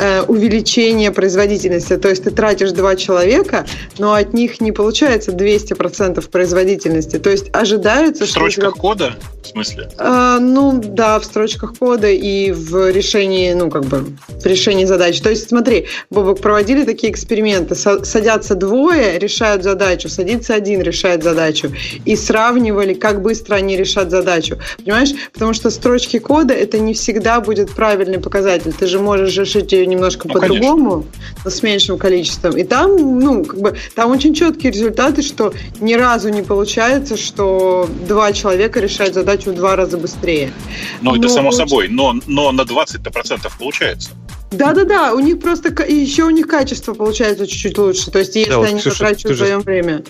э, 0.00 0.22
увеличения 0.22 1.12
производительности. 1.12 1.96
То 1.96 2.08
есть 2.08 2.24
ты 2.24 2.30
тратишь 2.30 2.72
два 2.72 2.96
человека, 2.96 3.66
но 3.98 4.14
от 4.14 4.32
них 4.32 4.60
не 4.60 4.72
получается 4.72 5.32
200% 5.32 6.28
производительности. 6.28 7.18
То 7.18 7.30
есть 7.30 7.46
ожидается, 7.52 8.24
в 8.24 8.30
строчках 8.30 8.70
что... 8.70 8.80
кода? 8.80 9.14
В 9.42 9.48
смысле? 9.48 9.88
А, 9.98 10.38
ну, 10.38 10.80
да, 10.82 11.18
в 11.18 11.24
строчках 11.24 11.76
кода 11.78 12.08
и 12.08 12.52
в 12.52 12.90
решении, 12.90 13.52
ну, 13.52 13.70
как 13.70 13.84
бы, 13.84 14.06
в 14.28 14.46
решении 14.46 14.84
задач. 14.84 15.20
То 15.20 15.30
есть, 15.30 15.48
смотри, 15.48 15.86
Бобок, 16.10 16.40
проводили 16.40 16.84
такие 16.84 17.12
эксперименты. 17.12 17.74
Садятся 17.74 18.54
двое, 18.54 19.18
решают 19.18 19.62
задачу, 19.62 20.08
садится 20.08 20.54
один, 20.54 20.80
решает 20.82 21.22
задачу. 21.22 21.72
И 22.04 22.16
сравнивали, 22.16 22.94
как 22.94 23.22
быстро 23.22 23.56
они 23.56 23.76
решат 23.76 24.10
задачу. 24.10 24.58
Понимаешь? 24.78 25.10
Потому 25.32 25.52
что 25.52 25.70
строчки 25.70 26.18
кода 26.18 26.54
это 26.54 26.78
не 26.78 26.94
всегда 26.94 27.40
будет 27.40 27.70
правильный 27.70 28.18
показатель. 28.18 28.72
Ты 28.72 28.86
же 28.86 28.98
можешь 28.98 29.36
решить 29.36 29.72
ее 29.72 29.86
немножко 29.90 30.28
ну, 30.28 30.34
по-другому, 30.34 31.04
но 31.44 31.50
с 31.50 31.62
меньшим 31.62 31.98
количеством. 31.98 32.56
И 32.56 32.64
там, 32.64 33.20
ну, 33.20 33.44
как 33.44 33.60
бы, 33.60 33.76
там 33.94 34.10
очень 34.10 34.34
четкие 34.34 34.72
результаты, 34.72 35.22
что 35.22 35.52
ни 35.80 35.94
разу 35.94 36.30
не 36.30 36.42
получается, 36.42 37.16
что 37.16 37.88
два 38.08 38.32
человека 38.32 38.80
решают 38.80 39.14
задачу 39.14 39.50
в 39.50 39.54
два 39.54 39.76
раза 39.76 39.98
быстрее. 39.98 40.52
Ну, 41.00 41.14
это 41.14 41.28
само 41.28 41.52
собой, 41.52 41.88
но, 41.88 42.14
но 42.26 42.52
на 42.52 42.62
20% 42.62 43.50
получается. 43.58 44.10
Да-да-да, 44.50 45.14
у 45.14 45.20
них 45.20 45.40
просто 45.40 45.70
еще 45.84 46.24
у 46.24 46.30
них 46.30 46.48
качество 46.48 46.92
получается 46.94 47.46
чуть-чуть 47.46 47.78
лучше. 47.78 48.10
То 48.10 48.18
есть, 48.18 48.34
если 48.34 48.50
да, 48.50 48.62
они 48.62 48.80
Ксюша, 48.80 48.98
потрачивают 48.98 49.38
в 49.38 49.40
своем 49.40 49.60
время. 49.60 50.02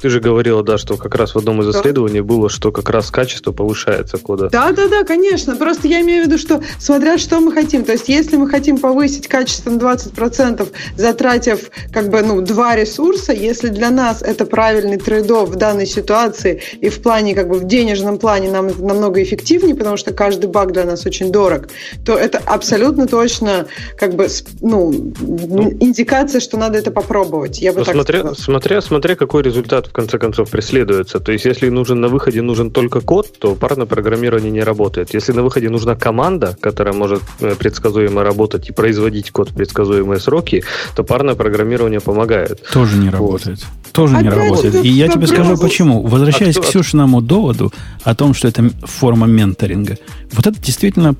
Ты 0.00 0.10
же 0.10 0.20
говорила, 0.20 0.62
да, 0.62 0.78
что 0.78 0.96
как 0.96 1.14
раз 1.14 1.34
в 1.34 1.38
одном 1.38 1.60
из 1.62 1.74
исследований 1.74 2.20
было, 2.20 2.48
что 2.48 2.72
как 2.72 2.90
раз 2.90 3.10
качество 3.10 3.52
повышается 3.52 4.18
кода. 4.18 4.48
Да, 4.50 4.72
да, 4.72 4.88
да, 4.88 5.04
конечно. 5.04 5.56
Просто 5.56 5.88
я 5.88 6.00
имею 6.00 6.24
в 6.24 6.26
виду, 6.26 6.38
что 6.38 6.62
смотря 6.78 7.18
что 7.18 7.40
мы 7.40 7.52
хотим. 7.52 7.84
То 7.84 7.92
есть, 7.92 8.08
если 8.08 8.36
мы 8.36 8.48
хотим 8.48 8.78
повысить 8.78 9.28
качество 9.28 9.70
на 9.70 9.78
20%, 9.78 10.68
затратив 10.96 11.70
как 11.92 12.08
бы, 12.08 12.22
ну, 12.22 12.40
два 12.40 12.76
ресурса, 12.76 13.32
если 13.32 13.68
для 13.68 13.90
нас 13.90 14.22
это 14.22 14.46
правильный 14.46 14.98
трейд 14.98 15.28
в 15.28 15.56
данной 15.56 15.86
ситуации 15.86 16.62
и 16.80 16.88
в 16.88 17.02
плане, 17.02 17.34
как 17.34 17.48
бы 17.48 17.58
в 17.58 17.64
денежном 17.64 18.18
плане 18.18 18.50
нам 18.50 18.68
это 18.68 18.82
намного 18.82 19.22
эффективнее, 19.22 19.74
потому 19.74 19.96
что 19.96 20.12
каждый 20.12 20.48
баг 20.48 20.72
для 20.72 20.84
нас 20.84 21.04
очень 21.06 21.30
дорог, 21.30 21.68
то 22.04 22.16
это 22.16 22.40
абсолютно 22.46 23.06
точно 23.06 23.66
как 23.96 24.14
бы, 24.14 24.28
ну, 24.60 24.92
индикация, 24.92 26.40
что 26.40 26.56
надо 26.56 26.78
это 26.78 26.90
попробовать. 26.90 27.60
Я 27.60 27.72
бы 27.72 27.80
ну, 27.80 27.84
так 27.84 27.94
смотря, 27.94 28.18
сказала. 28.20 28.34
смотря, 28.34 28.80
смотря 28.80 29.16
какой 29.16 29.42
результат 29.42 29.87
в 29.88 29.92
конце 29.92 30.18
концов 30.18 30.50
преследуется. 30.50 31.20
То 31.20 31.32
есть, 31.32 31.44
если 31.44 31.68
нужен 31.68 32.00
на 32.00 32.08
выходе 32.08 32.42
нужен 32.42 32.70
только 32.70 33.00
код, 33.00 33.38
то 33.38 33.54
парное 33.54 33.86
программирование 33.86 34.50
не 34.50 34.62
работает. 34.62 35.14
Если 35.14 35.32
на 35.32 35.42
выходе 35.42 35.68
нужна 35.70 35.94
команда, 35.94 36.56
которая 36.60 36.94
может 36.94 37.22
э, 37.40 37.54
предсказуемо 37.54 38.22
работать 38.22 38.68
и 38.68 38.72
производить 38.72 39.30
код 39.30 39.50
в 39.50 39.54
предсказуемые 39.54 40.20
сроки, 40.20 40.64
то 40.94 41.04
парное 41.04 41.34
программирование 41.34 42.00
помогает. 42.00 42.62
Тоже 42.72 42.96
не 42.96 43.10
работает. 43.10 43.58
Вот. 43.58 43.92
Тоже 43.92 44.16
Опять 44.16 44.24
не 44.24 44.30
работает. 44.30 44.84
И 44.84 44.88
я 44.88 45.08
тебе 45.08 45.26
скажу 45.26 45.56
почему. 45.56 46.02
Возвращаясь 46.02 46.56
а 46.56 46.60
к 46.60 46.64
Ксюшиному 46.64 47.20
доводу 47.20 47.72
о 48.02 48.14
том, 48.14 48.34
что 48.34 48.48
это 48.48 48.70
форма 48.84 49.26
менторинга. 49.26 49.98
Вот 50.32 50.46
это 50.46 50.60
действительно 50.60 51.14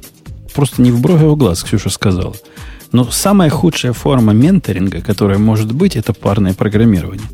просто 0.55 0.83
не 0.83 0.91
в 0.91 1.01
брови, 1.01 1.25
а 1.25 1.29
в 1.29 1.37
глаз, 1.37 1.62
Ксюша 1.62 1.91
сказала. 1.91 2.35
Но 2.93 3.05
самая 3.11 3.51
худшая 3.51 3.93
форма 3.93 4.33
менторинга, 4.33 5.01
которая 5.01 5.39
может 5.39 5.73
быть, 5.73 5.97
это 5.97 6.12
парное 6.12 6.55
программирование. 6.55 7.27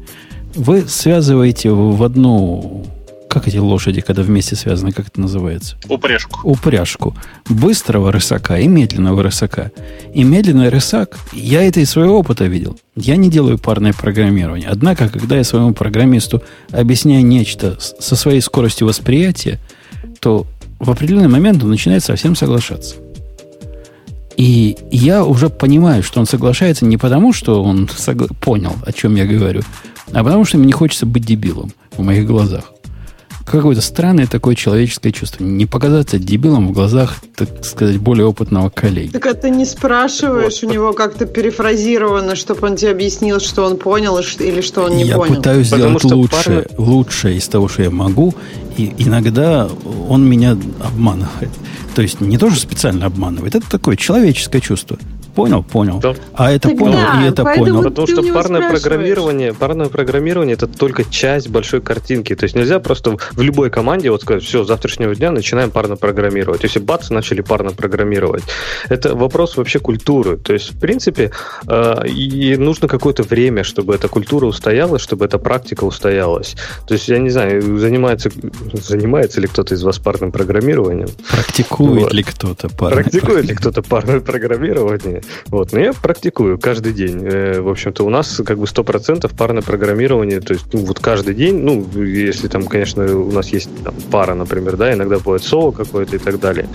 Вы 0.55 0.87
связываете 0.89 1.71
в 1.71 2.03
одну 2.03 2.87
как 3.29 3.49
эти 3.49 3.57
лошади, 3.57 4.01
когда 4.01 4.23
вместе 4.23 4.55
связаны, 4.55 4.93
как 4.93 5.09
это 5.09 5.21
называется? 5.21 5.75
Упряжку. 5.89 6.39
Упряжку. 6.49 7.17
Быстрого 7.49 8.13
рысака 8.13 8.59
и 8.61 8.69
медленного 8.69 9.25
рысака. 9.25 9.73
И 10.15 10.23
медленный 10.23 10.69
рысак, 10.69 11.19
я 11.33 11.65
это 11.65 11.81
из 11.81 11.91
своего 11.91 12.21
опыта 12.21 12.45
видел. 12.45 12.79
Я 12.95 13.17
не 13.17 13.29
делаю 13.29 13.59
парное 13.59 13.93
программирование. 13.93 14.69
Однако, 14.69 15.09
когда 15.09 15.37
я 15.37 15.43
своему 15.43 15.75
программисту 15.75 16.45
объясняю 16.71 17.27
нечто 17.27 17.77
со 17.81 18.15
своей 18.15 18.41
скоростью 18.41 18.87
восприятия, 18.87 19.59
то 20.21 20.47
в 20.79 20.89
определенный 20.89 21.27
момент 21.29 21.65
он 21.65 21.71
начинает 21.71 22.05
совсем 22.05 22.37
соглашаться. 22.37 22.95
И 24.37 24.77
я 24.93 25.25
уже 25.25 25.49
понимаю, 25.49 26.05
что 26.05 26.21
он 26.21 26.27
соглашается 26.27 26.85
не 26.85 26.99
потому, 26.99 27.33
что 27.33 27.65
он 27.65 27.87
согла- 27.87 28.33
понял, 28.41 28.77
о 28.87 28.93
чем 28.93 29.17
я 29.17 29.27
говорю, 29.27 29.63
а 30.15 30.25
потому 30.25 30.45
что 30.45 30.59
мне 30.59 30.67
не 30.67 30.73
хочется 30.73 31.07
быть 31.07 31.25
дебилом 31.25 31.73
в 31.97 32.03
моих 32.03 32.27
глазах. 32.27 32.65
Какое-то 33.45 33.83
странное 33.83 34.27
такое 34.27 34.55
человеческое 34.55 35.13
чувство. 35.13 35.45
Не 35.45 35.67
показаться 35.67 36.19
дебилом 36.19 36.69
в 36.69 36.73
глазах, 36.73 37.17
так 37.37 37.65
сказать, 37.65 37.99
более 37.99 38.27
опытного 38.27 38.71
коллеги. 38.71 39.11
Так 39.11 39.27
а 39.27 39.35
ты 39.35 39.51
не 39.51 39.67
спрашиваешь 39.67 40.63
вот. 40.63 40.71
у 40.71 40.73
него 40.73 40.93
как-то 40.95 41.27
перефразировано, 41.27 42.37
чтобы 42.37 42.67
он 42.69 42.77
тебе 42.77 42.93
объяснил, 42.93 43.41
что 43.41 43.65
он 43.67 43.77
понял 43.77 44.19
или 44.19 44.63
что 44.63 44.85
он 44.85 44.97
не 44.97 45.05
я 45.05 45.17
понял? 45.17 45.33
Я 45.33 45.37
пытаюсь 45.37 45.69
Потому 45.69 45.99
сделать 45.99 46.05
лучшее, 46.17 46.63
парно... 46.63 46.85
лучшее 46.85 47.37
из 47.37 47.47
того, 47.47 47.69
что 47.69 47.83
я 47.83 47.91
могу, 47.91 48.35
и 48.79 48.95
иногда 48.97 49.69
он 50.09 50.27
меня 50.27 50.57
обманывает. 50.83 51.51
То 51.95 52.01
есть 52.01 52.23
не 52.23 52.39
тоже 52.39 52.59
специально 52.59 53.07
обманывает, 53.07 53.55
это 53.55 53.71
такое 53.71 53.97
человеческое 53.97 54.61
чувство. 54.61 54.99
Понял, 55.35 55.65
понял. 55.65 55.99
Да. 55.99 56.15
А 56.35 56.53
это 56.53 56.69
так 56.69 56.79
понял, 56.79 56.95
да, 56.95 57.25
и 57.25 57.29
это 57.29 57.45
понял. 57.45 57.83
Потому 57.83 58.07
что 58.07 58.23
парное 58.33 58.71
программирование, 58.71 59.53
парное 59.53 59.89
программирование 59.89 60.55
это 60.55 60.67
только 60.69 61.05
часть 61.05 61.49
большой 61.49 61.81
картинки. 61.81 62.35
То 62.37 62.45
есть 62.45 62.55
нельзя 62.55 62.79
просто 62.79 63.17
в 63.33 63.41
любой 63.41 63.71
команде 63.71 64.11
вот 64.11 64.23
сказать, 64.23 64.45
все, 64.45 64.63
с 64.63 64.69
завтрашнего 64.69 65.15
дня 65.15 65.33
начинаем 65.33 65.71
парно 65.71 65.97
программировать. 65.97 66.63
Если 66.63 66.79
бац, 66.79 67.11
начали 67.11 67.41
парно 67.41 67.73
программировать. 67.73 68.45
Это 68.89 69.17
вопрос 69.17 69.57
вообще 69.57 69.81
культуры. 69.81 70.37
То 70.37 70.53
есть, 70.53 70.73
в 70.73 70.79
принципе, 70.79 71.33
э, 71.67 72.07
и 72.07 72.57
нужно 72.57 72.87
какое-то 72.87 73.25
время, 73.25 73.65
чтобы 73.65 73.95
эта 73.95 74.09
культура 74.09 74.47
устоялась, 74.47 75.03
чтобы 75.03 75.25
эта 75.25 75.39
практика 75.39 75.85
устоялась. 75.85 76.55
То 76.87 76.95
есть, 76.95 77.09
я 77.09 77.19
не 77.19 77.31
знаю, 77.31 77.79
занимается, 77.79 78.31
занимается 78.73 79.41
ли 79.41 79.49
кто-то 79.49 79.75
из 79.75 79.83
вас 79.83 79.99
парным 79.99 80.31
программированием? 80.31 81.09
Практикует 81.31 82.05
вот. 82.05 82.13
ли 82.13 82.23
кто-то 82.23 82.69
парное 82.69 83.03
Практикует 83.03 83.45
ли 83.47 83.55
кто-то 83.55 83.83
парное 83.83 84.21
программирование? 84.21 85.24
Вот, 85.47 85.73
но 85.73 85.81
я 85.81 85.93
практикую 85.93 86.59
каждый 86.59 86.93
день. 86.93 87.21
Э, 87.25 87.61
в 87.61 87.69
общем-то, 87.69 88.05
у 88.05 88.11
нас 88.11 88.41
как 88.45 88.59
бы 88.59 88.67
100% 88.67 89.31
парное 89.37 89.63
программирование, 89.63 90.41
то 90.41 90.55
есть 90.55 90.67
ну, 90.73 90.81
вот 90.81 91.01
каждый 91.01 91.35
день, 91.35 91.57
ну, 91.59 91.87
если 92.03 92.49
там, 92.49 92.67
конечно, 92.67 93.05
у 93.17 93.33
нас 93.33 93.49
есть 93.49 93.69
там, 93.83 93.95
пара, 94.11 94.35
например, 94.35 94.77
да, 94.77 94.93
иногда 94.93 95.19
бывает 95.19 95.43
соло 95.43 95.71
какое-то 95.71 96.17
и 96.17 96.19
так 96.19 96.41
далее. 96.41 96.69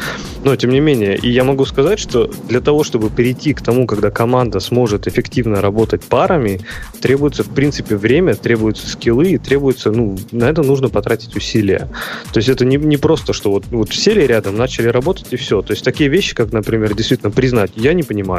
Но, 0.43 0.55
тем 0.55 0.71
не 0.71 0.79
менее, 0.79 1.17
и 1.17 1.29
я 1.29 1.43
могу 1.43 1.65
сказать, 1.65 1.99
что 1.99 2.31
для 2.47 2.61
того, 2.61 2.83
чтобы 2.83 3.09
перейти 3.09 3.53
к 3.53 3.61
тому, 3.61 3.87
когда 3.87 4.11
команда 4.11 4.59
сможет 4.59 5.07
эффективно 5.07 5.61
работать 5.61 6.03
парами, 6.03 6.61
требуется, 7.01 7.43
в 7.43 7.49
принципе, 7.49 7.95
время, 7.95 8.35
требуются 8.35 8.87
скиллы, 8.87 9.37
требуется, 9.37 9.91
ну, 9.91 10.17
на 10.31 10.45
это 10.49 10.63
нужно 10.63 10.89
потратить 10.89 11.35
усилия. 11.35 11.89
То 12.33 12.37
есть 12.37 12.49
это 12.49 12.65
не, 12.65 12.77
не 12.77 12.97
просто, 12.97 13.33
что 13.33 13.51
вот, 13.51 13.65
вот 13.69 13.93
сели 13.93 14.21
рядом, 14.21 14.55
начали 14.55 14.87
работать 14.87 15.27
и 15.31 15.35
все. 15.35 15.61
То 15.61 15.73
есть 15.73 15.83
такие 15.83 16.09
вещи, 16.09 16.35
как, 16.35 16.51
например, 16.51 16.93
действительно 16.93 17.31
признать, 17.31 17.71
я 17.75 17.93
не 17.93 18.03
понимаю, 18.03 18.38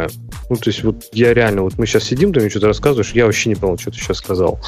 ну, 0.51 0.57
то 0.57 0.69
есть 0.69 0.83
вот 0.83 1.05
я 1.13 1.33
реально, 1.33 1.63
вот 1.63 1.79
мы 1.79 1.87
сейчас 1.87 2.05
сидим, 2.05 2.33
ты 2.33 2.41
мне 2.41 2.51
что-то 2.51 2.67
рассказываешь, 2.67 3.13
я 3.13 3.27
вообще 3.27 3.51
не 3.51 3.55
понял, 3.55 3.79
что 3.79 3.93
ты 3.93 3.99
сейчас 3.99 4.17
сказал. 4.17 4.59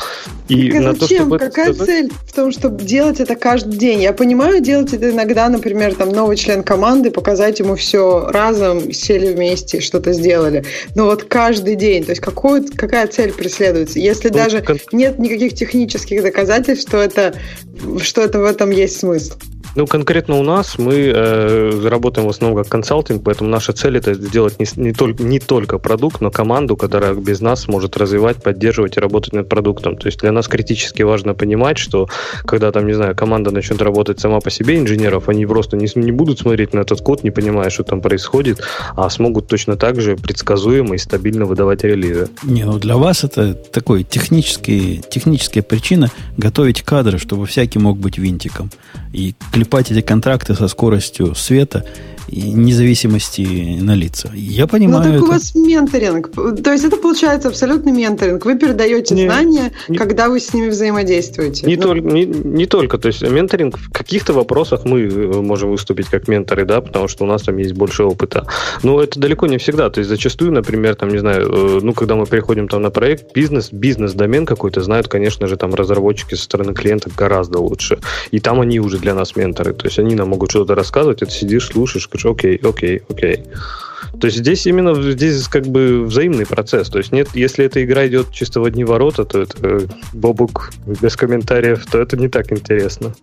И 0.48 0.70
так, 0.70 0.80
на 0.80 0.94
зачем? 0.94 1.28
То, 1.28 1.38
Какая 1.38 1.74
сказать... 1.74 1.86
цель 1.86 2.12
в 2.26 2.32
том, 2.32 2.52
чтобы 2.52 2.82
делать 2.84 3.18
это 3.18 3.34
каждый 3.34 3.76
день? 3.76 4.00
Я 4.00 4.12
понимаю, 4.12 4.60
делать 4.60 4.92
это 4.92 5.10
иногда, 5.10 5.48
например, 5.48 5.94
там 5.94 6.10
новый 6.10 6.36
член 6.36 6.62
команды, 6.62 7.10
показать 7.10 7.58
ему 7.58 7.74
все 7.74 8.28
разом, 8.28 8.92
сели 8.92 9.32
вместе, 9.32 9.80
что-то 9.80 10.12
сделали. 10.12 10.64
Но 10.94 11.06
вот 11.06 11.24
каждый 11.24 11.74
день, 11.74 12.04
то 12.04 12.10
есть 12.10 12.22
какую, 12.22 12.64
какая 12.76 13.08
цель 13.08 13.32
преследуется? 13.32 13.98
Если 13.98 14.28
ну, 14.28 14.34
даже 14.34 14.62
кон... 14.62 14.78
нет 14.92 15.18
никаких 15.18 15.54
технических 15.54 16.22
доказательств, 16.22 16.88
что 16.88 16.98
это, 16.98 17.34
что 18.00 18.20
это 18.20 18.38
в 18.38 18.44
этом 18.44 18.70
есть 18.70 19.00
смысл. 19.00 19.34
Ну, 19.74 19.86
конкретно 19.86 20.36
у 20.38 20.42
нас 20.42 20.78
мы 20.78 20.94
э, 20.94 21.88
работаем 21.88 22.26
в 22.26 22.30
основном 22.30 22.62
как 22.62 22.70
консалтинг, 22.70 23.22
поэтому 23.24 23.48
наша 23.48 23.72
цель 23.72 23.96
это 23.96 24.12
сделать 24.12 24.60
не, 24.60 24.66
не, 24.76 24.92
только, 24.92 25.21
не 25.22 25.38
только 25.38 25.78
продукт, 25.78 26.20
но 26.20 26.30
команду, 26.30 26.76
которая 26.76 27.14
без 27.14 27.40
нас 27.40 27.62
сможет 27.62 27.96
развивать, 27.96 28.42
поддерживать 28.42 28.96
и 28.96 29.00
работать 29.00 29.32
над 29.32 29.48
продуктом. 29.48 29.96
То 29.96 30.06
есть 30.06 30.20
для 30.20 30.32
нас 30.32 30.48
критически 30.48 31.02
важно 31.02 31.34
понимать, 31.34 31.78
что 31.78 32.08
когда 32.44 32.72
там, 32.72 32.86
не 32.86 32.94
знаю, 32.94 33.14
команда 33.14 33.50
начнет 33.50 33.80
работать 33.80 34.20
сама 34.20 34.40
по 34.40 34.50
себе, 34.50 34.78
инженеров, 34.78 35.28
они 35.28 35.46
просто 35.46 35.76
не, 35.76 35.88
не 35.94 36.12
будут 36.12 36.40
смотреть 36.40 36.74
на 36.74 36.80
этот 36.80 37.00
код, 37.00 37.24
не 37.24 37.30
понимая, 37.30 37.70
что 37.70 37.84
там 37.84 38.00
происходит, 38.00 38.62
а 38.96 39.08
смогут 39.10 39.46
точно 39.46 39.76
так 39.76 40.00
же 40.00 40.16
предсказуемо 40.16 40.94
и 40.94 40.98
стабильно 40.98 41.44
выдавать 41.44 41.84
релизы. 41.84 42.28
Не, 42.42 42.64
ну 42.64 42.78
для 42.78 42.96
вас 42.96 43.24
это 43.24 43.54
такой 43.54 44.04
технический, 44.04 45.02
техническая 45.08 45.62
причина 45.62 46.10
готовить 46.36 46.82
кадры, 46.82 47.18
чтобы 47.18 47.46
всякий 47.46 47.78
мог 47.78 47.98
быть 47.98 48.18
винтиком. 48.18 48.70
И 49.12 49.34
клепать 49.52 49.90
эти 49.90 50.00
контракты 50.00 50.54
со 50.54 50.68
скоростью 50.68 51.34
света 51.34 51.84
независимости 52.32 53.78
на 53.80 53.94
лица. 53.94 54.30
Я 54.34 54.66
понимаю. 54.66 55.04
Ну, 55.04 55.04
так 55.04 55.14
это... 55.14 55.24
у 55.24 55.28
вас 55.28 55.54
менторинг. 55.54 56.30
То 56.62 56.72
есть 56.72 56.84
это 56.84 56.96
получается 56.96 57.48
абсолютный 57.48 57.92
менторинг. 57.92 58.44
Вы 58.44 58.58
передаете 58.58 59.14
не, 59.14 59.26
знания, 59.26 59.72
не, 59.88 59.98
когда 59.98 60.28
вы 60.28 60.40
с 60.40 60.52
ними 60.54 60.68
взаимодействуете. 60.68 61.66
Не, 61.66 61.76
ну. 61.76 61.82
только, 61.82 62.00
не, 62.00 62.24
не 62.24 62.66
только. 62.66 62.98
То 62.98 63.08
есть 63.08 63.22
менторинг 63.22 63.78
в 63.78 63.92
каких-то 63.92 64.32
вопросах 64.32 64.84
мы 64.84 65.02
э, 65.02 65.40
можем 65.40 65.70
выступить 65.70 66.06
как 66.08 66.28
менторы, 66.28 66.64
да, 66.64 66.80
потому 66.80 67.08
что 67.08 67.24
у 67.24 67.26
нас 67.26 67.42
там 67.42 67.56
есть 67.58 67.72
больше 67.72 68.04
опыта. 68.04 68.46
Но 68.82 69.02
это 69.02 69.20
далеко 69.20 69.46
не 69.46 69.58
всегда. 69.58 69.90
То 69.90 69.98
есть 69.98 70.08
зачастую, 70.08 70.52
например, 70.52 70.94
там, 70.94 71.10
не 71.10 71.18
знаю, 71.18 71.46
э, 71.46 71.80
ну, 71.82 71.92
когда 71.92 72.14
мы 72.14 72.26
переходим 72.26 72.68
там 72.68 72.82
на 72.82 72.90
проект, 72.90 73.34
бизнес, 73.34 73.70
бизнес-домен 73.72 74.46
какой-то 74.46 74.80
знают, 74.80 75.08
конечно 75.08 75.46
же, 75.46 75.56
там 75.56 75.74
разработчики 75.74 76.34
со 76.34 76.44
стороны 76.44 76.74
клиента 76.74 77.10
гораздо 77.16 77.58
лучше. 77.58 77.98
И 78.30 78.40
там 78.40 78.60
они 78.60 78.80
уже 78.80 78.98
для 78.98 79.14
нас 79.14 79.36
менторы. 79.36 79.74
То 79.74 79.86
есть 79.86 79.98
они 79.98 80.14
нам 80.14 80.28
могут 80.28 80.50
что-то 80.50 80.74
рассказывать, 80.74 81.18
ты 81.18 81.30
сидишь, 81.30 81.66
слушаешь, 81.66 82.08
говоришь, 82.22 82.24
окей, 82.24 82.56
окей, 82.56 83.02
окей. 83.08 83.44
То 84.20 84.26
есть 84.26 84.38
здесь 84.38 84.66
именно 84.66 84.94
здесь 85.12 85.48
как 85.48 85.66
бы 85.66 86.04
взаимный 86.04 86.46
процесс. 86.46 86.88
То 86.88 86.98
есть 86.98 87.12
нет, 87.12 87.28
если 87.34 87.64
эта 87.64 87.82
игра 87.82 88.06
идет 88.06 88.30
чисто 88.30 88.60
в 88.60 88.64
одни 88.64 88.84
ворота, 88.84 89.24
то 89.24 89.40
это 89.42 89.56
э, 89.62 89.80
бобук 90.12 90.72
без 90.86 91.16
комментариев, 91.16 91.84
то 91.86 91.98
это 91.98 92.16
не 92.16 92.28
так 92.28 92.52
интересно. 92.52 93.14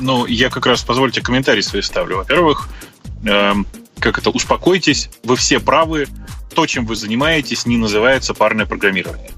Ну, 0.00 0.26
я 0.26 0.48
как 0.48 0.66
раз, 0.66 0.82
позвольте, 0.82 1.20
комментарии 1.20 1.60
свои 1.60 1.82
ставлю. 1.82 2.16
Во-первых, 2.16 2.68
эм, 3.26 3.66
как 3.98 4.18
это, 4.18 4.30
успокойтесь, 4.30 5.10
вы 5.24 5.36
все 5.36 5.60
правы, 5.60 6.06
то, 6.54 6.66
чем 6.66 6.86
вы 6.86 6.96
занимаетесь, 6.96 7.66
не 7.66 7.76
называется 7.76 8.32
парное 8.32 8.66
программирование 8.66 9.30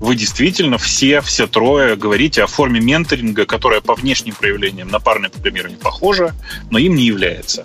вы 0.00 0.16
действительно 0.16 0.78
все, 0.78 1.20
все 1.20 1.46
трое 1.46 1.94
говорите 1.94 2.42
о 2.42 2.46
форме 2.46 2.80
менторинга, 2.80 3.44
которая 3.44 3.82
по 3.82 3.94
внешним 3.94 4.34
проявлениям 4.34 4.88
на 4.88 4.98
парное 4.98 5.28
программирование 5.28 5.78
похожа, 5.78 6.34
но 6.70 6.78
им 6.78 6.94
не 6.96 7.04
является. 7.04 7.64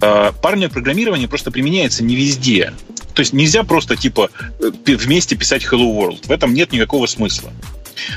А, 0.00 0.30
парное 0.30 0.68
программирование 0.68 1.28
просто 1.28 1.50
применяется 1.50 2.04
не 2.04 2.14
везде. 2.14 2.72
То 3.14 3.20
есть 3.20 3.32
нельзя 3.32 3.64
просто 3.64 3.96
типа 3.96 4.30
э, 4.60 4.70
вместе 4.94 5.34
писать 5.36 5.64
Hello 5.64 5.92
World. 5.92 6.28
В 6.28 6.30
этом 6.30 6.54
нет 6.54 6.70
никакого 6.72 7.06
смысла. 7.06 7.52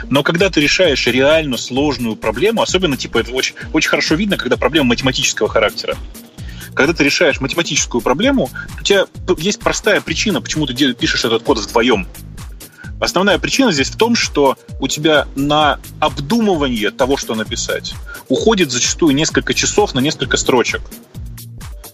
Но 0.09 0.21
когда 0.21 0.49
ты 0.51 0.61
решаешь 0.61 1.07
реально 1.07 1.57
сложную 1.57 2.15
проблему, 2.15 2.61
особенно 2.61 2.97
типа 2.97 3.19
это 3.19 3.31
очень, 3.31 3.55
очень 3.73 3.89
хорошо 3.89 4.13
видно, 4.13 4.37
когда 4.37 4.57
проблема 4.57 4.89
математического 4.89 5.49
характера. 5.49 5.97
Когда 6.75 6.93
ты 6.93 7.03
решаешь 7.03 7.41
математическую 7.41 8.01
проблему, 8.01 8.49
у 8.79 8.83
тебя 8.83 9.05
есть 9.39 9.59
простая 9.59 10.01
причина, 10.01 10.39
почему 10.39 10.67
ты 10.67 10.93
пишешь 10.93 11.25
этот 11.25 11.41
код 11.43 11.57
вдвоем. 11.57 12.07
Основная 12.99 13.39
причина 13.39 13.71
здесь 13.71 13.89
в 13.89 13.97
том, 13.97 14.15
что 14.15 14.57
у 14.79 14.87
тебя 14.87 15.27
на 15.35 15.79
обдумывание 15.99 16.91
того, 16.91 17.17
что 17.17 17.35
написать, 17.35 17.93
уходит 18.27 18.71
зачастую 18.71 19.15
несколько 19.15 19.53
часов 19.53 19.93
на 19.93 19.99
несколько 19.99 20.37
строчек. 20.37 20.81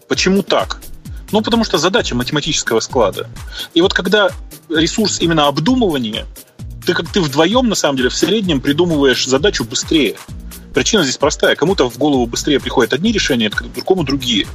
Почему 0.08 0.42
так? 0.42 0.82
Ну, 1.32 1.42
потому 1.42 1.64
что 1.64 1.78
задача 1.78 2.16
математического 2.16 2.80
склада. 2.80 3.28
И 3.74 3.82
вот 3.82 3.94
когда 3.94 4.30
ресурс 4.70 5.20
именно 5.20 5.48
обдумывания, 5.48 6.26
ты 6.86 6.94
как 6.94 7.12
ты 7.12 7.22
вдвоем, 7.22 7.68
на 7.68 7.76
самом 7.76 7.98
деле, 7.98 8.10
в 8.10 8.16
среднем 8.16 8.62
придумываешь 8.62 9.26
задачу 9.26 9.64
быстрее. 9.64 10.16
Причина 10.74 11.04
здесь 11.04 11.18
простая. 11.18 11.56
Кому-то 11.56 11.90
в 11.90 11.98
голову 11.98 12.26
быстрее 12.26 12.60
приходят 12.60 12.94
одни 12.94 13.12
решения, 13.12 13.50
другому 13.50 14.04
другие. 14.04 14.48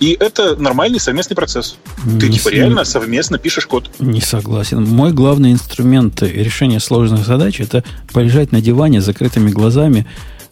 И 0.00 0.16
это 0.18 0.56
нормальный 0.56 0.98
совместный 0.98 1.36
процесс. 1.36 1.76
Ты 2.18 2.28
не 2.28 2.38
типа 2.38 2.48
с... 2.48 2.52
реально 2.52 2.84
совместно 2.84 3.38
пишешь 3.38 3.66
код. 3.66 3.90
Не 3.98 4.22
согласен. 4.22 4.82
Мой 4.82 5.12
главный 5.12 5.52
инструмент 5.52 6.22
решения 6.22 6.80
сложных 6.80 7.26
задач 7.26 7.60
это 7.60 7.84
полежать 8.12 8.50
на 8.50 8.62
диване 8.62 9.02
с 9.02 9.04
закрытыми 9.04 9.50
глазами. 9.50 10.06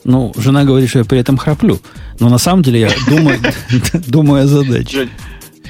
Ну, 0.04 0.32
жена 0.36 0.64
говорит, 0.64 0.90
что 0.90 0.98
я 0.98 1.04
при 1.06 1.18
этом 1.18 1.38
храплю. 1.38 1.80
Но 2.20 2.28
на 2.28 2.38
самом 2.38 2.62
деле 2.62 2.80
я 2.80 2.90
думаю, 3.08 3.40
думаю 4.06 4.44
о 4.44 4.46
задаче. 4.46 5.08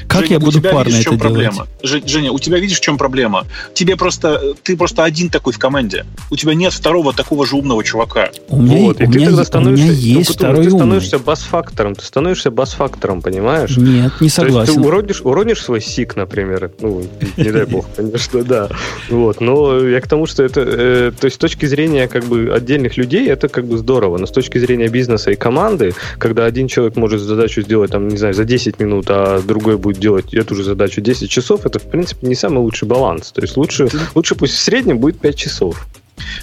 Как 0.09 0.23
Женя, 0.23 0.33
я 0.35 0.41
буду 0.41 0.63
парно 0.63 0.95
это 0.95 1.03
делать? 1.03 1.21
Проблема. 1.21 1.67
Женя, 1.83 2.33
у 2.33 2.39
тебя 2.39 2.59
видишь, 2.59 2.79
в 2.79 2.81
чем 2.81 2.97
проблема? 2.97 3.47
Тебе 3.75 3.97
просто, 3.97 4.55
ты 4.63 4.77
просто 4.77 5.05
один 5.05 5.29
такой 5.29 5.53
в 5.53 5.59
команде. 5.59 6.07
У 6.31 6.37
тебя 6.37 6.55
нет 6.55 6.73
второго 6.73 7.13
такого 7.13 7.47
же 7.47 7.57
умного 7.57 7.85
чувака. 7.85 8.31
У 8.49 8.61
меня, 8.61 8.79
вот, 8.79 9.01
и 9.01 9.05
у 9.05 9.11
ты 9.11 9.19
меня, 9.19 9.29
тогда 9.29 9.45
становишься, 9.45 9.85
у 9.85 9.89
меня 9.89 9.95
есть 9.95 10.31
ну, 10.31 10.35
второй 10.35 10.65
Ты 10.65 10.71
становишься 10.71 11.19
бас-фактором, 11.19 11.95
ты 11.95 12.05
становишься 12.05 12.51
бас-фактором, 12.51 13.21
понимаешь? 13.21 13.77
Нет, 13.77 14.13
не 14.21 14.31
согласен. 14.31 14.75
ты 14.75 14.81
уронишь, 14.81 15.21
уронишь 15.23 15.63
свой 15.63 15.83
сик, 15.83 16.17
например, 16.17 16.73
ну, 16.81 17.05
не 17.37 17.51
дай 17.51 17.67
бог, 17.67 17.87
конечно, 17.97 18.43
да. 18.43 18.69
Вот, 19.11 19.41
но 19.43 19.87
я 19.87 20.01
к 20.01 20.09
тому, 20.09 20.27
что 20.27 20.43
это, 20.43 20.63
э, 20.63 21.13
то 21.19 21.27
есть 21.27 21.37
с 21.37 21.39
точки 21.39 21.67
зрения 21.67 22.09
как 22.09 22.25
бы 22.25 22.51
отдельных 22.55 22.97
людей, 22.97 23.29
это 23.29 23.49
как 23.49 23.67
бы 23.67 23.77
здорово, 23.77 24.17
но 24.17 24.27
с 24.27 24.31
точки 24.31 24.57
зрения 24.59 24.89
бизнеса 24.89 25.33
и 25.33 25.37
команды, 25.37 25.93
когда 26.17 26.47
один 26.47 26.67
человек 26.67 26.97
может 26.97 27.21
задачу 27.21 27.61
сделать, 27.61 27.91
там, 27.91 28.09
не 28.09 28.17
знаю, 28.17 28.33
за 28.33 28.45
10 28.45 28.81
минут, 28.81 29.07
а 29.09 29.43
другой 29.43 29.77
будет 29.77 29.98
делать 29.99 30.35
эту 30.35 30.55
же 30.55 30.65
задачу 30.65 31.01
10 31.01 31.31
часов, 31.31 31.67
это, 31.67 31.79
в 31.79 31.89
принципе, 31.91 32.27
не 32.27 32.35
самый 32.35 32.59
лучший 32.59 32.89
баланс. 32.89 33.33
То 33.33 33.43
есть 33.43 33.57
лучше, 33.57 33.89
лучше 34.15 34.35
пусть 34.35 34.55
в 34.55 34.59
среднем 34.59 34.99
будет 34.99 35.21
5 35.21 35.37
часов. 35.37 35.87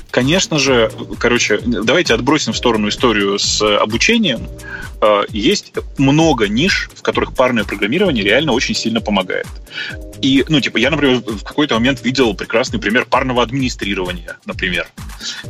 Конечно 0.10 0.60
же, 0.60 0.92
короче, 1.20 1.60
давайте 1.66 2.14
отбросим 2.14 2.54
в 2.54 2.58
сторону 2.58 2.88
историю 2.88 3.38
с 3.38 3.62
обучением. 3.62 4.48
Э, 5.02 5.24
есть 5.30 5.74
много 5.98 6.48
ниш, 6.48 6.90
в 6.96 7.02
которых 7.02 7.34
парное 7.34 7.64
программирование 7.64 8.24
реально 8.24 8.54
очень 8.54 8.76
сильно 8.76 9.02
помогает. 9.02 9.48
И, 10.22 10.46
ну, 10.48 10.62
типа, 10.62 10.78
я, 10.78 10.92
например, 10.92 11.18
в 11.18 11.44
какой-то 11.44 11.76
момент 11.76 12.04
видел 12.04 12.34
прекрасный 12.34 12.80
пример 12.80 13.06
парного 13.06 13.44
администрирования, 13.44 14.38
например. 14.46 14.88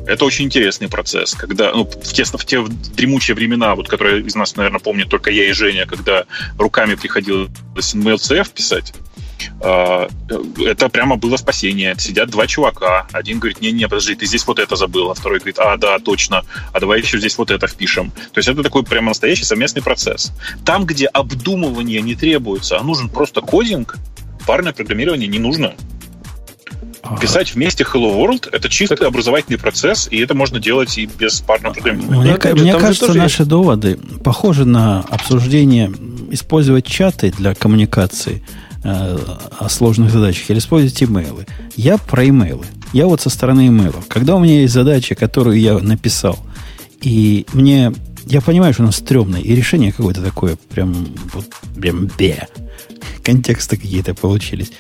Это 0.06 0.26
очень 0.26 0.46
интересный 0.46 0.90
процесс, 0.90 1.34
когда 1.34 1.72
ну, 1.72 1.86
в, 1.86 2.14
те, 2.14 2.24
в 2.24 2.46
те 2.46 2.64
дремучие 2.96 3.36
времена, 3.36 3.76
вот, 3.76 3.88
которые 3.88 4.22
из 4.24 4.36
нас, 4.36 4.56
наверное, 4.56 4.80
помнят 4.80 5.10
только 5.10 5.32
я 5.32 5.50
и 5.50 5.52
Женя, 5.52 5.86
когда 5.86 6.26
руками 6.58 6.96
приходилось 6.96 7.50
MLCF 7.78 8.54
писать, 8.54 8.94
а, 9.62 10.08
это 10.60 10.90
прямо 10.90 11.16
было 11.16 11.38
спасение. 11.38 11.96
Сидят 11.98 12.30
два 12.30 12.48
чувака. 12.48 13.08
Один 13.12 13.40
говорит, 13.40 13.62
не-не, 13.62 13.88
подожди, 13.88 14.16
ты 14.16 14.26
здесь 14.26 14.46
вот 14.48 14.60
это 14.60 14.76
забыл. 14.76 15.12
А 15.12 15.14
второй 15.14 15.40
говорит, 15.40 15.60
а, 15.60 15.78
да, 15.78 16.00
точно. 16.00 16.44
А 16.74 16.80
давай 16.80 17.02
еще 17.02 17.18
здесь 17.18 17.38
вот 17.38 17.52
это 17.52 17.68
впишем. 17.68 18.12
То 18.12 18.40
есть 18.40 18.48
это 18.48 18.64
такой 18.64 18.84
прямо 18.84 19.10
настоящий 19.10 19.44
совместный 19.44 19.82
процесс. 19.82 20.32
Там, 20.66 20.86
где 20.86 21.08
обдумывание 21.08 22.02
не 22.02 22.16
требуется, 22.16 22.78
а 22.78 22.84
нужен 22.84 23.10
просто 23.10 23.42
кодинг, 23.42 23.98
парное 24.46 24.74
программирование 24.74 25.28
не 25.28 25.40
нужно. 25.40 25.74
Писать 27.22 27.54
вместе 27.54 27.84
Hello 27.84 28.16
World— 28.18 28.50
это 28.52 28.68
чисто 28.68 28.96
так... 28.96 29.08
образовательный 29.08 29.60
процесс, 29.60 30.08
и 30.10 30.18
это 30.18 30.34
можно 30.34 30.60
делать 30.60 30.98
и 30.98 31.06
без 31.06 31.40
парного 31.42 31.74
программирования. 31.74 32.38
Мне, 32.44 32.54
мне 32.64 32.76
кажется, 32.76 33.14
наши 33.14 33.44
есть... 33.44 33.50
доводы 33.50 34.00
похожи 34.24 34.66
на 34.66 35.02
обсуждение 35.02 35.92
использовать 36.32 36.86
чаты 36.86 37.32
для 37.32 37.54
коммуникации 37.54 38.44
э, 38.84 39.18
о 39.60 39.70
сложных 39.70 40.10
задачах 40.12 40.50
или 40.50 40.58
использовать 40.58 41.02
имейлы. 41.04 41.46
Я 41.76 42.00
про 42.00 42.28
имейлы. 42.28 42.66
Я 42.92 43.06
вот 43.06 43.22
со 43.22 43.30
стороны 43.30 43.68
имейлов. 43.68 44.08
Когда 44.08 44.36
у 44.36 44.40
меня 44.40 44.62
есть 44.62 44.74
задача, 44.74 45.14
которую 45.14 45.60
я 45.60 45.78
написал, 45.78 46.40
и 47.02 47.46
мне... 47.54 47.94
Я 48.26 48.42
понимаю, 48.42 48.74
что 48.74 48.82
она 48.82 48.92
стрёмная, 48.92 49.42
и 49.42 49.54
решение 49.54 49.92
какое-то 49.92 50.24
такое 50.24 50.58
прям, 50.74 50.96
вот, 51.32 51.46
прям 51.80 52.10
бе. 52.18 52.48
Контексты 53.26 53.76
какие-то 53.76 54.14
получились 54.14 54.72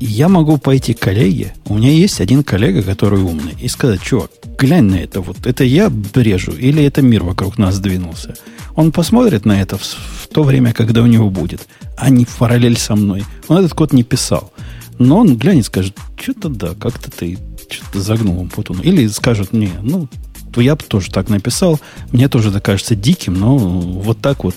я 0.00 0.28
могу 0.28 0.58
пойти 0.58 0.94
к 0.94 1.00
коллеге, 1.00 1.54
у 1.66 1.74
меня 1.74 1.90
есть 1.90 2.20
один 2.20 2.42
коллега, 2.42 2.82
который 2.82 3.20
умный, 3.20 3.54
и 3.60 3.68
сказать, 3.68 4.02
чувак, 4.02 4.30
глянь 4.58 4.84
на 4.84 4.96
это, 4.96 5.20
вот 5.20 5.46
это 5.46 5.64
я 5.64 5.88
брежу, 5.90 6.52
или 6.52 6.84
это 6.84 7.02
мир 7.02 7.24
вокруг 7.24 7.58
нас 7.58 7.76
сдвинулся. 7.76 8.34
Он 8.74 8.92
посмотрит 8.92 9.44
на 9.44 9.60
это 9.60 9.78
в, 9.78 9.82
в 9.82 10.28
то 10.28 10.42
время, 10.42 10.72
когда 10.72 11.02
у 11.02 11.06
него 11.06 11.30
будет, 11.30 11.68
а 11.96 12.10
не 12.10 12.24
в 12.24 12.36
параллель 12.36 12.76
со 12.76 12.96
мной. 12.96 13.24
Он 13.48 13.58
этот 13.58 13.74
код 13.74 13.92
не 13.92 14.02
писал. 14.02 14.52
Но 14.98 15.18
он 15.18 15.36
глянет, 15.36 15.66
скажет, 15.66 15.96
что-то 16.20 16.48
да, 16.48 16.74
как-то 16.74 17.10
ты 17.10 17.38
что-то 17.68 18.00
загнул 18.00 18.46
Путуну. 18.48 18.82
Или 18.82 19.06
скажет 19.08 19.52
мне, 19.52 19.70
ну, 19.82 20.08
то 20.52 20.60
я 20.60 20.76
бы 20.76 20.82
тоже 20.82 21.10
так 21.10 21.28
написал, 21.28 21.80
мне 22.12 22.28
тоже 22.28 22.50
это 22.50 22.60
кажется 22.60 22.94
диким, 22.94 23.34
но 23.34 23.56
вот 23.56 24.20
так 24.20 24.44
вот 24.44 24.56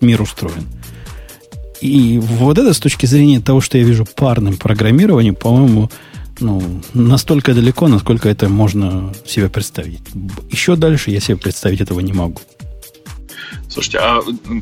мир 0.00 0.20
устроен. 0.22 0.64
И 1.80 2.18
вот 2.18 2.58
это 2.58 2.72
с 2.72 2.78
точки 2.78 3.06
зрения 3.06 3.40
того, 3.40 3.60
что 3.60 3.78
я 3.78 3.84
вижу 3.84 4.04
парным 4.04 4.56
программированием, 4.56 5.34
по-моему, 5.34 5.90
ну, 6.40 6.82
настолько 6.94 7.54
далеко, 7.54 7.88
насколько 7.88 8.28
это 8.28 8.48
можно 8.48 9.12
себе 9.26 9.48
представить. 9.48 10.00
Еще 10.50 10.76
дальше 10.76 11.10
я 11.10 11.20
себе 11.20 11.36
представить 11.36 11.80
этого 11.80 12.00
не 12.00 12.12
могу. 12.12 12.40
Слушайте, 13.68 13.98
а 13.98 14.20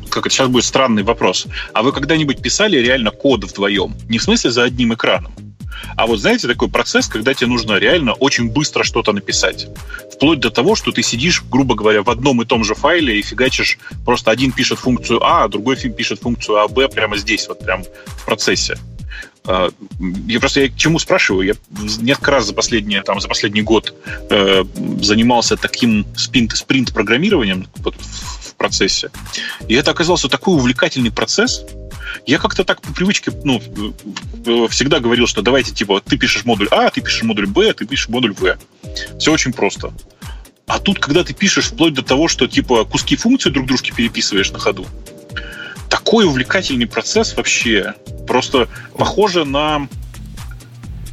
как 0.09 0.25
это 0.25 0.35
сейчас 0.35 0.49
будет 0.49 0.65
странный 0.65 1.03
вопрос. 1.03 1.47
А 1.73 1.81
вы 1.81 1.91
когда-нибудь 1.91 2.41
писали 2.41 2.77
реально 2.77 3.11
код 3.11 3.43
вдвоем? 3.45 3.95
Не 4.09 4.17
в 4.17 4.23
смысле 4.23 4.51
за 4.51 4.63
одним 4.63 4.93
экраном? 4.93 5.31
А 5.95 6.07
вот 6.07 6.19
знаете, 6.19 6.47
такой 6.47 6.69
процесс, 6.69 7.07
когда 7.07 7.33
тебе 7.33 7.47
нужно 7.47 7.77
реально 7.77 8.13
очень 8.13 8.49
быстро 8.49 8.83
что-то 8.83 9.13
написать. 9.13 9.67
Вплоть 10.13 10.39
до 10.39 10.49
того, 10.49 10.75
что 10.75 10.91
ты 10.91 11.03
сидишь, 11.03 11.43
грубо 11.43 11.75
говоря, 11.75 12.03
в 12.03 12.09
одном 12.09 12.41
и 12.41 12.45
том 12.45 12.63
же 12.63 12.75
файле 12.75 13.19
и 13.19 13.21
фигачишь, 13.21 13.77
просто 14.05 14.31
один 14.31 14.51
пишет 14.51 14.79
функцию 14.79 15.23
А, 15.23 15.43
а 15.43 15.47
другой 15.47 15.75
пишет 15.75 16.21
функцию 16.21 16.57
А, 16.57 16.67
Б 16.67 16.87
прямо 16.87 17.17
здесь, 17.17 17.47
вот 17.47 17.59
прям 17.59 17.83
в 17.83 18.25
процессе. 18.25 18.77
А, 19.45 19.69
я 20.27 20.39
просто 20.39 20.61
я 20.61 20.69
к 20.69 20.75
чему 20.75 20.99
спрашиваю? 20.99 21.47
Я 21.47 21.53
несколько 21.99 22.31
раз 22.31 22.45
за 22.45 22.53
последние, 22.53 23.01
там, 23.01 23.21
за 23.21 23.27
последний 23.27 23.61
год 23.61 23.93
э, 24.29 24.63
занимался 25.01 25.55
таким 25.55 26.05
спринт, 26.15 26.55
спринт-программированием 26.55 27.67
вот, 27.77 27.95
в 27.95 28.55
процессе. 28.55 29.09
И 29.67 29.73
это 29.73 29.91
оказался 29.91 30.27
такой 30.27 30.55
увлекательный 30.55 31.11
процесс, 31.11 31.63
я 32.25 32.39
как-то 32.39 32.63
так 32.63 32.81
по 32.81 32.93
привычке, 32.93 33.31
ну, 33.43 33.61
э, 34.45 34.67
всегда 34.69 34.99
говорил, 34.99 35.27
что 35.27 35.41
давайте, 35.41 35.73
типа, 35.73 36.01
ты 36.01 36.17
пишешь 36.17 36.45
модуль 36.45 36.67
А, 36.71 36.89
ты 36.89 37.01
пишешь 37.01 37.23
модуль 37.23 37.47
Б, 37.47 37.73
ты 37.73 37.85
пишешь 37.85 38.09
модуль 38.09 38.33
В. 38.33 38.57
Все 39.19 39.31
очень 39.31 39.53
просто. 39.53 39.93
А 40.67 40.79
тут, 40.79 40.99
когда 40.99 41.23
ты 41.23 41.33
пишешь 41.33 41.67
вплоть 41.67 41.93
до 41.93 42.01
того, 42.01 42.27
что, 42.27 42.47
типа, 42.47 42.83
куски 42.85 43.15
функций 43.15 43.51
друг 43.51 43.67
дружки 43.67 43.93
переписываешь 43.95 44.51
на 44.51 44.59
ходу, 44.59 44.85
такой 45.89 46.25
увлекательный 46.25 46.87
процесс 46.87 47.35
вообще. 47.35 47.93
Просто 48.27 48.67
похоже 48.97 49.45
на 49.45 49.87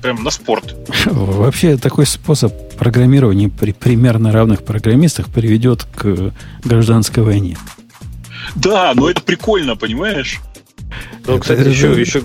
прям 0.02 0.22
на 0.22 0.30
спорт. 0.30 0.74
Вообще 1.06 1.78
такой 1.78 2.04
способ 2.04 2.52
программирования 2.76 3.48
при 3.48 3.72
примерно 3.72 4.32
равных 4.32 4.62
программистах 4.62 5.28
приведет 5.28 5.84
к 5.84 6.34
гражданской 6.62 7.22
войне. 7.22 7.56
Да, 8.54 8.92
но 8.94 9.08
это 9.08 9.22
прикольно, 9.22 9.76
понимаешь? 9.76 10.40
Ну, 11.26 11.38
кстати, 11.38 11.66
еще, 11.68 11.92
еще 11.98 12.22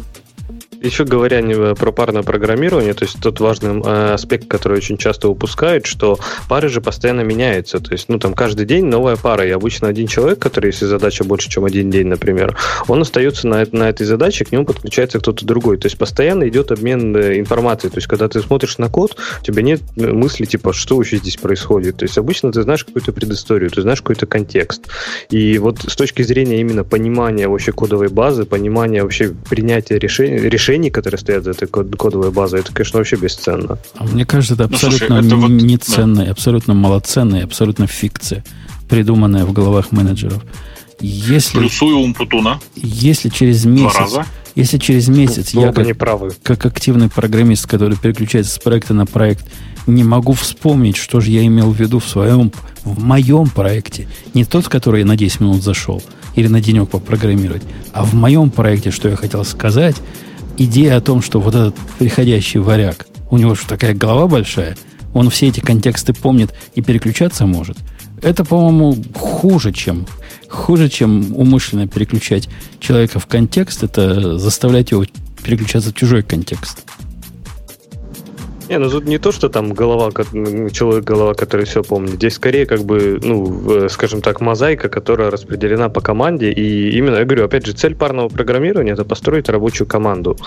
еще 0.82 1.06
говоря 1.06 1.42
не 1.42 1.76
про 1.76 1.92
парное 1.92 2.24
программирование, 2.24 2.94
то 2.94 3.06
есть 3.06 3.20
тот 3.22 3.40
важный 3.40 3.82
э, 3.82 4.14
аспект, 4.14 4.48
который 4.48 4.78
очень 4.78 4.98
часто 4.98 5.30
упускают, 5.30 5.86
что 5.86 6.18
пары 6.48 6.70
же 6.70 6.82
постоянно 6.82 7.22
меняются. 7.22 7.80
То 7.80 7.92
есть, 7.94 8.10
ну, 8.10 8.20
там 8.20 8.34
каждый 8.34 8.66
день 8.66 8.86
новая 8.86 9.16
пара. 9.16 9.46
И 9.46 9.52
обычно 9.52 9.88
один 9.88 10.08
человек, 10.08 10.40
который, 10.40 10.68
если 10.68 10.86
задача 10.86 11.24
больше, 11.24 11.50
чем 11.50 11.66
один 11.66 11.90
день, 11.90 12.08
например, 12.08 12.58
он 12.88 13.02
остается 13.02 13.48
на, 13.48 13.66
на 13.72 13.90
этой 13.90 14.06
задаче, 14.06 14.46
к 14.46 14.52
нему 14.52 14.66
подключается 14.66 15.20
кто-то 15.20 15.46
другой. 15.46 15.78
То 15.78 15.88
есть 15.88 15.98
постоянно 15.98 16.48
идет 16.48 16.72
обмен 16.72 17.16
э, 17.16 17.40
информацией. 17.40 17.92
То 17.92 17.98
есть, 17.98 18.08
когда 18.08 18.28
ты 18.28 18.42
смотришь 18.42 18.78
на 18.78 18.90
код, 18.90 19.18
у 19.42 19.44
тебя 19.44 19.62
нет 19.62 19.82
э, 19.98 20.08
мысли, 20.12 20.46
типа, 20.46 20.74
что 20.74 20.96
вообще 20.96 21.18
здесь 21.18 21.38
происходит. 21.38 21.98
То 21.98 22.06
есть, 22.06 22.18
обычно 22.18 22.52
ты 22.52 22.62
знаешь 22.62 22.86
какую-то 22.86 23.12
предысторию, 23.12 23.70
ты 23.70 23.82
знаешь 23.82 24.02
какой-то 24.02 24.26
контекст. 24.26 24.88
И 25.30 25.58
вот 25.58 25.80
с 25.88 25.96
точки 25.96 26.22
зрения 26.22 26.62
именно 26.62 26.84
понимания 26.84 27.48
вообще 27.48 27.72
кодовой 27.72 28.08
базы, 28.08 28.46
понимания 28.46 29.04
вообще 29.04 29.34
принятия 29.50 30.00
решений 30.00 30.40
решений, 30.70 30.90
которые 30.90 31.20
стоят 31.20 31.44
за 31.44 31.52
этой 31.52 31.68
кодовой 31.68 32.32
базой, 32.32 32.60
это, 32.60 32.72
конечно, 32.72 33.00
вообще 33.00 33.16
бесценно. 33.16 33.78
А 33.96 34.04
мне 34.04 34.26
кажется, 34.26 34.54
это 34.54 34.66
абсолютно 34.66 35.22
ну, 35.22 35.22
слушай, 35.22 35.28
это 35.28 35.36
вот, 35.36 35.50
неценная, 35.50 36.26
да. 36.26 36.32
абсолютно 36.32 36.74
малоценная, 36.74 37.44
абсолютно 37.44 37.88
фикция, 37.88 38.44
придуманная 38.88 39.46
в 39.46 39.54
головах 39.54 39.92
менеджеров. 39.92 40.44
Если, 41.02 41.60
Плюсую 41.60 41.98
Умпутуна. 41.98 42.60
Если 42.76 43.30
через 43.30 43.66
месяц... 43.66 43.94
Два 43.94 44.00
раза. 44.00 44.26
Если 44.56 44.78
через 44.78 45.08
месяц 45.08 45.54
ну, 45.54 45.62
я 45.62 45.72
как, 45.72 45.98
правы. 45.98 46.34
как 46.44 46.66
активный 46.66 47.08
программист, 47.08 47.66
который 47.66 47.96
переключается 47.96 48.54
с 48.54 48.60
проекта 48.60 48.94
на 48.94 49.06
проект, 49.06 49.46
не 49.88 50.04
могу 50.04 50.34
вспомнить, 50.34 50.98
что 50.98 51.22
же 51.22 51.32
я 51.32 51.46
имел 51.46 51.72
в 51.72 51.80
виду 51.80 52.00
в 52.00 52.06
своем, 52.06 52.52
в 52.84 53.02
моем 53.02 53.48
проекте. 53.48 54.08
Не 54.34 54.44
тот, 54.44 54.66
в 54.66 54.70
который 54.70 55.02
я 55.02 55.06
на 55.06 55.16
10 55.16 55.40
минут 55.40 55.64
зашел 55.64 56.04
или 56.36 56.48
на 56.48 56.62
денек 56.62 56.90
попрограммировать, 56.90 57.64
а 57.94 58.04
в 58.04 58.14
моем 58.14 58.50
проекте, 58.50 58.92
что 58.92 59.08
я 59.08 59.16
хотел 59.16 59.46
сказать, 59.46 59.96
идея 60.60 60.98
о 60.98 61.02
том, 61.02 61.22
что 61.22 61.40
вот 61.40 61.56
этот 61.56 61.76
приходящий 61.98 62.60
варяг, 62.60 63.08
у 63.32 63.38
него 63.38 63.56
же 63.56 63.62
такая 63.68 63.94
голова 63.94 64.28
большая, 64.28 64.78
он 65.14 65.30
все 65.30 65.48
эти 65.48 65.60
контексты 65.60 66.14
помнит 66.14 66.54
и 66.76 66.82
переключаться 66.82 67.46
может. 67.46 67.78
Это, 68.22 68.44
по-моему, 68.44 69.02
хуже, 69.16 69.72
чем 69.72 70.06
хуже, 70.50 70.90
чем 70.90 71.36
умышленно 71.36 71.88
переключать 71.88 72.50
человека 72.80 73.20
в 73.20 73.28
контекст, 73.28 73.84
это 73.84 74.38
заставлять 74.38 74.92
его 74.92 75.06
переключаться 75.44 75.92
в 75.92 75.96
чужой 75.96 76.24
контекст. 76.24 76.84
Не, 78.70 78.78
ну 78.78 78.90
тут 78.90 79.06
не 79.06 79.18
то, 79.18 79.32
что 79.32 79.50
там 79.50 79.74
голова, 79.74 80.12
человек 80.72 81.04
голова, 81.04 81.34
который 81.34 81.66
все 81.66 81.84
помнит. 81.84 82.14
Здесь 82.14 82.36
скорее 82.36 82.66
как 82.66 82.82
бы, 82.82 83.20
ну, 83.22 83.90
скажем 83.90 84.22
так, 84.22 84.42
мозаика, 84.42 84.90
которая 84.90 85.32
распределена 85.32 85.90
по 85.90 86.02
команде. 86.02 86.52
И 86.52 86.96
именно, 86.96 87.18
я 87.18 87.26
говорю, 87.26 87.46
опять 87.46 87.66
же, 87.66 87.74
цель 87.74 87.96
парного 87.96 88.30
программирования 88.30 88.92
это 88.92 89.04
построить 89.06 89.50
рабочую 89.50 89.88
команду. 89.88 90.38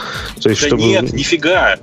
То 0.41 0.51
есть, 0.51 0.63
да 0.63 0.69
чтобы... 0.69 0.83
нет, 0.83 1.13
нифига 1.13 1.77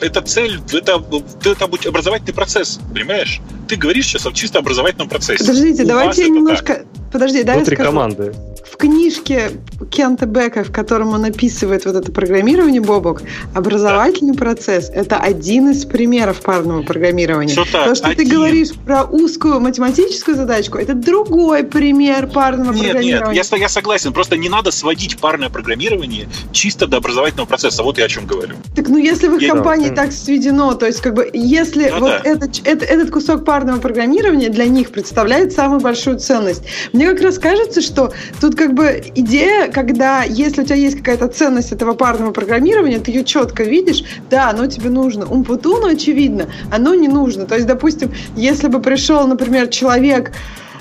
это 0.00 0.22
цель, 0.22 0.58
это, 0.72 1.02
это 1.44 1.64
образовательный 1.64 2.34
процесс, 2.34 2.80
понимаешь? 2.92 3.40
Ты 3.68 3.76
говоришь 3.76 4.06
сейчас 4.06 4.26
о 4.26 4.32
чисто 4.32 4.58
образовательном 4.58 5.08
процессе. 5.08 5.44
Подождите, 5.44 5.84
У 5.84 5.86
давайте 5.86 6.22
я 6.22 6.28
немножко... 6.28 6.74
Так. 6.74 6.86
Подожди, 7.12 7.42
дай 7.42 7.56
Внутри 7.56 7.76
команды 7.76 8.32
в 8.32 8.49
книжке 8.80 9.50
Кента 9.90 10.26
Бека, 10.26 10.64
в 10.64 10.72
котором 10.72 11.12
он 11.12 11.24
описывает 11.24 11.84
вот 11.84 11.94
это 11.94 12.10
программирование, 12.10 12.80
Бобок, 12.80 13.22
образовательный 13.54 14.34
процесс– 14.34 14.90
это 14.94 15.16
один 15.16 15.70
из 15.70 15.84
примеров 15.84 16.40
парного 16.40 16.82
программирования. 16.82 17.52
Что 17.52 17.64
То, 17.64 17.94
что 17.94 18.08
один. 18.08 18.24
ты 18.24 18.30
говоришь 18.34 18.72
про 18.72 19.04
узкую 19.04 19.60
математическую 19.60 20.36
задачку, 20.36 20.78
это 20.78 20.94
другой 20.94 21.64
пример 21.64 22.26
парного 22.26 22.72
нет, 22.72 22.84
программирования. 22.84 23.34
Нет, 23.34 23.46
я, 23.52 23.58
я 23.58 23.68
согласен. 23.68 24.12
Просто 24.12 24.36
не 24.36 24.48
надо 24.48 24.70
сводить 24.70 25.18
парное 25.18 25.50
программирование 25.50 26.28
чисто 26.52 26.86
до 26.86 26.98
образовательного 26.98 27.46
процесса. 27.46 27.82
Вот 27.82 27.98
я 27.98 28.06
о 28.06 28.08
чем 28.08 28.26
говорю. 28.26 28.54
Так 28.74 28.88
ну 28.88 28.96
если 28.96 29.28
в 29.28 29.36
их 29.36 29.42
я... 29.42 29.54
компании 29.54 29.90
да. 29.90 30.04
так 30.04 30.12
сведено, 30.12 30.74
то 30.74 30.86
есть 30.86 31.00
как 31.00 31.14
бы 31.14 31.28
если 31.32 31.90
да, 31.90 31.98
вот 31.98 32.10
да. 32.10 32.20
Этот, 32.24 32.60
это, 32.64 32.84
этот 32.84 33.10
кусок 33.10 33.44
парного 33.44 33.80
программирования 33.80 34.48
для 34.48 34.66
них 34.66 34.90
представляет 34.90 35.52
самую 35.52 35.80
большую 35.80 36.18
ценность. 36.18 36.62
Мне 36.92 37.08
как 37.10 37.20
раз 37.20 37.38
кажется, 37.38 37.80
что 37.82 38.12
тут 38.40 38.54
как 38.56 38.69
как 38.70 38.76
бы 38.76 39.02
идея, 39.16 39.68
когда 39.68 40.22
если 40.22 40.62
у 40.62 40.64
тебя 40.64 40.76
есть 40.76 40.98
какая-то 40.98 41.26
ценность 41.26 41.72
этого 41.72 41.94
парного 41.94 42.30
программирования, 42.30 43.00
ты 43.00 43.10
ее 43.10 43.24
четко 43.24 43.64
видишь, 43.64 44.04
да, 44.30 44.50
оно 44.50 44.66
тебе 44.66 44.90
нужно. 44.90 45.26
Умпутуну, 45.26 45.88
очевидно, 45.88 46.46
оно 46.70 46.94
не 46.94 47.08
нужно. 47.08 47.46
То 47.46 47.56
есть, 47.56 47.66
допустим, 47.66 48.12
если 48.36 48.68
бы 48.68 48.80
пришел, 48.80 49.26
например, 49.26 49.66
человек, 49.68 50.30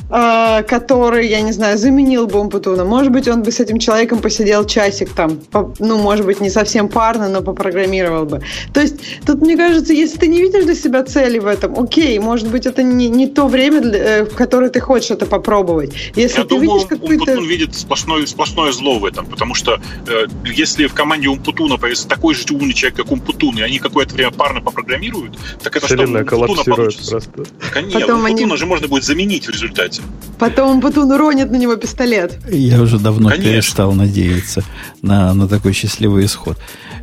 который, 0.09 1.27
я 1.27 1.41
не 1.41 1.51
знаю, 1.51 1.77
заменил 1.77 2.27
бы 2.27 2.39
Умпутуна. 2.39 2.83
Может 2.83 3.11
быть, 3.11 3.27
он 3.27 3.43
бы 3.43 3.51
с 3.51 3.59
этим 3.59 3.77
человеком 3.77 4.19
посидел 4.19 4.65
часик 4.65 5.13
там, 5.13 5.37
по, 5.37 5.73
ну, 5.79 5.99
может 5.99 6.25
быть, 6.25 6.41
не 6.41 6.49
совсем 6.49 6.89
парно, 6.89 7.29
но 7.29 7.41
попрограммировал 7.41 8.25
бы. 8.25 8.41
То 8.73 8.81
есть, 8.81 8.95
тут, 9.25 9.41
мне 9.41 9.55
кажется, 9.55 9.93
если 9.93 10.17
ты 10.17 10.27
не 10.27 10.41
видишь 10.41 10.65
для 10.65 10.75
себя 10.75 11.03
цели 11.03 11.39
в 11.39 11.45
этом, 11.45 11.79
окей, 11.79 12.17
может 12.19 12.49
быть, 12.49 12.65
это 12.65 12.81
не, 12.83 13.07
не 13.07 13.27
то 13.27 13.47
время, 13.47 13.81
для, 13.81 13.99
э, 13.99 14.25
в 14.25 14.35
которое 14.35 14.69
ты 14.69 14.79
хочешь 14.79 15.11
это 15.11 15.25
попробовать. 15.25 15.93
Если 16.15 16.39
я 16.39 16.43
ты 16.43 16.49
думаю, 16.49 16.73
видишь 16.73 16.87
какой-то... 16.87 17.23
Умпутун 17.23 17.47
видит 17.47 17.75
сплошное, 17.75 18.25
сплошное 18.25 18.71
зло 18.71 18.99
в 18.99 19.05
этом, 19.05 19.25
потому 19.25 19.53
что 19.53 19.79
э, 20.07 20.25
если 20.45 20.87
в 20.87 20.93
команде 20.93 21.27
Умпутуна 21.29 21.77
появится 21.77 22.07
такой 22.07 22.33
же 22.33 22.43
умный 22.51 22.73
человек, 22.73 22.97
как 22.97 23.11
Умпутун, 23.11 23.57
и 23.57 23.61
они 23.61 23.79
какое-то 23.79 24.15
время 24.15 24.31
парно 24.31 24.61
попрограммируют, 24.61 25.37
так 25.61 25.75
это 25.75 25.85
Вселенная 25.85 26.25
что, 26.25 26.37
Умпутуна 26.37 26.63
получится? 26.63 27.11
Просто. 27.11 27.43
Конечно, 27.71 27.99
Потом 27.99 28.19
Умпутуна 28.21 28.45
они... 28.45 28.57
же 28.57 28.65
можно 28.65 28.87
будет 28.87 29.03
заменить 29.03 29.45
в 29.45 29.49
результате 29.51 29.98
делать. 29.99 30.37
Потом 30.39 30.79
Батун 30.79 31.11
уронит 31.11 31.51
на 31.51 31.57
него 31.57 31.75
пистолет. 31.75 32.39
Я 32.49 32.81
уже 32.81 32.97
давно 32.97 33.29
Конечно. 33.29 33.51
перестал 33.51 33.93
надеяться 33.93 34.63
на, 35.01 35.33
на 35.33 35.47
такой 35.47 35.73
счастливый 35.73 36.25
исход. 36.25 36.57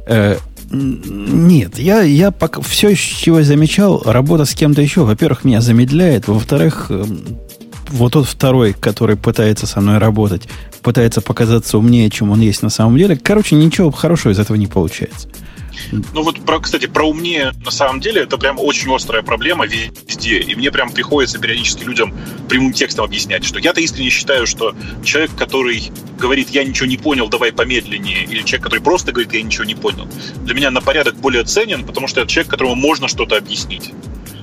Э, 0.07 0.39
нет, 0.71 1.79
я, 1.79 2.03
я 2.03 2.31
пока 2.31 2.61
все, 2.61 2.95
чего 2.95 3.39
я 3.39 3.45
замечал, 3.45 4.03
работа 4.05 4.47
с 4.47 4.55
кем-то 4.55 4.81
еще, 4.83 5.05
во-первых, 5.05 5.45
меня 5.45 5.61
замедляет, 5.61 6.29
во-вторых, 6.29 6.87
э, 6.89 7.05
вот 7.91 8.15
тот 8.15 8.27
второй, 8.27 8.73
который 8.73 9.17
пытается 9.17 9.67
со 9.67 9.81
мной 9.81 9.99
работать, 9.99 10.49
пытается 10.83 11.21
показаться 11.21 11.79
умнее, 11.79 12.11
чем 12.11 12.31
он 12.31 12.41
есть 12.41 12.63
на 12.63 12.71
самом 12.71 12.97
деле. 12.97 13.17
Короче, 13.17 13.55
ничего 13.57 13.91
хорошего 13.91 14.33
из 14.33 14.39
этого 14.39 14.57
не 14.57 14.67
получается. 14.67 15.29
Ну 16.13 16.23
вот, 16.23 16.45
про, 16.45 16.61
кстати, 16.61 16.87
про 16.87 17.09
умнее 17.09 17.53
на 17.65 17.71
самом 17.71 18.01
деле 18.01 18.23
это 18.23 18.39
прям 18.39 18.59
очень 18.59 18.95
острая 18.95 19.23
проблема 19.23 19.67
везде. 19.67 20.39
И 20.39 20.55
мне 20.55 20.71
прям 20.71 20.91
приходится 20.91 21.39
периодически 21.39 21.85
людям 21.85 22.15
прямым 22.49 22.73
текстом 22.73 23.05
объяснять, 23.05 23.45
что 23.45 23.59
я-то 23.59 23.81
искренне 23.81 24.11
считаю, 24.11 24.47
что 24.47 24.75
человек, 25.05 25.35
который 25.37 25.91
говорит, 26.19 26.51
я 26.51 26.65
ничего 26.65 26.87
не 26.87 26.97
понял, 26.97 27.29
давай 27.29 27.53
помедленнее, 27.53 28.25
или 28.25 28.43
человек, 28.43 28.65
который 28.65 28.81
просто 28.81 29.13
говорит, 29.13 29.33
я 29.35 29.43
ничего 29.43 29.65
не 29.65 29.75
понял, 29.75 30.09
для 30.43 30.55
меня 30.55 30.71
на 30.71 30.81
порядок 30.81 31.17
более 31.17 31.45
ценен, 31.45 31.85
потому 31.85 32.09
что 32.09 32.23
это 32.23 32.31
человек, 32.31 32.51
которому 32.51 32.75
можно 32.75 33.09
что-то 33.09 33.37
объяснить. 33.37 33.93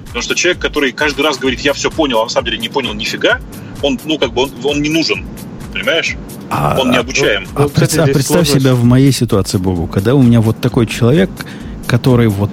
Потому 0.05 0.21
что 0.21 0.35
человек, 0.35 0.61
который 0.61 0.91
каждый 0.91 1.21
раз 1.21 1.39
говорит, 1.39 1.61
я 1.61 1.73
все 1.73 1.89
понял, 1.89 2.19
а 2.19 2.25
на 2.25 2.29
самом 2.29 2.45
деле 2.45 2.59
не 2.59 2.69
понял 2.69 2.93
нифига, 2.93 3.41
он, 3.81 3.99
ну, 4.05 4.19
как 4.19 4.33
бы, 4.33 4.43
он, 4.43 4.51
он 4.63 4.81
не 4.81 4.89
нужен. 4.89 5.25
Понимаешь? 5.73 6.15
А, 6.49 6.77
он 6.79 6.91
не 6.91 6.97
обучаем. 6.97 7.47
А, 7.55 7.63
ну, 7.63 7.69
кстати, 7.69 7.97
а 7.97 8.05
представь 8.05 8.47
сложность. 8.47 8.61
себя 8.61 8.75
в 8.75 8.83
моей 8.83 9.11
ситуации, 9.11 9.57
Богу, 9.57 9.87
когда 9.87 10.13
у 10.15 10.21
меня 10.21 10.39
вот 10.39 10.61
такой 10.61 10.85
человек, 10.85 11.29
который 11.87 12.27
вот 12.27 12.51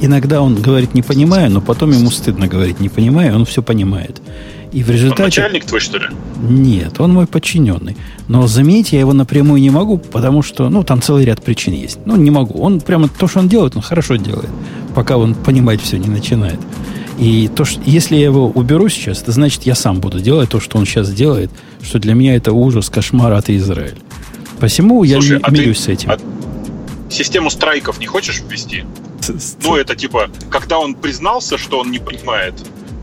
иногда 0.00 0.40
он 0.40 0.54
говорит 0.54 0.94
не 0.94 1.02
понимаю, 1.02 1.50
но 1.50 1.60
потом 1.60 1.90
ему 1.90 2.10
стыдно 2.10 2.46
говорить 2.46 2.80
не 2.80 2.88
понимаю, 2.88 3.34
он 3.34 3.44
все 3.44 3.62
понимает. 3.62 4.22
И 4.72 4.82
в 4.82 4.90
результате... 4.90 5.22
Он 5.22 5.26
начальник 5.26 5.64
твой, 5.66 5.80
что 5.80 5.98
ли? 5.98 6.06
Нет, 6.40 6.98
он 6.98 7.12
мой 7.12 7.26
подчиненный. 7.26 7.96
Но 8.28 8.46
заметить 8.46 8.92
я 8.92 9.00
его 9.00 9.12
напрямую 9.12 9.60
не 9.60 9.68
могу, 9.68 9.98
потому 9.98 10.42
что, 10.42 10.70
ну, 10.70 10.82
там 10.82 11.02
целый 11.02 11.26
ряд 11.26 11.42
причин 11.42 11.74
есть. 11.74 11.98
Ну, 12.06 12.16
не 12.16 12.30
могу. 12.30 12.58
Он 12.58 12.80
прямо 12.80 13.08
то, 13.08 13.28
что 13.28 13.40
он 13.40 13.48
делает, 13.48 13.76
он 13.76 13.82
хорошо 13.82 14.16
делает, 14.16 14.48
пока 14.94 15.18
он 15.18 15.34
понимать 15.34 15.82
все 15.82 15.98
не 15.98 16.08
начинает. 16.08 16.58
И 17.18 17.48
то, 17.54 17.66
что, 17.66 17.80
если 17.84 18.16
я 18.16 18.24
его 18.24 18.48
уберу 18.48 18.88
сейчас, 18.88 19.20
это 19.20 19.32
значит, 19.32 19.64
я 19.64 19.74
сам 19.74 20.00
буду 20.00 20.20
делать 20.20 20.48
то, 20.48 20.58
что 20.58 20.78
он 20.78 20.86
сейчас 20.86 21.12
делает, 21.12 21.50
что 21.82 21.98
для 21.98 22.14
меня 22.14 22.36
это 22.36 22.52
ужас, 22.52 22.88
кошмар 22.90 23.32
от 23.32 23.50
Израиля. 23.50 23.96
Посему 24.60 25.04
Слушай, 25.04 25.38
я 25.38 25.40
а 25.42 25.50
мирюсь 25.50 25.78
ты, 25.78 25.82
с 25.82 25.88
этим. 25.88 26.10
А 26.10 26.18
систему 27.10 27.50
страйков 27.50 27.98
не 27.98 28.06
хочешь 28.06 28.42
ввести? 28.48 28.84
Ну, 29.62 29.76
это 29.76 29.94
типа, 29.94 30.30
когда 30.50 30.78
он 30.78 30.94
признался, 30.94 31.58
что 31.58 31.80
он 31.80 31.90
не 31.90 31.98
понимает, 31.98 32.54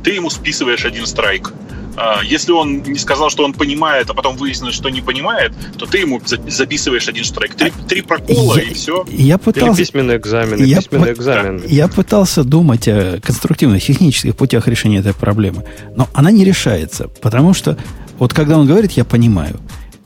ты 0.03 0.11
ему 0.11 0.29
списываешь 0.29 0.85
один 0.85 1.05
страйк. 1.05 1.53
А, 1.95 2.21
если 2.23 2.53
он 2.53 2.81
не 2.83 2.97
сказал, 2.97 3.29
что 3.29 3.43
он 3.43 3.53
понимает, 3.53 4.09
а 4.09 4.13
потом 4.13 4.37
выяснилось, 4.37 4.75
что 4.75 4.89
не 4.89 5.01
понимает, 5.01 5.51
то 5.77 5.85
ты 5.85 5.99
ему 5.99 6.21
записываешь 6.25 7.09
один 7.09 7.25
страйк. 7.25 7.55
Три, 7.55 7.73
три 7.87 8.01
прокола 8.01 8.55
я, 8.55 8.63
и 8.63 8.73
все. 8.73 9.05
Я 9.09 9.37
пытался... 9.37 9.81
Или 9.81 9.85
письменный 9.85 10.15
экзамен. 10.17 10.63
Я, 10.63 10.77
письменный 10.77 11.11
экзамен. 11.11 11.61
я 11.67 11.87
пытался 11.89 12.43
думать 12.43 12.87
о 12.87 13.19
конструктивных, 13.21 13.83
технических 13.83 14.35
путях 14.35 14.67
решения 14.67 14.99
этой 14.99 15.13
проблемы. 15.13 15.65
Но 15.95 16.07
она 16.13 16.31
не 16.31 16.45
решается. 16.45 17.09
Потому 17.21 17.53
что 17.53 17.77
вот 18.19 18.33
когда 18.33 18.57
он 18.57 18.67
говорит, 18.67 18.91
я 18.91 19.05
понимаю, 19.05 19.59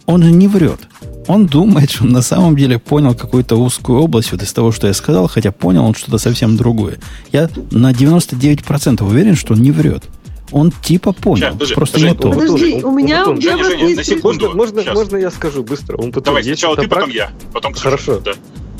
он 0.05 0.23
же 0.23 0.31
не 0.31 0.47
врет. 0.47 0.79
Он 1.27 1.45
думает, 1.45 1.91
что 1.91 2.03
он 2.03 2.11
на 2.11 2.21
самом 2.21 2.55
деле 2.55 2.79
понял 2.79 3.15
какую-то 3.15 3.55
узкую 3.55 3.99
область 4.01 4.31
вот 4.31 4.41
из 4.41 4.51
того, 4.51 4.71
что 4.71 4.87
я 4.87 4.93
сказал, 4.93 5.27
хотя 5.27 5.51
понял 5.51 5.85
он 5.85 5.95
что-то 5.95 6.17
совсем 6.17 6.57
другое. 6.57 6.99
Я 7.31 7.49
на 7.71 7.91
99% 7.91 9.03
уверен, 9.03 9.35
что 9.35 9.53
он 9.53 9.61
не 9.61 9.71
врет. 9.71 10.03
Он 10.51 10.71
типа 10.71 11.13
понял, 11.13 11.37
Сейчас, 11.37 11.53
подожди, 11.53 11.73
просто 11.73 11.99
подожди, 11.99 12.13
не 12.13 12.21
то. 12.21 12.39
Подожди, 12.39 12.83
у 12.83 12.91
меня... 12.91 13.25
Женя, 13.25 13.41
Женя, 13.41 13.63
Женя, 13.63 13.95
на 13.95 14.03
секунду. 14.03 14.53
Можно, 14.53 14.75
можно, 14.75 14.93
можно 14.93 15.17
я 15.17 15.31
скажу 15.31 15.63
быстро? 15.63 15.97
Он 15.97 16.11
потом, 16.11 16.25
Давай, 16.25 16.43
сначала 16.43 16.75
ты, 16.75 16.87
потом 16.87 17.09
я. 17.09 17.31
Потом 17.51 17.73
Хорошо. 17.73 18.19
Да. 18.19 18.33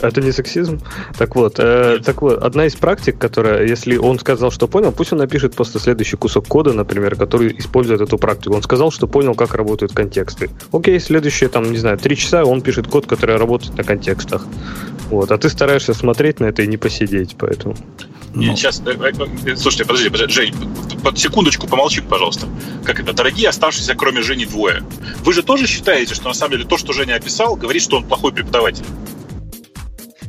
Это 0.04 0.22
не 0.22 0.34
сексизм? 0.34 0.82
Так 1.18 1.36
вот, 1.36 1.56
э, 1.60 2.00
так 2.04 2.22
вот, 2.22 2.44
одна 2.44 2.66
из 2.66 2.76
практик, 2.76 3.18
которая, 3.18 3.66
если 3.66 3.96
он 3.96 4.20
сказал, 4.20 4.52
что 4.52 4.68
понял, 4.68 4.92
пусть 4.92 5.14
он 5.14 5.20
напишет 5.20 5.56
просто 5.56 5.80
следующий 5.80 6.18
кусок 6.18 6.46
кода, 6.46 6.74
например, 6.74 7.16
который 7.16 7.58
использует 7.58 8.02
эту 8.02 8.18
практику. 8.18 8.56
Он 8.56 8.62
сказал, 8.62 8.92
что 8.92 9.08
понял, 9.08 9.34
как 9.34 9.56
работают 9.56 9.94
контексты. 9.94 10.50
Окей, 10.74 11.00
следующие, 11.00 11.50
там, 11.50 11.72
не 11.72 11.78
знаю, 11.78 11.98
три 11.98 12.18
часа 12.18 12.44
он 12.44 12.62
пишет 12.62 12.88
код, 12.88 13.06
который 13.06 13.38
работает 13.38 13.78
на 13.78 13.84
контекстах. 13.86 14.46
Вот, 15.10 15.32
а 15.32 15.38
ты 15.38 15.48
стараешься 15.50 15.94
смотреть 15.94 16.42
на 16.42 16.48
это 16.48 16.64
и 16.64 16.68
не 16.68 16.78
посидеть, 16.78 17.36
поэтому... 17.38 17.76
Ну. 18.34 18.56
Сейчас, 18.56 18.82
э, 18.86 18.92
э, 18.92 19.12
э, 19.46 19.56
слушайте, 19.56 19.86
подожди, 19.86 20.10
подожди, 20.10 20.34
Жень, 20.34 20.56
под 21.04 21.18
секундочку 21.18 21.68
помолчи, 21.68 22.02
пожалуйста. 22.02 22.48
Как 22.84 23.00
это? 23.00 23.14
Дорогие 23.14 23.48
оставшиеся, 23.48 23.94
кроме 23.96 24.22
Жени, 24.22 24.46
двое. 24.46 24.84
Вы 25.24 25.34
же 25.34 25.44
тоже 25.44 25.68
считаете, 25.68 26.16
что 26.16 26.28
на 26.28 26.34
самом 26.34 26.54
деле 26.54 26.66
то, 26.66 26.78
что 26.78 26.94
Женя 26.94 27.16
описал, 27.16 27.56
говорит, 27.56 27.84
что 27.84 27.98
он 27.98 28.04
плохой 28.06 28.34
преподаватель? 28.34 28.86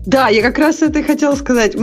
Да, 0.07 0.29
я 0.29 0.43
как 0.43 0.59
раз 0.59 0.83
это 0.83 0.99
и 0.99 1.03
хотела 1.03 1.35
сказать. 1.35 1.77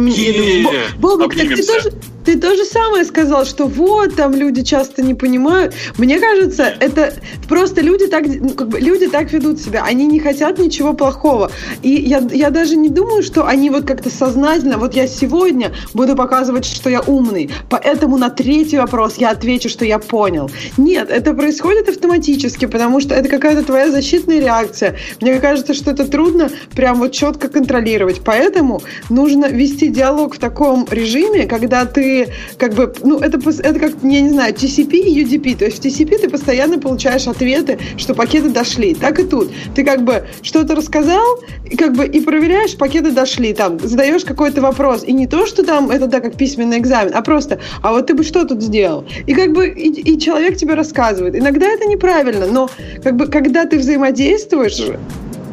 Бобок, 0.99 1.35
так 1.35 1.47
ты 1.47 1.63
тоже, 1.63 1.91
ты 2.25 2.39
то 2.39 2.55
же 2.55 2.65
самое 2.65 3.03
сказал, 3.05 3.45
что 3.45 3.67
вот, 3.67 4.15
там 4.15 4.33
люди 4.35 4.63
часто 4.63 5.01
не 5.01 5.13
понимают. 5.13 5.73
Мне 5.97 6.19
кажется, 6.19 6.71
это 6.79 7.13
просто 7.49 7.81
люди 7.81 8.07
так, 8.07 8.25
ну, 8.27 8.49
как 8.49 8.69
бы, 8.69 8.79
люди 8.79 9.07
так 9.07 9.31
ведут 9.31 9.59
себя. 9.59 9.83
Они 9.83 10.05
не 10.05 10.19
хотят 10.19 10.59
ничего 10.59 10.93
плохого. 10.93 11.51
И 11.81 11.89
я, 11.89 12.21
я 12.31 12.49
даже 12.49 12.75
не 12.75 12.89
думаю, 12.89 13.23
что 13.23 13.47
они 13.47 13.69
вот 13.69 13.85
как-то 13.85 14.09
сознательно, 14.09 14.77
вот 14.77 14.95
я 14.95 15.07
сегодня 15.07 15.71
буду 15.93 16.15
показывать, 16.15 16.65
что 16.65 16.89
я 16.89 17.01
умный, 17.01 17.49
поэтому 17.69 18.17
на 18.17 18.29
третий 18.29 18.77
вопрос 18.77 19.15
я 19.17 19.31
отвечу, 19.31 19.69
что 19.69 19.85
я 19.85 19.99
понял. 19.99 20.49
Нет, 20.77 21.09
это 21.09 21.33
происходит 21.33 21.89
автоматически, 21.89 22.65
потому 22.65 22.99
что 22.99 23.15
это 23.15 23.29
какая-то 23.29 23.63
твоя 23.63 23.91
защитная 23.91 24.39
реакция. 24.39 24.95
Мне 25.21 25.39
кажется, 25.39 25.73
что 25.73 25.91
это 25.91 26.07
трудно 26.07 26.49
прям 26.75 26.99
вот 26.99 27.11
четко 27.11 27.47
контролировать. 27.47 28.10
Поэтому 28.19 28.81
нужно 29.09 29.45
вести 29.45 29.87
диалог 29.87 30.35
в 30.35 30.39
таком 30.39 30.87
режиме, 30.91 31.45
когда 31.45 31.85
ты 31.85 32.27
как 32.57 32.73
бы, 32.73 32.93
ну, 33.03 33.19
это, 33.19 33.37
это 33.37 33.79
как, 33.79 33.93
я 34.03 34.21
не 34.21 34.29
знаю, 34.29 34.53
TCP 34.53 34.93
и 34.97 35.23
UDP. 35.23 35.57
То 35.57 35.65
есть 35.65 35.79
в 35.79 35.85
TCP 35.85 36.17
ты 36.19 36.29
постоянно 36.29 36.79
получаешь 36.79 37.27
ответы, 37.27 37.79
что 37.97 38.13
пакеты 38.13 38.49
дошли. 38.49 38.93
Так 38.93 39.19
и 39.19 39.23
тут. 39.23 39.49
Ты 39.75 39.83
как 39.83 40.03
бы 40.03 40.25
что-то 40.41 40.75
рассказал, 40.75 41.39
и 41.69 41.77
как 41.77 41.95
бы 41.95 42.05
и 42.05 42.21
проверяешь, 42.21 42.77
пакеты 42.77 43.11
дошли. 43.11 43.53
Там 43.53 43.79
задаешь 43.79 44.25
какой-то 44.25 44.61
вопрос. 44.61 45.03
И 45.03 45.13
не 45.13 45.27
то, 45.27 45.45
что 45.45 45.63
там 45.63 45.89
это 45.89 46.07
да, 46.07 46.19
как 46.19 46.35
письменный 46.35 46.77
экзамен, 46.79 47.11
а 47.13 47.21
просто, 47.21 47.59
а 47.81 47.91
вот 47.91 48.07
ты 48.07 48.13
бы 48.13 48.23
что 48.23 48.45
тут 48.45 48.61
сделал? 48.61 49.05
И 49.25 49.33
как 49.33 49.53
бы 49.53 49.67
и, 49.67 49.89
и 49.89 50.19
человек 50.19 50.57
тебе 50.57 50.73
рассказывает. 50.73 51.35
Иногда 51.35 51.67
это 51.67 51.85
неправильно, 51.85 52.47
но 52.47 52.69
как 53.03 53.15
бы 53.15 53.27
когда 53.27 53.65
ты 53.65 53.77
взаимодействуешь, 53.77 54.81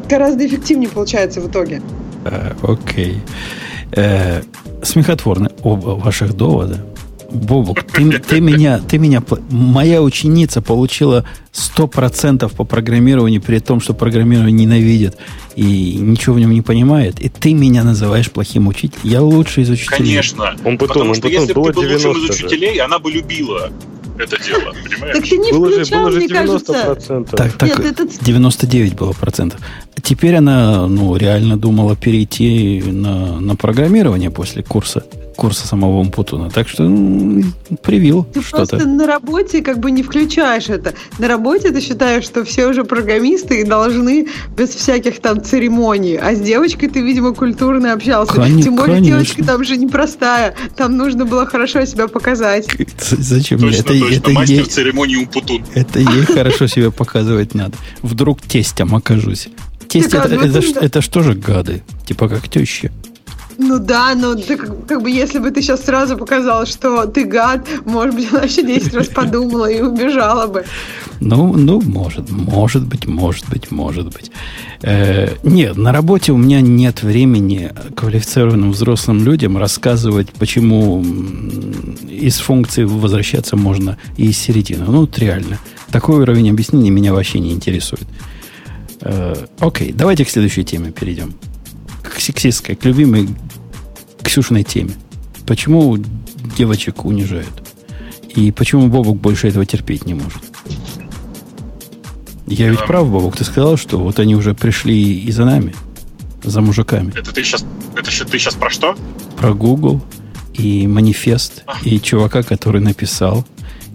гораздо 0.09 0.45
эффективнее 0.45 0.89
получается 0.89 1.41
в 1.41 1.49
итоге. 1.49 1.81
Э, 2.25 2.53
окей. 2.63 3.21
Uh, 3.91 4.45
смехотворны 4.83 5.49
оба 5.63 5.89
ваших 5.89 6.35
довода. 6.35 6.85
Бобук, 7.31 7.83
ты, 7.83 8.19
ты, 8.19 8.41
меня, 8.41 8.79
ты 8.79 8.97
меня... 8.97 9.21
Моя 9.51 10.01
ученица 10.01 10.61
получила 10.61 11.25
100% 11.53 12.55
по 12.55 12.63
программированию, 12.63 13.39
при 13.39 13.59
том, 13.59 13.81
что 13.81 13.93
программирование 13.93 14.51
ненавидит 14.51 15.17
и 15.55 15.95
ничего 15.99 16.35
в 16.35 16.39
нем 16.39 16.51
не 16.51 16.61
понимает, 16.61 17.19
и 17.19 17.29
ты 17.29 17.53
меня 17.53 17.83
называешь 17.83 18.31
плохим 18.31 18.67
учителем. 18.67 19.01
Я 19.03 19.21
лучший 19.21 19.63
из 19.63 19.69
учителей. 19.69 19.97
Конечно. 19.97 20.55
Он 20.65 20.77
потом, 20.77 20.87
потому 20.87 21.09
он 21.09 21.15
что 21.15 21.23
потом 21.23 21.41
если 21.41 21.53
бы 21.53 21.67
ты 21.67 21.73
был 21.73 21.81
лучшим 21.83 22.11
из 22.13 22.29
учителей, 22.29 22.77
да. 22.77 22.85
она 22.85 22.99
бы 22.99 23.11
любила 23.11 23.69
это 24.19 24.43
дело, 24.43 24.73
понимаешь? 24.83 25.15
Так 25.15 25.23
ты 25.23 25.37
не 25.37 25.51
было 25.51 25.69
включал, 25.69 26.11
же, 26.11 26.19
было 26.19 26.43
же 26.43 26.59
90%. 26.59 26.65
Кажется. 26.65 27.25
Так, 27.31 27.53
так, 27.53 27.79
Нет, 27.79 27.99
это... 27.99 28.07
99 28.21 28.95
было 28.95 29.13
процентов. 29.13 29.59
Теперь 30.01 30.35
она, 30.35 30.87
ну, 30.87 31.15
реально 31.15 31.57
думала 31.57 31.95
перейти 31.95 32.81
на, 32.85 33.39
на 33.39 33.55
программирование 33.55 34.29
после 34.29 34.63
курса 34.63 35.03
курса 35.39 35.65
самого 35.67 35.99
Умпутуна. 35.99 36.49
Так 36.49 36.67
что 36.67 36.83
ну, 36.83 37.43
привил 37.81 38.25
Ты 38.25 38.41
что-то. 38.41 38.75
просто 38.75 38.87
на 38.87 39.07
работе 39.07 39.61
как 39.61 39.79
бы 39.79 39.89
не 39.91 40.03
включаешь 40.03 40.67
это. 40.69 40.93
На 41.17 41.27
работе 41.27 41.71
ты 41.71 41.79
считаешь, 41.81 42.25
что 42.25 42.43
все 42.43 42.67
уже 42.67 42.83
программисты 42.83 43.61
и 43.61 43.63
должны 43.63 44.27
без 44.57 44.69
всяких 44.69 45.21
там 45.21 45.41
церемоний. 45.43 46.17
А 46.17 46.35
с 46.35 46.41
девочкой 46.41 46.89
ты, 46.89 47.01
видимо, 47.01 47.33
культурно 47.33 47.93
общался. 47.93 48.33
Кон- 48.33 48.61
Тем 48.61 48.75
более 48.75 48.95
конечно. 48.97 49.19
девочка 49.23 49.43
там 49.45 49.63
же 49.63 49.77
непростая. 49.77 50.55
Там 50.75 50.97
нужно 50.97 51.25
было 51.25 51.45
хорошо 51.45 51.85
себя 51.85 52.07
показать. 52.07 52.67
Зачем 52.99 53.59
мне? 53.59 53.69
Точно, 53.71 53.81
Это, 53.81 53.99
точно. 53.99 54.15
это, 54.15 54.29
Мастер 54.31 54.55
ей, 54.57 54.65
церемонии 54.65 55.15
Умпутун. 55.15 55.63
это 55.73 55.99
ей 55.99 56.25
хорошо 56.25 56.67
себя 56.67 56.91
показывать 56.91 57.55
надо. 57.55 57.77
Вдруг 58.01 58.41
тестем 58.41 58.93
окажусь. 58.93 59.47
Тесть 59.87 60.07
это, 60.13 60.27
это, 60.27 60.35
именно. 60.35 60.79
это 60.81 61.01
ж 61.01 61.07
тоже 61.07 61.33
гады. 61.33 61.81
Типа 62.05 62.27
как 62.27 62.47
теща. 62.49 62.91
Ну 63.61 63.77
да, 63.77 64.15
но 64.15 64.35
ты 64.35 64.55
как, 64.55 64.87
как 64.87 65.01
бы 65.01 65.11
если 65.11 65.37
бы 65.37 65.51
ты 65.51 65.61
сейчас 65.61 65.83
сразу 65.83 66.17
показал, 66.17 66.65
что 66.65 67.05
ты 67.05 67.25
гад, 67.25 67.67
может 67.83 68.15
быть, 68.15 68.31
она 68.31 68.43
еще 68.43 68.63
10 68.63 68.93
раз 68.93 69.07
подумала 69.07 69.69
и 69.69 69.81
убежала 69.81 70.47
бы. 70.47 70.63
Ну, 71.19 71.53
ну, 71.53 71.81
может, 71.81 72.29
может 72.29 72.87
быть, 72.87 73.05
может 73.05 73.49
быть, 73.49 73.69
может 73.69 74.05
быть. 74.05 74.31
Э, 74.81 75.35
нет, 75.43 75.75
на 75.75 75.91
работе 75.91 76.31
у 76.31 76.37
меня 76.37 76.61
нет 76.61 77.03
времени 77.03 77.71
квалифицированным 77.97 78.71
взрослым 78.71 79.25
людям 79.25 79.57
рассказывать, 79.57 80.29
почему 80.29 81.03
из 82.09 82.37
функции 82.37 82.85
возвращаться 82.85 83.57
можно 83.57 83.97
и 84.15 84.29
из 84.29 84.37
середины. 84.37 84.85
Ну, 84.87 85.01
вот 85.01 85.19
реально. 85.19 85.59
Такой 85.91 86.21
уровень 86.21 86.49
объяснения 86.49 86.91
меня 86.91 87.13
вообще 87.13 87.39
не 87.39 87.51
интересует. 87.51 88.07
Э, 89.01 89.35
окей, 89.59 89.91
давайте 89.91 90.23
к 90.23 90.29
следующей 90.29 90.63
теме 90.63 90.91
перейдем. 90.91 91.33
К 92.19 92.21
сексистской, 92.21 92.75
к 92.75 92.83
любимой 92.83 93.29
Ксюшиной 94.21 94.63
теме. 94.63 94.91
Почему 95.47 95.97
девочек 96.57 97.05
унижают? 97.05 97.63
И 98.35 98.51
почему 98.51 98.89
Бобок 98.89 99.15
больше 99.15 99.47
этого 99.47 99.65
терпеть 99.65 100.05
не 100.05 100.15
может? 100.15 100.41
Я 102.45 102.67
ведь 102.67 102.85
прав, 102.85 103.09
Бобок, 103.09 103.37
ты 103.37 103.45
сказал, 103.45 103.77
что 103.77 103.99
вот 103.99 104.19
они 104.19 104.35
уже 104.35 104.53
пришли 104.53 105.17
и 105.17 105.31
за 105.31 105.45
нами, 105.45 105.73
за 106.43 106.59
мужиками. 106.59 107.13
Это 107.15 107.33
ты 107.33 107.41
сейчас, 107.41 107.63
это 107.95 108.11
ты 108.29 108.37
сейчас 108.37 108.55
про 108.55 108.69
что? 108.69 108.97
Про 109.37 109.53
Google 109.53 110.01
и 110.53 110.87
манифест, 110.87 111.63
и 111.83 112.01
чувака, 112.01 112.43
который 112.43 112.81
написал. 112.81 113.45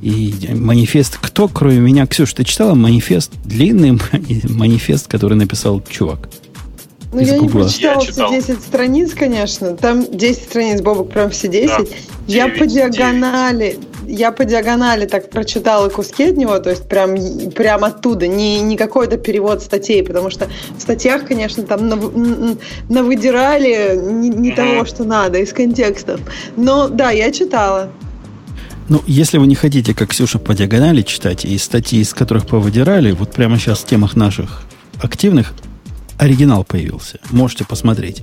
И 0.00 0.48
манифест, 0.54 1.18
кто, 1.20 1.46
кроме 1.46 1.76
меня, 1.76 2.06
Ксюш, 2.06 2.32
ты 2.32 2.44
читала 2.44 2.74
манифест, 2.74 3.32
длинный 3.44 4.00
манифест, 4.48 5.08
который 5.08 5.36
написал 5.36 5.82
чувак? 5.86 6.30
Ну, 7.14 7.20
Из 7.20 7.28
я 7.28 7.34
не 7.34 7.40
Гугла. 7.46 7.60
прочитала 7.62 8.00
Я 8.00 8.06
читал. 8.06 8.26
все 8.32 8.40
10 8.40 8.60
страниц, 8.62 9.14
конечно. 9.14 9.76
Там 9.76 10.04
10 10.10 10.42
страниц, 10.42 10.80
Бобок, 10.80 11.10
прям 11.12 11.30
все 11.30 11.46
10. 11.48 11.70
Да. 11.78 11.84
Я 12.26 12.44
Девять, 12.46 12.58
по 12.58 12.66
диагонали, 12.66 13.78
я 14.06 14.32
по 14.32 14.44
диагонали 14.44 15.06
так 15.06 15.30
прочитала 15.30 15.88
куски 15.90 16.24
от 16.24 16.36
него, 16.36 16.58
то 16.58 16.70
есть 16.70 16.88
прям, 16.88 17.14
прям 17.50 17.84
оттуда, 17.84 18.26
не, 18.26 18.60
не 18.60 18.76
какой-то 18.76 19.16
перевод 19.18 19.62
статей, 19.62 20.02
потому 20.02 20.30
что 20.30 20.48
в 20.76 20.80
статьях, 20.82 21.26
конечно, 21.26 21.62
там 21.62 21.88
нав- 21.88 22.56
навыдирали 22.88 23.96
не, 23.96 24.28
не 24.30 24.48
Мгм. 24.52 24.56
того, 24.56 24.84
что 24.84 25.04
надо, 25.04 25.38
из 25.38 25.52
контекстов. 25.52 26.20
Но 26.56 26.88
да, 26.88 27.10
я 27.10 27.30
читала. 27.30 27.90
Ну, 28.88 29.00
если 29.06 29.38
вы 29.38 29.46
не 29.46 29.54
хотите, 29.54 29.94
как 29.94 30.10
Ксюша, 30.10 30.38
по 30.38 30.54
диагонали 30.54 31.02
читать, 31.02 31.44
и 31.44 31.56
статьи, 31.58 32.00
из 32.00 32.12
которых 32.12 32.46
повыдирали, 32.46 33.12
вот 33.12 33.32
прямо 33.32 33.58
сейчас 33.58 33.78
в 33.80 33.86
темах 33.86 34.16
наших 34.16 34.62
активных 35.02 35.52
оригинал 36.18 36.64
появился. 36.64 37.18
Можете 37.30 37.64
посмотреть. 37.64 38.22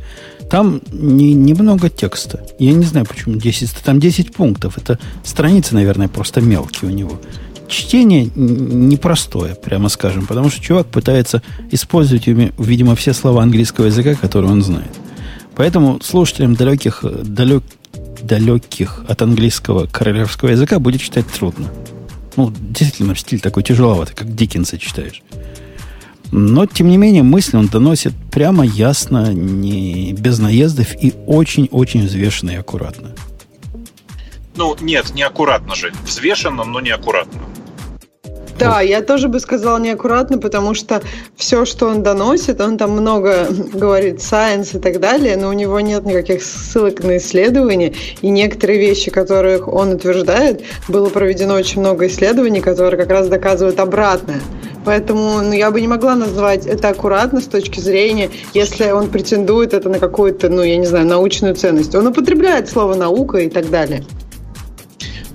Там 0.49 0.81
не, 0.91 1.34
немного 1.34 1.89
текста. 1.89 2.45
Я 2.59 2.73
не 2.73 2.84
знаю, 2.84 3.05
почему 3.05 3.35
10. 3.35 3.72
Там 3.84 3.99
10 3.99 4.34
пунктов. 4.34 4.77
Это 4.77 4.99
страницы, 5.23 5.76
наверное, 5.76 6.07
просто 6.07 6.41
мелкие 6.41 6.91
у 6.91 6.93
него. 6.93 7.19
Чтение 7.68 8.30
непростое, 8.35 9.55
прямо 9.55 9.88
скажем, 9.88 10.27
потому 10.27 10.49
что 10.49 10.61
чувак 10.61 10.88
пытается 10.88 11.41
использовать, 11.72 12.27
видимо, 12.27 12.95
все 12.95 13.13
слова 13.13 13.43
английского 13.43 13.85
языка, 13.85 14.15
которые 14.15 14.51
он 14.51 14.61
знает. 14.61 14.91
Поэтому 15.55 16.01
слушателям 16.01 16.55
далеких, 16.55 17.05
далек, 17.23 17.63
далеких 18.22 19.05
от 19.07 19.22
английского 19.22 19.85
королевского 19.85 20.49
языка 20.49 20.80
будет 20.80 21.01
читать 21.01 21.26
трудно. 21.27 21.68
Ну, 22.35 22.53
действительно, 22.59 23.15
стиль 23.15 23.39
такой 23.39 23.63
тяжеловатый, 23.63 24.15
как 24.15 24.35
Диккенса 24.35 24.77
читаешь. 24.77 25.22
Но, 26.31 26.65
тем 26.65 26.87
не 26.87 26.97
менее, 26.97 27.23
мысли 27.23 27.57
он 27.57 27.67
доносит 27.67 28.13
прямо 28.31 28.65
ясно, 28.65 29.33
не 29.33 30.13
без 30.13 30.39
наездов 30.39 30.87
и 31.01 31.13
очень-очень 31.27 32.05
взвешенно 32.05 32.51
и 32.51 32.55
аккуратно. 32.55 33.11
Ну, 34.55 34.75
нет, 34.79 35.13
неаккуратно 35.13 35.75
же. 35.75 35.93
Взвешенно, 36.05 36.63
но 36.63 36.79
неаккуратно. 36.79 37.41
Да, 38.61 38.81
я 38.81 39.01
тоже 39.01 39.27
бы 39.27 39.39
сказала 39.39 39.77
неаккуратно, 39.79 40.38
потому 40.38 40.73
что 40.73 41.01
все, 41.35 41.65
что 41.65 41.88
он 41.88 42.03
доносит, 42.03 42.61
он 42.61 42.77
там 42.77 42.91
много 42.91 43.47
говорит 43.73 44.17
science 44.17 44.77
и 44.77 44.79
так 44.79 44.99
далее, 44.99 45.35
но 45.38 45.49
у 45.49 45.53
него 45.53 45.79
нет 45.79 46.05
никаких 46.05 46.43
ссылок 46.43 47.03
на 47.03 47.17
исследования, 47.17 47.93
и 48.21 48.29
некоторые 48.29 48.79
вещи, 48.79 49.09
которых 49.11 49.67
он 49.67 49.93
утверждает, 49.93 50.61
было 50.88 51.09
проведено 51.09 51.55
очень 51.55 51.81
много 51.81 52.07
исследований, 52.07 52.61
которые 52.61 52.99
как 52.99 53.09
раз 53.09 53.27
доказывают 53.27 53.79
обратное. 53.79 54.41
Поэтому 54.85 55.41
ну, 55.41 55.53
я 55.53 55.71
бы 55.71 55.79
не 55.79 55.88
могла 55.88 56.15
назвать 56.15 56.65
это 56.65 56.89
аккуратно 56.89 57.41
с 57.41 57.45
точки 57.45 57.79
зрения, 57.79 58.29
если 58.53 58.91
он 58.91 59.09
претендует 59.09 59.73
это 59.73 59.89
на 59.89 59.99
какую-то, 59.99 60.49
ну, 60.49 60.63
я 60.63 60.77
не 60.77 60.88
знаю, 60.88 61.05
научную 61.05 61.55
ценность. 61.55 61.93
Он 61.95 62.07
употребляет 62.07 62.69
слово 62.69 62.95
наука 62.95 63.39
и 63.39 63.49
так 63.49 63.69
далее. 63.69 64.03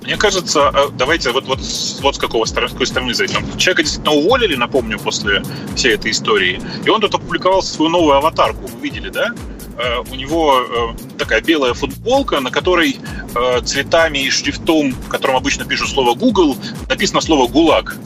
Мне 0.07 0.15
кажется, 0.15 0.71
э, 0.73 0.87
давайте 0.97 1.31
вот, 1.31 1.43
вот, 1.47 1.59
вот 2.01 2.15
с 2.15 2.17
какого 2.17 2.45
с 2.45 2.53
какой 2.53 2.87
стороны 2.87 3.13
зайдем. 3.13 3.43
Человека 3.57 3.83
действительно 3.83 4.15
уволили, 4.15 4.55
напомню, 4.55 4.97
после 4.97 5.43
всей 5.75 5.95
этой 5.95 6.11
истории. 6.11 6.61
И 6.85 6.89
он 6.89 7.01
тут 7.01 7.13
опубликовал 7.13 7.61
свою 7.61 7.91
новую 7.91 8.15
аватарку. 8.15 8.67
Вы 8.67 8.79
видели, 8.79 9.09
да? 9.09 9.31
Э, 9.77 9.97
У 10.09 10.15
него 10.15 10.61
э, 10.61 11.17
такая 11.17 11.41
белая 11.41 11.73
футболка, 11.73 12.39
на 12.39 12.51
которой 12.51 12.97
э, 13.35 13.59
цветами 13.65 14.19
и 14.19 14.29
шрифтом, 14.29 14.93
которым 15.09 15.35
обычно 15.35 15.65
пишут 15.65 15.89
слово 15.89 16.15
Google, 16.15 16.55
написано 16.87 17.19
слово 17.19 17.49
ГУЛАГ. 17.49 17.97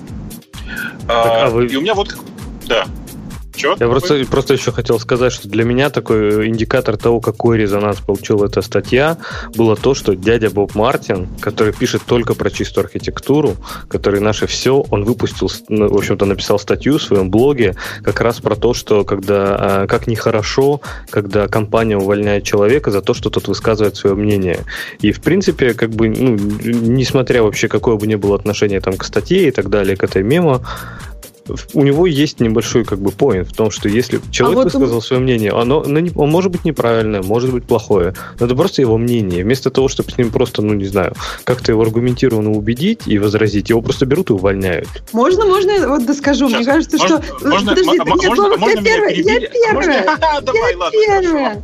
а 1.08 1.50
вы- 1.52 1.68
И 1.68 1.76
у 1.76 1.82
меня 1.82 1.94
вот... 1.94 2.16
Да. 2.66 2.86
Чё? 3.62 3.76
Я 3.80 3.88
просто, 3.88 4.26
просто 4.26 4.56
еще 4.56 4.72
хотел 4.72 5.00
сказать, 5.00 5.32
что 5.32 5.48
для 5.48 5.64
меня 5.64 5.92
такой 5.92 6.48
индикатор 6.48 6.98
того, 6.98 7.20
какой 7.20 7.60
резонанс 7.60 8.00
получила 8.00 8.48
эта 8.48 8.64
статья, 8.64 9.18
было 9.56 9.76
то, 9.76 9.94
что 9.94 10.16
дядя 10.16 10.50
Боб 10.50 10.74
Мартин, 10.74 11.28
который 11.40 11.72
пишет 11.72 12.02
только 12.04 12.34
про 12.34 12.50
чистую 12.50 12.86
архитектуру, 12.86 13.58
который 13.88 14.20
наше 14.20 14.48
все, 14.48 14.84
он 14.90 15.04
выпустил, 15.04 15.52
ну, 15.70 15.88
в 15.90 15.96
общем-то, 15.96 16.26
написал 16.26 16.58
статью 16.58 16.98
в 16.98 17.04
своем 17.04 17.30
блоге 17.30 17.76
как 18.02 18.22
раз 18.22 18.40
про 18.40 18.56
то, 18.56 18.74
что 18.74 19.04
когда, 19.04 19.84
а, 19.84 19.88
как 19.88 20.08
нехорошо, 20.08 20.82
когда 21.12 21.48
компания 21.48 21.98
увольняет 21.98 22.44
человека 22.44 22.90
за 22.90 23.04
то, 23.04 23.14
что 23.14 23.30
тот 23.30 23.48
высказывает 23.48 23.96
свое 23.96 24.16
мнение. 24.16 24.62
И, 25.02 25.12
в 25.12 25.22
принципе, 25.22 25.76
как 25.76 25.92
бы, 25.92 26.10
ну, 26.10 26.36
несмотря 26.64 27.44
вообще, 27.44 27.68
какое 27.68 27.96
бы 27.96 28.08
ни 28.08 28.16
было 28.16 28.36
отношение 28.36 28.82
там 28.82 28.98
к 28.98 29.04
статье 29.04 29.50
и 29.50 29.52
так 29.52 29.70
далее, 29.70 29.96
к 29.96 30.04
этой 30.04 30.24
мемо, 30.24 30.66
у 31.74 31.84
него 31.84 32.06
есть 32.08 32.40
небольшой 32.40 32.84
как 32.86 33.00
бы 33.00 33.12
поинт 33.12 33.50
в 33.50 33.54
том, 33.56 33.72
что 33.72 33.90
если 33.90 34.20
человек 34.32 34.56
вот 34.58 34.64
высказал 34.74 35.02
свое 35.02 35.22
мнение, 35.22 35.52
оно, 35.52 35.84
оно, 35.84 36.00
не- 36.00 36.12
он 36.16 36.30
может 36.30 36.52
быть 36.52 36.66
неправильное, 36.66 37.22
может 37.22 37.52
быть 37.52 37.64
плохое, 37.66 38.14
но 38.40 38.46
это 38.46 38.56
просто 38.56 38.82
его 38.82 38.98
мнение. 38.98 39.44
Вместо 39.44 39.70
того, 39.70 39.88
чтобы 39.88 40.12
с 40.12 40.18
ним 40.18 40.32
просто, 40.32 40.62
ну 40.62 40.74
не 40.74 40.86
знаю, 40.86 41.14
как-то 41.44 41.72
его 41.72 41.82
аргументированно 41.82 42.52
убедить 42.52 43.02
и 43.08 43.18
возразить, 43.20 43.70
его 43.70 43.82
просто 43.82 44.06
берут 44.06 44.30
и 44.30 44.34
увольняют. 44.34 44.88
Можно, 45.14 45.46
можно 45.46 45.72
я 45.72 45.88
вот 45.88 46.06
доскажу? 46.06 46.46
Мне 46.48 46.58
Щас. 46.58 46.66
кажется, 46.66 46.98
Можно- 46.98 47.22
что... 47.24 47.48
можно- 47.48 47.70
Подожди, 47.76 47.98
м- 47.98 48.06
да 48.06 48.12
нет, 48.12 48.26
можно- 48.30 48.58
можно 48.58 48.78
я 48.80 48.84
первая, 48.84 49.14
я 49.14 49.40
первая. 49.40 49.74
Можно? 49.74 49.92
Я 49.92 50.92
первая. 51.22 51.64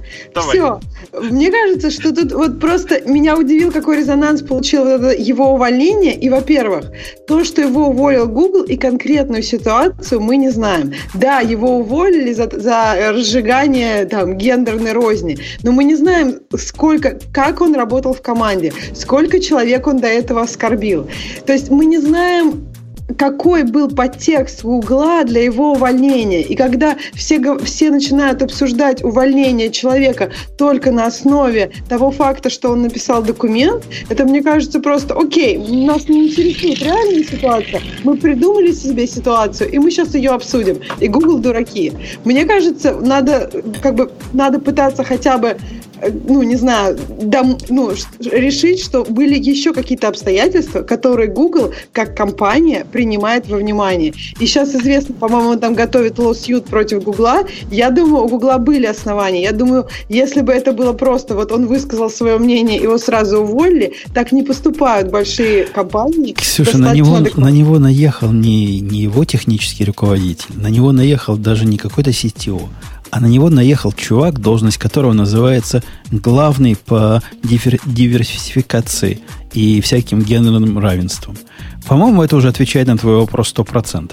Все. 0.50 0.80
Мне 1.22 1.52
кажется, 1.52 1.92
что 1.92 2.14
тут 2.16 2.32
вот 2.32 2.60
просто 2.60 3.02
меня 3.10 3.38
удивил, 3.38 3.72
какой 3.72 3.98
резонанс 3.98 4.42
получил 4.42 4.86
его 5.12 5.54
увольнение. 5.54 6.16
И, 6.16 6.30
во-первых, 6.30 6.86
то, 7.28 7.44
что 7.44 7.62
его 7.62 7.88
уволил 7.88 8.28
Google 8.28 8.64
и 8.64 8.78
конкретную 8.78 9.44
ситуацию 9.44 9.77
мы 10.12 10.38
не 10.38 10.50
знаем. 10.50 10.94
Да, 11.14 11.40
его 11.40 11.78
уволили 11.78 12.34
за, 12.34 12.50
за 12.52 13.12
разжигание 13.12 14.06
там 14.06 14.38
гендерной 14.38 14.94
розни, 14.94 15.38
но 15.64 15.72
мы 15.72 15.84
не 15.84 15.96
знаем, 15.96 16.40
сколько, 16.58 17.20
как 17.34 17.62
он 17.62 17.76
работал 17.76 18.14
в 18.14 18.22
команде, 18.22 18.74
сколько 18.94 19.40
человек 19.40 19.88
он 19.88 19.98
до 19.98 20.08
этого 20.08 20.42
оскорбил. 20.42 21.08
То 21.46 21.54
есть 21.54 21.70
мы 21.70 21.86
не 21.86 22.00
знаем, 22.00 22.68
какой 23.16 23.64
был 23.64 23.90
подтекст 23.90 24.66
у 24.66 24.78
угла 24.78 25.24
для 25.24 25.44
его 25.44 25.74
увольнения. 25.74 26.42
И 26.42 26.56
когда 26.56 26.98
все, 27.14 27.58
все 27.60 27.90
начинают 27.90 28.42
обсуждать 28.42 29.04
увольнение 29.04 29.72
человека 29.72 30.32
только 30.58 30.92
на 30.92 31.06
основе 31.06 31.72
того 31.90 32.12
факта, 32.12 32.50
что 32.50 32.72
он 32.72 32.84
написал 32.84 33.24
документ, 33.24 33.84
это, 34.10 34.26
мне 34.26 34.42
кажется, 34.42 34.80
просто 34.80 35.14
окей, 35.14 35.58
нас 35.58 36.08
не 36.10 36.28
интересует 36.28 36.82
реальная 36.82 37.24
ситуация, 37.24 37.82
мы 38.04 38.18
придумали 38.18 38.72
себе 38.72 39.08
ситуацию, 39.08 39.72
и 39.72 39.80
мы 39.80 39.92
сейчас 39.92 40.16
ее 40.16 40.32
обсудим. 40.32 40.80
И 41.00 41.08
Google 41.08 41.40
дураки. 41.40 41.94
Мне 42.24 42.46
кажется, 42.46 42.94
надо, 42.94 43.50
как 43.82 43.96
бы, 43.96 44.12
надо 44.34 44.60
пытаться 44.60 45.04
хотя 45.04 45.38
бы 45.38 45.58
ну, 46.28 46.44
не 46.44 46.56
знаю, 46.56 46.98
дом, 47.22 47.58
ну, 47.70 47.92
решить, 48.20 48.82
что 48.82 49.04
были 49.04 49.38
еще 49.38 49.74
какие-то 49.74 50.08
обстоятельства, 50.08 50.82
которые 50.82 51.30
Google 51.30 51.74
как 51.92 52.16
компания 52.16 52.86
принимает 52.92 53.48
во 53.48 53.58
внимание. 53.58 54.14
И 54.40 54.46
сейчас 54.46 54.76
известно, 54.76 55.16
по-моему, 55.16 55.50
он 55.50 55.60
там 55.60 55.74
готовит 55.74 56.20
лоссьют 56.20 56.66
против 56.66 57.04
Гугла. 57.04 57.44
Я 57.72 57.90
думаю, 57.90 58.26
у 58.26 58.30
Гугла 58.30 58.58
были 58.58 58.86
основания. 58.86 59.44
Я 59.44 59.52
думаю, 59.52 59.88
если 60.10 60.42
бы 60.42 60.54
это 60.54 60.72
было 60.72 60.94
просто, 60.94 61.36
вот 61.36 61.52
он 61.52 61.68
высказал 61.68 62.10
свое 62.10 62.38
мнение, 62.38 62.82
его 62.82 62.98
сразу 62.98 63.40
уволили, 63.40 63.94
так 64.14 64.32
не 64.32 64.44
поступают 64.44 65.10
большие 65.10 65.66
компании. 65.66 66.34
Ксюша, 66.34 66.78
на 66.78 66.94
него, 66.94 67.20
на 67.36 67.50
него 67.50 67.80
наехал 67.80 68.32
не, 68.32 68.80
не 68.80 69.02
его 69.02 69.26
технический 69.26 69.86
руководитель, 69.86 70.50
на 70.56 70.68
него 70.68 70.92
наехал 70.92 71.38
даже 71.38 71.66
не 71.66 71.78
какой-то 71.78 72.12
CTO, 72.12 72.62
а 73.12 73.20
на 73.20 73.28
него 73.28 73.50
наехал 73.50 73.92
чувак, 73.92 74.40
должность 74.40 74.78
которого 74.78 75.14
называется 75.14 75.84
главный 76.12 76.76
по 76.76 77.22
дивер, 77.44 77.80
диверсификации 77.86 79.20
и 79.54 79.82
всяким 79.82 80.22
гендерным 80.22 80.78
равенством. 80.80 81.38
По-моему, 81.88 82.24
это 82.24 82.36
уже 82.36 82.50
отвечает 82.50 82.88
на 82.88 82.98
твой 82.98 83.16
вопрос 83.16 83.54
100%. 83.56 84.12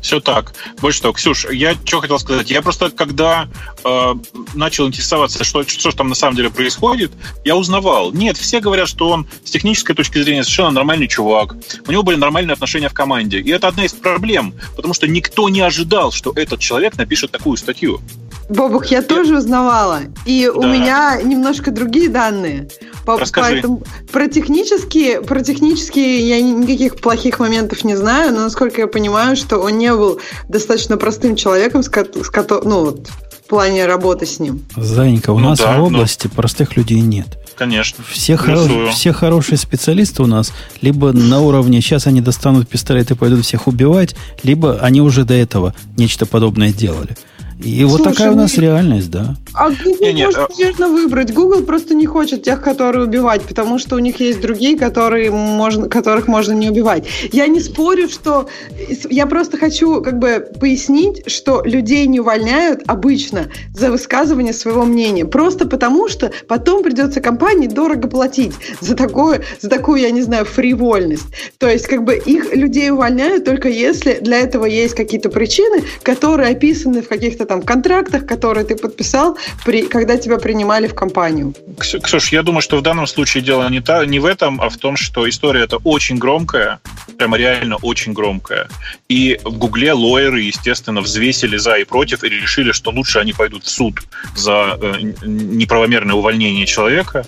Все 0.00 0.20
так. 0.20 0.54
Больше 0.80 1.02
того, 1.02 1.14
Ксюш, 1.14 1.46
я 1.50 1.74
что 1.84 2.00
хотел 2.00 2.18
сказать. 2.18 2.50
Я 2.50 2.62
просто, 2.62 2.90
когда 2.90 3.48
э, 3.84 4.14
начал 4.54 4.86
интересоваться, 4.86 5.42
что, 5.44 5.64
что 5.64 5.90
же 5.90 5.96
там 5.96 6.08
на 6.08 6.14
самом 6.14 6.36
деле 6.36 6.50
происходит, 6.50 7.12
я 7.44 7.56
узнавал. 7.56 8.12
Нет, 8.12 8.36
все 8.36 8.60
говорят, 8.60 8.88
что 8.88 9.10
он 9.10 9.26
с 9.44 9.50
технической 9.50 9.94
точки 9.94 10.22
зрения 10.22 10.44
совершенно 10.44 10.70
нормальный 10.70 11.08
чувак. 11.08 11.56
У 11.86 11.92
него 11.92 12.02
были 12.02 12.16
нормальные 12.16 12.54
отношения 12.54 12.88
в 12.88 12.94
команде. 12.94 13.40
И 13.40 13.50
это 13.50 13.68
одна 13.68 13.84
из 13.84 13.92
проблем, 13.92 14.54
потому 14.76 14.94
что 14.94 15.06
никто 15.08 15.48
не 15.48 15.60
ожидал, 15.60 16.12
что 16.12 16.32
этот 16.34 16.60
человек 16.60 16.96
напишет 16.96 17.32
такую 17.32 17.56
статью. 17.56 18.00
Бобух, 18.48 18.86
я 18.86 19.02
тоже 19.02 19.36
узнавала. 19.36 20.00
И 20.24 20.46
да. 20.46 20.58
у 20.58 20.62
меня 20.62 21.20
немножко 21.22 21.70
другие 21.70 22.08
данные. 22.08 22.68
По, 23.04 23.18
Расскажи. 23.18 23.52
Поэтому 23.52 23.82
про 24.10 24.28
технические, 24.28 25.20
про 25.20 25.42
технические 25.42 26.26
я 26.26 26.40
никаких 26.40 26.96
плохих 26.96 27.38
моментов 27.38 27.84
не 27.84 27.94
знаю, 27.94 28.34
но 28.34 28.40
насколько 28.40 28.80
я 28.80 28.86
понимаю, 28.86 29.36
что 29.36 29.58
он 29.58 29.78
не 29.78 29.92
был 29.92 30.20
достаточно 30.48 30.96
простым 30.96 31.36
человеком, 31.36 31.82
с, 31.82 31.88
с, 31.88 32.62
ну, 32.64 32.84
вот, 32.84 33.08
в 33.30 33.48
плане 33.48 33.86
работы 33.86 34.26
с 34.26 34.38
ним. 34.40 34.64
Занька, 34.76 35.30
у 35.30 35.38
ну, 35.38 35.50
нас 35.50 35.58
да, 35.58 35.78
в 35.78 35.84
области 35.84 36.26
но... 36.26 36.34
простых 36.34 36.76
людей 36.76 37.00
нет. 37.00 37.38
Конечно. 37.56 38.04
Все, 38.08 38.36
хоро... 38.36 38.90
все 38.92 39.12
хорошие 39.12 39.58
специалисты 39.58 40.22
у 40.22 40.26
нас 40.26 40.52
либо 40.80 41.12
на 41.12 41.40
уровне 41.40 41.80
сейчас 41.80 42.06
они 42.06 42.20
достанут 42.20 42.68
пистолет 42.68 43.10
и 43.10 43.14
пойдут 43.14 43.44
всех 43.44 43.66
убивать, 43.66 44.14
либо 44.42 44.78
они 44.80 45.00
уже 45.00 45.24
до 45.24 45.34
этого 45.34 45.74
нечто 45.96 46.24
подобное 46.24 46.72
делали. 46.72 47.16
И 47.64 47.80
Слушай, 47.80 47.84
вот 47.84 48.02
такая 48.04 48.30
у 48.30 48.36
нас 48.36 48.56
мы... 48.56 48.62
реальность, 48.62 49.10
да. 49.10 49.34
А 49.52 49.70
Google 49.70 50.06
не, 50.06 50.12
не, 50.12 50.24
может, 50.26 50.56
конечно, 50.56 50.86
а 50.86 50.88
выбрать. 50.88 51.34
Google 51.34 51.64
просто 51.64 51.94
не 51.94 52.06
хочет 52.06 52.44
тех, 52.44 52.62
которые 52.62 53.04
убивать, 53.04 53.42
потому 53.42 53.80
что 53.80 53.96
у 53.96 53.98
них 53.98 54.20
есть 54.20 54.40
другие, 54.40 54.78
которые 54.78 55.32
можно, 55.32 55.88
которых 55.88 56.28
можно 56.28 56.52
не 56.52 56.70
убивать. 56.70 57.04
Я 57.32 57.48
не 57.48 57.58
спорю, 57.58 58.08
что... 58.08 58.48
Я 59.10 59.26
просто 59.26 59.56
хочу 59.56 60.00
как 60.02 60.20
бы 60.20 60.48
пояснить, 60.60 61.28
что 61.28 61.62
людей 61.64 62.06
не 62.06 62.20
увольняют 62.20 62.82
обычно 62.86 63.48
за 63.74 63.90
высказывание 63.90 64.52
своего 64.52 64.84
мнения. 64.84 65.24
Просто 65.24 65.66
потому, 65.66 66.08
что 66.08 66.30
потом 66.46 66.84
придется 66.84 67.20
компании 67.20 67.66
дорого 67.66 68.06
платить 68.06 68.54
за, 68.80 68.94
такое, 68.94 69.42
за 69.60 69.68
такую, 69.68 70.00
я 70.00 70.12
не 70.12 70.22
знаю, 70.22 70.44
фривольность. 70.44 71.26
То 71.58 71.68
есть 71.68 71.88
как 71.88 72.04
бы 72.04 72.14
их 72.14 72.54
людей 72.54 72.90
увольняют 72.90 73.44
только 73.44 73.68
если 73.68 74.18
для 74.20 74.38
этого 74.38 74.64
есть 74.64 74.94
какие-то 74.94 75.28
причины, 75.28 75.82
которые 76.04 76.50
описаны 76.50 77.02
в 77.02 77.08
каких-то 77.08 77.47
там 77.48 77.62
контрактах, 77.62 78.26
которые 78.26 78.64
ты 78.64 78.76
подписал, 78.76 79.36
при, 79.64 79.82
когда 79.82 80.16
тебя 80.16 80.38
принимали 80.38 80.86
в 80.86 80.94
компанию. 80.94 81.54
Ксюш, 81.78 82.32
я 82.32 82.42
думаю, 82.42 82.62
что 82.62 82.76
в 82.76 82.82
данном 82.82 83.06
случае 83.06 83.42
дело 83.42 83.68
не, 83.68 83.80
та, 83.80 84.06
не 84.06 84.20
в 84.20 84.26
этом, 84.26 84.60
а 84.60 84.68
в 84.68 84.76
том, 84.76 84.96
что 84.96 85.28
история 85.28 85.64
это 85.64 85.78
очень 85.78 86.18
громкая, 86.18 86.78
прямо 87.18 87.36
реально 87.36 87.76
очень 87.82 88.12
громкая. 88.12 88.68
И 89.08 89.40
в 89.44 89.58
Гугле 89.58 89.92
лоеры, 89.92 90.42
естественно, 90.42 91.00
взвесили 91.00 91.56
за 91.56 91.76
и 91.78 91.84
против 91.84 92.22
и 92.24 92.28
решили, 92.28 92.72
что 92.72 92.90
лучше 92.90 93.18
они 93.18 93.32
пойдут 93.32 93.64
в 93.64 93.70
суд 93.70 94.00
за 94.36 94.78
э, 94.80 94.92
неправомерное 95.24 96.14
увольнение 96.14 96.66
человека, 96.66 97.26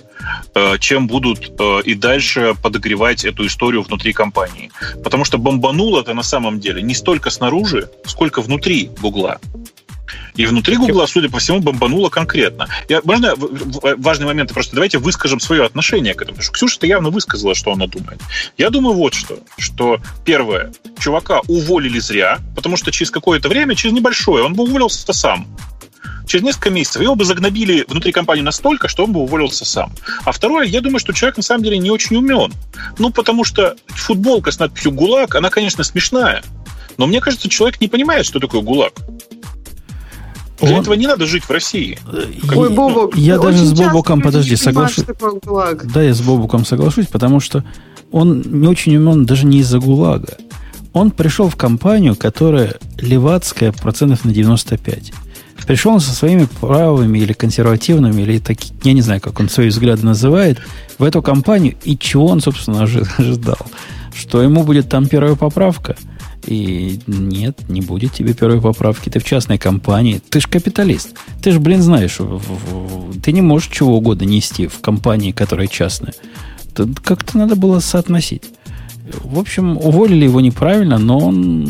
э, 0.55 0.77
чем 0.79 1.07
будут 1.07 1.51
э, 1.59 1.81
и 1.83 1.95
дальше 1.95 2.55
подогревать 2.61 3.25
эту 3.25 3.45
историю 3.45 3.81
внутри 3.81 4.13
компании. 4.13 4.71
Потому 5.03 5.25
что 5.25 5.37
бомбануло 5.37 6.01
это 6.01 6.13
на 6.13 6.23
самом 6.23 6.59
деле 6.59 6.81
не 6.81 6.93
столько 6.93 7.29
снаружи, 7.29 7.89
сколько 8.05 8.41
внутри 8.41 8.89
Гугла. 9.01 9.39
И 10.35 10.45
внутри 10.45 10.77
Гугла, 10.77 11.05
судя 11.05 11.29
по 11.29 11.39
всему, 11.39 11.59
бомбануло 11.59 12.09
конкретно. 12.09 12.67
Я, 12.89 13.01
можно 13.03 13.33
важный 13.35 14.25
момент, 14.25 14.53
просто 14.53 14.75
давайте 14.75 14.97
выскажем 14.97 15.39
свое 15.39 15.63
отношение 15.63 16.13
к 16.13 16.21
этому. 16.21 16.37
Потому 16.37 16.43
что 16.43 16.53
Ксюша-то 16.53 16.87
явно 16.87 17.09
высказала, 17.09 17.55
что 17.55 17.71
она 17.71 17.87
думает. 17.87 18.19
Я 18.57 18.69
думаю 18.69 18.95
вот 18.95 19.13
что. 19.13 19.39
Что 19.57 19.99
первое, 20.25 20.71
чувака 20.99 21.41
уволили 21.47 21.99
зря, 21.99 22.39
потому 22.55 22.77
что 22.77 22.91
через 22.91 23.11
какое-то 23.11 23.49
время, 23.49 23.75
через 23.75 23.93
небольшое, 23.93 24.43
он 24.43 24.53
бы 24.53 24.63
уволился 24.63 25.11
сам 25.13 25.47
через 26.31 26.45
несколько 26.45 26.69
месяцев 26.69 27.01
его 27.01 27.15
бы 27.15 27.25
загнобили 27.25 27.83
внутри 27.89 28.13
компании 28.13 28.41
настолько, 28.41 28.87
что 28.87 29.03
он 29.03 29.11
бы 29.11 29.19
уволился 29.19 29.65
сам. 29.65 29.91
А 30.23 30.31
второе, 30.31 30.65
я 30.65 30.79
думаю, 30.79 30.99
что 30.99 31.11
человек 31.13 31.35
на 31.35 31.43
самом 31.43 31.63
деле 31.63 31.77
не 31.77 31.91
очень 31.91 32.15
умен. 32.15 32.53
Ну, 32.97 33.11
потому 33.11 33.43
что 33.43 33.75
футболка 33.87 34.51
с 34.51 34.59
надписью 34.59 34.93
«ГУЛАГ», 34.93 35.35
она, 35.35 35.49
конечно, 35.49 35.83
смешная. 35.83 36.41
Но 36.97 37.05
мне 37.05 37.19
кажется, 37.19 37.49
человек 37.49 37.81
не 37.81 37.89
понимает, 37.89 38.25
что 38.25 38.39
такое 38.39 38.61
ГУЛАГ. 38.61 38.93
Для 40.61 40.75
он... 40.75 40.81
этого 40.81 40.93
не 40.93 41.07
надо 41.07 41.25
жить 41.25 41.43
в 41.43 41.51
России. 41.51 41.97
Ой, 42.55 42.69
Бобок, 42.69 43.17
я 43.17 43.39
даже 43.39 43.65
с 43.65 43.73
Бобуком, 43.73 44.21
подожди, 44.21 44.55
соглашусь. 44.55 45.05
Да, 45.93 46.01
я 46.01 46.13
с 46.13 46.21
Бобуком 46.21 46.65
соглашусь, 46.65 47.07
потому 47.07 47.39
что 47.39 47.63
он 48.11 48.41
не 48.41 48.67
очень 48.67 48.95
умен 48.95 49.25
даже 49.25 49.45
не 49.45 49.59
из-за 49.59 49.79
ГУЛАГа. 49.79 50.37
Он 50.93 51.11
пришел 51.11 51.49
в 51.49 51.55
компанию, 51.55 52.15
которая 52.15 52.75
левацкая 52.99 53.71
процентов 53.71 54.25
на 54.25 54.33
95. 54.33 55.13
Пришел 55.65 55.93
он 55.93 55.99
со 55.99 56.11
своими 56.11 56.47
правыми 56.59 57.19
или 57.19 57.33
консервативными, 57.33 58.21
или 58.21 58.39
такие, 58.39 58.73
я 58.83 58.93
не 58.93 59.01
знаю, 59.01 59.21
как 59.21 59.39
он 59.39 59.47
свои 59.47 59.69
взгляды 59.69 60.05
называет, 60.05 60.59
в 60.97 61.03
эту 61.03 61.21
компанию, 61.21 61.75
и 61.83 61.97
чего 61.97 62.25
он, 62.25 62.41
собственно, 62.41 62.83
ожидал? 63.17 63.59
Что 64.13 64.41
ему 64.41 64.63
будет 64.63 64.89
там 64.89 65.07
первая 65.07 65.35
поправка– 65.35 65.95
и 66.47 66.99
нет, 67.07 67.69
не 67.69 67.81
будет 67.81 68.13
тебе 68.13 68.33
первой 68.33 68.61
поправки. 68.61 69.09
Ты 69.09 69.19
в 69.19 69.23
частной 69.23 69.57
компании. 69.57 70.21
Ты 70.29 70.39
же 70.41 70.47
капиталист. 70.47 71.15
Ты 71.41 71.51
же, 71.51 71.59
блин, 71.59 71.81
знаешь, 71.81 72.17
ты 73.23 73.31
не 73.31 73.41
можешь 73.41 73.69
чего 73.69 73.97
угодно 73.97 74.25
нести 74.25 74.67
в 74.67 74.79
компании, 74.79 75.31
которая 75.31 75.67
частная. 75.67 76.13
Как-то 77.03 77.37
надо 77.37 77.55
было 77.55 77.79
соотносить. 77.79 78.43
В 79.23 79.39
общем, 79.39 79.77
уволили 79.77 80.25
его 80.25 80.41
неправильно, 80.41 80.97
но 80.97 81.19
он 81.19 81.63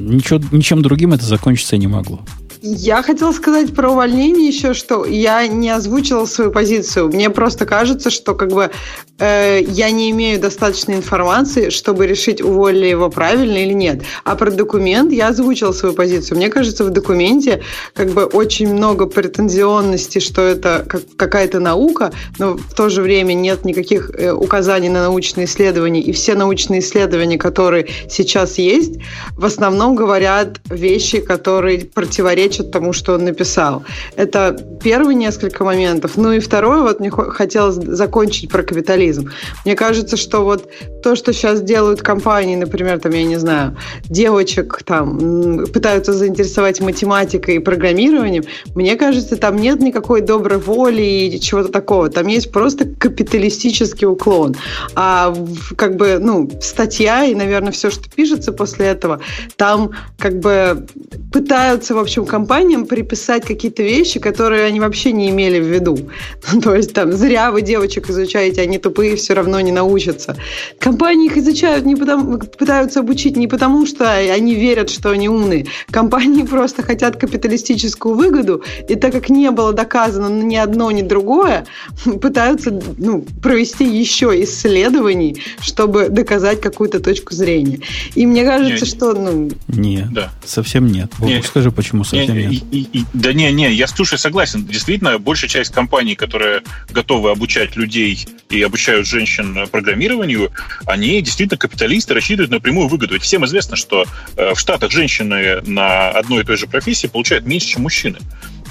ничего, 0.00 0.40
ничем 0.50 0.82
другим 0.82 1.12
это 1.12 1.24
закончиться 1.24 1.76
не 1.76 1.86
могло. 1.86 2.20
Я 2.64 3.02
хотела 3.02 3.32
сказать 3.32 3.74
про 3.74 3.90
увольнение 3.90 4.46
еще, 4.46 4.72
что 4.72 5.04
я 5.04 5.48
не 5.48 5.68
озвучила 5.68 6.26
свою 6.26 6.52
позицию. 6.52 7.08
Мне 7.08 7.28
просто 7.28 7.66
кажется, 7.66 8.08
что 8.08 8.36
как 8.36 8.52
бы 8.52 8.70
э, 9.18 9.62
я 9.66 9.90
не 9.90 10.12
имею 10.12 10.40
достаточной 10.40 10.94
информации, 10.94 11.70
чтобы 11.70 12.06
решить, 12.06 12.40
уволили 12.40 12.86
его 12.86 13.10
правильно 13.10 13.56
или 13.56 13.72
нет. 13.72 14.02
А 14.22 14.36
про 14.36 14.52
документ 14.52 15.10
я 15.10 15.28
озвучила 15.28 15.72
свою 15.72 15.92
позицию. 15.92 16.36
Мне 16.36 16.50
кажется, 16.50 16.84
в 16.84 16.90
документе 16.90 17.64
как 17.94 18.10
бы 18.10 18.26
очень 18.26 18.72
много 18.72 19.06
претензионности, 19.06 20.20
что 20.20 20.42
это 20.42 20.86
как, 20.88 21.02
какая-то 21.16 21.58
наука, 21.58 22.12
но 22.38 22.56
в 22.56 22.74
то 22.74 22.88
же 22.90 23.02
время 23.02 23.32
нет 23.32 23.64
никаких 23.64 24.12
э, 24.14 24.30
указаний 24.30 24.88
на 24.88 25.02
научные 25.02 25.46
исследования. 25.46 26.00
И 26.00 26.12
все 26.12 26.36
научные 26.36 26.61
исследования, 26.70 27.38
которые 27.38 27.88
сейчас 28.08 28.58
есть, 28.58 28.98
в 29.36 29.44
основном 29.44 29.94
говорят 29.94 30.60
вещи, 30.70 31.20
которые 31.20 31.84
противоречат 31.84 32.70
тому, 32.70 32.92
что 32.92 33.14
он 33.14 33.24
написал. 33.24 33.82
Это 34.16 34.56
первые 34.82 35.14
несколько 35.14 35.64
моментов. 35.64 36.12
Ну 36.16 36.32
и 36.32 36.40
второе, 36.40 36.82
вот 36.82 37.00
мне 37.00 37.10
хотелось 37.10 37.76
закончить 37.76 38.50
про 38.50 38.62
капитализм. 38.62 39.30
Мне 39.64 39.74
кажется, 39.74 40.16
что 40.16 40.44
вот 40.44 40.68
то, 41.02 41.16
что 41.16 41.32
сейчас 41.32 41.62
делают 41.62 42.02
компании, 42.02 42.56
например, 42.56 43.00
там, 43.00 43.12
я 43.12 43.24
не 43.24 43.36
знаю, 43.36 43.76
девочек 44.04 44.82
там 44.84 45.66
пытаются 45.72 46.12
заинтересовать 46.12 46.80
математикой 46.80 47.56
и 47.56 47.58
программированием, 47.58 48.44
мне 48.74 48.96
кажется, 48.96 49.36
там 49.36 49.56
нет 49.56 49.80
никакой 49.80 50.20
доброй 50.20 50.58
воли 50.58 51.02
и 51.02 51.40
чего-то 51.40 51.70
такого. 51.70 52.08
Там 52.08 52.26
есть 52.26 52.52
просто 52.52 52.84
капиталистический 52.86 54.06
уклон. 54.06 54.54
А 54.94 55.34
как 55.76 55.96
бы, 55.96 56.18
ну, 56.20 56.41
статья 56.60 57.24
и, 57.24 57.34
наверное, 57.34 57.72
все, 57.72 57.90
что 57.90 58.08
пишется 58.10 58.52
после 58.52 58.86
этого, 58.86 59.20
там 59.56 59.92
как 60.18 60.38
бы 60.40 60.86
пытаются, 61.32 61.94
в 61.94 61.98
общем, 61.98 62.26
компаниям 62.26 62.86
приписать 62.86 63.44
какие-то 63.44 63.82
вещи, 63.82 64.20
которые 64.20 64.64
они 64.64 64.80
вообще 64.80 65.12
не 65.12 65.30
имели 65.30 65.60
в 65.60 65.66
виду. 65.66 65.98
То 66.62 66.74
есть 66.74 66.92
там 66.92 67.12
зря 67.12 67.50
вы 67.50 67.62
девочек 67.62 68.10
изучаете, 68.10 68.62
они 68.62 68.78
тупые 68.78 69.16
все 69.16 69.34
равно 69.34 69.60
не 69.60 69.72
научатся. 69.72 70.36
компании 70.78 71.26
их 71.26 71.36
изучают 71.36 71.84
не 71.86 71.96
потому, 71.96 72.38
пытаются 72.38 73.00
обучить 73.00 73.36
не 73.36 73.48
потому, 73.48 73.86
что 73.86 74.10
они 74.12 74.54
верят, 74.54 74.90
что 74.90 75.10
они 75.10 75.28
умные. 75.28 75.66
Компании 75.90 76.42
просто 76.46 76.82
хотят 76.82 77.16
капиталистическую 77.16 78.14
выгоду, 78.14 78.62
и 78.88 78.94
так 78.94 79.12
как 79.12 79.30
не 79.30 79.50
было 79.50 79.72
доказано 79.72 80.28
ни 80.28 80.56
одно, 80.56 80.90
ни 80.90 81.02
другое, 81.02 81.66
пытаются 82.20 82.78
ну, 82.98 83.24
провести 83.42 83.84
еще 83.84 84.42
исследований, 84.42 85.40
чтобы 85.60 86.08
доказать 86.08 86.31
какую-то 86.60 87.00
точку 87.00 87.34
зрения. 87.34 87.80
И 88.14 88.26
мне 88.26 88.44
кажется, 88.44 88.84
не, 88.84 88.90
что... 88.90 89.12
Ну... 89.14 89.50
Не, 89.68 90.08
да. 90.10 90.32
совсем 90.44 90.86
нет. 90.86 91.12
Не, 91.20 91.42
скажи, 91.42 91.70
почему 91.70 92.04
совсем 92.04 92.36
не, 92.36 92.46
нет. 92.46 92.62
И, 92.70 92.88
и, 92.92 93.04
да 93.12 93.32
не, 93.32 93.50
не, 93.52 93.72
я 93.72 93.86
с 93.86 93.92
Тушей 93.92 94.18
согласен. 94.18 94.64
Действительно, 94.64 95.18
большая 95.18 95.50
часть 95.50 95.72
компаний, 95.72 96.14
которые 96.14 96.62
готовы 96.90 97.30
обучать 97.30 97.76
людей 97.76 98.26
и 98.50 98.62
обучают 98.62 99.06
женщин 99.06 99.66
программированию, 99.70 100.50
они 100.86 101.20
действительно 101.22 101.58
капиталисты, 101.58 102.14
рассчитывают 102.14 102.50
на 102.50 102.60
прямую 102.60 102.88
выгоду. 102.88 103.14
Ведь 103.14 103.22
всем 103.22 103.44
известно, 103.44 103.76
что 103.76 104.04
э, 104.36 104.54
в 104.54 104.58
Штатах 104.58 104.90
женщины 104.90 105.60
на 105.62 106.10
одной 106.10 106.42
и 106.42 106.44
той 106.44 106.56
же 106.56 106.66
профессии 106.66 107.06
получают 107.06 107.46
меньше, 107.46 107.68
чем 107.68 107.82
мужчины. 107.82 108.18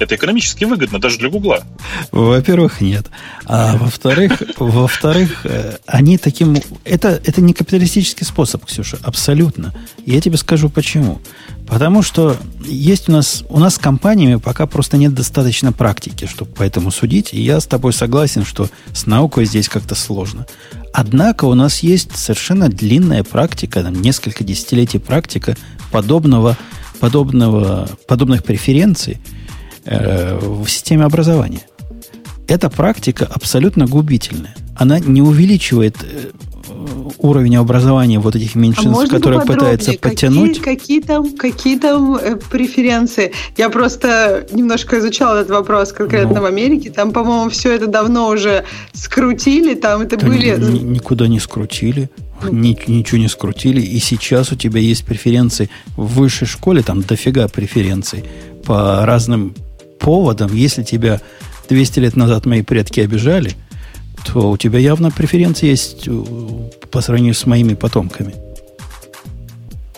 Это 0.01 0.15
экономически 0.15 0.65
выгодно 0.65 0.99
даже 0.99 1.19
для 1.19 1.29
Гугла. 1.29 1.63
Во-первых, 2.11 2.81
нет. 2.81 3.05
А 3.45 3.77
во-вторых, 3.77 4.41
во-вторых, 4.57 5.45
э, 5.45 5.77
они 5.85 6.17
таким... 6.17 6.57
Это, 6.85 7.21
это 7.23 7.39
не 7.39 7.53
капиталистический 7.53 8.25
способ, 8.25 8.65
Ксюша, 8.65 8.97
абсолютно. 9.03 9.75
Я 10.03 10.19
тебе 10.19 10.37
скажу 10.37 10.69
почему. 10.69 11.21
Потому 11.67 12.01
что 12.01 12.35
есть 12.65 13.09
у 13.09 13.11
нас... 13.11 13.43
У 13.47 13.59
нас 13.59 13.75
с 13.75 13.77
компаниями 13.77 14.37
пока 14.37 14.65
просто 14.65 14.97
нет 14.97 15.13
достаточно 15.13 15.71
практики, 15.71 16.25
чтобы 16.25 16.49
поэтому 16.57 16.89
судить. 16.89 17.31
И 17.33 17.39
я 17.39 17.59
с 17.59 17.67
тобой 17.67 17.93
согласен, 17.93 18.43
что 18.43 18.69
с 18.93 19.05
наукой 19.05 19.45
здесь 19.45 19.69
как-то 19.69 19.93
сложно. 19.93 20.47
Однако 20.93 21.45
у 21.45 21.53
нас 21.53 21.83
есть 21.83 22.17
совершенно 22.17 22.69
длинная 22.69 23.23
практика, 23.23 23.83
там, 23.83 24.01
несколько 24.01 24.43
десятилетий 24.43 24.97
практика 24.97 25.55
подобного, 25.91 26.57
подобного, 26.99 27.87
подобных 28.07 28.43
преференций– 28.43 29.19
в 29.85 30.67
системе 30.67 31.05
образования. 31.05 31.61
Эта 32.47 32.69
практика 32.69 33.27
абсолютно 33.33 33.85
губительная. 33.85 34.55
Она 34.75 34.99
не 34.99 35.21
увеличивает 35.21 35.95
э, 36.03 36.31
уровень 37.17 37.55
образования 37.55 38.19
вот 38.19 38.35
этих 38.35 38.55
меньшинств, 38.55 39.05
а 39.05 39.07
которые 39.07 39.41
пытаются 39.41 39.93
подтянуть. 39.93 40.59
Какие, 40.59 40.75
какие, 40.75 41.01
там, 41.01 41.37
какие 41.37 41.79
там 41.79 42.15
э, 42.15 42.35
преференции? 42.35 43.31
Я 43.57 43.69
просто 43.69 44.47
немножко 44.51 44.99
изучала 44.99 45.37
этот 45.37 45.51
вопрос 45.51 45.93
конкретно 45.93 46.35
ну, 46.35 46.41
в 46.41 46.45
Америке. 46.45 46.91
Там, 46.91 47.11
по-моему, 47.11 47.49
все 47.49 47.73
это 47.73 47.87
давно 47.87 48.27
уже 48.27 48.65
скрутили. 48.93 49.75
Там 49.75 50.01
это 50.01 50.17
были... 50.17 50.57
Ни, 50.57 50.79
никуда 50.79 51.27
не 51.27 51.39
скрутили. 51.39 52.09
Ну. 52.43 52.51
Ни, 52.51 52.77
ничего 52.87 53.19
не 53.19 53.29
скрутили. 53.29 53.81
И 53.81 53.99
сейчас 53.99 54.51
у 54.51 54.55
тебя 54.55 54.81
есть 54.81 55.05
преференции 55.05 55.69
в 55.95 56.19
высшей 56.19 56.47
школе, 56.47 56.81
там 56.81 57.01
дофига 57.01 57.47
преференций 57.47 58.25
по 58.65 59.05
разным 59.05 59.53
поводом, 60.01 60.53
если 60.53 60.83
тебя 60.83 61.21
200 61.69 61.99
лет 61.99 62.15
назад 62.17 62.45
мои 62.45 62.63
предки 62.63 62.99
обижали, 62.99 63.55
то 64.25 64.51
у 64.51 64.57
тебя 64.57 64.79
явно 64.79 65.09
преференции 65.11 65.67
есть 65.67 66.07
э, 66.07 66.23
по 66.91 67.01
сравнению 67.01 67.33
с 67.33 67.45
моими 67.45 67.75
потомками. 67.75 68.35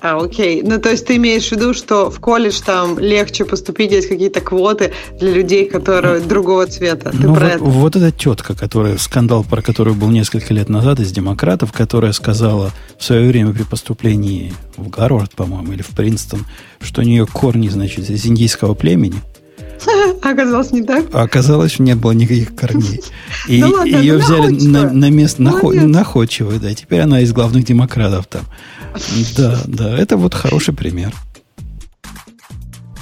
А, 0.01 0.21
окей. 0.21 0.61
Ну, 0.63 0.79
то 0.81 0.89
есть 0.89 1.07
ты 1.07 1.15
имеешь 1.15 1.47
в 1.47 1.53
виду, 1.53 1.73
что 1.73 2.11
в 2.11 2.19
колледж 2.19 2.59
там 2.65 2.99
легче 2.99 3.45
поступить, 3.45 3.91
есть 3.91 4.09
какие-то 4.09 4.41
квоты 4.41 4.91
для 5.17 5.31
людей, 5.31 5.65
которые 5.65 6.19
ну, 6.19 6.27
другого 6.27 6.67
цвета. 6.67 7.11
Ты 7.11 7.25
ну, 7.25 7.33
про 7.33 7.45
вот, 7.45 7.51
это? 7.51 7.63
вот 7.63 7.95
эта 7.95 8.11
тетка, 8.11 8.53
которая, 8.53 8.97
скандал, 8.97 9.45
про 9.45 9.61
которую 9.61 9.95
был 9.95 10.09
несколько 10.09 10.53
лет 10.53 10.67
назад 10.67 10.99
из 10.99 11.11
демократов, 11.13 11.71
которая 11.71 12.11
сказала 12.11 12.71
в 12.97 13.03
свое 13.03 13.29
время 13.29 13.53
при 13.53 13.63
поступлении 13.63 14.53
в 14.75 14.89
Гарвард, 14.89 15.35
по-моему, 15.35 15.71
или 15.71 15.81
в 15.81 15.89
Принстон, 15.89 16.45
что 16.81 17.01
у 17.01 17.05
нее 17.05 17.25
корни, 17.25 17.69
значит, 17.69 18.09
из 18.09 18.25
индийского 18.25 18.73
племени– 18.73 19.21
Оказалось 20.21 20.71
не 20.71 20.83
так. 20.83 21.05
Оказалось, 21.13 21.79
не 21.79 21.95
было 21.95 22.11
никаких 22.11 22.55
корней. 22.55 23.01
И 23.47 23.63
ладно, 23.63 23.85
ее 23.85 24.17
взяли 24.17 24.49
на, 24.49 24.91
на 24.91 25.09
место 25.09 25.41
находчивой, 25.41 26.59
да. 26.59 26.73
Теперь 26.73 27.01
она 27.01 27.21
из 27.21 27.33
главных 27.33 27.65
демократов 27.65 28.27
там. 28.27 28.43
Да, 29.37 29.59
да, 29.65 29.97
это 29.97 30.17
вот 30.17 30.33
хороший 30.33 30.73
пример. 30.73 31.13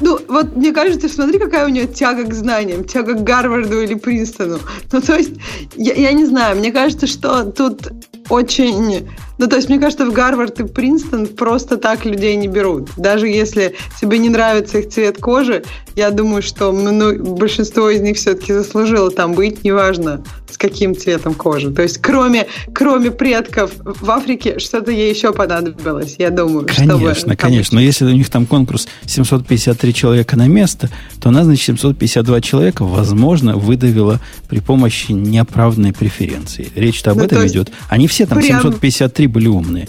Ну, 0.02 0.20
вот 0.28 0.56
мне 0.56 0.72
кажется, 0.72 1.08
смотри, 1.08 1.38
какая 1.38 1.66
у 1.66 1.70
нее 1.70 1.86
тяга 1.86 2.24
к 2.24 2.34
знаниям, 2.34 2.84
тяга 2.84 3.14
к 3.14 3.24
Гарварду 3.24 3.82
или 3.82 3.94
Принстону. 3.94 4.60
Ну, 4.92 5.02
то 5.02 5.16
есть, 5.16 5.34
я, 5.76 5.94
я 5.94 6.12
не 6.12 6.26
знаю, 6.26 6.58
мне 6.58 6.72
кажется, 6.72 7.06
что 7.06 7.44
тут 7.44 7.92
очень... 8.30 9.08
Ну, 9.38 9.48
то 9.48 9.56
есть, 9.56 9.70
мне 9.70 9.80
кажется, 9.80 10.06
в 10.06 10.12
Гарвард 10.12 10.60
и 10.60 10.64
Принстон 10.68 11.28
просто 11.28 11.78
так 11.78 12.06
людей 12.06 12.36
не 12.36 12.48
берут. 12.48 12.90
Даже 12.98 13.28
если 13.28 13.76
тебе 14.00 14.18
не 14.18 14.30
нравится 14.30 14.80
их 14.80 14.90
цвет 14.90 15.18
кожи, 15.20 15.64
я 15.96 16.12
думаю, 16.12 16.42
что 16.42 16.72
большинство 16.72 17.90
из 17.90 18.02
них 18.02 18.18
все-таки 18.18 18.54
заслужило 18.54 19.12
там 19.12 19.34
быть, 19.34 19.64
неважно, 19.64 20.24
с 20.50 20.58
каким 20.58 20.96
цветом 20.96 21.34
кожи. 21.34 21.72
То 21.72 21.82
есть, 21.82 21.98
кроме, 21.98 22.48
кроме 22.74 23.12
предков 23.12 23.72
в 23.84 24.10
Африке, 24.10 24.60
что-то 24.60 24.92
ей 24.92 25.14
еще 25.14 25.34
понадобилось, 25.34 26.16
я 26.18 26.30
думаю. 26.30 26.68
Конечно, 26.68 27.16
чтобы, 27.16 27.36
конечно. 27.36 27.76
Но 27.76 27.82
если 27.82 28.06
у 28.06 28.10
них 28.10 28.30
там 28.30 28.46
конкурс 28.46 28.88
753 29.06 29.94
человека 29.94 30.38
на 30.38 30.48
место, 30.48 30.90
то 31.20 31.30
она, 31.30 31.44
значит, 31.44 31.66
752 31.66 32.42
человека, 32.42 32.84
возможно, 32.84 33.56
выдавила 33.58 34.20
при 34.50 34.60
помощи 34.60 35.12
неоправданной 35.12 35.94
преференции. 35.94 36.70
Речь-то 36.76 37.12
об 37.12 37.18
ну, 37.18 37.24
этом 37.24 37.48
идет. 37.48 37.72
Они 37.90 38.08
все 38.08 38.26
там 38.26 38.40
прям... 38.40 38.62
753 38.62 39.28
были 39.28 39.48
умные. 39.48 39.88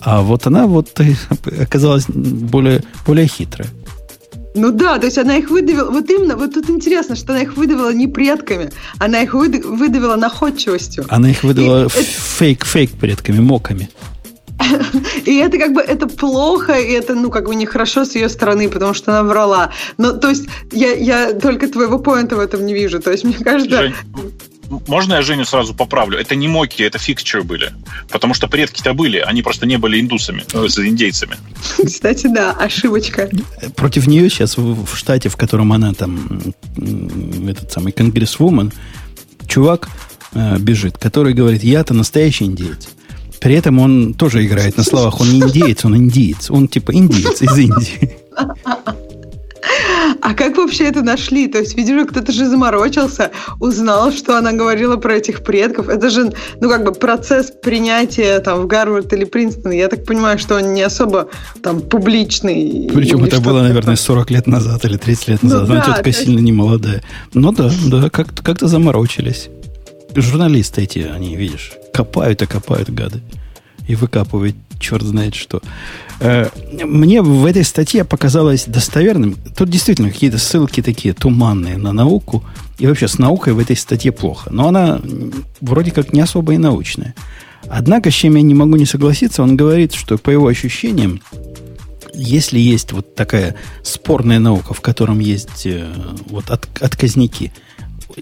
А 0.00 0.20
вот 0.22 0.46
она 0.46 0.66
вот 0.66 1.00
оказалась 1.60 2.06
более, 2.08 2.82
более 3.06 3.28
хитрая. 3.28 3.68
Ну 4.54 4.70
да, 4.70 4.98
то 4.98 5.06
есть 5.06 5.18
она 5.18 5.36
их 5.36 5.50
выдавила, 5.50 5.90
вот 5.90 6.10
именно, 6.10 6.36
вот 6.36 6.54
тут 6.54 6.68
интересно, 6.68 7.16
что 7.16 7.32
она 7.32 7.42
их 7.42 7.56
выдавила 7.56 7.92
не 7.92 8.06
предками, 8.06 8.70
она 8.98 9.22
их 9.22 9.32
выдавила 9.34 10.16
находчивостью. 10.16 11.06
Она 11.08 11.30
их 11.30 11.42
выдавила 11.42 11.88
фейк-фейк 11.88 12.90
предками, 12.92 13.40
моками. 13.40 13.88
И 15.24 15.36
это 15.36 15.58
как 15.58 15.72
бы 15.72 15.80
это 15.80 16.06
плохо, 16.06 16.74
и 16.74 16.92
это, 16.92 17.14
ну, 17.14 17.30
как 17.30 17.46
бы 17.46 17.54
нехорошо 17.54 18.04
с 18.04 18.14
ее 18.14 18.28
стороны, 18.28 18.68
потому 18.68 18.94
что 18.94 19.12
она 19.12 19.28
врала. 19.28 19.72
Но, 19.98 20.12
то 20.12 20.28
есть, 20.28 20.44
я, 20.70 20.92
я 20.92 21.32
только 21.32 21.68
твоего 21.68 21.98
поинта 21.98 22.36
в 22.36 22.40
этом 22.40 22.64
не 22.64 22.74
вижу. 22.74 23.00
То 23.00 23.10
есть, 23.10 23.24
мне 23.24 23.34
кажется... 23.34 23.82
Жень, 23.82 23.94
можно 24.86 25.14
я 25.14 25.22
Женю 25.22 25.44
сразу 25.44 25.74
поправлю? 25.74 26.18
Это 26.18 26.34
не 26.34 26.48
моки, 26.48 26.82
это 26.82 26.98
фикчеры 26.98 27.42
были. 27.42 27.72
Потому 28.10 28.34
что 28.34 28.48
предки-то 28.48 28.94
были, 28.94 29.18
они 29.18 29.42
просто 29.42 29.66
не 29.66 29.78
были 29.78 30.00
индусами, 30.00 30.44
ну, 30.52 30.68
с 30.68 30.78
индейцами. 30.78 31.36
Кстати, 31.84 32.26
да, 32.26 32.52
ошибочка. 32.52 33.28
Против 33.76 34.06
нее 34.06 34.28
сейчас 34.30 34.56
в, 34.56 34.84
в 34.84 34.96
штате, 34.96 35.28
в 35.28 35.36
котором 35.36 35.72
она 35.72 35.92
там, 35.94 36.42
этот 37.48 37.72
самый 37.72 37.92
конгрессвумен, 37.92 38.72
чувак 39.46 39.88
э, 40.34 40.58
бежит, 40.58 40.98
который 40.98 41.34
говорит, 41.34 41.62
я-то 41.62 41.94
настоящий 41.94 42.44
индейец. 42.44 42.88
При 43.40 43.56
этом 43.56 43.80
он 43.80 44.14
тоже 44.14 44.46
играет 44.46 44.76
на 44.76 44.84
словах. 44.84 45.20
Он 45.20 45.28
не 45.28 45.40
индеец, 45.40 45.84
он 45.84 45.96
индиец. 45.96 46.48
Он 46.50 46.68
типа 46.68 46.94
индиец 46.94 47.42
из 47.42 47.58
Индии. 47.58 48.16
А 50.20 50.34
как 50.34 50.56
вообще 50.56 50.84
это 50.84 51.02
нашли? 51.02 51.48
То 51.48 51.58
есть, 51.58 51.76
видимо, 51.76 52.06
кто-то 52.06 52.32
же 52.32 52.46
заморочился, 52.46 53.30
узнал, 53.60 54.12
что 54.12 54.38
она 54.38 54.52
говорила 54.52 54.96
про 54.96 55.16
этих 55.16 55.42
предков. 55.42 55.88
Это 55.88 56.10
же, 56.10 56.32
ну, 56.60 56.68
как 56.68 56.84
бы 56.84 56.92
процесс 56.92 57.50
принятия 57.50 58.38
там 58.40 58.62
в 58.62 58.66
Гарвард 58.66 59.12
или 59.12 59.24
Принстон. 59.24 59.72
Я 59.72 59.88
так 59.88 60.04
понимаю, 60.04 60.38
что 60.38 60.56
он 60.56 60.74
не 60.74 60.82
особо 60.82 61.28
там 61.62 61.80
публичный. 61.80 62.90
Причем 62.92 63.24
это 63.24 63.40
было, 63.40 63.62
наверное, 63.62 63.96
40 63.96 64.30
лет 64.30 64.46
назад 64.46 64.84
или 64.84 64.96
30 64.96 65.28
лет 65.28 65.42
назад. 65.42 65.68
Ну, 65.68 65.74
Она 65.74 65.84
да, 65.84 65.92
тетка 65.92 66.08
есть... 66.08 66.24
сильно 66.24 66.40
не 66.40 66.52
молодая. 66.52 67.02
Ну 67.34 67.52
да, 67.52 67.70
да, 67.86 68.10
как-то 68.10 68.42
как 68.42 68.60
заморочились. 68.60 69.48
Журналисты 70.14 70.82
эти, 70.82 70.98
они, 70.98 71.36
видишь, 71.36 71.72
копают 71.92 72.42
и 72.42 72.46
копают, 72.46 72.90
гады. 72.90 73.20
И 73.88 73.94
выкапывают 73.94 74.56
черт 74.82 75.02
знает 75.02 75.34
что. 75.34 75.62
Э, 76.20 76.48
мне 76.70 77.22
в 77.22 77.46
этой 77.46 77.64
статье 77.64 78.04
показалось 78.04 78.64
достоверным. 78.66 79.36
Тут 79.56 79.70
действительно 79.70 80.10
какие-то 80.10 80.38
ссылки 80.38 80.82
такие 80.82 81.14
туманные 81.14 81.78
на 81.78 81.92
науку. 81.92 82.44
И 82.78 82.86
вообще 82.86 83.08
с 83.08 83.18
наукой 83.18 83.52
в 83.52 83.58
этой 83.58 83.76
статье 83.76 84.12
плохо. 84.12 84.50
Но 84.52 84.68
она 84.68 85.00
вроде 85.60 85.90
как 85.90 86.12
не 86.12 86.20
особо 86.20 86.54
и 86.54 86.58
научная. 86.58 87.14
Однако, 87.68 88.10
с 88.10 88.14
чем 88.14 88.36
я 88.36 88.42
не 88.42 88.54
могу 88.54 88.76
не 88.76 88.86
согласиться, 88.86 89.42
он 89.42 89.56
говорит, 89.56 89.94
что 89.94 90.18
по 90.18 90.30
его 90.30 90.48
ощущениям, 90.48 91.20
если 92.12 92.58
есть 92.58 92.92
вот 92.92 93.14
такая 93.14 93.54
спорная 93.84 94.40
наука, 94.40 94.74
в 94.74 94.80
котором 94.80 95.20
есть 95.20 95.64
э, 95.64 95.86
вот 96.28 96.50
от, 96.50 96.68
отказники, 96.82 97.52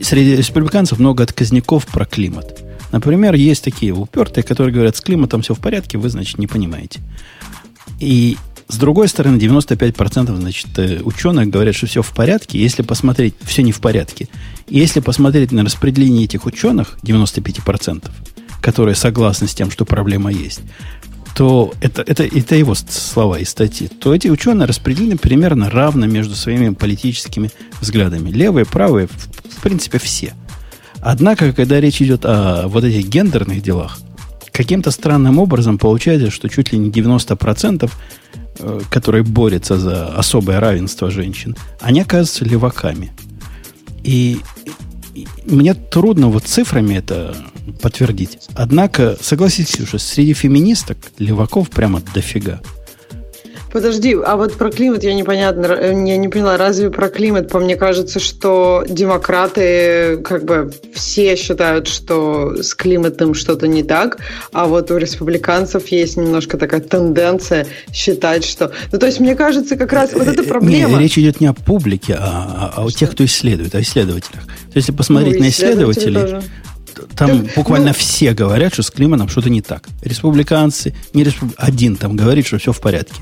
среди 0.00 0.36
республиканцев 0.36 0.98
много 0.98 1.24
отказников 1.24 1.86
про 1.86 2.04
климат– 2.04 2.60
Например, 2.92 3.34
есть 3.34 3.64
такие 3.64 3.92
упертые, 3.92 4.44
которые 4.44 4.74
говорят, 4.74 4.96
с 4.96 5.00
климатом 5.00 5.42
все 5.42 5.54
в 5.54 5.60
порядке, 5.60 5.98
вы, 5.98 6.08
значит, 6.08 6.38
не 6.38 6.46
понимаете. 6.46 7.00
И 7.98 8.36
с 8.70 8.76
другой 8.76 9.08
стороны, 9.08 9.36
95% 9.36 10.36
значит, 10.36 10.78
э, 10.78 11.00
ученых 11.02 11.48
говорят, 11.48 11.74
что 11.74 11.86
все 11.86 12.02
в 12.02 12.12
порядке, 12.12 12.58
если 12.58 12.82
посмотреть, 12.82 13.34
все 13.42 13.62
не 13.62 13.72
в 13.72 13.80
порядке. 13.80 14.28
Если 14.68 15.00
посмотреть 15.00 15.50
на 15.50 15.64
распределение 15.64 16.24
этих 16.24 16.46
ученых, 16.46 16.96
95%, 17.02 18.10
которые 18.60 18.94
согласны 18.94 19.48
с 19.48 19.54
тем, 19.54 19.72
что 19.72 19.84
проблема 19.84 20.30
есть, 20.30 20.60
то 21.34 21.72
это, 21.80 22.02
это, 22.02 22.22
это 22.24 22.54
его 22.54 22.74
слова 22.74 23.38
и 23.38 23.44
статьи, 23.44 23.88
то 23.88 24.14
эти 24.14 24.28
ученые 24.28 24.66
распределены 24.66 25.16
примерно 25.16 25.68
равно 25.68 26.06
между 26.06 26.36
своими 26.36 26.72
политическими 26.72 27.50
взглядами. 27.80 28.30
Левые, 28.30 28.66
правые, 28.66 29.08
в, 29.08 29.56
в 29.56 29.62
принципе, 29.62 29.98
все. 29.98 30.32
Однако, 31.02 31.52
когда 31.52 31.80
речь 31.80 32.02
идет 32.02 32.24
о 32.24 32.68
вот 32.68 32.84
этих 32.84 33.08
гендерных 33.08 33.62
делах, 33.62 33.98
каким-то 34.52 34.90
странным 34.90 35.38
образом 35.38 35.78
получается, 35.78 36.30
что 36.30 36.48
чуть 36.48 36.72
ли 36.72 36.78
не 36.78 36.90
90%, 36.90 37.90
э, 38.58 38.80
которые 38.90 39.24
борются 39.24 39.78
за 39.78 40.08
особое 40.08 40.60
равенство 40.60 41.10
женщин, 41.10 41.56
они 41.80 42.00
оказываются 42.00 42.44
леваками. 42.44 43.12
И, 44.02 44.40
мне 45.46 45.74
трудно 45.74 46.28
вот 46.28 46.44
цифрами 46.44 46.94
это 46.94 47.34
подтвердить. 47.82 48.38
Однако, 48.54 49.16
согласитесь 49.20 49.80
уже, 49.80 49.98
среди 49.98 50.34
феминисток 50.34 50.98
леваков 51.18 51.70
прямо 51.70 52.02
дофига. 52.14 52.60
Подожди, 53.72 54.16
а 54.24 54.36
вот 54.36 54.54
про 54.54 54.70
климат 54.70 55.04
я 55.04 55.14
непонятно, 55.14 55.66
э, 55.66 55.92
я 55.92 56.16
не 56.16 56.28
поняла, 56.28 56.56
разве 56.56 56.90
про 56.90 57.08
климат? 57.08 57.48
По 57.48 57.60
мне 57.60 57.76
кажется, 57.76 58.18
что 58.18 58.84
демократы 58.88 60.18
как 60.24 60.44
бы 60.44 60.72
все 60.92 61.36
считают, 61.36 61.86
что 61.86 62.60
с 62.60 62.74
климатом 62.74 63.34
что-то 63.34 63.68
не 63.68 63.84
так, 63.84 64.18
а 64.52 64.66
вот 64.66 64.90
у 64.90 64.96
республиканцев 64.96 65.86
есть 65.88 66.16
немножко 66.16 66.58
такая 66.58 66.80
тенденция 66.80 67.66
считать, 67.92 68.44
что... 68.44 68.72
Ну, 68.90 68.98
то 68.98 69.06
есть, 69.06 69.20
мне 69.20 69.36
кажется, 69.36 69.76
как 69.76 69.92
раз 69.92 70.14
вот 70.14 70.26
эта 70.26 70.42
э, 70.42 70.46
проблема... 70.46 70.98
Не, 70.98 70.98
речь 70.98 71.16
идет 71.16 71.40
не 71.40 71.46
о 71.46 71.52
публике, 71.52 72.16
а, 72.18 72.72
а 72.76 72.84
о 72.84 72.90
тех, 72.90 73.12
кто 73.12 73.24
исследует, 73.24 73.74
о 73.76 73.80
исследователях. 73.82 74.42
То 74.42 74.76
есть, 74.76 74.88
если 74.88 74.92
посмотреть 74.92 75.36
ну, 75.36 75.44
на 75.44 75.48
исследователей, 75.48 76.20
тоже. 76.20 76.42
там 77.16 77.44
да, 77.44 77.50
буквально 77.54 77.88
ну... 77.88 77.94
все 77.94 78.32
говорят, 78.32 78.72
что 78.72 78.82
с 78.82 78.90
климатом 78.90 79.28
что-то 79.28 79.48
не 79.48 79.62
так. 79.62 79.84
Республиканцы, 80.02 80.92
не 81.14 81.22
республи... 81.22 81.54
один 81.56 81.94
там 81.94 82.16
говорит, 82.16 82.48
что 82.48 82.58
все 82.58 82.72
в 82.72 82.80
порядке. 82.80 83.14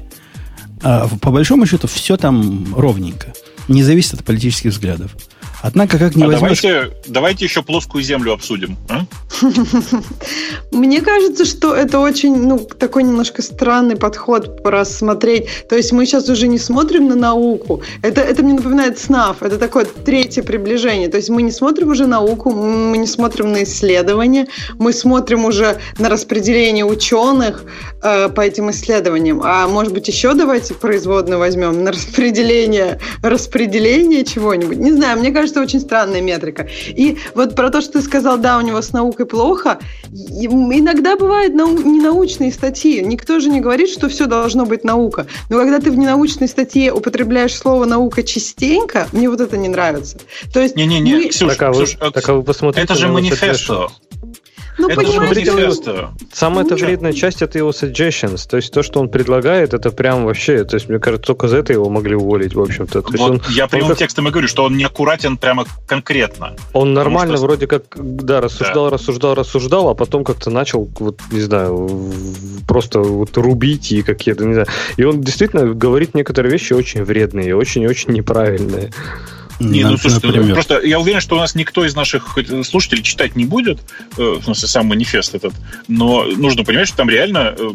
А 0.83 1.09
по 1.21 1.31
большому 1.31 1.67
счету 1.67 1.87
все 1.89 2.17
там 2.17 2.75
ровненько. 2.75 3.33
Не 3.69 3.83
зависит 3.83 4.15
от 4.15 4.25
политических 4.25 4.71
взглядов. 4.73 5.15
Однако, 5.63 5.99
как 5.99 6.15
не 6.15 6.23
а 6.23 6.27
возьмешь... 6.27 6.63
давайте, 6.63 6.97
давайте 7.07 7.45
еще 7.45 7.63
плоскую 7.63 8.03
землю 8.03 8.33
обсудим. 8.33 8.77
А? 8.89 9.05
Мне 10.71 11.01
кажется, 11.01 11.45
что 11.45 11.75
это 11.75 11.99
очень, 11.99 12.37
ну, 12.37 12.59
такой 12.59 13.03
немножко 13.03 13.43
странный 13.43 13.97
подход 13.97 14.61
рассмотреть. 14.65 15.47
То 15.69 15.77
есть 15.77 15.93
мы 15.93 16.07
сейчас 16.07 16.29
уже 16.29 16.47
не 16.47 16.59
смотрим 16.59 17.09
на 17.09 17.17
науку. 17.17 17.83
Это, 18.03 18.21
это 18.21 18.43
мне 18.43 18.55
напоминает 18.55 18.99
СНАФ. 18.99 19.43
Это 19.43 19.59
такое 19.59 19.85
третье 19.85 20.43
приближение. 20.43 21.09
То 21.09 21.17
есть 21.17 21.31
мы 21.31 21.43
не 21.43 21.51
смотрим 21.51 21.89
уже 21.89 22.07
науку, 22.07 22.51
мы 22.51 22.97
не 22.99 23.07
смотрим 23.07 23.53
на 23.53 23.65
исследования, 23.65 24.47
мы 24.79 24.93
смотрим 24.93 25.45
уже 25.45 25.79
на 25.99 26.09
распределение 26.09 26.85
ученых 26.85 27.65
э, 28.03 28.29
по 28.29 28.41
этим 28.41 28.71
исследованиям. 28.71 29.43
А 29.45 29.67
может 29.67 29.93
быть 29.93 30.07
еще 30.09 30.35
давайте 30.35 30.75
производную 30.75 31.39
возьмем 31.39 31.85
на 31.85 31.93
распределение, 31.93 33.01
распределение 33.23 34.25
чего-нибудь. 34.25 34.79
Не 34.79 34.93
знаю, 34.93 35.19
мне 35.19 35.33
кажется, 35.33 35.48
кажется, 35.49 35.61
очень 35.61 35.81
странная 35.81 36.20
метрика. 36.20 36.69
И 36.89 37.16
вот 37.35 37.55
про 37.55 37.70
то, 37.70 37.81
что 37.81 37.95
ты 37.95 38.03
сказал, 38.03 38.39
да, 38.39 38.59
у 38.59 38.61
него 38.61 38.83
с 38.83 38.93
наукой 38.93 39.27
плохо, 39.27 39.79
иногда 40.11 41.16
бывают 41.16 41.55
нау- 41.55 41.83
ненаучные 41.83 42.53
статьи. 42.53 43.01
Никто 43.01 43.41
же 43.41 43.49
не 43.49 43.61
говорит, 43.61 43.89
что 43.89 44.09
все 44.09 44.27
должно 44.27 44.66
быть 44.66 44.85
наука. 44.85 45.27
Но 45.49 45.59
когда 45.59 45.79
ты 45.79 45.91
в 45.91 45.97
ненаучной 45.97 46.49
статье 46.49 46.93
употребляешь 46.93 47.57
слово 47.57 47.85
наука 47.85 48.23
частенько, 48.23 49.09
мне 49.12 49.29
вот 49.29 49.41
это 49.41 49.57
не 49.57 49.69
нравится. 49.69 50.19
То 50.53 50.61
есть 50.61 50.77
Не-не-не, 50.77 51.12
мы... 51.12 51.29
Ксюш, 51.29 51.57
так, 51.57 51.62
а 51.62 51.73
вы, 51.73 51.85
Ксюш, 51.85 51.99
так, 52.12 52.29
а 52.29 52.35
вы 52.35 52.43
посмотрите 52.43 52.85
это 52.85 52.95
же 52.95 53.09
манифесто. 53.09 53.89
Ну, 54.79 54.89
это 54.89 55.05
же 55.07 55.73
Самая 56.33 56.65
ну, 56.65 56.77
вредная 56.77 57.13
часть 57.13 57.43
это 57.43 57.59
его 57.59 57.71
suggestions. 57.71 58.49
То 58.49 58.57
есть 58.57 58.73
то, 58.73 58.83
что 58.83 59.01
он 59.01 59.09
предлагает, 59.09 59.75
это 59.75 59.91
прям 59.91 60.25
вообще. 60.25 60.65
То 60.65 60.77
есть, 60.77 60.89
мне 60.89 60.99
кажется, 60.99 61.27
только 61.27 61.49
за 61.49 61.59
это 61.59 61.73
его 61.73 61.89
могли 61.91 62.15
уволить, 62.15 62.55
в 62.55 62.61
общем-то. 62.61 63.03
То 63.03 63.13
вот 63.17 63.31
он, 63.31 63.43
я 63.51 63.67
прямым 63.67 63.91
как... 63.91 63.99
текстом 63.99 64.29
и 64.29 64.31
говорю, 64.31 64.49
что 64.49 64.65
он 64.65 64.77
не 64.77 64.85
аккуратен 64.85 65.37
прямо 65.37 65.65
конкретно. 65.87 66.57
Он 66.73 66.95
нормально 66.95 67.37
что... 67.37 67.47
вроде 67.47 67.67
как, 67.67 67.83
да, 67.97 68.41
рассуждал, 68.41 68.87
да. 68.87 68.95
рассуждал, 68.95 69.35
рассуждал, 69.35 69.89
а 69.89 69.95
потом 69.95 70.25
как-то 70.25 70.51
начал, 70.51 70.89
вот, 70.99 71.21
не 71.33 71.41
знаю, 71.41 71.89
просто 72.67 73.01
вот 73.01 73.37
рубить 73.37 73.91
и 73.93 74.03
какие-то, 74.03 74.45
не 74.45 74.55
знаю. 74.55 74.69
И 74.97 75.05
он 75.05 75.21
действительно 75.21 75.75
говорит 75.75 76.15
некоторые 76.15 76.53
вещи 76.53 76.73
очень 76.73 77.03
вредные, 77.03 77.57
очень-очень 77.57 78.13
неправильные. 78.13 78.91
Не, 79.61 79.85
ну 79.85 79.97
слушай, 79.97 80.21
например. 80.23 80.55
просто 80.55 80.81
я 80.81 81.01
уверен, 81.01 81.21
что 81.21 81.37
у 81.37 81.39
нас 81.39 81.55
никто 81.55 81.85
из 81.85 81.95
наших 81.95 82.39
слушателей 82.65 83.03
читать 83.03 83.35
не 83.35 83.45
будет, 83.45 83.81
э, 84.17 84.37
в 84.41 84.45
смысле, 84.45 84.69
сам 84.69 84.87
манифест 84.87 85.35
этот, 85.35 85.53
но 85.89 86.25
нужно 86.25 86.65
понимать, 86.65 86.89
что 86.89 86.99
там 86.99 87.11
реально 87.11 87.55
э, 87.59 87.71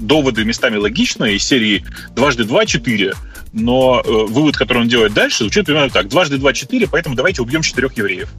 доводы 0.00 0.44
местами 0.44 0.76
логичные, 0.76 1.36
из 1.36 1.44
серии 1.44 1.84
дважды 2.14 2.44
два 2.44 2.64
четыре, 2.64 3.14
но 3.52 4.02
э, 4.04 4.10
вывод, 4.10 4.56
который 4.56 4.78
он 4.78 4.88
делает 4.88 5.12
дальше, 5.12 5.44
звучит 5.44 5.66
примерно 5.66 5.90
так. 5.90 6.08
Дважды 6.08 6.38
два 6.38 6.52
четыре, 6.52 6.88
поэтому 6.90 7.16
давайте 7.16 7.42
убьем 7.42 7.62
четырех 7.62 7.96
евреев. 7.96 8.30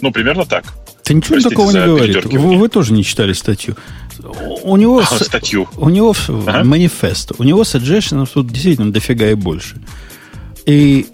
Ну, 0.00 0.10
примерно 0.10 0.44
так. 0.44 0.64
Ты 1.02 1.14
ничего 1.14 1.34
Простите 1.34 1.54
такого 1.54 1.70
не 1.70 1.84
говорит. 1.84 2.24
Вы, 2.26 2.56
вы 2.56 2.68
тоже 2.68 2.92
не 2.92 3.04
читали 3.04 3.32
статью. 3.32 3.76
У 4.62 4.76
него, 4.76 5.00
а, 5.00 5.04
статью. 5.04 5.68
У 5.76 5.88
него 5.88 6.14
ага. 6.28 6.64
манифест. 6.64 7.32
У 7.38 7.44
него 7.44 7.62
suggestions 7.62 8.28
тут 8.32 8.48
действительно 8.48 8.92
дофига 8.92 9.30
и 9.30 9.34
больше. 9.34 9.76
И 10.66 11.06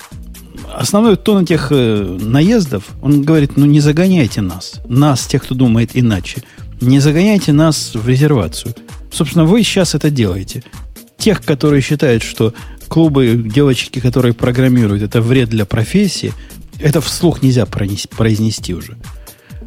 основной 0.75 1.17
тон 1.17 1.45
этих 1.45 1.69
э, 1.71 2.19
наездов, 2.21 2.85
он 3.01 3.23
говорит, 3.23 3.57
ну 3.57 3.67
не 3.67 3.81
загоняйте 3.81 4.41
нас, 4.41 4.81
нас, 4.89 5.27
тех, 5.27 5.43
кто 5.45 5.55
думает 5.55 5.91
иначе, 5.95 6.43
не 6.81 7.01
загоняйте 7.01 7.53
нас 7.53 7.93
в 7.95 8.09
резервацию. 8.09 8.75
Собственно, 9.11 9.45
вы 9.45 9.63
сейчас 9.63 9.95
это 9.95 10.11
делаете. 10.11 10.65
Тех, 11.19 11.43
которые 11.45 11.83
считают, 11.83 12.23
что 12.23 12.55
клубы, 12.89 13.43
девочки, 13.45 14.01
которые 14.01 14.35
программируют, 14.35 15.03
это 15.03 15.21
вред 15.21 15.49
для 15.49 15.65
профессии, 15.65 16.33
это 16.81 17.01
вслух 17.01 17.43
нельзя 17.43 17.67
произнести 17.67 18.75
уже. 18.75 18.97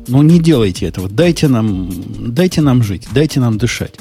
Ну, 0.07 0.21
не 0.21 0.39
делайте 0.39 0.85
этого. 0.85 1.09
Дайте 1.09 1.47
нам, 1.47 1.89
дайте 2.33 2.61
нам 2.61 2.83
жить, 2.83 3.07
дайте 3.13 3.39
нам 3.39 3.57
дышать. 3.57 3.95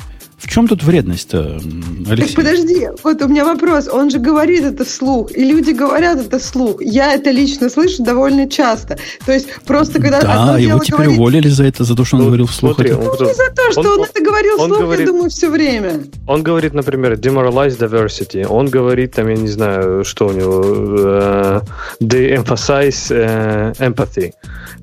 В 0.44 0.46
чем 0.46 0.68
тут 0.68 0.82
вредность-то, 0.82 1.58
Алексей? 2.06 2.34
Так 2.34 2.44
подожди, 2.44 2.88
вот 3.02 3.22
у 3.22 3.28
меня 3.28 3.46
вопрос. 3.46 3.88
Он 3.88 4.10
же 4.10 4.18
говорит 4.18 4.62
это 4.62 4.84
вслух, 4.84 5.32
и 5.34 5.42
люди 5.42 5.70
говорят 5.70 6.20
это 6.20 6.38
вслух. 6.38 6.82
Я 6.82 7.14
это 7.14 7.30
лично 7.30 7.70
слышу 7.70 8.02
довольно 8.02 8.48
часто. 8.48 8.98
То 9.24 9.32
есть 9.32 9.48
просто 9.64 10.02
когда... 10.02 10.20
Да, 10.20 10.58
его 10.58 10.78
теперь 10.80 10.96
говорит... 10.96 11.18
уволили 11.18 11.48
за 11.48 11.64
это, 11.64 11.84
за 11.84 11.96
то, 11.96 12.04
что 12.04 12.16
он 12.16 12.22
ну, 12.22 12.28
говорил 12.28 12.46
вслух. 12.46 12.74
Смотри, 12.74 12.92
это. 12.92 13.00
Ну, 13.02 13.26
не 13.26 13.34
за 13.34 13.50
то, 13.54 13.72
что 13.72 13.80
он, 13.80 14.00
он 14.00 14.04
это 14.04 14.22
говорил 14.22 14.60
он 14.60 14.70
вслух, 14.70 14.80
говорит, 14.80 15.06
я 15.06 15.12
думаю, 15.12 15.30
все 15.30 15.48
время. 15.48 16.04
Он 16.26 16.42
говорит, 16.42 16.74
например, 16.74 17.14
demoralize 17.14 17.78
diversity. 17.78 18.46
Он 18.46 18.68
говорит, 18.68 19.12
там, 19.12 19.28
я 19.28 19.36
не 19.36 19.48
знаю, 19.48 20.04
что 20.04 20.26
у 20.26 20.32
него, 20.32 20.60
uh, 20.62 21.62
they 22.02 22.36
emphasize 22.36 23.10
uh, 23.10 23.74
empathy. 23.78 24.34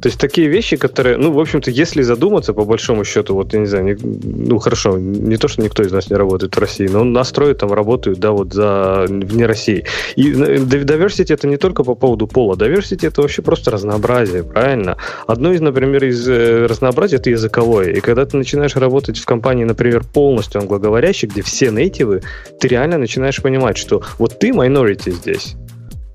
То 0.02 0.10
есть 0.10 0.20
такие 0.20 0.48
вещи, 0.48 0.78
которые, 0.78 1.18
ну, 1.18 1.32
в 1.32 1.40
общем-то, 1.40 1.70
если 1.70 2.02
задуматься, 2.02 2.54
по 2.54 2.66
большому 2.66 3.06
счету, 3.06 3.36
вот, 3.36 3.54
я 3.54 3.60
не 3.60 3.68
знаю, 3.68 3.86
не, 3.86 3.96
ну, 4.04 4.58
хорошо, 4.58 4.98
не 4.98 5.38
то, 5.38 5.51
что 5.52 5.62
никто 5.62 5.84
из 5.84 5.92
нас 5.92 6.10
не 6.10 6.16
работает 6.16 6.56
в 6.56 6.60
России, 6.60 6.88
но 6.88 7.04
настрои 7.04 7.54
там 7.54 7.72
работают, 7.72 8.20
да, 8.20 8.32
вот 8.32 8.54
за 8.54 9.06
вне 9.08 9.46
России. 9.46 9.86
И 10.16 10.32
э, 10.32 10.58
diversity 10.58 11.34
это 11.34 11.48
не 11.48 11.58
только 11.58 11.84
по 11.84 11.96
поводу 11.96 12.28
пола, 12.28 12.56
diversity 12.56 13.08
это 13.08 13.22
вообще 13.22 13.42
просто 13.42 13.72
разнообразие, 13.72 14.44
правильно? 14.44 14.98
Одно 15.28 15.52
из, 15.52 15.62
например, 15.62 16.04
из 16.06 16.28
э, 16.28 16.66
разнообразия 16.66 17.18
это 17.18 17.30
языковое. 17.30 17.92
И 17.92 18.00
когда 18.00 18.26
ты 18.26 18.38
начинаешь 18.38 18.76
работать 18.76 19.18
в 19.18 19.26
компании, 19.26 19.64
например, 19.64 20.04
полностью 20.04 20.62
англоговорящей, 20.62 21.28
где 21.28 21.42
все 21.42 21.70
нейтивы, 21.72 22.22
ты 22.60 22.68
реально 22.68 22.98
начинаешь 22.98 23.42
понимать, 23.42 23.78
что 23.78 24.02
вот 24.18 24.40
ты 24.40 24.50
minority 24.50 25.12
здесь, 25.12 25.56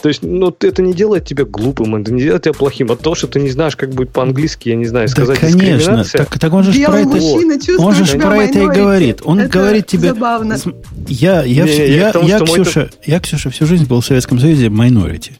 то 0.07 0.11
есть, 0.11 0.23
ну, 0.23 0.57
это 0.61 0.83
не 0.83 0.95
делает 0.95 1.25
тебя 1.25 1.45
глупым, 1.45 1.97
это 1.97 2.13
не 2.13 2.23
делает 2.23 2.45
тебя 2.45 2.53
плохим. 2.53 2.93
От 2.93 3.01
того, 3.01 3.17
что 3.17 3.27
ты 3.27 3.41
не 3.41 3.51
знаешь, 3.51 3.75
как 3.75 3.91
будет 3.91 4.11
по-английски, 4.11 4.69
я 4.69 4.77
не 4.77 4.85
знаю, 4.85 5.09
сказать 5.09 5.41
да, 5.41 5.49
конечно. 5.49 6.05
Так, 6.05 6.39
так 6.39 6.53
он 6.53 6.63
же 6.63 6.71
про 6.85 7.01
это, 7.01 7.81
он 7.81 7.93
же 7.93 8.17
про 8.17 8.45
это 8.45 8.61
и 8.61 8.67
говорит. 8.69 9.23
Он 9.25 9.41
это 9.41 9.49
говорит 9.49 9.89
тебе... 9.89 10.11
Забавно. 10.11 10.59
Я, 11.09 11.43
я, 11.43 11.65
не, 11.65 11.77
я, 11.77 11.85
я, 11.87 12.13
я, 12.15 12.21
я, 12.23 12.39
Ксюша, 12.39 12.89
я, 13.05 13.19
Ксюша, 13.19 13.51
всю 13.51 13.67
жизнь 13.67 13.87
был 13.87 14.01
в 14.01 14.07
Советском 14.07 14.39
Союзе 14.39 14.67
minority 14.69 15.33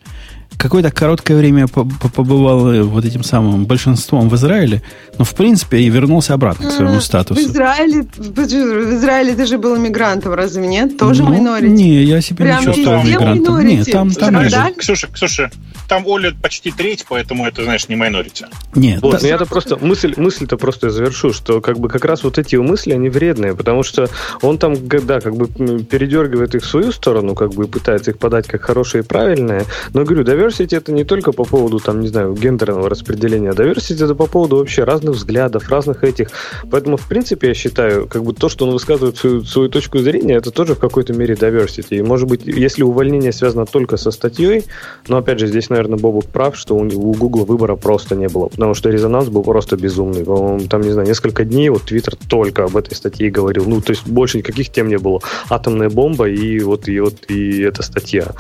какое-то 0.57 0.91
короткое 0.91 1.37
время 1.37 1.69
побывал 1.69 2.73
э, 2.73 2.83
вот 2.83 3.05
этим 3.05 3.23
самым 3.23 3.67
большинством 3.67 4.29
в 4.29 4.35
Израиле, 4.37 4.83
но 5.19 5.25
в 5.25 5.35
принципе 5.35 5.79
и 5.79 5.89
вернулся 5.91 6.35
обратно 6.35 6.69
к 6.69 6.73
своему 6.73 7.01
статусу. 7.01 7.41
В 7.41 7.45
Израиле, 7.45 8.07
в 8.17 8.39
Израиле 8.39 9.35
ты 9.35 9.47
же 9.47 9.59
был 9.59 9.77
иммигрантом, 9.77 10.35
разве 10.35 10.67
нет? 10.67 10.97
Тоже 10.97 11.23
ну, 11.23 11.35
минорити? 11.35 11.73
Не, 11.73 12.03
я 12.05 12.21
себя 12.21 12.45
Прям 12.45 12.61
не 12.61 12.67
чувствовал 12.67 13.03
иммигрантом. 13.03 13.67
Нет, 13.67 13.91
там, 13.91 14.11
там 14.11 14.37
Ксюша, 14.37 14.73
Ксюша, 14.77 15.09
Ксюша, 15.09 15.51
там 15.89 16.07
Оля 16.07 16.33
почти 16.41 16.71
треть, 16.71 17.05
поэтому 17.09 17.47
это, 17.47 17.65
знаешь, 17.65 17.89
не 17.89 17.97
майнорити. 17.97 18.47
Нет. 18.75 19.03
Вот, 19.03 19.21
да. 19.21 19.29
я-то 19.29 19.47
просто 19.47 19.77
мысль, 19.77 20.15
мысль-то 20.17 20.57
просто 20.57 20.91
завершу, 20.91 21.33
что 21.33 21.61
как 21.61 21.79
бы 21.79 21.89
как 21.89 22.05
раз 22.05 22.25
вот 22.25 22.39
эти 22.39 22.57
мысли, 22.57 22.93
они 22.93 23.09
вредные, 23.09 23.55
потому 23.55 23.83
что 23.83 24.09
он 24.43 24.59
там, 24.59 24.75
да, 24.89 25.21
как 25.21 25.37
бы 25.37 25.47
передергивает 25.47 26.55
их 26.55 26.63
в 26.63 26.67
свою 26.67 26.93
сторону, 26.93 27.35
как 27.35 27.53
бы 27.53 27.67
пытается 27.67 28.13
их 28.13 28.19
подать 28.19 28.47
как 28.47 28.63
хорошие 28.63 29.03
и 29.03 29.07
правильные, 29.07 29.65
но 29.93 30.05
говорю, 30.05 30.25
да 30.25 30.36
diversity 30.37 30.77
это 30.77 30.93
не 30.93 31.05
только 31.05 31.33
по 31.33 31.45
поводу, 31.45 31.79
там, 31.79 32.01
не 32.01 32.09
знаю, 32.09 32.35
гендерного 32.35 32.89
распределения. 32.89 33.51
Diversity 33.51 34.05
это 34.05 34.15
по 34.15 34.27
поводу 34.27 34.57
вообще 34.57 34.85
разных 34.85 35.17
взглядов, 35.17 35.69
разных 35.69 36.05
этих. 36.05 36.29
Поэтому, 36.71 36.97
в 36.97 37.09
принципе, 37.09 37.49
я 37.49 37.55
считаю, 37.55 38.07
как 38.07 38.23
бы 38.23 38.33
то, 38.33 38.49
что 38.49 38.67
он 38.67 38.73
высказывает 38.73 39.17
свою, 39.17 39.45
свою 39.45 39.69
точку 39.69 39.99
зрения, 39.99 40.35
это 40.35 40.51
тоже 40.51 40.75
в 40.75 40.79
какой-то 40.79 41.13
мере 41.13 41.35
diversity. 41.35 41.97
И, 41.99 42.03
может 42.03 42.29
быть, 42.29 42.43
если 42.47 42.83
увольнение 42.83 43.33
связано 43.33 43.67
только 43.67 43.97
со 43.97 44.11
статьей, 44.11 44.65
но, 45.09 45.19
опять 45.19 45.39
же, 45.39 45.47
здесь, 45.47 45.71
наверное, 45.71 45.99
Бобук 45.99 46.27
прав, 46.27 46.57
что 46.57 46.77
у, 46.77 46.83
у 46.83 47.15
Google 47.15 47.45
выбора 47.45 47.77
просто 47.77 48.15
не 48.15 48.29
было, 48.29 48.49
потому 48.49 48.75
что 48.75 48.91
резонанс 48.91 49.29
был 49.29 49.43
просто 49.43 49.77
безумный. 49.77 50.25
По-моему, 50.25 50.69
там, 50.69 50.83
не 50.83 50.91
знаю, 50.91 51.09
несколько 51.09 51.45
дней 51.45 51.69
вот 51.69 51.91
Twitter 51.91 52.17
только 52.29 52.65
об 52.65 52.77
этой 52.77 52.95
статье 52.95 53.31
говорил. 53.31 53.65
Ну, 53.67 53.81
то 53.81 53.93
есть 53.93 54.07
больше 54.07 54.39
никаких 54.39 54.71
тем 54.71 54.89
не 54.89 54.99
было. 54.99 55.21
Атомная 55.49 55.91
бомба 55.91 56.29
и 56.29 56.61
вот, 56.61 56.89
и 56.89 57.01
вот 57.01 57.15
и 57.29 57.63
эта 57.63 57.83
статья. 57.83 58.33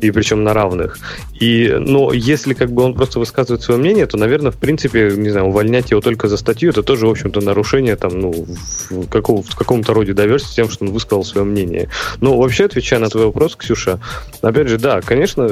И 0.00 0.10
причем 0.10 0.44
на 0.44 0.54
равных. 0.54 0.98
И, 1.40 1.74
но 1.78 2.12
если 2.12 2.54
как 2.54 2.72
бы 2.72 2.82
он 2.82 2.94
просто 2.94 3.18
высказывает 3.18 3.62
свое 3.62 3.78
мнение, 3.78 4.06
то, 4.06 4.16
наверное, 4.16 4.50
в 4.50 4.56
принципе, 4.56 5.12
не 5.16 5.30
знаю, 5.30 5.46
увольнять 5.46 5.90
его 5.90 6.00
только 6.00 6.28
за 6.28 6.36
статью, 6.36 6.70
это 6.70 6.82
тоже, 6.82 7.06
в 7.06 7.10
общем-то, 7.10 7.40
нарушение 7.40 7.96
там, 7.96 8.18
ну, 8.18 8.46
в, 8.90 9.08
какого, 9.08 9.42
в 9.42 9.54
каком-то 9.54 9.94
роде 9.94 10.14
доверсти 10.14 10.56
тем, 10.56 10.68
что 10.68 10.84
он 10.84 10.92
высказал 10.92 11.24
свое 11.24 11.46
мнение. 11.46 11.88
Но 12.20 12.36
вообще, 12.36 12.64
отвечая 12.64 13.00
на 13.00 13.08
твой 13.08 13.26
вопрос, 13.26 13.56
Ксюша, 13.56 14.00
опять 14.42 14.68
же, 14.68 14.78
да, 14.78 15.00
конечно, 15.00 15.48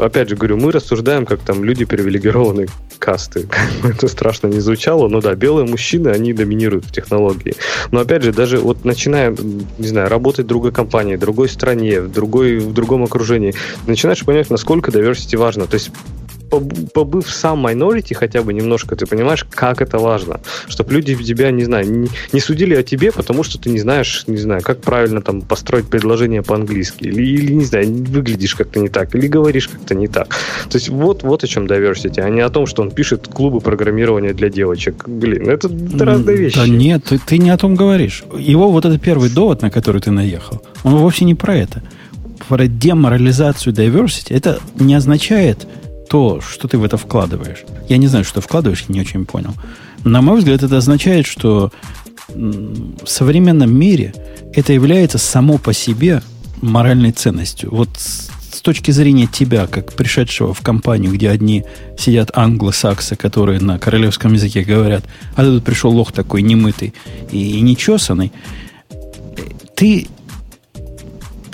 опять 0.00 0.28
же 0.28 0.36
говорю, 0.36 0.56
мы 0.56 0.70
рассуждаем, 0.70 1.26
как 1.26 1.40
там 1.40 1.64
люди 1.64 1.84
привилегированные 1.84 2.68
касты. 2.98 3.48
Это 3.84 4.08
страшно 4.08 4.46
не 4.48 4.60
звучало, 4.60 5.08
но 5.08 5.20
да, 5.20 5.34
белые 5.34 5.66
мужчины, 5.66 6.08
они 6.08 6.32
доминируют 6.32 6.86
в 6.86 6.92
технологии. 6.92 7.54
Но 7.90 8.00
опять 8.00 8.22
же, 8.22 8.32
даже 8.32 8.58
вот 8.58 8.84
начиная, 8.84 9.34
не 9.78 9.86
знаю, 9.86 10.08
работать 10.08 10.46
в 10.46 10.48
другой 10.48 10.72
компании, 10.72 11.16
в 11.16 11.20
другой 11.20 11.48
стране, 11.48 12.00
в, 12.00 12.10
другой, 12.10 12.58
в 12.58 12.72
другом 12.72 13.04
окружении, 13.04 13.54
начинаешь 13.86 14.24
понимать, 14.24 14.50
насколько 14.50 14.90
diversity 15.24 15.38
важно. 15.38 15.66
То 15.66 15.74
есть 15.74 15.90
побыв 16.92 17.30
сам 17.30 17.66
minority 17.66 18.14
хотя 18.14 18.42
бы 18.42 18.52
немножко, 18.52 18.94
ты 18.94 19.06
понимаешь, 19.06 19.44
как 19.50 19.82
это 19.82 19.98
важно. 19.98 20.40
Чтобы 20.68 20.92
люди 20.92 21.16
тебя, 21.16 21.50
не 21.50 21.64
знаю, 21.64 21.90
не, 21.90 22.08
не 22.32 22.40
судили 22.40 22.74
о 22.74 22.82
тебе, 22.82 23.10
потому 23.10 23.42
что 23.42 23.58
ты 23.58 23.70
не 23.70 23.80
знаешь, 23.80 24.24
не 24.28 24.36
знаю, 24.36 24.62
как 24.62 24.80
правильно 24.80 25.20
там 25.20 25.40
построить 25.42 25.88
предложение 25.88 26.42
по-английски. 26.42 27.04
Или, 27.04 27.22
или, 27.22 27.52
не 27.52 27.64
знаю, 27.64 27.88
выглядишь 27.88 28.54
как-то 28.54 28.78
не 28.78 28.88
так, 28.88 29.14
или 29.14 29.26
говоришь 29.26 29.68
как-то 29.68 29.94
не 29.94 30.06
так. 30.06 30.28
То 30.70 30.76
есть 30.76 30.88
вот, 30.88 31.22
вот 31.22 31.42
о 31.42 31.46
чем 31.46 31.66
diversity, 31.66 32.20
а 32.20 32.30
не 32.30 32.40
о 32.40 32.50
том, 32.50 32.66
что 32.66 32.82
он 32.82 32.90
пишет 32.90 33.26
клубы 33.26 33.60
программирования 33.60 34.32
для 34.32 34.48
девочек. 34.48 35.08
Блин, 35.08 35.48
это, 35.48 35.68
разные 35.98 36.36
вещи. 36.36 36.56
Да 36.56 36.68
нет, 36.68 37.04
ты, 37.04 37.18
ты 37.18 37.38
не 37.38 37.50
о 37.50 37.56
том 37.56 37.74
говоришь. 37.74 38.22
Его 38.38 38.70
вот 38.70 38.84
это 38.84 38.98
первый 38.98 39.30
довод, 39.30 39.62
на 39.62 39.70
который 39.70 40.00
ты 40.00 40.10
наехал, 40.12 40.62
он 40.84 40.96
вовсе 40.96 41.24
не 41.24 41.34
про 41.34 41.56
это. 41.56 41.82
Про 42.48 42.66
деморализацию 42.66 43.72
diversity, 43.72 44.34
это 44.34 44.60
не 44.78 44.94
означает, 44.94 45.66
то, 46.08 46.40
что 46.40 46.68
ты 46.68 46.78
в 46.78 46.84
это 46.84 46.96
вкладываешь. 46.96 47.64
Я 47.88 47.96
не 47.96 48.06
знаю, 48.06 48.24
что 48.24 48.40
вкладываешь, 48.40 48.88
не 48.88 49.00
очень 49.00 49.26
понял. 49.26 49.54
На 50.04 50.20
мой 50.22 50.38
взгляд, 50.38 50.62
это 50.62 50.76
означает, 50.76 51.26
что 51.26 51.72
в 52.28 53.06
современном 53.06 53.74
мире 53.74 54.14
это 54.54 54.72
является 54.72 55.18
само 55.18 55.58
по 55.58 55.72
себе 55.72 56.22
моральной 56.60 57.12
ценностью. 57.12 57.70
Вот 57.72 57.88
с 57.98 58.60
точки 58.60 58.90
зрения 58.90 59.26
тебя, 59.26 59.66
как 59.66 59.92
пришедшего 59.92 60.54
в 60.54 60.60
компанию, 60.60 61.12
где 61.12 61.30
одни 61.30 61.64
сидят 61.98 62.30
англосаксы, 62.34 63.16
которые 63.16 63.60
на 63.60 63.78
королевском 63.78 64.32
языке 64.34 64.62
говорят, 64.62 65.04
а 65.34 65.42
ты 65.42 65.50
тут 65.50 65.64
пришел 65.64 65.90
лох 65.90 66.12
такой 66.12 66.42
немытый 66.42 66.94
и, 67.30 67.58
и 67.58 67.60
нечесанный, 67.60 68.32
ты 69.74 70.08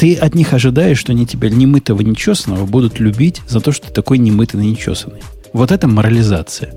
ты 0.01 0.15
от 0.15 0.35
них 0.35 0.55
ожидаешь, 0.55 0.99
что 0.99 1.13
они 1.13 1.27
тебя 1.27 1.51
немытого, 1.51 2.01
нечесанного 2.01 2.65
будут 2.65 2.99
любить 3.01 3.43
за 3.47 3.61
то, 3.61 3.71
что 3.71 3.89
ты 3.89 3.93
такой 3.93 4.17
немытый 4.17 4.65
и 4.65 4.71
нечесанный. 4.71 5.21
Вот 5.53 5.71
это 5.73 5.89
морализация. 5.89 6.73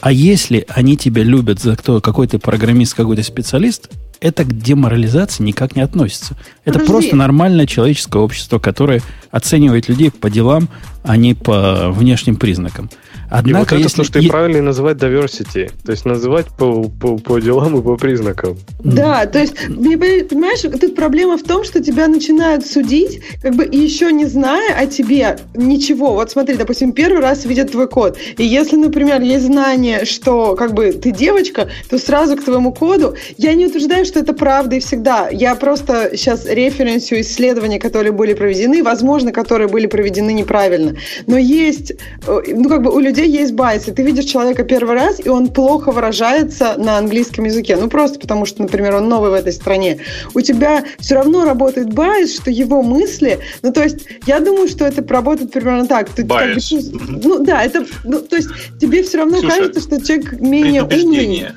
А 0.00 0.12
если 0.12 0.64
они 0.68 0.96
тебя 0.96 1.24
любят 1.24 1.60
за 1.60 1.74
кто, 1.74 2.00
какой 2.00 2.28
ты 2.28 2.38
программист, 2.38 2.94
какой 2.94 3.16
то 3.16 3.24
специалист, 3.24 3.90
это 4.20 4.44
к 4.44 4.56
деморализации 4.56 5.42
никак 5.42 5.74
не 5.74 5.82
относится. 5.82 6.36
Это 6.64 6.78
Подожди. 6.78 6.92
просто 6.92 7.16
нормальное 7.16 7.66
человеческое 7.66 8.22
общество, 8.22 8.60
которое 8.60 9.02
оценивает 9.32 9.88
людей 9.88 10.12
по 10.12 10.30
делам, 10.30 10.68
а 11.02 11.16
не 11.16 11.34
по 11.34 11.90
внешним 11.90 12.36
признакам. 12.36 12.88
Однако, 13.30 13.76
и 13.76 13.78
вот 13.78 13.86
это 13.86 13.96
то, 13.96 14.04
что 14.04 14.18
и... 14.18 14.28
правильно 14.28 14.62
называть 14.62 14.96
diversity. 14.98 15.70
То 15.84 15.92
есть 15.92 16.04
называть 16.04 16.46
по, 16.46 16.82
по, 16.88 17.16
по 17.16 17.38
делам 17.38 17.78
и 17.78 17.82
по 17.82 17.96
признакам. 17.96 18.58
Да, 18.82 19.26
то 19.26 19.38
есть, 19.38 19.54
понимаешь, 19.54 20.60
тут 20.80 20.94
проблема 20.94 21.38
в 21.38 21.42
том, 21.42 21.64
что 21.64 21.82
тебя 21.82 22.08
начинают 22.08 22.66
судить, 22.66 23.20
как 23.42 23.54
бы 23.54 23.64
еще 23.64 24.12
не 24.12 24.26
зная 24.26 24.74
о 24.76 24.86
тебе 24.86 25.38
ничего. 25.54 26.14
Вот 26.14 26.30
смотри, 26.30 26.56
допустим, 26.56 26.92
первый 26.92 27.20
раз 27.20 27.44
видят 27.44 27.70
твой 27.70 27.88
код. 27.88 28.18
И 28.36 28.44
если, 28.44 28.76
например, 28.76 29.20
есть 29.20 29.46
знание, 29.46 30.04
что 30.04 30.56
как 30.56 30.74
бы 30.74 30.92
ты 30.92 31.12
девочка, 31.12 31.68
то 31.88 31.98
сразу 31.98 32.36
к 32.36 32.44
твоему 32.44 32.72
коду. 32.72 33.14
Я 33.38 33.54
не 33.54 33.66
утверждаю, 33.66 34.04
что 34.04 34.18
это 34.20 34.32
правда 34.32 34.76
и 34.76 34.80
всегда. 34.80 35.28
Я 35.30 35.54
просто 35.54 36.10
сейчас 36.14 36.46
референсию 36.46 37.20
исследования, 37.20 37.78
которые 37.78 38.12
были 38.12 38.34
проведены, 38.34 38.82
возможно, 38.82 39.32
которые 39.32 39.68
были 39.68 39.86
проведены 39.86 40.32
неправильно. 40.32 40.96
Но 41.26 41.38
есть, 41.38 41.92
э, 42.26 42.42
ну 42.48 42.68
как 42.68 42.82
бы 42.82 42.90
у 42.90 42.98
людей 42.98 43.19
людей 43.20 43.40
есть 43.40 43.52
bias 43.52 43.75
'ы. 43.75 43.92
Ты 43.92 44.02
видишь 44.02 44.24
человека 44.24 44.64
первый 44.64 44.94
раз, 44.94 45.20
и 45.24 45.28
он 45.28 45.48
плохо 45.48 45.92
выражается 45.92 46.74
на 46.76 46.98
английском 46.98 47.44
языке. 47.44 47.76
Ну, 47.76 47.88
просто 47.88 48.18
потому 48.18 48.46
что, 48.46 48.62
например, 48.62 48.96
он 48.96 49.08
новый 49.08 49.30
в 49.30 49.34
этой 49.34 49.52
стране. 49.52 49.98
У 50.34 50.40
тебя 50.40 50.84
все 50.98 51.14
равно 51.14 51.44
работает 51.44 51.92
bias, 51.92 52.34
что 52.34 52.50
его 52.50 52.82
мысли... 52.82 53.40
Ну, 53.62 53.72
то 53.72 53.82
есть, 53.82 54.06
я 54.26 54.40
думаю, 54.40 54.68
что 54.68 54.84
это 54.84 55.06
работает 55.06 55.52
примерно 55.52 55.86
так. 55.86 56.10
Ты, 56.10 56.24
bias. 56.24 56.70
Как 56.70 56.82
бы, 56.82 57.20
ну, 57.22 57.38
да, 57.44 57.62
это... 57.62 57.86
Ну, 58.04 58.20
то 58.20 58.36
есть, 58.36 58.48
тебе 58.80 59.02
все 59.02 59.18
равно 59.18 59.38
Слушай, 59.38 59.56
кажется, 59.56 59.80
что 59.80 60.04
человек 60.04 60.40
менее 60.40 60.82
умный. 60.82 61.48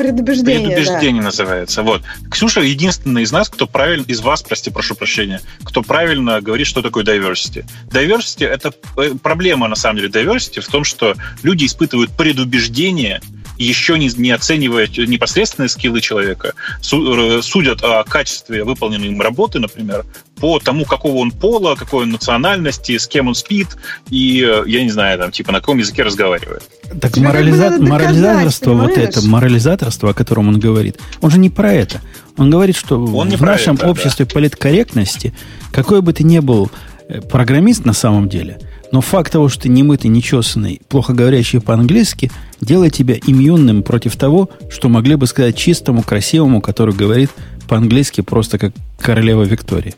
Предубеждение, 0.00 0.76
Предубеждение 0.76 1.20
да. 1.20 1.26
называется. 1.26 1.82
Вот. 1.82 2.00
Ксюша 2.30 2.62
единственная 2.62 3.22
из 3.22 3.32
нас, 3.32 3.50
кто 3.50 3.66
правильно, 3.66 4.06
из 4.08 4.22
вас, 4.22 4.42
прости, 4.42 4.70
прошу 4.70 4.94
прощения, 4.94 5.42
кто 5.62 5.82
правильно 5.82 6.40
говорит, 6.40 6.66
что 6.66 6.80
такое 6.80 7.04
diversity. 7.04 7.66
Diversity— 7.90 8.46
это 8.48 8.72
э, 8.96 9.12
проблема, 9.22 9.68
на 9.68 9.76
самом 9.76 9.98
деле, 9.98 10.08
diversity 10.08 10.62
в 10.62 10.68
том, 10.68 10.84
что 10.84 11.16
люди 11.42 11.66
испытывают 11.66 12.12
предубеждение 12.12 13.20
еще 13.64 13.98
не, 13.98 14.08
не 14.16 14.30
оценивая 14.30 14.88
непосредственные 14.88 15.68
скиллы 15.68 16.00
человека, 16.00 16.54
э, 16.80 17.40
судят 17.42 17.82
о 17.82 18.04
качестве 18.04 18.64
выполненной 18.64 19.08
им 19.08 19.20
работы, 19.20 19.58
например, 19.58 20.04
по 20.40 20.58
тому, 20.58 20.84
какого 20.84 21.18
он 21.18 21.30
пола, 21.30 21.74
какой 21.74 22.04
он 22.04 22.10
национальности, 22.10 22.96
с 22.96 23.06
кем 23.06 23.28
он 23.28 23.34
спит, 23.34 23.68
и, 24.08 24.42
э, 24.42 24.64
я 24.66 24.82
не 24.82 24.90
знаю, 24.90 25.18
там, 25.18 25.30
типа, 25.30 25.52
на 25.52 25.60
каком 25.60 25.78
языке 25.78 26.02
разговаривает. 26.02 26.62
Так 27.00 27.16
морализа... 27.18 27.76
морализаторство, 27.78 28.72
вот 28.72 28.96
это, 28.96 29.20
морализаторство, 29.22 30.10
о 30.10 30.14
котором 30.14 30.48
он 30.48 30.58
говорит, 30.58 30.98
он 31.20 31.30
же 31.30 31.38
не 31.38 31.50
про 31.50 31.72
это. 31.72 32.00
Он 32.36 32.50
говорит, 32.50 32.76
что 32.76 33.04
он 33.04 33.28
в 33.28 33.42
нашем 33.42 33.76
это, 33.76 33.90
обществе 33.90 34.24
да. 34.24 34.34
политкорректности, 34.34 35.34
какой 35.72 36.00
бы 36.00 36.14
ты 36.14 36.24
ни 36.24 36.38
был 36.38 36.70
э, 37.08 37.20
программист 37.20 37.84
на 37.84 37.92
самом 37.92 38.30
деле, 38.30 38.58
но 38.92 39.00
факт 39.00 39.32
того, 39.32 39.48
что 39.48 39.62
ты 39.62 39.68
немытый, 39.68 40.10
нечесанный, 40.10 40.80
плохо 40.88 41.12
говорящий 41.12 41.60
по-английски, 41.60 42.30
делает 42.60 42.94
тебя 42.94 43.14
иммунным 43.14 43.82
против 43.82 44.16
того, 44.16 44.50
что 44.70 44.88
могли 44.88 45.16
бы 45.16 45.26
сказать 45.26 45.56
чистому, 45.56 46.02
красивому, 46.02 46.60
который 46.60 46.94
говорит 46.94 47.30
по-английски 47.68 48.20
просто 48.20 48.58
как 48.58 48.72
королева 48.98 49.42
Виктория. 49.42 49.94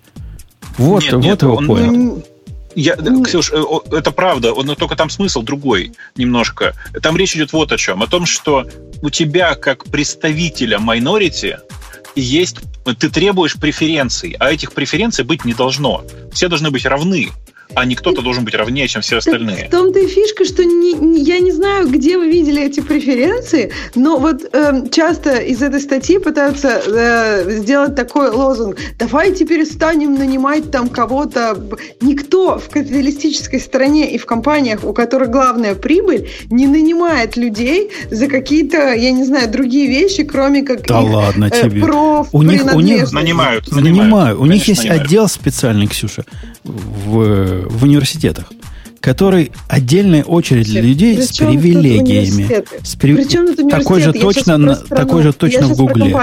Вот, 0.77 1.02
нет, 1.02 1.12
вот 1.12 1.24
нет, 1.24 1.43
его 1.43 1.55
он, 1.55 1.66
понял. 1.66 2.24
Я, 2.74 2.97
Ксюш, 2.97 3.52
э, 3.52 3.62
это 3.93 4.12
правда, 4.12 4.55
но 4.55 4.74
только 4.74 4.97
там 4.97 5.10
смысл 5.10 5.43
другой 5.43 5.93
немножко. 6.16 6.74
Там 7.02 7.16
речь 7.16 7.36
идет 7.36 7.52
вот 7.52 7.73
о 7.73 7.77
чем. 7.77 8.02
О 8.02 8.06
том, 8.06 8.24
что 8.24 8.66
у 9.02 9.10
тебя, 9.10 9.55
как 9.55 9.85
представителя 9.85 10.78
minority, 10.78 11.59
есть, 12.14 12.56
ты 12.98 13.09
требуешь 13.10 13.56
преференций, 13.56 14.36
а 14.39 14.51
этих 14.51 14.73
преференций 14.73 15.24
быть 15.24 15.44
не 15.44 15.55
должно. 15.55 16.05
Все 16.32 16.48
должны 16.48 16.70
быть 16.70 16.86
равны 16.86 17.31
а 17.74 17.85
не 17.85 17.94
кто-то 17.94 18.23
должен 18.23 18.44
быть 18.44 18.55
равнее, 18.55 18.89
чем 18.89 19.03
все 19.03 19.19
остальные. 19.19 19.66
в 19.66 19.70
том-то 19.70 19.99
и 19.99 20.07
фишка, 20.07 20.44
что 20.44 20.65
не, 20.65 20.94
не, 20.94 21.23
я 21.23 21.39
не 21.39 21.53
знаю, 21.53 21.89
где 21.89 22.19
вы 22.19 22.28
видели 22.28 22.62
эти 22.62 22.81
преференции, 22.81 23.73
но 23.94 24.19
вот 24.19 24.43
э, 24.53 24.89
часто 24.90 25.36
из 25.36 25.62
этой 25.62 25.81
статьи 25.81 26.19
пытаются 26.19 26.82
э, 26.86 27.51
сделать 27.59 27.94
такой 27.94 28.31
лозунг. 28.31 28.78
Давайте 28.99 29.44
перестанем 29.44 30.15
нанимать 30.15 30.70
там 30.70 30.89
кого-то. 30.89 31.57
Никто 32.01 32.59
в 32.59 32.69
капиталистической 32.69 33.61
стране 33.61 34.12
и 34.12 34.19
в 34.19 34.27
компаниях, 34.27 34.85
у 34.85 34.93
которых 34.93 35.31
главная 35.31 35.74
прибыль, 35.74 36.28
не 36.51 36.66
нанимает 36.66 37.36
людей 37.36 37.90
за 38.11 38.28
какие-то, 38.28 38.93
я 38.94 39.11
не 39.11 39.24
знаю, 39.24 39.51
другие 39.51 39.89
вещи, 39.89 40.24
кроме 40.24 40.62
как 40.62 40.86
да 40.86 41.01
их, 41.01 41.11
ладно 41.11 41.51
э, 41.53 41.62
тебе. 41.62 41.82
проф, 41.82 42.28
у 42.32 42.43
них, 42.43 42.65
у 42.74 42.81
них 42.81 43.12
нанимают, 43.12 43.70
нанимают. 43.70 43.73
нанимают. 43.73 44.39
У 44.39 44.47
них 44.47 44.69
есть 44.69 44.82
нанимают. 44.82 45.07
отдел 45.07 45.28
специальный, 45.28 45.86
Ксюша, 45.86 46.24
в 46.65 47.61
в 47.68 47.84
университетах, 47.84 48.47
который 49.01 49.51
отдельная 49.68 50.22
очередь 50.22 50.66
для 50.66 50.80
людей 50.80 51.20
с 51.20 51.36
привилегиями. 51.36 52.64
С 52.84 52.94
при... 52.94 53.16
Причем 53.16 53.68
такой 53.68 54.01
же 54.01 54.12
точно, 54.12 54.59
на, 54.59 54.76
такой 54.76 55.22
же 55.22 55.32
точно 55.32 55.66
в 55.66 55.76
Гугле. 55.76 56.16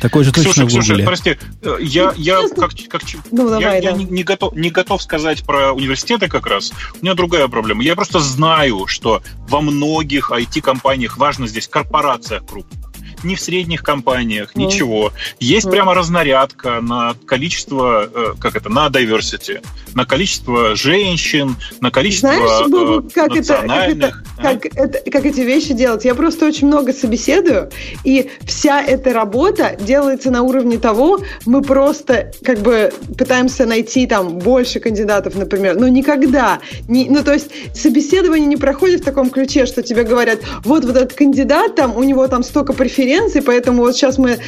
Такой 0.00 0.24
же 0.24 0.32
точно 0.32 0.66
в 0.66 0.72
Гугле. 0.72 1.04
прости, 1.04 1.38
э, 1.62 1.76
я, 1.80 2.12
я 2.16 2.40
как, 2.48 2.72
как 2.88 3.02
ну, 3.30 3.48
давай, 3.48 3.76
я, 3.76 3.82
да. 3.82 3.90
я 3.90 3.92
не, 3.92 4.04
не, 4.04 4.24
готов, 4.24 4.54
не 4.56 4.70
готов 4.70 5.00
сказать 5.00 5.44
про 5.44 5.72
университеты 5.72 6.28
как 6.28 6.46
раз. 6.46 6.72
У 7.00 7.04
меня 7.04 7.14
другая 7.14 7.46
проблема. 7.46 7.84
Я 7.84 7.94
просто 7.94 8.18
знаю, 8.18 8.86
что 8.88 9.22
во 9.48 9.60
многих 9.60 10.32
IT-компаниях 10.32 11.18
важно 11.18 11.46
здесь 11.46 11.68
корпорация 11.68 12.40
крупная 12.40 12.93
ни 13.24 13.34
в 13.34 13.40
средних 13.40 13.82
компаниях, 13.82 14.54
mm. 14.54 14.66
ничего. 14.66 15.12
Есть 15.40 15.66
mm. 15.66 15.70
прямо 15.70 15.94
разнарядка 15.94 16.80
на 16.80 17.14
количество, 17.26 18.08
э, 18.12 18.34
как 18.38 18.56
это, 18.56 18.68
на 18.68 18.88
diversity, 18.88 19.64
на 19.94 20.04
количество 20.04 20.76
женщин, 20.76 21.56
на 21.80 21.90
количество 21.90 22.28
Знаешь, 22.28 22.68
Бобу, 22.68 23.08
как 23.14 23.34
национальных. 23.34 24.22
Это, 24.36 24.42
как, 24.42 24.66
это, 24.66 24.78
а? 24.78 24.88
как, 24.88 24.94
это, 24.96 25.10
как 25.10 25.26
эти 25.26 25.40
вещи 25.40 25.74
делать? 25.74 26.04
Я 26.04 26.14
просто 26.14 26.46
очень 26.46 26.66
много 26.66 26.92
собеседую, 26.92 27.70
и 28.04 28.30
вся 28.46 28.82
эта 28.82 29.12
работа 29.12 29.76
делается 29.78 30.30
на 30.30 30.42
уровне 30.42 30.78
того, 30.78 31.20
мы 31.46 31.62
просто 31.62 32.32
как 32.44 32.60
бы 32.60 32.92
пытаемся 33.16 33.66
найти 33.66 34.06
там 34.06 34.38
больше 34.38 34.80
кандидатов, 34.80 35.34
например, 35.34 35.76
но 35.76 35.88
никогда, 35.88 36.60
не, 36.88 37.08
ну 37.08 37.22
то 37.22 37.32
есть 37.32 37.50
собеседование 37.74 38.46
не 38.46 38.56
проходит 38.56 39.00
в 39.00 39.04
таком 39.04 39.30
ключе, 39.30 39.66
что 39.66 39.82
тебе 39.82 40.04
говорят, 40.04 40.40
вот 40.64 40.84
вот 40.84 40.96
этот 40.96 41.12
кандидат, 41.14 41.74
там 41.74 41.96
у 41.96 42.02
него 42.02 42.26
там 42.28 42.42
столько 42.42 42.72
преференций, 42.72 43.13
конференции, 43.14 43.40
поэтому 43.40 43.82
вот 43.82 43.94
сейчас 43.94 44.18
мы 44.18 44.38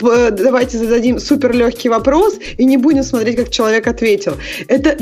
давайте 0.00 0.78
зададим 0.78 1.18
супер 1.18 1.54
легкий 1.54 1.88
вопрос 1.88 2.38
и 2.56 2.64
не 2.64 2.76
будем 2.76 3.02
смотреть, 3.02 3.36
как 3.36 3.50
человек 3.50 3.86
ответил. 3.86 4.36
Это 4.68 4.96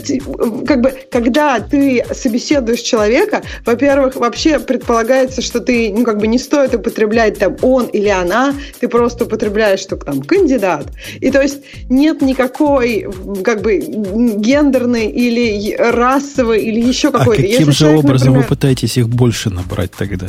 как 0.67 0.81
бы, 0.81 0.95
когда 1.11 1.61
ты 1.61 2.05
собеседуешь 2.13 2.81
человека, 2.81 3.43
во-первых, 3.65 4.17
вообще 4.17 4.59
предполагается, 4.59 5.43
что 5.43 5.61
ты, 5.61 5.93
ну, 5.97 6.05
как 6.05 6.19
бы 6.19 6.27
не 6.27 6.39
стоит 6.39 6.75
употреблять 6.75 7.39
там 7.39 7.57
он 7.63 7.87
или 7.87 8.09
она, 8.09 8.55
ты 8.81 8.89
просто 8.89 9.25
употребляешь, 9.25 9.81
что 9.81 9.97
там 9.97 10.23
кандидат. 10.23 10.87
И 11.21 11.31
то 11.31 11.41
есть 11.43 11.61
нет 11.89 12.23
никакой, 12.23 13.07
как 13.43 13.63
бы, 13.63 13.79
гендерной 13.79 15.07
или 15.07 15.77
расовой 15.77 16.63
или 16.63 16.81
еще 16.81 17.11
какой-то. 17.11 17.43
А 17.43 17.45
каким 17.45 17.59
Если 17.59 17.71
же 17.71 17.79
человек, 17.79 18.05
образом 18.05 18.29
например... 18.29 18.49
вы 18.49 18.57
пытаетесь 18.57 18.97
их 18.97 19.09
больше 19.09 19.51
набрать 19.51 19.93
тогда? 19.93 20.27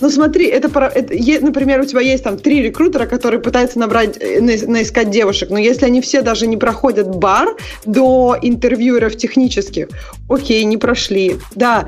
Ну 0.00 0.10
смотри, 0.10 0.46
это, 0.46 0.68
это, 0.68 1.44
например, 1.44 1.80
у 1.80 1.84
тебя 1.84 2.00
есть 2.00 2.24
там 2.24 2.38
три 2.38 2.62
рекрутера, 2.62 3.06
которые 3.06 3.40
пытаются 3.40 3.78
набрать, 3.78 4.16
э, 4.20 4.40
наискать 4.40 5.10
девушек, 5.10 5.50
но 5.50 5.58
если 5.58 5.86
они 5.86 6.00
все 6.00 6.22
даже 6.22 6.46
не 6.46 6.56
проходят 6.56 7.08
бар 7.16 7.56
до 7.84 8.36
интервьюеров 8.40 9.16
технических, 9.16 9.88
окей, 10.28 10.64
не 10.64 10.76
прошли. 10.76 11.36
Да, 11.54 11.86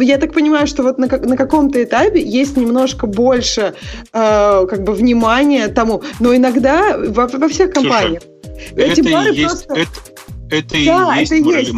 я 0.00 0.18
так 0.18 0.32
понимаю, 0.32 0.66
что 0.66 0.82
вот 0.82 0.98
на, 0.98 1.06
на 1.06 1.36
каком-то 1.36 1.82
этапе 1.82 2.22
есть 2.22 2.56
немножко 2.56 3.06
больше 3.06 3.74
э, 4.12 4.66
как 4.66 4.82
бы 4.84 4.92
внимания 4.92 5.68
тому, 5.68 6.02
но 6.20 6.34
иногда 6.34 6.96
во, 6.96 7.26
во 7.26 7.48
всех 7.48 7.72
компаниях 7.72 8.22
Слушай, 8.22 8.90
эти 8.90 9.00
это 9.00 9.10
бары 9.10 9.34
есть, 9.34 9.66
просто... 9.66 9.74
Это, 9.74 9.90
это 10.50 10.84
да, 10.86 11.16
и 11.16 11.20
есть, 11.20 11.32
это 11.32 11.50
есть. 11.50 11.72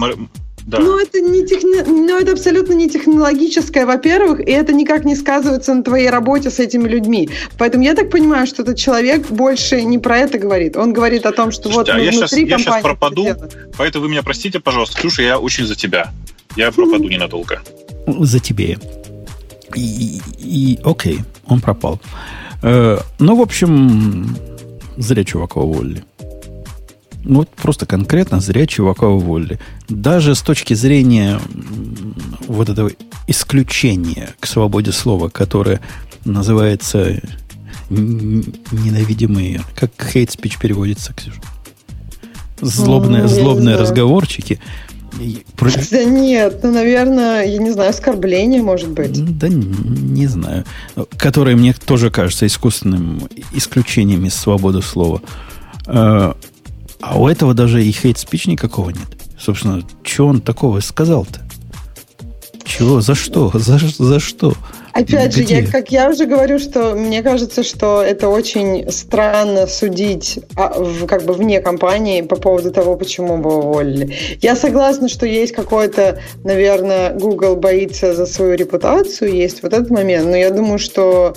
Да. 0.67 0.81
Но 0.81 1.01
это, 1.01 1.21
не 1.21 1.47
техни... 1.47 1.81
Но 1.87 2.19
это 2.19 2.33
абсолютно 2.33 2.73
не 2.73 2.91
технологическое, 2.91 3.87
во-первых, 3.87 4.41
и 4.41 4.51
это 4.51 4.73
никак 4.73 5.05
не 5.05 5.15
сказывается 5.15 5.73
на 5.73 5.85
твоей 5.85 6.11
работе 6.11 6.51
с 6.51 6.59
этими 6.59 6.89
людьми. 6.89 7.31
Поэтому 7.57 7.85
я 7.85 7.95
так 7.95 8.11
понимаю, 8.11 8.49
что 8.49 8.63
этот 8.63 8.77
человек 8.77 9.29
больше 9.29 9.83
не 9.83 9.99
про 9.99 10.19
это 10.19 10.39
говорит. 10.39 10.77
Он 10.77 10.93
говорит 10.93 11.25
о 11.25 11.31
том, 11.31 11.53
что 11.53 11.71
Слушайте, 11.71 11.93
вот 11.93 12.01
а 12.01 12.03
я 12.03 12.11
сейчас, 12.11 12.33
я 12.33 12.59
сейчас 12.59 12.83
пропаду, 12.83 13.29
поэтому 13.79 14.05
вы 14.05 14.11
меня 14.11 14.25
простите, 14.25 14.59
пожалуйста, 14.59 14.99
Ксюша, 14.99 15.23
я 15.23 15.39
очень 15.39 15.67
за 15.67 15.77
тебя. 15.77 16.11
Я 16.57 16.73
пропаду 16.73 17.09
ненадолго. 17.09 17.63
За 18.19 18.41
тебе. 18.41 18.79
И, 19.77 20.21
и 20.39 20.79
окей, 20.85 21.21
он 21.47 21.61
пропал. 21.61 22.01
Э, 22.63 22.99
ну, 23.21 23.37
в 23.37 23.41
общем, 23.41 24.37
зря 24.97 25.23
чувака 25.23 25.61
уволили. 25.61 26.03
Ну, 27.29 27.41
вот 27.41 27.49
просто 27.51 27.87
конкретно 27.87 28.41
зря 28.41 28.67
чувака 28.67 29.09
уволили. 29.09 29.59
Даже 29.89 30.37
с 30.37 30.43
точки 30.43 30.75
зрения 30.75 31.41
вот 32.47 32.69
этого 32.69 32.93
исключения 33.27 34.29
к 34.39 34.47
свободе 34.47 34.93
слова, 34.93 35.29
которое 35.29 35.81
называется 36.25 37.21
ненавидимые, 37.91 39.63
как 39.75 39.91
hate 39.99 40.29
speech 40.29 40.61
переводится, 40.61 41.13
Ксюша? 41.15 41.41
Злобные, 42.61 43.23
ну, 43.23 43.29
злобные 43.29 43.77
разговорчики. 43.77 44.61
Да 45.91 46.05
нет, 46.05 46.61
ну, 46.63 46.73
наверное, 46.73 47.47
я 47.47 47.59
не 47.59 47.71
знаю, 47.71 47.89
оскорбление, 47.89 48.63
может 48.63 48.91
быть. 48.91 49.39
Да 49.39 49.49
не 49.49 50.27
знаю. 50.27 50.65
Которое 51.17 51.57
мне 51.57 51.73
тоже 51.73 52.11
кажется 52.11 52.47
искусственным 52.47 53.23
исключением 53.53 54.27
из 54.27 54.35
свободы 54.35 54.83
слова. 54.83 55.23
А 57.01 57.19
у 57.19 57.29
этого 57.29 57.55
даже 57.55 57.85
и 57.85 57.93
хейт-спич 57.93 58.47
никакого 58.47 58.91
нет. 58.91 59.07
Собственно, 59.39 59.83
что 60.03 60.27
он 60.27 60.41
такого 60.41 60.81
сказал-то? 60.81 61.41
Чего? 62.65 63.01
За 63.01 63.15
что? 63.15 63.51
За, 63.55 63.79
за 63.79 64.21
что? 64.21 64.55
Опять 64.93 65.35
же, 65.35 65.43
я, 65.43 65.67
как 65.67 65.93
я 65.93 66.09
уже 66.09 66.25
говорю, 66.25 66.59
что 66.59 66.95
мне 66.95 67.23
кажется, 67.23 67.63
что 67.63 68.03
это 68.03 68.29
очень 68.31 68.91
странно 68.91 69.67
судить 69.67 70.41
а, 70.57 70.73
в, 70.73 71.07
как 71.07 71.25
бы 71.25 71.35
вне 71.35 71.61
компании 71.61 72.23
по 72.23 72.37
поводу 72.37 72.71
того, 72.71 72.97
почему 72.97 73.37
бы 73.37 73.59
уволили. 73.59 74.15
Я 74.41 74.57
согласна, 74.57 75.11
что 75.11 75.27
есть 75.27 75.53
какой-то, 75.53 76.19
наверное, 76.45 77.13
Google 77.13 77.57
боится 77.57 78.15
за 78.15 78.25
свою 78.25 78.55
репутацию, 78.55 79.35
есть 79.35 79.63
вот 79.63 79.75
этот 79.75 79.91
момент, 79.91 80.29
но 80.29 80.37
я 80.37 80.51
думаю, 80.51 80.79
что 80.79 81.35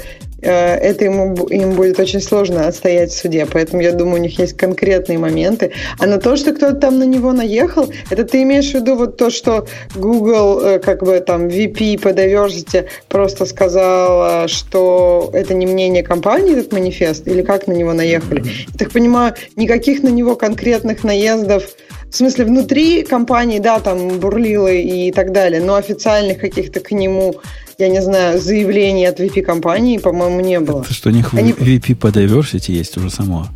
это 0.48 1.06
ему, 1.06 1.36
им 1.48 1.74
будет 1.74 1.99
очень 1.99 2.22
сложно 2.22 2.68
отстоять 2.68 3.11
в 3.11 3.18
суде. 3.18 3.45
Поэтому 3.52 3.82
я 3.82 3.91
думаю, 3.91 4.16
у 4.16 4.24
них 4.24 4.40
есть 4.40 4.57
конкретные 4.57 5.18
моменты. 5.18 5.72
А 5.99 6.06
на 6.06 6.18
то, 6.18 6.36
что 6.36 6.53
кто-то 6.53 6.76
там 6.76 6.99
на 6.99 7.03
него 7.03 7.32
наехал, 7.34 7.91
это 8.10 8.24
ты 8.24 8.44
имеешь 8.44 8.72
в 8.72 8.76
виду 8.76 8.95
вот 8.95 9.18
то, 9.18 9.30
что 9.30 9.68
Google, 9.95 10.61
э, 10.61 10.80
как 10.80 11.03
бы 11.03 11.20
там 11.20 11.48
VP 11.48 11.99
по 11.99 12.10
diversity 12.10 12.86
просто 13.07 13.45
сказал, 13.45 14.48
что 14.48 15.30
это 15.34 15.53
не 15.53 15.66
мнение 15.66 16.03
компании, 16.03 16.53
этот 16.57 16.72
манифест, 16.74 17.28
или 17.28 17.41
как 17.41 17.68
на 17.68 17.74
него 17.74 17.94
наехали? 17.94 18.44
Я 18.45 18.78
так 18.78 18.91
понимаю, 18.91 19.34
никаких 19.56 20.03
на 20.03 20.10
него 20.10 20.36
конкретных 20.36 21.03
наездов 21.03 21.64
в 22.10 22.16
смысле, 22.16 22.45
внутри 22.45 23.03
компании, 23.03 23.60
да, 23.60 23.80
там 23.80 24.20
бурлило 24.20 24.72
и 24.72 25.11
так 25.11 25.32
далее, 25.32 25.61
но 25.61 25.76
официальных 25.76 26.40
каких-то 26.40 26.80
к 26.80 26.91
нему 26.91 27.36
я 27.80 27.88
не 27.88 28.02
знаю, 28.02 28.40
заявлений 28.40 29.06
от 29.06 29.20
VP-компании, 29.20 29.98
по-моему, 29.98 30.42
не 30.42 30.60
было. 30.60 30.82
Это 30.82 30.94
что 30.94 31.10
у 31.10 31.12
них 31.14 31.34
Они... 31.34 31.54
VP 31.54 31.96
по 31.96 32.08
diversity 32.08 32.74
есть 32.74 32.98
уже 32.98 33.10
само 33.10 33.48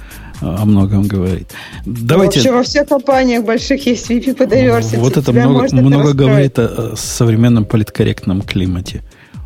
о 0.42 0.66
многом 0.66 1.04
говорит. 1.04 1.50
Давайте... 1.86 2.40
Вообще 2.40 2.52
во 2.52 2.64
всех 2.64 2.88
компаниях 2.88 3.44
больших 3.44 3.86
есть 3.86 4.10
VP 4.10 4.36
по 4.36 4.44
diversity. 4.44 4.98
Вот 4.98 5.18
это 5.18 5.32
Тебя 5.32 5.48
много, 5.48 5.76
много 5.76 6.10
это 6.10 6.14
говорит 6.14 6.60
о 6.60 6.96
современном 6.96 7.66
политкорректном 7.66 8.42
климате 8.42 9.02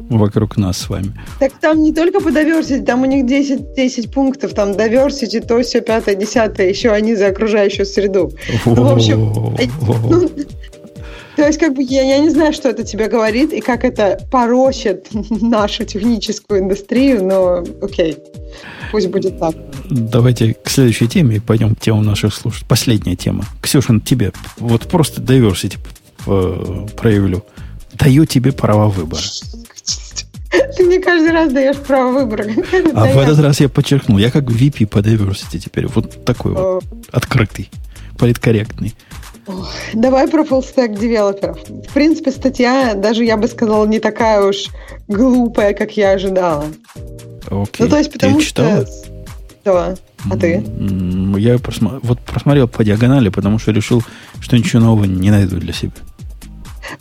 вокруг 0.09 0.57
нас 0.57 0.77
с 0.77 0.89
вами. 0.89 1.13
Так 1.39 1.53
там 1.59 1.81
не 1.81 1.93
только 1.93 2.19
по 2.21 2.29
diversity, 2.29 2.83
там 2.83 3.01
у 3.01 3.05
них 3.05 3.25
10, 3.25 3.73
10 3.75 4.11
пунктов, 4.11 4.53
там 4.53 4.71
diversity, 4.71 5.45
то 5.45 5.61
все, 5.61 5.81
пятое, 5.81 6.15
десятое, 6.15 6.69
еще 6.69 6.91
они 6.91 7.15
за 7.15 7.27
окружающую 7.27 7.85
среду. 7.85 8.31
Ну, 8.65 8.73
в 8.75 8.93
общем, 8.93 9.19
ну, 10.09 10.29
то 11.37 11.45
есть, 11.45 11.59
как 11.59 11.75
бы 11.75 11.83
я, 11.83 12.01
я 12.01 12.17
не 12.17 12.31
знаю, 12.31 12.51
что 12.51 12.67
это 12.67 12.83
тебе 12.83 13.07
говорит 13.07 13.53
и 13.53 13.61
как 13.61 13.85
это 13.85 14.19
порочит 14.31 15.07
нашу 15.29 15.85
техническую 15.85 16.61
индустрию, 16.61 17.23
но 17.23 17.63
окей, 17.79 18.17
пусть 18.91 19.07
будет 19.09 19.37
так. 19.39 19.55
Давайте 19.87 20.55
к 20.55 20.67
следующей 20.67 21.07
теме 21.07 21.35
и 21.35 21.39
пойдем 21.39 21.75
к 21.75 21.79
тему 21.79 22.01
наших 22.01 22.33
слушателей. 22.33 22.67
Последняя 22.67 23.15
тема. 23.15 23.45
Ксюшин, 23.61 24.01
тебе 24.01 24.31
вот 24.57 24.87
просто 24.87 25.21
diversity 25.21 25.77
э, 26.25 26.87
проявлю. 26.97 27.45
Даю 27.93 28.25
тебе 28.25 28.51
право 28.51 28.89
выбора. 28.89 29.21
Ты 30.75 30.85
мне 30.85 30.99
каждый 30.99 31.33
раз 31.33 31.53
даешь 31.53 31.77
право 31.77 32.13
выбора. 32.13 32.45
А 32.95 33.05
в 33.05 33.17
этот 33.19 33.37
раз 33.41 33.59
я 33.59 33.69
подчеркнул. 33.69 34.17
Я 34.17 34.31
как 34.31 34.45
VP 34.45 34.87
по 34.87 34.97
diversity 34.99 35.59
теперь. 35.59 35.85
Вот 35.85 36.25
такой 36.25 36.53
вот 36.53 36.83
открытый, 37.11 37.69
политкорректный. 38.17 38.95
Давай 39.93 40.27
про 40.27 40.43
stack 40.43 40.97
девелоперов. 40.97 41.57
В 41.67 41.93
принципе, 41.93 42.31
статья, 42.31 42.93
даже 42.93 43.23
я 43.23 43.37
бы 43.37 43.47
сказала, 43.47 43.85
не 43.85 43.99
такая 43.99 44.41
уж 44.41 44.67
глупая, 45.07 45.73
как 45.73 45.97
я 45.97 46.11
ожидала. 46.11 46.65
Окей. 47.45 47.69
Ну, 47.79 47.89
то 47.89 47.97
есть, 47.97 48.11
потому 48.11 48.39
ты 48.39 48.45
читала? 48.45 48.85
что... 48.85 49.07
Да. 49.63 49.95
А 50.29 50.37
ты? 50.37 50.63
Я 51.37 51.57
просмотрел, 51.59 51.99
вот 52.03 52.19
просмотрел 52.19 52.67
по 52.67 52.83
диагонали, 52.83 53.29
потому 53.29 53.59
что 53.59 53.71
решил, 53.71 54.03
что 54.39 54.57
ничего 54.57 54.81
нового 54.81 55.05
не 55.05 55.29
найду 55.29 55.57
для 55.57 55.73
себя. 55.73 55.91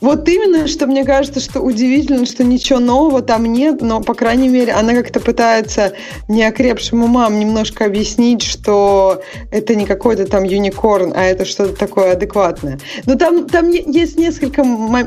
Вот 0.01 0.29
именно, 0.29 0.67
что 0.67 0.87
мне 0.87 1.05
кажется, 1.05 1.41
что 1.41 1.61
удивительно, 1.61 2.27
что 2.27 2.45
ничего 2.45 2.79
нового 2.79 3.23
там 3.23 3.47
нет, 3.47 3.83
но, 3.83 4.01
по 4.01 4.15
крайней 4.15 4.49
мере, 4.49 4.73
она 4.73 4.95
как-то 4.95 5.21
пытается 5.21 5.93
неокрепшим 6.29 7.03
умам 7.03 7.39
немножко 7.39 7.85
объяснить, 7.85 8.43
что 8.43 9.23
это 9.51 9.75
не 9.75 9.87
какой-то 9.87 10.27
там 10.27 10.45
юникорн, 10.45 11.13
а 11.17 11.25
это 11.25 11.45
что-то 11.45 11.75
такое 11.75 12.13
адекватное. 12.13 12.79
Но 13.07 13.15
там, 13.17 13.49
там 13.49 13.71
есть 13.71 14.19
несколько 14.19 14.65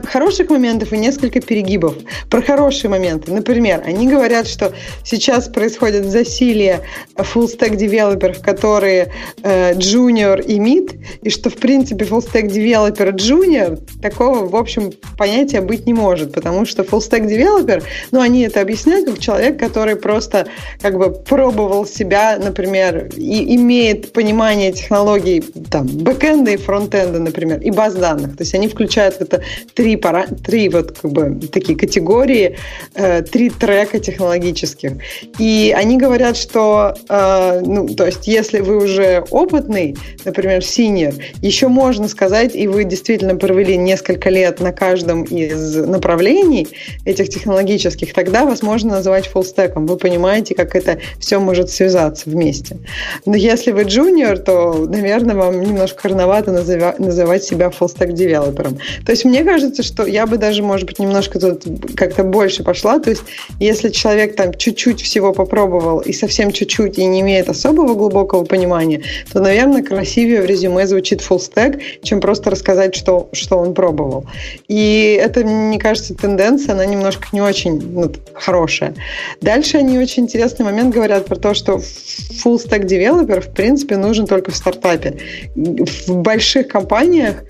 хороших 0.08 0.50
моментов 0.50 0.94
и 0.94 0.98
несколько 0.98 1.42
перегибов. 1.42 1.96
Про 2.30 2.42
хорошие 2.42 2.90
моменты. 2.90 3.32
Например, 3.32 3.84
они 3.86 4.08
говорят, 4.08 4.48
что 4.48 4.74
сейчас 5.04 5.48
происходит 5.48 6.06
засилие 6.06 6.82
full-stack 7.16 7.76
девелоперов, 7.76 8.42
которые 8.42 9.12
э, 9.44 9.74
junior 9.74 10.44
и 10.44 10.60
mid, 10.60 11.00
и 11.22 11.30
что, 11.30 11.50
в 11.50 11.56
принципе, 11.56 12.06
full-stack 12.06 12.48
девелопер 12.48 13.14
junior 13.16 13.80
такого, 14.02 14.48
в 14.48 14.56
общем, 14.56 14.69
понятия 15.18 15.62
быть 15.62 15.86
не 15.86 15.94
может, 15.94 16.34
потому 16.34 16.66
что 16.66 16.84
full-stack 16.84 17.28
девелопер, 17.28 17.84
ну, 18.12 18.22
они 18.22 18.42
это 18.42 18.62
объясняют 18.62 19.08
как 19.08 19.20
человек, 19.20 19.60
который 19.60 19.96
просто 19.96 20.48
как 20.82 20.98
бы 20.98 21.12
пробовал 21.12 21.86
себя, 21.86 22.38
например, 22.38 23.10
и 23.16 23.56
имеет 23.56 24.14
понимание 24.14 24.72
технологий 24.72 25.42
там, 25.70 25.88
бэкэнда 25.88 26.52
и 26.52 26.58
фронтенда, 26.58 27.20
например, 27.20 27.62
и 27.62 27.72
баз 27.72 27.96
данных. 27.96 28.38
То 28.38 28.44
есть 28.44 28.56
они 28.56 28.68
включают 28.68 29.18
это 29.20 29.42
три, 29.74 29.96
пара, 29.96 30.28
три 30.28 30.70
вот 30.70 31.00
как 31.00 31.12
бы 31.12 31.40
такие 31.48 31.78
категории, 31.78 32.58
э, 32.96 33.22
три 33.22 33.50
трека 33.50 34.00
технологических. 34.00 34.94
И 35.38 35.74
они 35.76 35.98
говорят, 35.98 36.38
что, 36.38 36.94
э, 37.10 37.62
ну, 37.66 37.88
то 37.88 38.06
есть 38.06 38.28
если 38.28 38.60
вы 38.60 38.78
уже 38.78 39.24
опытный, 39.30 39.98
например, 40.26 40.60
senior, 40.60 41.14
еще 41.42 41.68
можно 41.68 42.08
сказать, 42.08 42.56
и 42.56 42.68
вы 42.68 42.84
действительно 42.84 43.36
провели 43.36 43.78
несколько 43.78 44.30
лет 44.30 44.59
на 44.60 44.72
каждом 44.72 45.24
из 45.24 45.76
направлений 45.76 46.68
этих 47.06 47.30
технологических, 47.30 48.14
тогда 48.14 48.46
вас 48.46 48.62
можно 48.62 48.92
называть 48.92 49.28
фуллстеком. 49.28 49.88
Вы 49.88 49.98
понимаете, 49.98 50.56
как 50.56 50.76
это 50.76 51.00
все 51.20 51.40
может 51.40 51.70
связаться 51.70 52.30
вместе. 52.30 52.78
Но 53.26 53.36
если 53.36 53.72
вы 53.72 53.84
junior, 53.84 54.38
то, 54.38 54.86
наверное, 54.88 55.36
вам 55.36 55.62
немножко 55.62 56.10
рановато 56.10 56.52
называть 56.52 57.44
себя 57.44 57.70
фуллстек 57.70 58.14
девелопером. 58.14 58.78
То 59.06 59.12
есть 59.12 59.26
мне 59.26 59.44
кажется, 59.44 59.84
что 59.84 60.06
я 60.06 60.26
бы 60.26 60.38
даже, 60.38 60.64
может 60.64 60.86
быть, 60.86 61.00
немножко 61.00 61.40
тут 61.40 61.64
как-то 61.96 62.24
больше 62.24 62.64
пошла. 62.64 63.00
То 63.00 63.10
есть 63.10 63.24
если 63.60 63.90
человек 63.90 64.36
там 64.36 64.54
чуть-чуть 64.54 65.02
всего 65.02 65.34
попробовал 65.34 66.00
и 66.00 66.14
совсем 66.14 66.52
чуть-чуть 66.52 66.98
и 66.98 67.06
не 67.06 67.22
имеет 67.22 67.50
особого 67.50 67.94
глубокого 67.94 68.44
понимания, 68.46 69.02
то, 69.32 69.40
наверное, 69.40 69.84
красивее 69.84 70.42
в 70.42 70.46
резюме 70.46 70.88
звучит 70.88 71.22
stack, 71.22 71.80
чем 72.04 72.22
просто 72.22 72.50
рассказать, 72.50 72.96
что, 72.96 73.30
что 73.34 73.58
он 73.58 73.74
пробовал. 73.74 74.26
И 74.68 75.20
это, 75.20 75.44
мне 75.46 75.80
кажется, 75.80 76.16
тенденция, 76.16 76.74
она 76.74 76.86
немножко 76.86 77.28
не 77.32 77.42
очень 77.42 77.82
ну, 77.82 78.12
хорошая. 78.34 78.94
Дальше 79.42 79.78
они 79.78 79.98
очень 79.98 80.24
интересный 80.24 80.66
момент 80.66 80.94
говорят 80.94 81.26
про 81.26 81.36
то, 81.36 81.54
что 81.54 81.74
full 81.74 82.56
stack 82.56 82.86
девелопер, 82.86 83.42
в 83.42 83.52
принципе, 83.54 83.98
нужен 83.98 84.28
только 84.28 84.52
в 84.52 84.56
стартапе. 84.56 85.18
В 85.56 86.16
больших 86.16 86.68
компаниях 86.68 87.44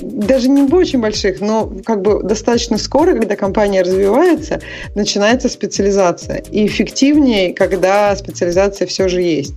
даже 0.00 0.48
не 0.48 0.62
очень 0.72 1.00
больших, 1.00 1.40
но 1.40 1.70
как 1.84 2.02
бы 2.02 2.22
достаточно 2.22 2.78
скоро, 2.78 3.14
когда 3.14 3.36
компания 3.36 3.82
развивается, 3.82 4.60
начинается 4.94 5.48
специализация. 5.48 6.42
И 6.50 6.66
эффективнее, 6.66 7.52
когда 7.52 8.14
специализация 8.16 8.86
все 8.86 9.08
же 9.08 9.20
есть. 9.20 9.54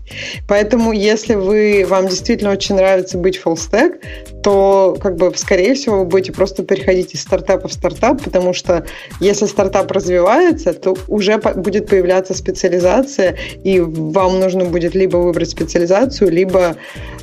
Поэтому, 0.48 0.92
если 0.92 1.36
вы, 1.36 1.86
вам 1.88 2.08
действительно 2.08 2.52
очень 2.52 2.76
нравится 2.76 3.18
быть 3.18 3.40
stack, 3.46 4.00
то, 4.44 4.98
как 5.02 5.16
бы, 5.16 5.32
скорее 5.36 5.74
всего, 5.76 6.00
вы 6.00 6.06
будете 6.06 6.32
просто 6.32 6.64
переходить 6.64 7.14
из 7.14 7.22
стартапа 7.22 7.68
в 7.68 7.74
стартап, 7.74 8.22
потому 8.24 8.54
что 8.54 8.86
если 9.20 9.46
стартап 9.46 9.92
развивается, 9.92 10.74
то 10.74 10.98
уже 11.08 11.38
будет 11.38 11.88
появляться 11.88 12.34
специализация, 12.34 13.38
и 13.64 13.80
вам 13.80 14.40
нужно 14.40 14.66
будет 14.66 14.96
либо 14.96 15.18
выбрать 15.18 15.50
специализацию, 15.50 16.32
либо 16.32 16.76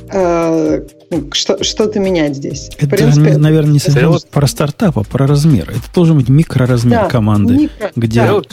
э, 0.09 0.83
что, 1.31 1.63
что-то 1.63 1.99
менять 1.99 2.35
здесь. 2.35 2.69
Это, 2.79 3.02
принципе, 3.11 3.37
наверное, 3.37 3.73
не 3.73 3.79
совсем 3.79 4.09
вот... 4.09 4.29
про 4.29 4.47
стартап, 4.47 4.97
а 4.97 5.03
про 5.03 5.27
размер. 5.27 5.69
Это 5.69 5.93
должен 5.93 6.17
быть 6.17 6.29
микроразмер 6.29 7.01
да, 7.01 7.09
команды, 7.09 7.53
микро, 7.53 7.91
где... 7.95 8.19
Да. 8.21 8.25
Я 8.25 8.33
вот 8.33 8.47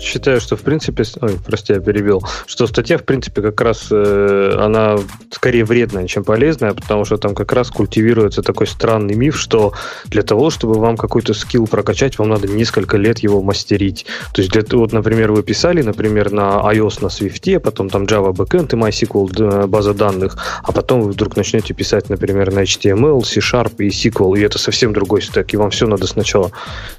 считаю, 0.00 0.40
что 0.40 0.56
в 0.56 0.62
принципе, 0.62 1.04
ой, 1.20 1.38
прости, 1.44 1.72
я 1.72 1.80
перебил, 1.80 2.22
что 2.46 2.66
статья 2.66 2.98
в 2.98 3.04
принципе 3.04 3.42
как 3.42 3.60
раз 3.60 3.88
э, 3.90 4.56
она 4.58 4.98
скорее 5.30 5.64
вредная, 5.64 6.06
чем 6.06 6.24
полезная, 6.24 6.74
потому 6.74 7.04
что 7.04 7.16
там 7.16 7.34
как 7.34 7.52
раз 7.52 7.70
культивируется 7.70 8.42
такой 8.42 8.66
странный 8.66 9.14
миф, 9.14 9.38
что 9.38 9.72
для 10.06 10.22
того, 10.22 10.50
чтобы 10.50 10.74
вам 10.74 10.96
какой-то 10.96 11.34
скилл 11.34 11.66
прокачать, 11.66 12.18
вам 12.18 12.28
надо 12.28 12.48
несколько 12.48 12.96
лет 12.96 13.20
его 13.20 13.42
мастерить. 13.42 14.06
То 14.32 14.42
есть, 14.42 14.52
для, 14.52 14.62
вот, 14.78 14.92
например, 14.92 15.32
вы 15.32 15.42
писали, 15.42 15.82
например, 15.82 16.30
на 16.30 16.60
iOS 16.72 16.98
на 17.02 17.06
Swift, 17.06 17.60
потом 17.60 17.88
там 17.88 18.04
Java 18.04 18.32
Backend 18.32 18.72
и 18.72 18.76
MySQL 18.76 19.66
база 19.66 19.94
данных, 19.94 20.36
а 20.62 20.72
потом 20.72 21.02
вы 21.02 21.12
вдруг 21.12 21.36
начнете 21.36 21.74
писать, 21.74 22.08
например, 22.08 22.52
на 22.52 22.60
HTML, 22.60 23.22
C-Sharp 23.24 23.76
и 23.78 23.88
SQL, 23.88 24.38
и 24.38 24.42
это 24.42 24.58
совсем 24.58 24.92
другой 24.92 25.22
стек, 25.22 25.52
и 25.52 25.56
вам 25.56 25.70
все 25.70 25.86
надо 25.86 26.06
сначала. 26.06 26.50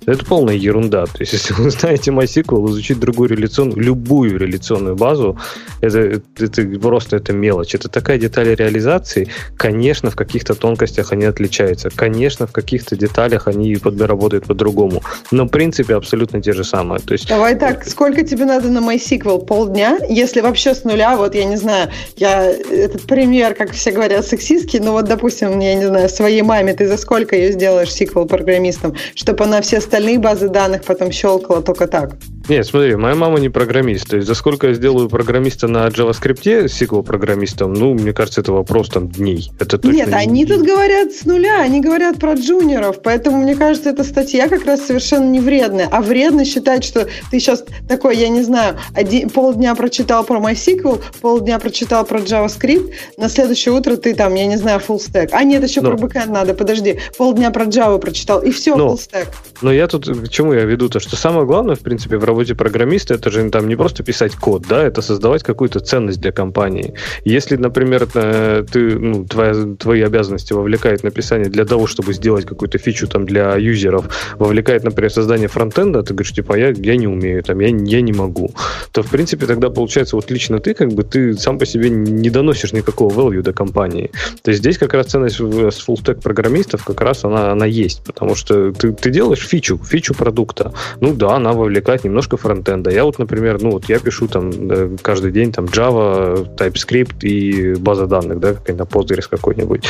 Это 0.06 0.26
полная 0.26 0.56
ерунда. 0.56 1.06
То 1.06 1.20
есть, 1.20 1.34
если 1.34 1.54
вы 1.54 1.70
знаете 1.70 2.12
MySQL, 2.12 2.68
изучить 2.88 3.00
другую 3.00 3.30
реляционную, 3.30 3.80
любую 3.80 4.40
реляционную 4.40 4.96
базу, 4.96 5.38
это, 5.82 6.22
это 6.40 6.80
просто 6.80 7.18
это 7.18 7.34
мелочь. 7.34 7.76
Это 7.76 7.90
такая 7.90 8.18
деталь 8.18 8.56
реализации. 8.56 9.28
Конечно, 9.58 10.10
в 10.10 10.16
каких-то 10.16 10.56
тонкостях 10.56 11.12
они 11.12 11.26
отличаются. 11.26 11.90
Конечно, 11.96 12.48
в 12.48 12.52
каких-то 12.52 12.96
деталях 12.96 13.48
они 13.48 13.78
работают 14.00 14.46
по-другому. 14.46 15.02
Но 15.32 15.46
в 15.46 15.50
принципе 15.50 15.96
абсолютно 15.96 16.42
те 16.42 16.54
же 16.54 16.64
самые. 16.64 17.00
То 17.00 17.14
есть, 17.14 17.28
Давай 17.28 17.56
так, 17.56 17.86
сколько 17.86 18.24
тебе 18.24 18.46
надо 18.46 18.70
на 18.70 18.80
MySQL? 18.80 19.46
Полдня? 19.46 19.98
Если 20.10 20.42
вообще 20.42 20.74
с 20.74 20.84
нуля, 20.84 21.16
вот 21.16 21.36
я 21.36 21.46
не 21.46 21.58
знаю, 21.58 21.90
я 22.16 22.52
этот 22.52 23.04
пример, 23.04 23.56
как 23.56 23.72
все 23.72 23.92
говорят, 23.92 24.26
сексистский, 24.26 24.80
но 24.80 24.92
вот, 24.92 25.06
допустим, 25.06 25.60
я 25.60 25.76
не 25.76 25.86
знаю, 25.86 26.10
своей 26.10 26.42
маме 26.42 26.74
ты 26.74 26.88
за 26.88 26.98
сколько 26.98 27.36
ее 27.36 27.52
сделаешь 27.52 27.90
SQL-программистом, 27.90 28.96
чтобы 29.16 29.44
она 29.44 29.62
все 29.62 29.78
остальные 29.78 30.20
базы 30.20 30.50
данных 30.50 30.84
потом 30.84 31.12
щелкала 31.12 31.62
только 31.62 31.88
так? 31.88 32.16
Нет, 32.50 32.66
смотри, 32.66 32.96
моя 32.96 33.14
мама 33.16 33.40
не 33.40 33.50
программист. 33.50 34.10
То 34.10 34.16
есть 34.16 34.28
за 34.28 34.34
сколько 34.34 34.68
я 34.68 34.74
сделаю 34.74 35.10
программиста 35.10 35.68
на 35.68 35.88
JavaScript, 35.88 36.66
SQL 36.66 37.04
программистом, 37.04 37.74
ну, 37.74 37.94
мне 37.94 38.14
кажется, 38.14 38.40
это 38.40 38.54
вопрос 38.54 38.90
там 38.90 39.10
дней. 39.10 39.52
Это 39.60 39.78
точно 39.78 39.98
Нет, 39.98 40.08
не 40.08 40.14
они 40.14 40.46
тут 40.46 40.62
говорят 40.62 41.12
с 41.12 41.26
нуля, 41.26 41.62
они 41.62 41.82
говорят 41.82 42.20
про 42.20 42.36
джуниоров, 42.36 43.02
поэтому 43.02 43.42
мне 43.42 43.56
кажется, 43.56 43.90
эта 43.90 44.06
статья 44.06 44.48
как 44.48 44.66
раз 44.66 44.86
совершенно 44.86 45.26
не 45.26 45.42
вредная. 45.42 45.90
А 45.92 46.02
вредно 46.02 46.46
считать, 46.46 46.86
что 46.86 47.08
ты 47.32 47.40
сейчас 47.40 47.66
такой, 47.90 48.16
я 48.16 48.30
не 48.30 48.44
знаю, 48.44 48.78
один, 48.96 49.30
полдня 49.30 49.76
прочитал 49.76 50.24
про 50.24 50.40
MySQL, 50.40 51.02
полдня 51.20 51.60
прочитал 51.60 52.06
про 52.06 52.20
JavaScript, 52.20 52.94
на 53.18 53.28
следующее 53.28 53.74
утро 53.74 53.98
ты 53.98 54.16
там, 54.16 54.36
я 54.36 54.46
не 54.46 54.56
знаю, 54.56 54.80
full 54.80 55.00
stack. 55.00 55.30
А 55.34 55.44
нет, 55.44 55.68
еще 55.68 55.82
но. 55.82 55.98
про 55.98 56.08
backend 56.08 56.32
надо, 56.32 56.54
подожди, 56.54 57.00
полдня 57.18 57.52
про 57.52 57.66
Java 57.66 58.00
прочитал, 58.00 58.42
и 58.42 58.52
все, 58.52 58.78
но, 58.78 58.94
full 58.94 58.98
stack. 58.98 59.28
Но 59.62 59.74
я 59.74 59.88
тут 59.88 60.06
к 60.08 60.30
чему 60.30 60.54
я 60.54 60.64
веду-то, 60.64 61.02
что 61.02 61.18
самое 61.18 61.46
главное, 61.46 61.76
в 61.76 61.80
принципе, 61.80 62.16
в 62.18 62.24
работе 62.24 62.37
работе 62.38 62.54
программиста 62.54 63.16
это 63.16 63.32
же 63.32 63.50
там 63.50 63.68
не 63.68 63.76
просто 63.76 64.04
писать 64.04 64.36
код, 64.36 64.66
да, 64.70 64.84
это 64.84 65.02
создавать 65.02 65.44
какую-то 65.44 65.80
ценность 65.80 66.22
для 66.22 66.32
компании. 66.32 66.94
Если, 67.26 67.58
например, 67.58 68.08
э, 68.14 68.64
ты, 68.72 69.00
ну, 69.00 69.26
твоя, 69.26 69.54
твои 69.80 70.02
обязанности 70.02 70.54
вовлекает 70.54 71.04
написание 71.04 71.50
для 71.50 71.66
того, 71.66 71.88
чтобы 71.88 72.14
сделать 72.14 72.46
какую-то 72.46 72.78
фичу 72.78 73.08
там 73.08 73.26
для 73.26 73.56
юзеров, 73.56 74.06
вовлекает, 74.38 74.84
например, 74.84 75.12
создание 75.12 75.48
фронтенда, 75.48 76.04
ты 76.04 76.14
говоришь, 76.14 76.34
типа, 76.34 76.58
я, 76.58 76.70
я 76.70 76.96
не 76.96 77.08
умею, 77.08 77.42
там, 77.44 77.60
я, 77.60 77.68
я 77.70 78.02
не 78.02 78.14
могу, 78.14 78.52
то, 78.92 79.02
в 79.02 79.10
принципе, 79.10 79.48
тогда 79.48 79.70
получается, 79.70 80.16
вот 80.16 80.32
лично 80.32 80.60
ты, 80.60 80.74
как 80.74 80.90
бы, 80.90 81.04
ты 81.04 81.34
сам 81.34 81.58
по 81.58 81.66
себе 81.66 81.90
не 81.90 82.30
доносишь 82.30 82.74
никакого 82.74 83.12
value 83.12 83.42
до 83.42 83.54
компании. 83.54 84.12
То 84.44 84.52
есть 84.52 84.60
здесь 84.60 84.78
как 84.78 84.94
раз 84.94 85.08
ценность 85.08 85.38
с 85.38 85.40
full 85.40 85.96
stack 85.96 86.22
программистов 86.22 86.84
как 86.84 87.02
раз 87.02 87.26
она, 87.26 87.52
она 87.52 87.66
есть, 87.66 88.04
потому 88.06 88.36
что 88.36 88.72
ты, 88.72 88.92
ты 88.94 89.10
делаешь 89.10 89.48
фичу, 89.48 89.78
фичу 89.78 90.14
продукта. 90.14 90.74
Ну 91.02 91.14
да, 91.14 91.36
она 91.36 91.54
вовлекает 91.54 92.04
немножко 92.04 92.27
немножко 92.28 92.38
фронтенда. 92.38 92.92
Я 92.92 93.04
вот, 93.04 93.20
например, 93.20 93.62
ну 93.62 93.72
вот 93.72 93.90
я 93.90 94.00
пишу 94.00 94.28
там 94.28 94.98
каждый 95.02 95.32
день 95.32 95.52
там 95.52 95.66
Java, 95.66 96.48
TypeScript 96.56 97.22
и 97.22 97.76
база 97.76 98.08
данных, 98.08 98.40
да, 98.40 98.54
какая-нибудь 98.54 98.88
Postgres 98.90 99.28
какой-нибудь. 99.30 99.86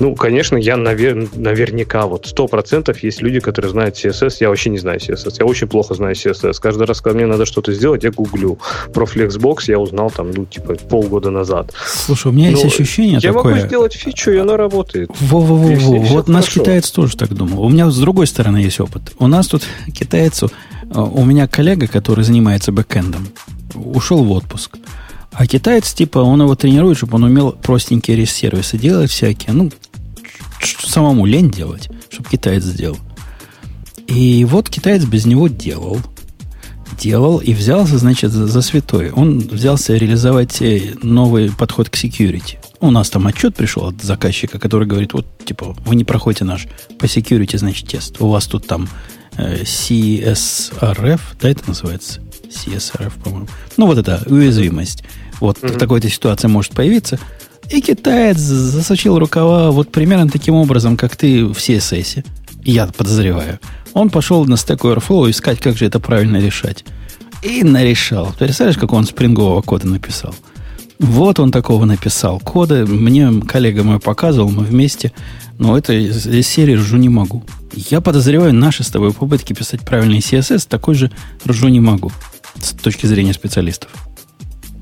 Ну, 0.00 0.14
конечно, 0.14 0.56
я 0.56 0.76
навер... 0.76 1.28
наверняка 1.36 2.06
вот 2.06 2.26
сто 2.26 2.48
процентов 2.48 3.02
есть 3.02 3.22
люди, 3.22 3.40
которые 3.40 3.70
знают 3.70 3.96
CSS. 3.96 4.36
Я 4.40 4.48
вообще 4.48 4.70
не 4.70 4.78
знаю 4.78 4.98
CSS. 4.98 5.36
Я 5.40 5.46
очень 5.46 5.68
плохо 5.68 5.94
знаю 5.94 6.14
CSS. 6.14 6.60
Каждый 6.60 6.86
раз, 6.86 7.00
когда 7.00 7.18
мне 7.18 7.26
надо 7.26 7.46
что-то 7.46 7.72
сделать, 7.72 8.04
я 8.04 8.10
гуглю. 8.10 8.58
Про 8.92 9.04
Flexbox 9.04 9.56
я 9.68 9.78
узнал 9.78 10.10
там, 10.10 10.30
ну, 10.30 10.44
типа, 10.44 10.74
полгода 10.88 11.30
назад. 11.30 11.72
Слушай, 11.86 12.28
у 12.28 12.32
меня 12.32 12.50
Но 12.50 12.58
есть 12.58 12.64
ощущение 12.64 13.18
я 13.22 13.32
такое... 13.32 13.52
Я 13.52 13.56
могу 13.56 13.68
сделать 13.68 13.94
фичу, 13.94 14.30
и 14.30 14.36
она 14.38 14.56
работает. 14.56 15.10
Во-во-во. 15.20 15.98
Вот 15.98 16.28
наш 16.28 16.48
китаец 16.48 16.90
тоже 16.90 17.16
так 17.16 17.32
думал. 17.34 17.64
У 17.64 17.68
меня 17.68 17.90
с 17.90 17.98
другой 17.98 18.26
стороны 18.26 18.58
есть 18.58 18.80
опыт. 18.80 19.02
У 19.18 19.26
нас 19.26 19.46
тут 19.48 19.62
китайцу 19.92 20.50
у 20.94 21.24
меня 21.24 21.48
коллега, 21.48 21.86
который 21.86 22.24
занимается 22.24 22.72
бэкэндом, 22.72 23.28
ушел 23.74 24.24
в 24.24 24.30
отпуск. 24.32 24.78
А 25.32 25.46
китаец, 25.46 25.92
типа, 25.94 26.18
он 26.18 26.42
его 26.42 26.54
тренирует, 26.54 26.98
чтобы 26.98 27.16
он 27.16 27.24
умел 27.24 27.52
простенькие 27.52 28.16
ресервисы 28.16 28.76
делать 28.76 29.10
всякие. 29.10 29.54
Ну, 29.54 29.70
самому 30.62 31.24
лень 31.24 31.50
делать, 31.50 31.88
чтобы 32.10 32.28
китаец 32.28 32.62
сделал. 32.62 32.98
И 34.06 34.44
вот 34.44 34.68
китаец 34.68 35.04
без 35.04 35.24
него 35.24 35.48
делал. 35.48 35.98
Делал 36.98 37.38
и 37.38 37.54
взялся, 37.54 37.96
значит, 37.96 38.30
за, 38.30 38.46
за 38.46 38.60
святое. 38.60 39.12
Он 39.12 39.38
взялся 39.38 39.96
реализовать 39.96 40.60
э, 40.60 40.94
новый 41.02 41.50
подход 41.50 41.88
к 41.88 41.94
security. 41.94 42.58
У 42.80 42.90
нас 42.90 43.08
там 43.08 43.26
отчет 43.26 43.56
пришел 43.56 43.86
от 43.86 44.02
заказчика, 44.02 44.58
который 44.58 44.86
говорит, 44.86 45.14
вот, 45.14 45.26
типа, 45.44 45.74
вы 45.86 45.96
не 45.96 46.04
проходите 46.04 46.44
наш 46.44 46.68
по 46.98 47.06
security, 47.06 47.56
значит, 47.56 47.88
тест. 47.88 48.20
У 48.20 48.28
вас 48.28 48.46
тут 48.46 48.66
там 48.66 48.88
CSRF, 49.36 51.20
да, 51.40 51.48
это 51.48 51.62
называется? 51.66 52.20
CSRF, 52.48 53.12
по-моему. 53.22 53.48
Ну, 53.76 53.86
вот 53.86 53.98
это 53.98 54.22
уязвимость. 54.26 55.04
Вот 55.40 55.58
mm-hmm. 55.58 55.78
такой-то 55.78 56.08
ситуация 56.08 56.48
может 56.48 56.72
появиться. 56.72 57.18
И 57.70 57.80
китаец 57.80 58.36
засочил 58.38 59.18
рукава 59.18 59.70
вот 59.70 59.90
примерно 59.90 60.28
таким 60.28 60.54
образом, 60.54 60.96
как 60.96 61.16
ты 61.16 61.44
в 61.44 61.56
CSS. 61.56 62.24
Я 62.64 62.86
подозреваю. 62.86 63.58
Он 63.94 64.10
пошел 64.10 64.44
на 64.44 64.54
Stack 64.54 64.80
Overflow 64.80 65.30
искать, 65.30 65.60
как 65.60 65.76
же 65.76 65.86
это 65.86 65.98
правильно 66.00 66.36
решать. 66.36 66.84
И 67.42 67.64
нарешал. 67.64 68.34
Представляешь, 68.38 68.78
как 68.78 68.92
он 68.92 69.04
спрингового 69.04 69.62
кода 69.62 69.86
написал? 69.88 70.34
Вот 70.98 71.40
он 71.40 71.50
такого 71.50 71.84
написал 71.84 72.38
кода. 72.38 72.86
Мне 72.86 73.40
коллега 73.40 73.82
мой 73.82 73.98
показывал, 73.98 74.50
мы 74.50 74.64
вместе. 74.64 75.12
Но 75.62 75.78
это 75.78 75.92
из, 75.92 76.26
серии 76.48 76.74
ржу 76.74 76.96
не 76.96 77.08
могу. 77.08 77.44
Я 77.72 78.00
подозреваю, 78.00 78.52
наши 78.52 78.82
с 78.82 78.88
тобой 78.88 79.12
попытки 79.12 79.52
писать 79.52 79.82
правильный 79.82 80.18
CSS 80.18 80.66
такой 80.68 80.96
же 80.96 81.12
ржу 81.48 81.68
не 81.68 81.78
могу. 81.78 82.10
С 82.60 82.72
точки 82.72 83.06
зрения 83.06 83.32
специалистов. 83.32 83.88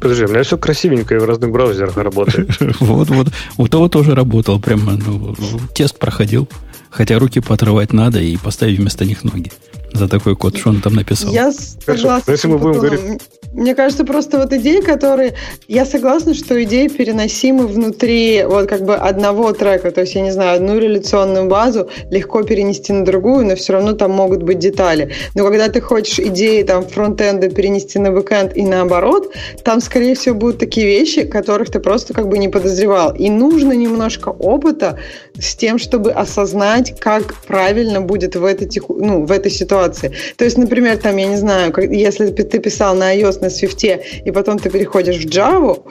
Подожди, 0.01 0.24
у 0.24 0.28
меня 0.28 0.43
все 0.43 0.57
красивенько 0.57 1.15
и 1.15 1.19
в 1.19 1.27
разных 1.27 1.51
браузерах 1.51 1.98
работает. 1.98 2.48
Вот, 2.81 3.11
вот. 3.11 3.28
У 3.59 3.69
того 3.69 3.90
тоже 3.90 4.15
работал. 4.15 4.59
Прямо 4.59 4.93
ну, 4.93 5.36
тест 5.74 5.98
проходил. 5.98 6.48
Хотя 6.89 7.19
руки 7.19 7.40
поотрывать 7.40 7.93
надо 7.93 8.19
и 8.19 8.39
поставить 8.39 8.78
вместо 8.78 9.05
них 9.05 9.23
ноги. 9.23 9.52
За 9.93 10.09
такой 10.09 10.35
код, 10.35 10.57
что 10.57 10.70
он 10.70 10.81
там 10.81 10.94
написал. 10.94 11.31
Я 11.31 11.52
согласна. 11.52 12.31
Если 12.32 12.48
мы 12.48 12.57
будем 12.57 12.81
говорить 12.81 13.20
мне 13.52 13.74
кажется, 13.74 14.05
просто 14.05 14.39
вот 14.39 14.52
идеи, 14.52 14.81
которые... 14.81 15.35
Я 15.66 15.85
согласна, 15.85 16.35
что 16.35 16.62
идеи 16.62 16.86
переносимы 16.86 17.66
внутри 17.66 18.44
вот 18.44 18.68
как 18.68 18.82
бы 18.82 18.94
одного 18.94 19.52
трека. 19.52 19.90
То 19.90 20.02
есть, 20.02 20.14
я 20.14 20.20
не 20.20 20.31
знаю, 20.31 20.56
одну 20.56 20.78
реляционную 20.78 21.48
базу 21.48 21.89
легко 22.10 22.43
перенести 22.43 22.93
на 22.93 23.05
другую, 23.05 23.47
но 23.47 23.56
все 23.56 23.72
равно 23.72 23.93
там 23.93 24.12
могут 24.12 24.43
быть 24.43 24.59
детали. 24.59 25.12
Но 25.35 25.44
когда 25.44 25.68
ты 25.68 25.81
хочешь 25.81 26.20
идеи 26.20 26.62
там 26.62 26.86
фронтенда 26.86 27.51
перенести 27.51 27.98
на 27.98 28.12
бэкенд 28.12 28.56
и 28.56 28.62
наоборот, 28.62 29.32
там, 29.64 29.81
скорее 29.81 30.14
всего, 30.14 30.36
будут 30.36 30.59
такие 30.59 30.86
вещи, 30.86 31.24
которых 31.24 31.70
ты 31.70 31.81
просто 31.81 32.14
как 32.14 32.28
бы 32.28 32.39
не 32.39 32.48
подозревал. 32.48 33.14
И 33.14 33.31
нужно 33.31 33.72
немножко 33.72 34.28
опыта 34.28 34.98
с 35.40 35.56
тем, 35.56 35.78
чтобы 35.78 36.12
осознать, 36.12 36.98
как 37.01 37.35
правильно 37.47 38.01
будет 38.01 38.36
в 38.36 38.44
этой, 38.44 38.70
ну, 38.89 39.24
в 39.24 39.32
этой 39.32 39.51
ситуации. 39.51 40.12
То 40.36 40.44
есть, 40.44 40.56
например, 40.56 40.98
там, 40.98 41.16
я 41.16 41.27
не 41.27 41.36
знаю, 41.36 41.74
если 41.90 42.28
ты 42.28 42.59
писал 42.59 42.94
на 42.94 43.16
iOS 43.16 43.40
на 43.41 43.47
Swift, 43.47 44.01
и 44.25 44.31
потом 44.31 44.59
ты 44.59 44.71
переходишь 44.71 45.17
в 45.17 45.27
Java, 45.27 45.83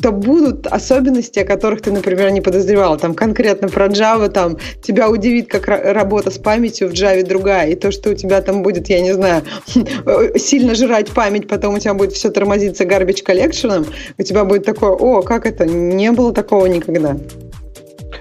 то 0.00 0.12
будут 0.12 0.66
особенности, 0.66 1.40
о 1.40 1.44
которых 1.44 1.82
ты, 1.82 1.92
например, 1.92 2.30
не 2.30 2.40
подозревал. 2.40 2.98
Там 2.98 3.14
конкретно 3.14 3.68
про 3.68 3.86
Java, 3.86 4.28
там 4.28 4.58
тебя 4.82 5.08
удивит, 5.10 5.48
как 5.48 5.68
работа 5.68 6.30
с 6.30 6.38
памятью 6.38 6.88
в 6.88 6.92
Java 6.92 7.22
другая, 7.22 7.70
и 7.70 7.74
то, 7.74 7.90
что 7.90 8.10
у 8.10 8.14
тебя 8.14 8.40
там 8.42 8.62
будет, 8.62 8.88
я 8.88 9.00
не 9.00 9.12
знаю, 9.12 9.42
сильно 10.36 10.74
жрать 10.74 11.10
память, 11.10 11.48
потом 11.48 11.74
у 11.74 11.78
тебя 11.78 11.94
будет 11.94 12.12
все 12.12 12.30
тормозиться 12.30 12.84
garbage 12.84 13.24
collection, 13.24 13.86
у 14.18 14.22
тебя 14.22 14.44
будет 14.44 14.64
такое, 14.64 14.90
о, 14.90 15.22
как 15.22 15.46
это, 15.46 15.66
не 15.66 16.12
было 16.12 16.32
такого 16.32 16.66
никогда. 16.66 17.16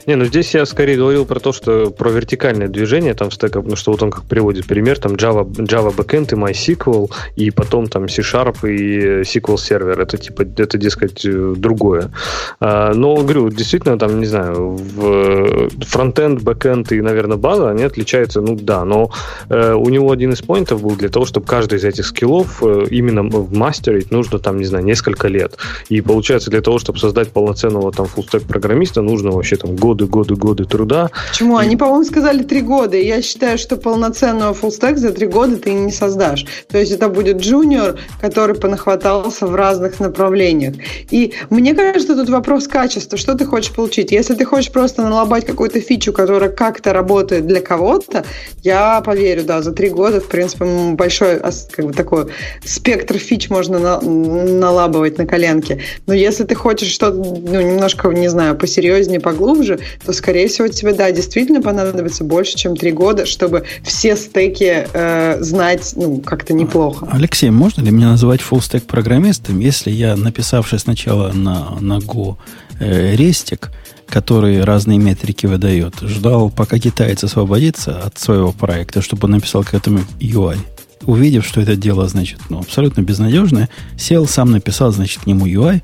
Не, 0.05 0.15
ну 0.15 0.25
здесь 0.25 0.53
я 0.53 0.65
скорее 0.65 0.97
говорил 0.97 1.25
про 1.25 1.39
то, 1.39 1.51
что 1.51 1.89
про 1.89 2.09
вертикальное 2.09 2.67
движение 2.67 3.13
там 3.13 3.31
стеках, 3.31 3.63
потому 3.63 3.75
что 3.75 3.91
вот 3.91 4.03
он 4.03 4.11
как 4.11 4.23
приводит 4.25 4.67
пример, 4.67 4.99
там 4.99 5.13
Java, 5.13 5.45
Java 5.45 5.95
Backend 5.95 6.33
и 6.33 6.35
MySQL, 6.35 7.11
и 7.35 7.51
потом 7.51 7.87
там 7.87 8.07
C-Sharp 8.07 8.69
и 8.69 9.21
SQL 9.21 9.55
Server. 9.55 10.01
Это 10.01 10.17
типа, 10.17 10.43
это, 10.57 10.77
дескать, 10.77 11.25
другое. 11.59 12.11
А, 12.59 12.93
но, 12.93 13.15
говорю, 13.15 13.49
действительно, 13.49 13.97
там, 13.97 14.19
не 14.19 14.25
знаю, 14.25 14.75
в 14.75 15.69
фронтенд, 15.85 16.41
бэкенд 16.41 16.91
и, 16.91 17.01
наверное, 17.01 17.37
база, 17.37 17.69
они 17.69 17.83
отличаются, 17.83 18.41
ну 18.41 18.55
да, 18.55 18.85
но 18.85 19.11
э, 19.49 19.73
у 19.73 19.89
него 19.89 20.11
один 20.11 20.33
из 20.33 20.41
поинтов 20.41 20.81
был 20.81 20.95
для 20.95 21.09
того, 21.09 21.25
чтобы 21.25 21.45
каждый 21.45 21.79
из 21.79 21.85
этих 21.85 22.05
скиллов 22.05 22.61
э, 22.63 22.85
именно 22.89 23.23
в 23.23 23.53
мастерить 23.53 24.11
нужно 24.11 24.39
там, 24.39 24.57
не 24.57 24.65
знаю, 24.65 24.83
несколько 24.85 25.27
лет. 25.27 25.57
И 25.89 26.01
получается, 26.01 26.49
для 26.49 26.61
того, 26.61 26.79
чтобы 26.79 26.99
создать 26.99 27.29
полноценного 27.29 27.91
там 27.91 28.05
фуллстек 28.05 28.43
программиста, 28.43 29.01
нужно 29.01 29.31
вообще 29.31 29.55
там 29.55 29.75
годы, 29.85 30.07
годы, 30.07 30.35
годы 30.35 30.65
труда. 30.65 31.11
Почему? 31.29 31.57
Они, 31.57 31.77
по-моему, 31.77 32.03
сказали 32.05 32.41
три 32.41 32.61
года. 32.61 32.97
И 32.97 33.05
я 33.05 33.21
считаю, 33.21 33.57
что 33.57 33.77
полноценного 33.77 34.53
фуллстек 34.53 34.97
за 34.97 35.11
три 35.11 35.27
года 35.27 35.57
ты 35.57 35.73
не 35.73 35.91
создашь. 35.91 36.45
То 36.71 36.79
есть 36.79 36.91
это 36.91 37.07
будет 37.07 37.37
джуниор, 37.37 37.99
который 38.19 38.55
понахватался 38.55 39.45
в 39.45 39.53
разных 39.53 39.99
направлениях. 39.99 40.75
И 41.11 41.33
мне 41.51 41.75
кажется, 41.75 42.15
тут 42.15 42.29
вопрос 42.29 42.67
качества. 42.67 43.17
Что 43.17 43.35
ты 43.35 43.45
хочешь 43.45 43.71
получить? 43.71 44.11
Если 44.11 44.33
ты 44.33 44.43
хочешь 44.45 44.71
просто 44.71 45.03
налобать 45.03 45.45
какую-то 45.45 45.79
фичу, 45.81 46.13
которая 46.13 46.49
как-то 46.49 46.91
работает 46.91 47.45
для 47.45 47.61
кого-то, 47.61 48.25
я 48.63 49.01
поверю, 49.01 49.43
да, 49.43 49.61
за 49.61 49.71
три 49.71 49.89
года, 49.89 50.19
в 50.19 50.27
принципе, 50.27 50.65
большой 50.93 51.39
как 51.71 51.85
бы, 51.85 51.93
такой 51.93 52.25
спектр 52.63 53.17
фич 53.17 53.49
можно 53.49 53.77
на, 53.77 54.01
налабывать 54.01 55.19
на 55.19 55.27
коленке. 55.27 55.81
Но 56.07 56.13
если 56.15 56.43
ты 56.43 56.55
хочешь 56.55 56.89
что-то 56.89 57.17
ну, 57.17 57.61
немножко, 57.61 58.09
не 58.09 58.29
знаю, 58.29 58.57
посерьезнее, 58.57 59.19
поглубже, 59.19 59.64
то, 60.05 60.13
скорее 60.13 60.47
всего, 60.47 60.67
тебе, 60.67 60.93
да, 60.93 61.11
действительно 61.11 61.61
понадобится 61.61 62.23
больше, 62.23 62.55
чем 62.55 62.75
три 62.75 62.91
года, 62.91 63.25
чтобы 63.25 63.65
все 63.83 64.15
стеки 64.15 64.87
э, 64.91 65.37
знать, 65.41 65.93
ну, 65.95 66.19
как-то 66.19 66.53
неплохо. 66.53 67.07
Алексей, 67.11 67.49
можно 67.49 67.81
ли 67.81 67.91
меня 67.91 68.09
называть 68.09 68.41
full 68.41 68.61
программистом, 68.81 69.59
если 69.59 69.91
я, 69.91 70.15
написавший 70.15 70.79
сначала 70.79 71.31
на, 71.31 71.77
на 71.79 71.97
Go 71.97 72.37
э, 72.79 73.15
рестик, 73.15 73.71
который 74.07 74.63
разные 74.63 74.99
метрики 74.99 75.45
выдает, 75.45 75.95
ждал, 76.01 76.49
пока 76.49 76.79
китаец 76.79 77.23
освободится 77.23 77.99
от 78.01 78.17
своего 78.17 78.51
проекта, 78.51 79.01
чтобы 79.01 79.25
он 79.25 79.31
написал 79.31 79.63
к 79.63 79.73
этому 79.73 80.01
UI. 80.19 80.57
Увидев, 81.03 81.45
что 81.45 81.61
это 81.61 81.75
дело, 81.75 82.07
значит, 82.07 82.39
ну, 82.49 82.59
абсолютно 82.59 83.01
безнадежное, 83.01 83.69
сел, 83.97 84.27
сам 84.27 84.51
написал, 84.51 84.91
значит, 84.91 85.23
к 85.23 85.25
нему 85.27 85.45
UI, 85.47 85.81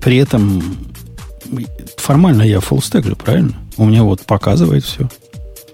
при 0.00 0.16
этом 0.16 0.62
формально 1.96 2.42
я 2.42 2.58
stack 2.58 3.06
же, 3.06 3.16
правильно? 3.16 3.54
У 3.76 3.84
меня 3.84 4.02
вот 4.02 4.22
показывает 4.22 4.84
все. 4.84 5.08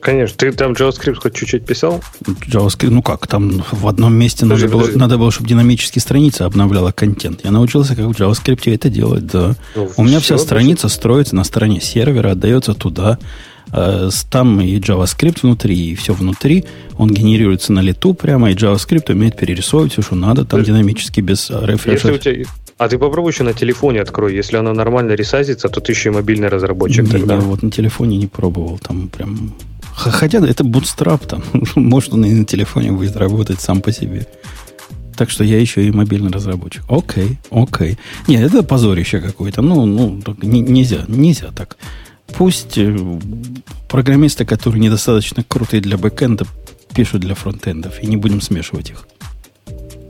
Конечно. 0.01 0.37
Ты 0.39 0.53
там 0.53 0.73
JavaScript 0.73 1.17
хоть 1.17 1.35
чуть-чуть 1.35 1.67
писал? 1.67 2.01
JavaScript, 2.23 2.91
ну 2.91 3.03
как, 3.03 3.27
там 3.27 3.65
в 3.73 3.89
одном 3.89 4.15
месте 4.15 4.45
подожди, 4.45 4.67
надо, 4.67 4.77
подожди. 4.77 4.93
Было, 4.93 5.01
надо 5.01 5.19
было, 5.19 5.33
чтобы 5.33 5.49
динамически 5.49 5.99
страница 5.99 6.45
обновляла 6.45 6.93
контент. 6.93 7.41
Я 7.45 7.51
научился, 7.51 7.97
как 7.97 8.05
в 8.07 8.11
JavaScript 8.13 8.73
это 8.73 8.89
делать, 8.89 9.27
да. 9.27 9.57
Ну, 9.75 9.91
У 9.97 10.05
меня 10.05 10.21
вся 10.21 10.39
страница 10.39 10.89
строится 10.89 11.35
на 11.35 11.43
стороне 11.43 11.81
сервера, 11.81 12.31
отдается 12.33 12.75
туда. 12.75 13.19
Э, 13.77 14.09
там 14.31 14.61
и 14.61 14.79
JavaScript 14.79 15.41
внутри, 15.43 15.91
и 15.91 15.95
все 15.95 16.15
внутри. 16.15 16.65
Он 16.97 17.11
генерируется 17.11 17.73
на 17.73 17.81
лету 17.81 18.15
прямо, 18.15 18.51
и 18.51 18.55
JavaScript 18.55 19.13
умеет 19.13 19.37
перерисовывать 19.37 19.93
все, 19.93 20.03
что 20.03 20.15
надо, 20.15 20.45
там 20.45 20.63
динамически 20.63 21.21
без 21.21 21.51
рефреша. 21.51 22.09
Если 22.09 22.13
у 22.13 22.19
тебя 22.19 22.47
а 22.79 22.89
ты 22.89 22.99
попробуй 22.99 23.33
еще 23.33 23.43
на 23.43 23.55
телефоне 23.55 24.03
открой. 24.03 24.35
Если 24.35 24.59
она 24.59 24.75
нормально 24.75 25.13
ресайзится, 25.13 25.69
то 25.71 25.81
ты 25.81 25.93
еще 25.93 26.11
и 26.11 26.13
мобильный 26.13 26.49
разработчик 26.49 27.05
не, 27.05 27.11
тогда. 27.11 27.35
Я 27.35 27.41
вот 27.41 27.63
на 27.63 27.71
телефоне 27.71 28.19
не 28.19 28.27
пробовал. 28.27 28.79
Там 28.79 29.09
прям... 29.09 29.55
Хотя 29.95 30.47
это 30.47 30.63
Bootstrap 30.63 31.27
там. 31.27 31.43
Может, 31.75 32.13
он 32.13 32.27
и 32.27 32.35
на 32.35 32.45
телефоне 32.45 32.93
будет 32.93 33.17
работать 33.17 33.61
сам 33.61 33.81
по 33.81 33.93
себе. 33.93 34.27
Так 35.17 35.31
что 35.31 35.43
я 35.43 35.59
еще 35.59 35.85
и 35.85 35.91
мобильный 35.91 36.31
разработчик. 36.31 36.83
Окей, 36.89 37.39
окей. 37.51 37.97
Нет, 38.29 38.43
это 38.43 38.63
позорище 38.63 39.21
какое-то. 39.21 39.63
Ну, 39.63 39.87
ну, 39.87 40.21
нельзя, 40.43 41.07
нельзя 41.09 41.53
так. 41.53 41.79
Пусть 42.35 42.77
э, 42.77 42.97
программисты, 43.89 44.45
которые 44.45 44.81
недостаточно 44.81 45.45
крутые 45.47 45.81
для 45.81 45.97
бэкэнда, 45.97 46.47
пишут 46.95 47.21
для 47.21 47.35
фронтендов, 47.35 48.03
и 48.03 48.07
не 48.07 48.17
будем 48.17 48.41
смешивать 48.41 48.91
их. 48.91 49.07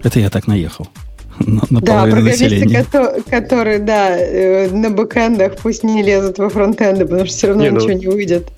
Это 0.02 0.20
я 0.20 0.30
так 0.30 0.46
наехал 0.46 0.88
на, 1.38 1.62
на 1.68 1.80
да, 1.80 2.06
населения. 2.06 2.82
Которые, 2.84 3.22
которые, 3.22 3.78
да, 3.78 4.16
э, 4.16 4.70
на 4.70 4.90
бэкэндах 4.90 5.56
пусть 5.56 5.82
не 5.84 6.02
лезут 6.02 6.38
во 6.38 6.48
фронтенды, 6.48 7.04
потому 7.04 7.26
что 7.26 7.36
все 7.36 7.46
равно 7.48 7.64
не, 7.64 7.70
ну, 7.70 7.76
ничего 7.76 7.92
ну, 7.92 7.98
не 7.98 8.06
выйдет. 8.06 8.48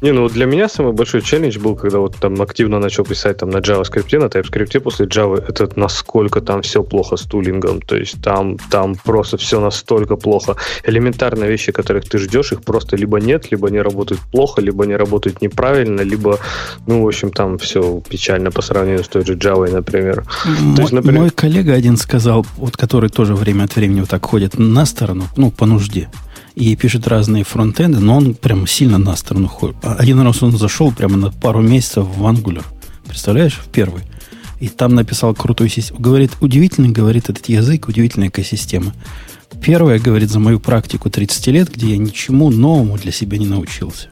Не, 0.00 0.12
ну 0.12 0.28
для 0.28 0.46
меня 0.46 0.68
самый 0.68 0.92
большой 0.92 1.22
челлендж 1.22 1.58
был, 1.58 1.74
когда 1.74 1.98
вот 1.98 2.16
там 2.16 2.40
активно 2.40 2.78
начал 2.78 3.04
писать 3.04 3.38
там 3.38 3.50
на 3.50 3.58
JavaScript, 3.58 4.18
на 4.18 4.26
TypeScript 4.26 4.80
после 4.80 5.06
Java, 5.06 5.44
это 5.48 5.68
насколько 5.74 6.40
там 6.40 6.62
все 6.62 6.84
плохо 6.84 7.16
с 7.16 7.22
тулингом. 7.22 7.80
То 7.80 7.96
есть 7.96 8.22
там, 8.22 8.58
там 8.70 8.94
просто 8.94 9.36
все 9.36 9.60
настолько 9.60 10.16
плохо. 10.16 10.56
Элементарные 10.84 11.50
вещи, 11.50 11.72
которых 11.72 12.08
ты 12.08 12.18
ждешь, 12.18 12.52
их 12.52 12.62
просто 12.62 12.96
либо 12.96 13.18
нет, 13.18 13.50
либо 13.50 13.70
не 13.70 13.80
работают 13.80 14.20
плохо, 14.32 14.60
либо 14.60 14.86
не 14.86 14.96
работают 14.96 15.42
неправильно, 15.42 16.02
либо, 16.02 16.38
ну, 16.86 17.02
в 17.02 17.08
общем, 17.08 17.30
там 17.30 17.58
все 17.58 18.00
печально 18.08 18.52
по 18.52 18.62
сравнению 18.62 19.02
с 19.02 19.08
той 19.08 19.24
же 19.24 19.34
Java, 19.34 19.70
например. 19.70 20.24
Мой, 20.44 20.76
То 20.76 20.82
есть, 20.82 20.92
например... 20.92 21.20
мой 21.20 21.30
коллега 21.30 21.74
один 21.74 21.96
сказал, 21.96 22.46
вот 22.56 22.76
который 22.76 23.10
тоже 23.10 23.34
время 23.34 23.64
от 23.64 23.74
времени 23.74 24.00
вот 24.00 24.10
так 24.10 24.24
ходит 24.24 24.58
на 24.58 24.86
сторону, 24.86 25.24
ну, 25.36 25.50
по 25.50 25.66
нужде 25.66 26.08
и 26.58 26.74
пишет 26.74 27.06
разные 27.06 27.44
фронтенды, 27.44 28.00
но 28.00 28.16
он 28.16 28.34
прям 28.34 28.66
сильно 28.66 28.98
на 28.98 29.14
сторону 29.14 29.46
ходит. 29.46 29.76
Один 29.82 30.18
раз 30.20 30.42
он 30.42 30.56
зашел 30.56 30.90
прямо 30.90 31.16
на 31.16 31.30
пару 31.30 31.62
месяцев 31.62 32.04
в 32.04 32.26
Angular. 32.26 32.64
Представляешь, 33.06 33.60
в 33.64 33.68
первый. 33.68 34.02
И 34.58 34.68
там 34.68 34.96
написал 34.96 35.34
крутую 35.34 35.70
систему. 35.70 36.00
Говорит, 36.00 36.32
удивительный, 36.40 36.88
говорит 36.88 37.30
этот 37.30 37.48
язык, 37.48 37.86
удивительная 37.86 38.28
экосистема. 38.28 38.92
Первое, 39.62 40.00
говорит, 40.00 40.30
за 40.30 40.40
мою 40.40 40.58
практику 40.58 41.10
30 41.10 41.46
лет, 41.48 41.72
где 41.72 41.90
я 41.90 41.96
ничему 41.96 42.50
новому 42.50 42.98
для 42.98 43.12
себя 43.12 43.38
не 43.38 43.46
научился. 43.46 44.08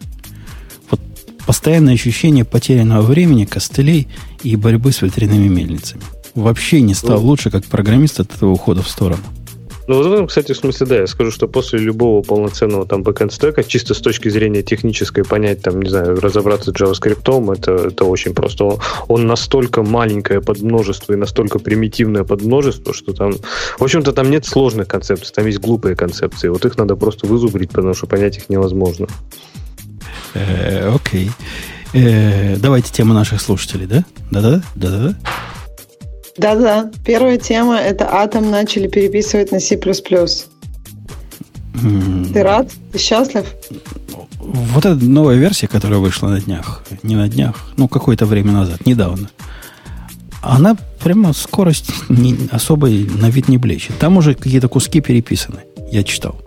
Вот 0.89 1.01
постоянное 1.47 1.95
ощущение 1.95 2.45
потерянного 2.45 3.03
времени, 3.03 3.45
костылей 3.45 4.07
и 4.45 4.55
борьбы 4.55 4.93
с 4.93 5.03
ветряными 5.03 5.49
мельницами. 5.49 6.03
Вообще 6.37 6.81
не 6.81 6.95
стал 6.95 7.21
ну, 7.21 7.27
лучше, 7.27 7.51
как 7.51 7.65
программист 7.65 8.21
от 8.21 8.33
этого 8.33 8.53
ухода 8.53 8.83
в 8.83 8.89
сторону. 8.89 9.25
Ну, 9.87 9.97
вот 9.97 10.07
в 10.07 10.13
этом, 10.13 10.27
кстати, 10.27 10.53
в 10.53 10.57
смысле, 10.57 10.87
да, 10.87 10.97
я 10.97 11.07
скажу, 11.07 11.31
что 11.31 11.47
после 11.47 11.79
любого 11.79 12.23
полноценного 12.23 12.87
там 12.87 13.03
бэкэнд 13.03 13.33
стека, 13.33 13.63
чисто 13.63 13.95
с 13.95 14.01
точки 14.01 14.29
зрения 14.29 14.63
технической, 14.63 15.25
понять, 15.25 15.63
там, 15.63 15.81
не 15.81 15.89
знаю, 15.89 16.21
разобраться 16.21 16.73
с 16.73 16.75
JavaScript, 16.75 17.55
это, 17.55 17.73
это 17.89 18.05
очень 18.05 18.35
просто. 18.35 18.65
Он, 18.65 18.81
он 19.09 19.27
настолько 19.27 19.83
маленькое 19.83 20.41
подмножество 20.41 21.13
и 21.13 21.17
настолько 21.17 21.59
примитивное 21.59 22.25
подмножество, 22.25 22.93
что 22.93 23.13
там, 23.13 23.35
в 23.79 23.83
общем-то, 23.83 24.13
там 24.13 24.31
нет 24.31 24.45
сложных 24.45 24.89
концепций, 24.89 25.33
там 25.35 25.47
есть 25.47 25.61
глупые 25.61 25.95
концепции. 25.95 26.49
Вот 26.49 26.65
их 26.65 26.77
надо 26.77 26.97
просто 26.97 27.27
вызубрить, 27.27 27.71
потому 27.71 27.95
что 27.95 28.07
понять 28.07 28.39
их 28.39 28.49
невозможно. 28.49 29.07
Э, 30.35 30.93
окей. 30.95 31.31
Э, 31.93 32.57
давайте 32.57 32.93
тему 32.93 33.15
наших 33.15 33.41
слушателей, 33.41 33.87
да? 33.87 34.05
Да-да? 34.31 34.63
Да-да? 34.75 35.15
Да-да. 36.39 36.91
Первая 37.05 37.39
тема– 37.39 37.77
это 37.81 38.13
атом 38.13 38.51
начали 38.51 38.89
переписывать 38.89 39.53
на 39.53 39.61
C++. 39.61 39.77
Ты 42.33 42.43
рад? 42.43 42.71
Ты 42.93 42.99
счастлив? 42.99 43.45
Вот 44.39 44.87
эта 44.87 45.05
новая 45.05 45.37
версия, 45.37 45.69
которая 45.69 45.99
вышла 45.99 46.29
на 46.29 46.41
днях, 46.41 46.83
не 47.03 47.17
на 47.17 47.29
днях, 47.29 47.73
ну, 47.77 47.89
какое-то 47.89 48.27
время 48.27 48.53
назад, 48.53 48.87
недавно, 48.87 49.29
она 50.41 50.77
прямо 51.03 51.33
скорость 51.33 51.91
не, 52.09 52.37
особой 52.53 53.05
на 53.05 53.29
вид 53.29 53.49
не 53.49 53.59
блещет. 53.59 53.99
Там 53.99 54.17
уже 54.17 54.35
какие-то 54.35 54.69
куски 54.69 55.01
переписаны, 55.01 55.61
я 55.91 56.05
читал 56.05 56.41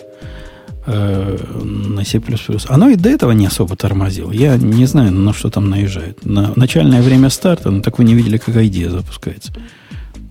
на 0.89 2.03
C++. 2.03 2.21
Оно 2.67 2.89
и 2.89 2.95
до 2.95 3.09
этого 3.09 3.31
не 3.31 3.45
особо 3.45 3.75
тормозило. 3.75 4.31
Я 4.31 4.57
не 4.57 4.85
знаю, 4.85 5.11
на 5.11 5.33
что 5.33 5.49
там 5.49 5.69
наезжает. 5.69 6.25
На 6.25 6.53
начальное 6.55 7.01
время 7.01 7.29
старта, 7.29 7.69
ну 7.69 7.81
так 7.81 7.99
вы 7.99 8.05
не 8.05 8.15
видели, 8.15 8.37
как 8.37 8.55
идея 8.55 8.89
запускается. 8.89 9.53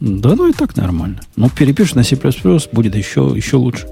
Да, 0.01 0.35
ну 0.35 0.49
и 0.49 0.53
так 0.53 0.77
нормально. 0.77 1.21
Ну, 1.37 1.51
перепишешь 1.51 1.95
на 1.95 2.05
C++, 2.05 2.17
будет 2.73 2.95
еще, 2.95 3.33
еще 3.35 3.57
лучше. 3.57 3.89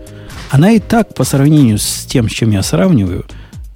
Она 0.50 0.70
и 0.72 0.78
так, 0.78 1.14
по 1.14 1.24
сравнению 1.24 1.78
с 1.78 2.06
тем, 2.06 2.28
с 2.28 2.32
чем 2.32 2.50
я 2.50 2.62
сравниваю, 2.62 3.24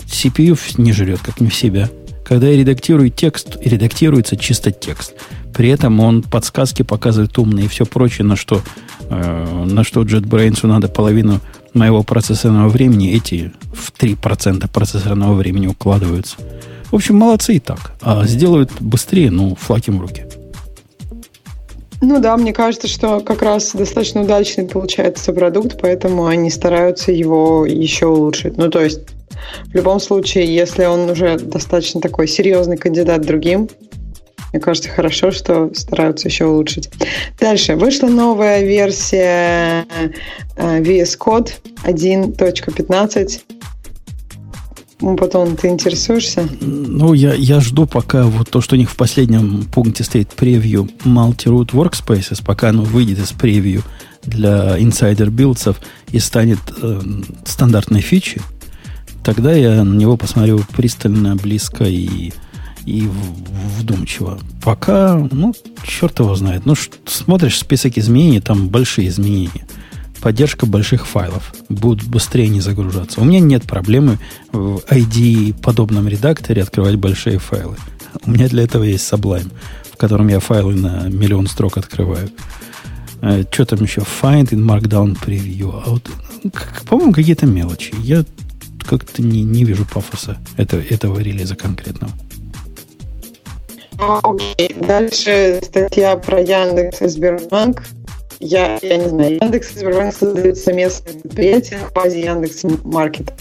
CPU 0.06 0.58
не 0.78 0.92
жрет, 0.92 1.20
как 1.20 1.40
не 1.40 1.48
в 1.48 1.54
себя. 1.54 1.90
Когда 2.24 2.46
я 2.46 2.56
редактирую 2.56 3.10
текст, 3.10 3.56
редактируется 3.64 4.36
чисто 4.36 4.70
текст. 4.70 5.14
При 5.52 5.68
этом 5.68 5.98
он 5.98 6.22
подсказки 6.22 6.82
показывает 6.82 7.36
умные 7.38 7.66
и 7.66 7.68
все 7.68 7.84
прочее, 7.84 8.24
на 8.24 8.36
что, 8.36 8.62
э, 9.08 9.64
на 9.68 9.82
что 9.82 10.02
JetBrains 10.02 10.64
надо 10.66 10.86
половину 10.86 11.40
моего 11.74 12.02
процессорного 12.02 12.68
времени, 12.68 13.12
эти 13.12 13.52
в 13.72 13.92
3% 13.92 14.68
процессорного 14.70 15.34
времени 15.34 15.66
укладываются. 15.66 16.36
В 16.90 16.94
общем, 16.96 17.16
молодцы 17.16 17.54
и 17.54 17.60
так. 17.60 17.92
А 18.00 18.26
сделают 18.26 18.70
быстрее, 18.80 19.30
ну, 19.30 19.54
флаг 19.54 19.86
в 19.86 20.00
руки. 20.00 20.24
Ну 22.02 22.18
да, 22.18 22.36
мне 22.36 22.52
кажется, 22.52 22.88
что 22.88 23.20
как 23.20 23.42
раз 23.42 23.72
достаточно 23.74 24.22
удачный 24.22 24.66
получается 24.66 25.32
продукт, 25.32 25.78
поэтому 25.80 26.26
они 26.26 26.50
стараются 26.50 27.12
его 27.12 27.66
еще 27.66 28.06
улучшить. 28.06 28.56
Ну, 28.56 28.70
то 28.70 28.80
есть, 28.80 29.00
в 29.66 29.74
любом 29.74 30.00
случае, 30.00 30.52
если 30.52 30.86
он 30.86 31.10
уже 31.10 31.38
достаточно 31.38 32.00
такой 32.00 32.26
серьезный 32.26 32.78
кандидат 32.78 33.20
другим, 33.20 33.68
мне 34.52 34.60
кажется, 34.60 34.88
хорошо, 34.88 35.30
что 35.30 35.72
стараются 35.74 36.28
еще 36.28 36.46
улучшить. 36.46 36.90
Дальше. 37.38 37.76
Вышла 37.76 38.08
новая 38.08 38.62
версия 38.62 39.86
э, 40.56 40.80
VS 40.80 41.18
Code 41.18 41.52
1.15 41.84 43.40
ну, 45.02 45.16
потом 45.16 45.56
ты 45.56 45.68
интересуешься? 45.68 46.46
Ну, 46.60 47.14
я, 47.14 47.32
я 47.32 47.60
жду, 47.60 47.86
пока 47.86 48.24
вот 48.24 48.50
то, 48.50 48.60
что 48.60 48.74
у 48.74 48.78
них 48.78 48.90
в 48.90 48.96
последнем 48.96 49.64
пункте 49.64 50.04
стоит 50.04 50.28
превью 50.28 50.90
Multi-Root 51.04 51.70
Workspaces, 51.70 52.42
пока 52.44 52.68
оно 52.68 52.82
выйдет 52.82 53.18
из 53.18 53.32
превью 53.32 53.82
для 54.22 54.78
инсайдер 54.78 55.30
билдсов 55.30 55.80
и 56.10 56.18
станет 56.18 56.58
э, 56.82 57.00
стандартной 57.46 58.02
фичей, 58.02 58.42
тогда 59.24 59.54
я 59.54 59.82
на 59.84 59.96
него 59.96 60.18
посмотрю 60.18 60.60
пристально, 60.76 61.34
близко 61.34 61.84
и, 61.84 62.32
и 62.86 63.08
вдумчиво. 63.78 64.38
Пока, 64.62 65.16
ну, 65.30 65.54
черт 65.84 66.18
его 66.18 66.34
знает. 66.34 66.66
Ну, 66.66 66.74
смотришь 67.06 67.58
список 67.58 67.98
изменений, 67.98 68.40
там 68.40 68.68
большие 68.68 69.08
изменения– 69.08 69.66
поддержка 70.20 70.66
больших 70.66 71.06
файлов. 71.06 71.52
Будут 71.68 72.06
быстрее 72.06 72.48
не 72.48 72.60
загружаться. 72.60 73.20
У 73.20 73.24
меня 73.24 73.40
нет 73.40 73.64
проблемы 73.64 74.18
в 74.52 74.78
ID 74.88 75.60
подобном 75.60 76.08
редакторе 76.08 76.62
открывать 76.62 76.96
большие 76.96 77.38
файлы. 77.38 77.76
У 78.24 78.30
меня 78.30 78.48
для 78.48 78.64
этого 78.64 78.82
есть 78.82 79.10
Sublime, 79.10 79.50
в 79.92 79.96
котором 79.96 80.28
я 80.28 80.40
файлы 80.40 80.74
на 80.74 81.08
миллион 81.08 81.46
строк 81.46 81.78
открываю. 81.78 82.30
Э, 83.22 83.44
что 83.50 83.64
там 83.64 83.82
еще? 83.82 84.02
Find 84.02 84.48
in 84.50 84.64
Markdown 84.64 85.18
Preview. 85.18 85.82
А 85.84 85.90
вот, 85.90 86.10
по-моему, 86.88 87.12
какие-то 87.12 87.46
мелочи. 87.46 87.94
Я 88.00 88.24
как-то 88.86 89.22
не, 89.22 89.42
не 89.42 89.64
вижу 89.64 89.86
пафоса 89.86 90.38
этого, 90.56 90.80
этого 90.80 91.18
релиза 91.20 91.54
конкретного. 91.54 92.12
Окей, 94.00 94.74
дальше 94.80 95.60
статья 95.62 96.16
про 96.16 96.40
Яндекс 96.40 97.02
и 97.02 97.08
Сбербанк 97.08 97.82
я, 98.40 98.78
я 98.80 98.96
не 98.96 99.08
знаю, 99.08 99.34
Яндекс 99.34 99.76
и 99.76 99.78
Сбербанк 99.80 100.14
создают 100.14 100.56
совместное 100.56 101.12
предприятие 101.12 101.80
в 101.80 101.92
базе 101.92 102.22
Яндекс 102.22 102.64
Маркет. 102.84 103.32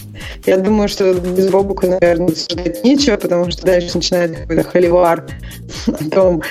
Я 0.46 0.58
думаю, 0.58 0.90
что 0.90 1.14
без 1.14 1.50
Бобука, 1.50 1.88
наверное, 1.88 2.28
обсуждать 2.28 2.84
нечего, 2.84 3.16
потому 3.16 3.50
что 3.50 3.66
дальше 3.66 3.96
начинает 3.96 4.38
какой-то 4.38 4.64
холивар 4.64 5.26
о 5.88 6.10
том, 6.10 6.42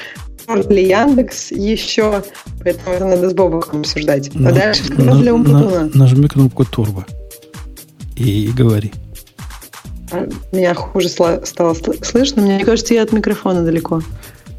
может 0.47 0.71
ли 0.71 0.89
Яндекс 0.89 1.53
еще, 1.53 2.23
поэтому 2.65 2.95
это 2.95 3.05
надо 3.05 3.29
с 3.29 3.35
Бобуком 3.35 3.81
обсуждать. 3.81 4.31
А 4.35 4.39
на, 4.39 4.53
дальше 4.53 4.91
на, 4.95 5.17
для 5.17 5.35
на, 5.35 5.91
Нажми 5.93 6.27
кнопку 6.27 6.65
турбо 6.65 7.05
и, 8.17 8.47
и 8.47 8.49
говори. 8.49 8.93
А, 10.11 10.29
меня 10.53 10.75
хуже 10.75 11.09
стало 11.09 11.43
слышно. 12.03 12.43
Мне 12.43 12.65
кажется, 12.65 12.95
я 12.95 13.03
от 13.03 13.13
микрофона 13.13 13.63
далеко. 13.63 14.03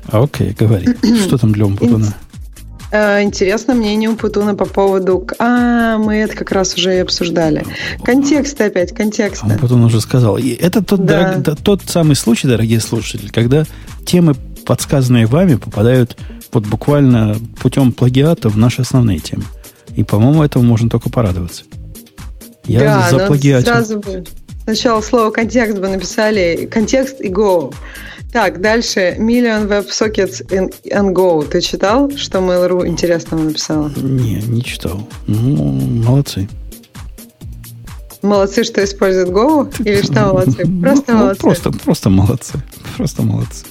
А, 0.07 0.23
окей, 0.23 0.55
говори. 0.57 0.87
Что 1.23 1.37
там 1.37 1.51
для 1.51 1.65
Умпутуна? 1.65 2.13
Э, 2.91 3.21
интересно 3.21 3.75
мнение 3.75 4.09
у 4.09 4.15
Путуна 4.15 4.55
по 4.55 4.65
поводу... 4.65 5.27
А, 5.37 5.97
мы 5.97 6.15
это 6.15 6.35
как 6.35 6.51
раз 6.51 6.73
уже 6.75 6.95
и 6.95 6.99
обсуждали. 6.99 7.65
Контекст 8.03 8.59
опять, 8.59 8.93
контекст. 8.93 9.43
Он 9.43 9.57
Путун 9.57 9.83
уже 9.83 10.01
сказал. 10.01 10.37
И 10.37 10.49
это 10.49 10.83
тот, 10.83 11.05
да. 11.05 11.35
дорог, 11.35 11.59
тот 11.61 11.81
самый 11.85 12.15
случай, 12.15 12.47
дорогие 12.47 12.79
слушатели, 12.79 13.27
когда 13.27 13.65
темы, 14.05 14.35
подсказанные 14.65 15.27
вами, 15.27 15.55
попадают 15.55 16.17
под 16.49 16.65
буквально 16.65 17.37
путем 17.61 17.91
плагиата 17.91 18.49
в 18.49 18.57
наши 18.57 18.81
основные 18.81 19.19
темы. 19.19 19.43
И, 19.95 20.03
по-моему, 20.03 20.43
этому 20.43 20.65
можно 20.65 20.89
только 20.89 21.09
порадоваться. 21.09 21.63
Я 22.65 22.79
да, 22.79 23.09
за. 23.09 23.61
Сразу 23.61 23.99
бы 23.99 24.23
сначала 24.75 25.01
слово 25.01 25.31
контекст 25.31 25.77
бы 25.79 25.87
написали 25.87 26.67
контекст 26.71 27.21
и 27.21 27.29
go. 27.29 27.73
Так, 28.31 28.61
дальше. 28.61 29.15
Million 29.17 29.67
WebSockets 29.67 30.45
and 30.47 31.13
Go. 31.13 31.43
Ты 31.47 31.61
читал, 31.61 32.11
что 32.15 32.37
Mail.ru 32.37 32.85
интересного 32.85 33.41
написала? 33.41 33.91
Не, 33.97 34.35
не 34.35 34.61
читал. 34.61 35.01
Ну, 35.25 35.71
молодцы. 36.05 36.47
Молодцы, 38.21 38.63
что 38.63 38.83
используют 38.83 39.29
Go? 39.29 39.73
Или 39.83 40.03
что 40.03 40.27
молодцы? 40.27 40.63
Просто 40.79 41.13
ну, 41.13 41.17
молодцы. 41.17 41.41
Просто, 41.41 41.71
просто 41.71 42.09
молодцы. 42.11 42.53
Просто 42.97 43.23
молодцы. 43.23 43.65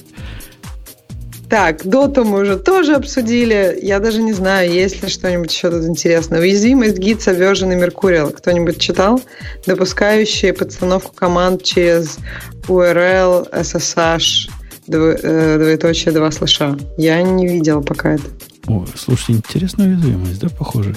Так, 1.49 1.83
доту 1.83 2.25
мы 2.25 2.41
уже 2.41 2.57
тоже 2.57 2.93
обсудили. 2.93 3.79
Я 3.81 3.99
даже 3.99 4.21
не 4.21 4.33
знаю, 4.33 4.71
есть 4.71 5.01
ли 5.01 5.09
что-нибудь 5.09 5.51
еще 5.51 5.71
тут 5.71 5.83
интересное. 5.85 6.39
Уязвимость 6.39 6.99
гид 6.99 7.19
Subversion 7.19 7.73
и 7.73 7.83
Mercurial. 7.83 8.31
Кто-нибудь 8.31 8.79
читал? 8.79 9.19
Допускающие 9.65 10.53
подстановку 10.53 11.11
команд 11.15 11.63
через 11.63 12.19
URL, 12.67 13.49
SSH, 13.51 14.49
э, 14.89 15.57
двоеточие, 15.57 16.13
два 16.13 16.29
слыша. 16.29 16.77
Я 16.97 17.21
не 17.23 17.47
видел 17.47 17.81
пока 17.81 18.13
это. 18.13 18.25
Ой, 18.67 18.85
слушайте, 18.95 19.33
интересная 19.33 19.87
уязвимость, 19.87 20.39
да, 20.39 20.49
похоже? 20.49 20.95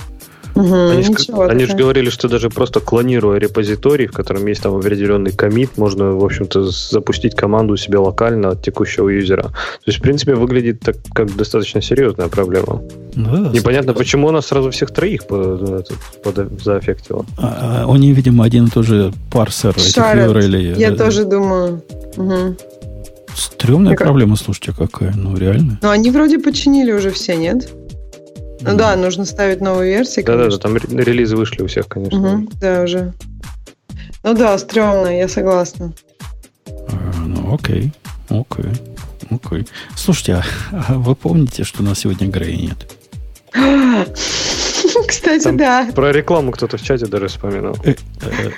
Угу, 0.54 0.74
они 1.48 1.64
же, 1.66 1.76
говорили, 1.76 2.10
что 2.10 2.28
даже 2.28 2.50
просто 2.50 2.80
клонируя 2.80 3.38
репозиторий, 3.38 4.06
в 4.06 4.12
котором 4.12 4.46
есть 4.46 4.62
там 4.62 4.74
определенный 4.76 5.32
комит, 5.32 5.78
можно, 5.78 6.12
в 6.12 6.24
общем-то, 6.24 6.64
запустить 6.64 7.34
команду 7.34 7.74
у 7.74 7.76
себя 7.76 8.00
локально 8.00 8.50
от 8.50 8.62
текущего 8.62 9.08
юзера. 9.08 9.44
То 9.44 9.86
есть, 9.86 9.98
в 9.98 10.02
принципе, 10.02 10.34
выглядит 10.34 10.80
так, 10.80 10.96
как 11.14 11.34
достаточно 11.34 11.80
серьезная 11.80 12.28
проблема. 12.28 12.82
Да, 13.14 13.50
Непонятно, 13.52 13.94
почему 13.94 14.28
она 14.28 14.42
сразу 14.42 14.70
всех 14.70 14.90
троих 14.90 15.26
под, 15.26 15.88
под, 16.22 16.62
заэффектила. 16.62 17.24
А, 17.38 17.82
а, 17.84 17.86
у 17.86 17.96
них, 17.96 18.16
видимо, 18.16 18.44
один 18.44 18.66
и 18.66 18.70
тот 18.70 18.86
же 18.86 19.12
парсер 19.30 19.78
Шарят. 19.78 20.30
этих 20.36 20.50
URL. 20.50 20.78
Я 20.78 20.90
да. 20.90 21.04
тоже 21.04 21.24
думаю. 21.24 21.82
Угу. 22.16 22.56
Стремная 23.34 23.96
проблема, 23.96 24.36
слушайте, 24.36 24.72
какая. 24.76 25.12
Ну, 25.14 25.36
реально. 25.36 25.78
Ну, 25.82 25.90
они 25.90 26.10
вроде 26.10 26.38
починили 26.38 26.92
уже 26.92 27.10
все, 27.10 27.36
нет? 27.36 27.70
Ну 28.62 28.76
да, 28.76 28.96
нужно 28.96 29.24
ставить 29.24 29.60
новые 29.60 29.96
версии. 29.96 30.20
Да-да-да, 30.20 30.56
там 30.58 30.76
релизы 30.76 31.36
вышли 31.36 31.62
у 31.62 31.66
всех, 31.66 31.88
конечно. 31.88 32.34
Угу, 32.34 32.50
да, 32.60 32.82
уже. 32.82 33.12
Ну 34.22 34.34
да, 34.34 34.56
стрёмно, 34.58 35.08
я 35.08 35.28
согласна. 35.28 35.92
А, 36.66 37.12
ну, 37.26 37.54
окей, 37.54 37.92
окей, 38.28 38.70
окей. 39.30 39.66
Слушайте, 39.96 40.34
а, 40.34 40.44
а 40.88 40.94
вы 40.94 41.14
помните, 41.16 41.64
что 41.64 41.82
у 41.82 41.86
нас 41.86 42.00
сегодня 42.00 42.28
Грея 42.28 42.56
нет? 42.56 42.88
Кстати, 45.08 45.42
Там 45.42 45.56
да. 45.56 45.88
Про 45.94 46.12
рекламу 46.12 46.52
кто-то 46.52 46.76
в 46.76 46.82
чате 46.82 47.06
даже 47.06 47.28
вспоминал. 47.28 47.76
Э, 47.84 47.94
э, 48.22 48.50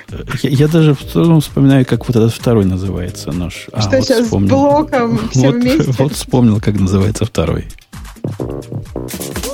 я, 0.43 0.51
я 0.51 0.69
даже 0.69 0.95
вспоминаю, 0.95 1.85
как 1.87 2.07
вот 2.07 2.17
этот 2.17 2.33
второй 2.33 2.65
называется 2.65 3.33
наш. 3.33 3.67
А, 3.73 3.81
что 3.81 3.97
вот 3.97 4.05
сейчас 4.05 4.25
вспомнил. 4.25 4.49
с 4.49 4.53
блоком 4.53 5.29
все 5.31 5.47
вот, 5.47 5.55
вместе? 5.57 5.93
Вот 5.99 6.13
вспомнил, 6.13 6.61
как 6.61 6.79
называется 6.79 7.25
второй. 7.25 7.67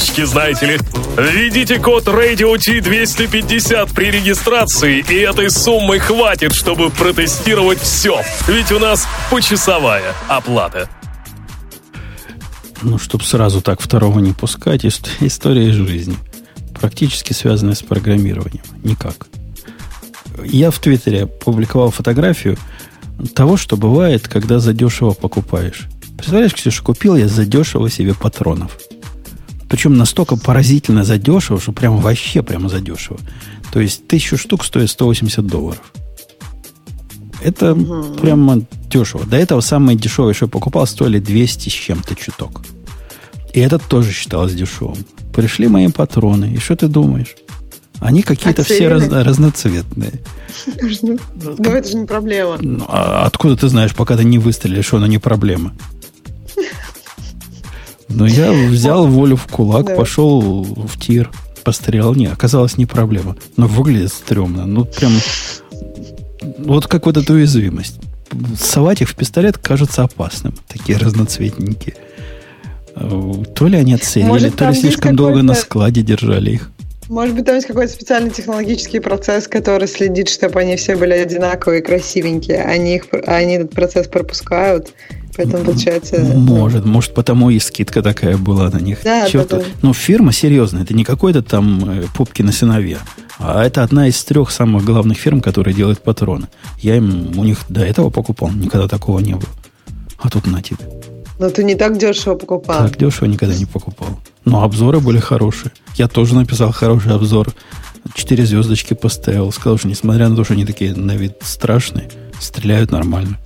опишечки, 0.01 0.25
знаете 0.25 0.65
ли. 0.65 0.79
Введите 1.17 1.79
код 1.79 2.07
Radio 2.07 2.55
T250 2.55 3.93
при 3.93 4.11
регистрации, 4.11 5.03
и 5.07 5.15
этой 5.15 5.49
суммы 5.49 5.99
хватит, 5.99 6.53
чтобы 6.53 6.89
протестировать 6.89 7.79
все. 7.79 8.21
Ведь 8.47 8.71
у 8.71 8.79
нас 8.79 9.07
почасовая 9.29 10.13
оплата. 10.27 10.89
Ну, 12.81 12.97
чтобы 12.97 13.23
сразу 13.23 13.61
так 13.61 13.79
второго 13.79 14.19
не 14.19 14.33
пускать, 14.33 14.85
история 14.85 15.69
из 15.69 15.75
жизни. 15.75 16.15
Практически 16.79 17.33
связанная 17.33 17.75
с 17.75 17.83
программированием. 17.83 18.63
Никак. 18.83 19.27
Я 20.43 20.71
в 20.71 20.79
Твиттере 20.79 21.27
публиковал 21.27 21.91
фотографию 21.91 22.57
того, 23.35 23.57
что 23.57 23.77
бывает, 23.77 24.27
когда 24.27 24.59
задешево 24.59 25.11
покупаешь. 25.11 25.87
Представляешь, 26.17 26.53
Ксюша, 26.53 26.81
купил 26.81 27.15
я 27.15 27.27
задешево 27.27 27.89
себе 27.89 28.15
патронов. 28.15 28.77
Причем 29.71 29.95
настолько 29.95 30.35
поразительно 30.35 31.05
задешево, 31.05 31.57
что 31.57 31.71
прям 31.71 31.95
вообще 31.95 32.43
прямо 32.43 32.67
задешево. 32.67 33.17
То 33.71 33.79
есть 33.79 34.05
тысячу 34.05 34.37
штук 34.37 34.65
стоит 34.65 34.89
180 34.89 35.47
долларов. 35.47 35.93
Это 37.41 37.71
угу. 37.71 38.15
прямо 38.15 38.63
дешево. 38.89 39.25
До 39.25 39.37
этого 39.37 39.61
самые 39.61 39.95
дешевые, 39.95 40.33
что 40.33 40.47
я 40.47 40.49
покупал, 40.49 40.85
стоили 40.85 41.19
200 41.19 41.69
с 41.69 41.71
чем-то 41.71 42.15
чуток. 42.15 42.63
И 43.53 43.61
этот 43.61 43.81
тоже 43.83 44.11
считалось 44.11 44.53
дешевым. 44.53 44.97
Пришли 45.33 45.69
мои 45.69 45.87
патроны, 45.87 46.53
и 46.53 46.57
что 46.57 46.75
ты 46.75 46.89
думаешь? 46.89 47.33
Они 48.01 48.23
какие-то 48.23 48.65
все 48.65 48.89
раз, 48.89 49.07
разноцветные. 49.07 50.11
Ну, 51.01 51.17
это 51.71 51.87
же 51.87 51.95
не 51.95 52.05
проблема. 52.05 52.57
Ну, 52.59 52.83
а 52.89 53.25
откуда 53.25 53.55
ты 53.55 53.69
знаешь, 53.69 53.95
пока 53.95 54.17
ты 54.17 54.25
не 54.25 54.37
выстрелишь, 54.37 54.87
что 54.87 54.97
оно 54.97 55.07
не 55.07 55.17
проблема? 55.17 55.73
Но 58.13 58.25
я 58.27 58.51
взял 58.51 59.07
волю 59.19 59.35
в 59.35 59.47
кулак, 59.47 59.87
да. 59.87 59.95
пошел 59.95 60.63
в 60.63 60.99
тир, 60.99 61.29
пострелял. 61.63 62.13
Не, 62.15 62.27
оказалось 62.27 62.77
не 62.77 62.85
проблема. 62.85 63.35
Но 63.57 63.67
выглядит 63.67 64.11
стрёмно. 64.11 64.65
Ну, 64.65 64.85
прям 64.85 65.13
вот 66.59 66.87
как 66.87 67.05
вот 67.05 67.17
эта 67.17 67.33
уязвимость. 67.33 67.99
Совать 68.59 69.01
их 69.01 69.09
в 69.09 69.15
пистолет 69.15 69.57
кажется 69.57 70.03
опасным. 70.03 70.53
Такие 70.67 70.97
разноцветненькие. 70.97 71.95
То 72.95 73.67
ли 73.67 73.77
они 73.77 73.97
Может, 74.23 74.55
то 74.55 74.69
ли 74.69 74.75
слишком 74.75 75.15
долго 75.15 75.41
на 75.41 75.53
складе 75.53 76.01
держали 76.01 76.51
их. 76.51 76.71
Может 77.11 77.35
быть, 77.35 77.45
там 77.45 77.55
есть 77.55 77.67
какой-то 77.67 77.91
специальный 77.91 78.29
технологический 78.29 79.01
процесс, 79.01 79.45
который 79.45 79.85
следит, 79.89 80.29
чтобы 80.29 80.61
они 80.61 80.77
все 80.77 80.95
были 80.95 81.11
одинаковые, 81.11 81.81
красивенькие. 81.81 82.63
Они, 82.63 82.95
их, 82.95 83.03
они 83.27 83.55
этот 83.55 83.71
процесс 83.71 84.07
пропускают. 84.07 84.93
Поэтому 85.35 85.65
получается... 85.65 86.21
Может, 86.21 86.85
ну... 86.85 86.91
может, 86.93 87.13
потому 87.13 87.49
и 87.49 87.59
скидка 87.59 88.01
такая 88.01 88.37
была 88.37 88.69
на 88.69 88.77
них. 88.77 88.99
Да, 89.03 89.27
да, 89.29 89.43
да. 89.43 89.61
Но 89.81 89.91
фирма 89.91 90.31
серьезная, 90.31 90.83
это 90.83 90.93
не 90.93 91.03
какой-то 91.03 91.41
там 91.41 91.83
э, 91.83 92.05
пупки 92.15 92.43
на 92.43 92.53
сыновья. 92.53 92.99
А 93.39 93.65
это 93.65 93.83
одна 93.83 94.07
из 94.07 94.23
трех 94.23 94.49
самых 94.49 94.85
главных 94.85 95.17
фирм, 95.17 95.41
которые 95.41 95.73
делают 95.73 95.99
патроны. 95.99 96.47
Я 96.79 96.95
им 96.95 97.37
у 97.37 97.43
них 97.43 97.65
до 97.67 97.83
этого 97.83 98.09
покупал, 98.09 98.51
никогда 98.51 98.87
такого 98.87 99.19
не 99.19 99.33
было. 99.33 99.49
А 100.17 100.29
тут 100.29 100.47
на 100.47 100.61
тебе. 100.61 100.77
Но 101.39 101.49
ты 101.49 101.65
не 101.65 101.75
так 101.75 101.97
дешево 101.97 102.35
покупал. 102.35 102.87
Так 102.87 102.97
дешево 102.97 103.25
никогда 103.25 103.53
не 103.53 103.65
покупал. 103.65 104.17
Но 104.45 104.63
обзоры 104.63 104.99
были 104.99 105.19
хорошие. 105.19 105.71
Я 105.95 106.07
тоже 106.07 106.35
написал 106.35 106.71
хороший 106.71 107.13
обзор. 107.13 107.53
Четыре 108.15 108.45
звездочки 108.45 108.93
поставил. 108.93 109.51
Сказал, 109.51 109.77
что 109.77 109.87
несмотря 109.87 110.27
на 110.29 110.35
то, 110.35 110.43
что 110.43 110.53
они 110.53 110.65
такие 110.65 110.95
на 110.95 111.15
вид 111.15 111.37
страшные, 111.41 112.09
стреляют 112.39 112.91
нормально 112.91 113.37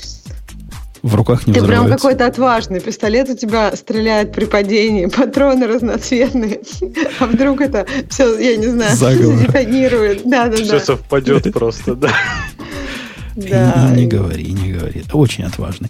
в 1.05 1.13
руках 1.13 1.45
не 1.45 1.53
Ты 1.53 1.63
прям 1.63 1.87
какой-то 1.87 2.25
отважный. 2.25 2.81
Пистолет 2.81 3.29
у 3.29 3.35
тебя 3.35 3.75
стреляет 3.75 4.33
при 4.33 4.45
падении, 4.45 5.05
патроны 5.15 5.67
разноцветные. 5.67 6.61
А 7.19 7.27
вдруг 7.27 7.61
это 7.61 7.85
все, 8.09 8.37
я 8.39 8.57
не 8.57 8.65
знаю, 8.65 9.37
детонирует. 9.39 10.27
Да, 10.27 10.47
да, 10.47 10.55
все 10.55 10.79
совпадет 10.79 11.53
просто, 11.53 11.95
да. 11.95 12.09
Да. 13.35 13.89
Не, 13.91 14.03
не 14.03 14.07
говори, 14.07 14.45
не 14.53 14.71
говори. 14.71 15.03
Очень 15.11 15.43
отважный. 15.43 15.89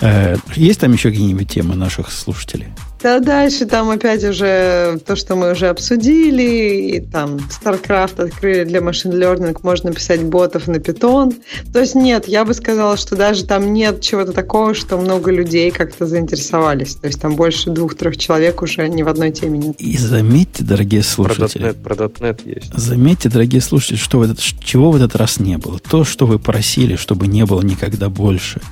Э, 0.00 0.36
есть 0.56 0.80
там 0.80 0.92
еще 0.92 1.10
какие-нибудь 1.10 1.48
темы 1.48 1.74
наших 1.76 2.10
слушателей? 2.10 2.68
Да, 3.04 3.20
дальше 3.20 3.66
там 3.66 3.90
опять 3.90 4.24
уже 4.24 4.98
то, 5.06 5.14
что 5.14 5.36
мы 5.36 5.52
уже 5.52 5.68
обсудили, 5.68 6.96
и 6.96 7.00
там 7.00 7.36
StarCraft 7.36 8.22
открыли 8.22 8.64
для 8.64 8.80
машин 8.80 9.12
learning, 9.12 9.58
можно 9.62 9.92
писать 9.92 10.22
ботов 10.24 10.68
на 10.68 10.76
Python. 10.76 11.34
То 11.70 11.80
есть 11.80 11.94
нет, 11.94 12.26
я 12.28 12.46
бы 12.46 12.54
сказала, 12.54 12.96
что 12.96 13.14
даже 13.14 13.44
там 13.44 13.74
нет 13.74 14.00
чего-то 14.00 14.32
такого, 14.32 14.72
что 14.72 14.96
много 14.96 15.30
людей 15.30 15.70
как-то 15.70 16.06
заинтересовались. 16.06 16.94
То 16.94 17.08
есть 17.08 17.20
там 17.20 17.36
больше 17.36 17.68
двух-трех 17.68 18.16
человек 18.16 18.62
уже 18.62 18.88
ни 18.88 19.02
в 19.02 19.08
одной 19.08 19.32
теме 19.32 19.58
нет. 19.58 19.76
И 19.78 19.98
заметьте, 19.98 20.64
дорогие 20.64 21.02
слушатели. 21.02 21.72
Про 21.72 21.94
.NET, 21.94 22.08
про 22.08 22.26
.NET 22.26 22.40
есть. 22.46 22.72
Заметьте, 22.74 23.28
дорогие 23.28 23.60
слушатели, 23.60 23.98
что 23.98 24.20
в 24.20 24.22
этот, 24.22 24.40
чего 24.40 24.90
в 24.90 24.96
этот 24.96 25.14
раз 25.14 25.38
не 25.38 25.58
было. 25.58 25.78
То, 25.78 26.04
что 26.04 26.24
вы 26.24 26.38
просили, 26.38 26.96
чтобы 26.96 27.26
не 27.26 27.44
было 27.44 27.60
никогда 27.60 28.08
больше. 28.08 28.62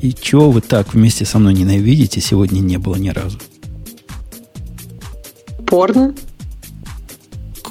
И 0.00 0.14
чего 0.14 0.50
вы 0.50 0.60
так 0.60 0.94
вместе 0.94 1.24
со 1.24 1.38
мной 1.38 1.54
ненавидите, 1.54 2.20
сегодня 2.20 2.60
не 2.60 2.78
было 2.78 2.96
ни 2.96 3.10
разу 3.10 3.38
порно? 5.70 6.14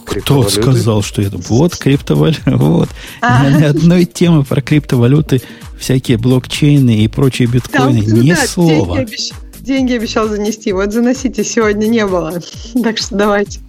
Кто 0.06 0.50
сказал, 0.50 1.04
что 1.04 1.22
это? 1.22 1.38
Вот 1.38 1.76
криптовалюта. 1.78 2.42
Вот. 2.58 2.90
А. 3.22 3.48
Ни 3.48 3.64
одной 3.64 4.06
темы 4.06 4.44
про 4.44 4.62
криптовалюты, 4.62 5.42
всякие 5.78 6.18
блокчейны 6.18 7.04
и 7.04 7.08
прочие 7.08 7.48
биткоины. 7.48 8.04
Там, 8.04 8.22
Ни 8.22 8.32
да, 8.32 8.48
слова. 8.48 8.96
Деньги 8.96 9.02
обещал, 9.02 9.38
деньги 9.60 9.94
обещал 9.94 10.28
занести. 10.30 10.72
Вот 10.72 10.94
заносите, 10.94 11.44
сегодня 11.44 11.88
не 11.88 12.06
было. 12.08 12.42
Так 12.84 12.98
что 12.98 13.16
давайте. 13.16 13.60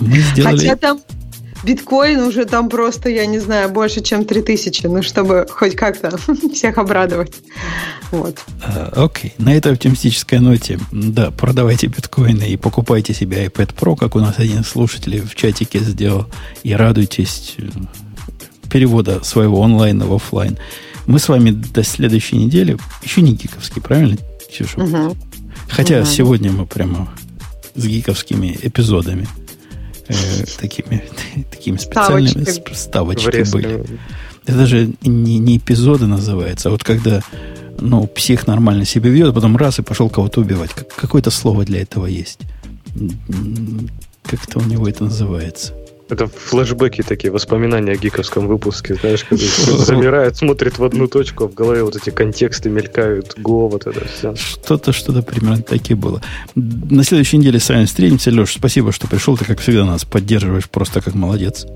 Мы 0.00 0.18
сделали... 0.18 0.58
Хотя 0.58 0.76
там 0.76 1.00
биткоин 1.68 2.20
уже 2.20 2.46
там 2.46 2.68
просто, 2.68 3.10
я 3.10 3.26
не 3.26 3.38
знаю, 3.38 3.68
больше, 3.68 4.00
чем 4.00 4.24
3000, 4.24 4.86
ну, 4.86 5.02
чтобы 5.02 5.46
хоть 5.50 5.76
как-то 5.76 6.16
всех 6.54 6.78
обрадовать. 6.78 7.32
Вот. 8.10 8.38
А, 8.62 9.04
окей, 9.04 9.34
okay. 9.36 9.44
на 9.44 9.54
этой 9.54 9.72
оптимистической 9.72 10.38
ноте, 10.38 10.80
да, 10.92 11.30
продавайте 11.30 11.88
биткоины 11.88 12.44
и 12.44 12.56
покупайте 12.56 13.12
себе 13.12 13.44
iPad 13.44 13.74
Pro, 13.74 13.96
как 13.96 14.16
у 14.16 14.20
нас 14.20 14.38
один 14.38 14.64
слушатель 14.64 15.20
в 15.20 15.34
чатике 15.34 15.80
сделал, 15.80 16.26
и 16.62 16.72
радуйтесь 16.72 17.56
э, 17.58 17.68
перевода 18.70 19.22
своего 19.22 19.62
онлайна 19.62 20.06
в 20.06 20.14
офлайн. 20.14 20.56
Мы 21.06 21.18
с 21.18 21.28
вами 21.28 21.50
до 21.50 21.82
следующей 21.82 22.36
недели, 22.36 22.78
еще 23.02 23.20
не 23.20 23.32
гиковский, 23.32 23.82
правильно, 23.82 24.16
Ксюша? 24.50 24.80
Угу. 24.80 25.16
Хотя 25.68 25.98
угу. 26.00 26.06
сегодня 26.06 26.50
мы 26.50 26.64
прямо 26.64 27.10
с 27.74 27.84
гиковскими 27.84 28.58
эпизодами 28.62 29.26
э, 29.26 29.47
такими, 30.58 31.04
такими 31.50 31.76
специальными 31.76 32.44
ставочки, 32.44 32.74
ставочки 32.74 33.52
были. 33.52 33.84
Это 34.44 34.56
даже 34.56 34.90
не, 35.02 35.38
не 35.38 35.58
эпизоды 35.58 36.06
называется, 36.06 36.68
а 36.68 36.72
вот 36.72 36.82
когда 36.82 37.22
ну, 37.80 38.06
псих 38.06 38.46
нормально 38.46 38.84
себя 38.84 39.10
ведет, 39.10 39.28
а 39.28 39.32
потом 39.32 39.56
раз 39.56 39.78
и 39.78 39.82
пошел 39.82 40.08
кого-то 40.08 40.40
убивать. 40.40 40.72
Как, 40.72 40.88
какое-то 40.88 41.30
слово 41.30 41.64
для 41.64 41.82
этого 41.82 42.06
есть. 42.06 42.40
Как-то 44.22 44.58
у 44.58 44.62
него 44.62 44.88
это 44.88 45.04
называется. 45.04 45.74
Это 46.08 46.26
флешбеки 46.26 47.02
такие, 47.02 47.30
воспоминания 47.30 47.92
о 47.92 47.96
гиковском 47.96 48.46
выпуске, 48.46 48.94
знаешь, 48.94 49.24
когда 49.24 49.44
замирает, 49.84 50.36
смотрит 50.36 50.78
в 50.78 50.84
одну 50.84 51.06
точку, 51.06 51.44
а 51.44 51.48
в 51.48 51.54
голове 51.54 51.82
вот 51.82 51.96
эти 51.96 52.10
контексты 52.10 52.70
мелькают, 52.70 53.34
го, 53.38 53.68
вот 53.68 53.86
это 53.86 54.06
все. 54.08 54.34
Что-то, 54.34 54.92
что-то 54.92 55.22
примерно 55.22 55.62
таки 55.62 55.94
было. 55.94 56.22
На 56.54 57.04
следующей 57.04 57.36
неделе 57.38 57.60
с 57.60 57.68
вами 57.68 57.84
встретимся. 57.84 58.30
Леш, 58.30 58.54
спасибо, 58.54 58.92
что 58.92 59.06
пришел. 59.06 59.36
Ты, 59.36 59.44
как 59.44 59.60
всегда, 59.60 59.84
нас 59.84 60.04
поддерживаешь 60.04 60.68
просто 60.68 61.00
как 61.00 61.14
молодец. 61.14 61.66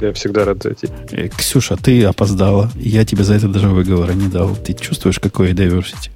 Я 0.00 0.12
всегда 0.12 0.44
рад 0.44 0.62
зайти. 0.62 0.88
Э, 1.10 1.28
Ксюша, 1.28 1.76
ты 1.76 2.04
опоздала. 2.04 2.70
Я 2.74 3.04
тебе 3.04 3.24
за 3.24 3.34
это 3.34 3.48
даже 3.48 3.68
выговора 3.68 4.12
не 4.12 4.28
дал. 4.28 4.54
Ты 4.56 4.74
чувствуешь, 4.74 5.18
какое 5.18 5.52
diversity? 5.52 6.10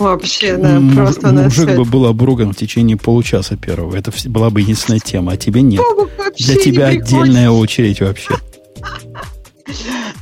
Вообще, 0.00 0.56
да, 0.56 0.80
Муж, 0.80 0.94
просто 0.94 1.28
Мужик 1.28 1.76
бы 1.76 1.84
был 1.84 2.06
обруган 2.06 2.52
в 2.52 2.56
течение 2.56 2.96
получаса 2.96 3.56
первого. 3.56 3.94
Это 3.94 4.10
была 4.26 4.50
бы 4.50 4.62
единственная 4.62 4.98
тема, 4.98 5.32
а 5.32 5.36
тебе 5.36 5.62
нет. 5.62 5.82
Для 6.38 6.56
тебя 6.56 6.86
отдельная 6.86 7.50
очередь 7.50 8.00
вообще. 8.00 8.34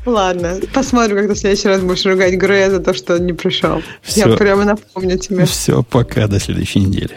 Ладно, 0.05 0.59
посмотрим, 0.73 1.17
когда 1.17 1.35
в 1.35 1.39
следующий 1.39 1.69
раз 1.69 1.81
будешь 1.81 2.05
ругать 2.05 2.35
Грея 2.35 2.71
за 2.71 2.81
то, 2.81 2.93
что 2.95 3.15
он 3.15 3.27
не 3.27 3.33
пришел. 3.35 3.83
Все. 4.03 4.29
Я 4.29 4.37
прямо 4.37 4.65
напомню 4.65 5.19
тебе. 5.19 5.45
Все, 5.45 5.83
пока, 5.83 6.27
до 6.27 6.41
следующей 6.41 6.81
недели. 6.81 7.17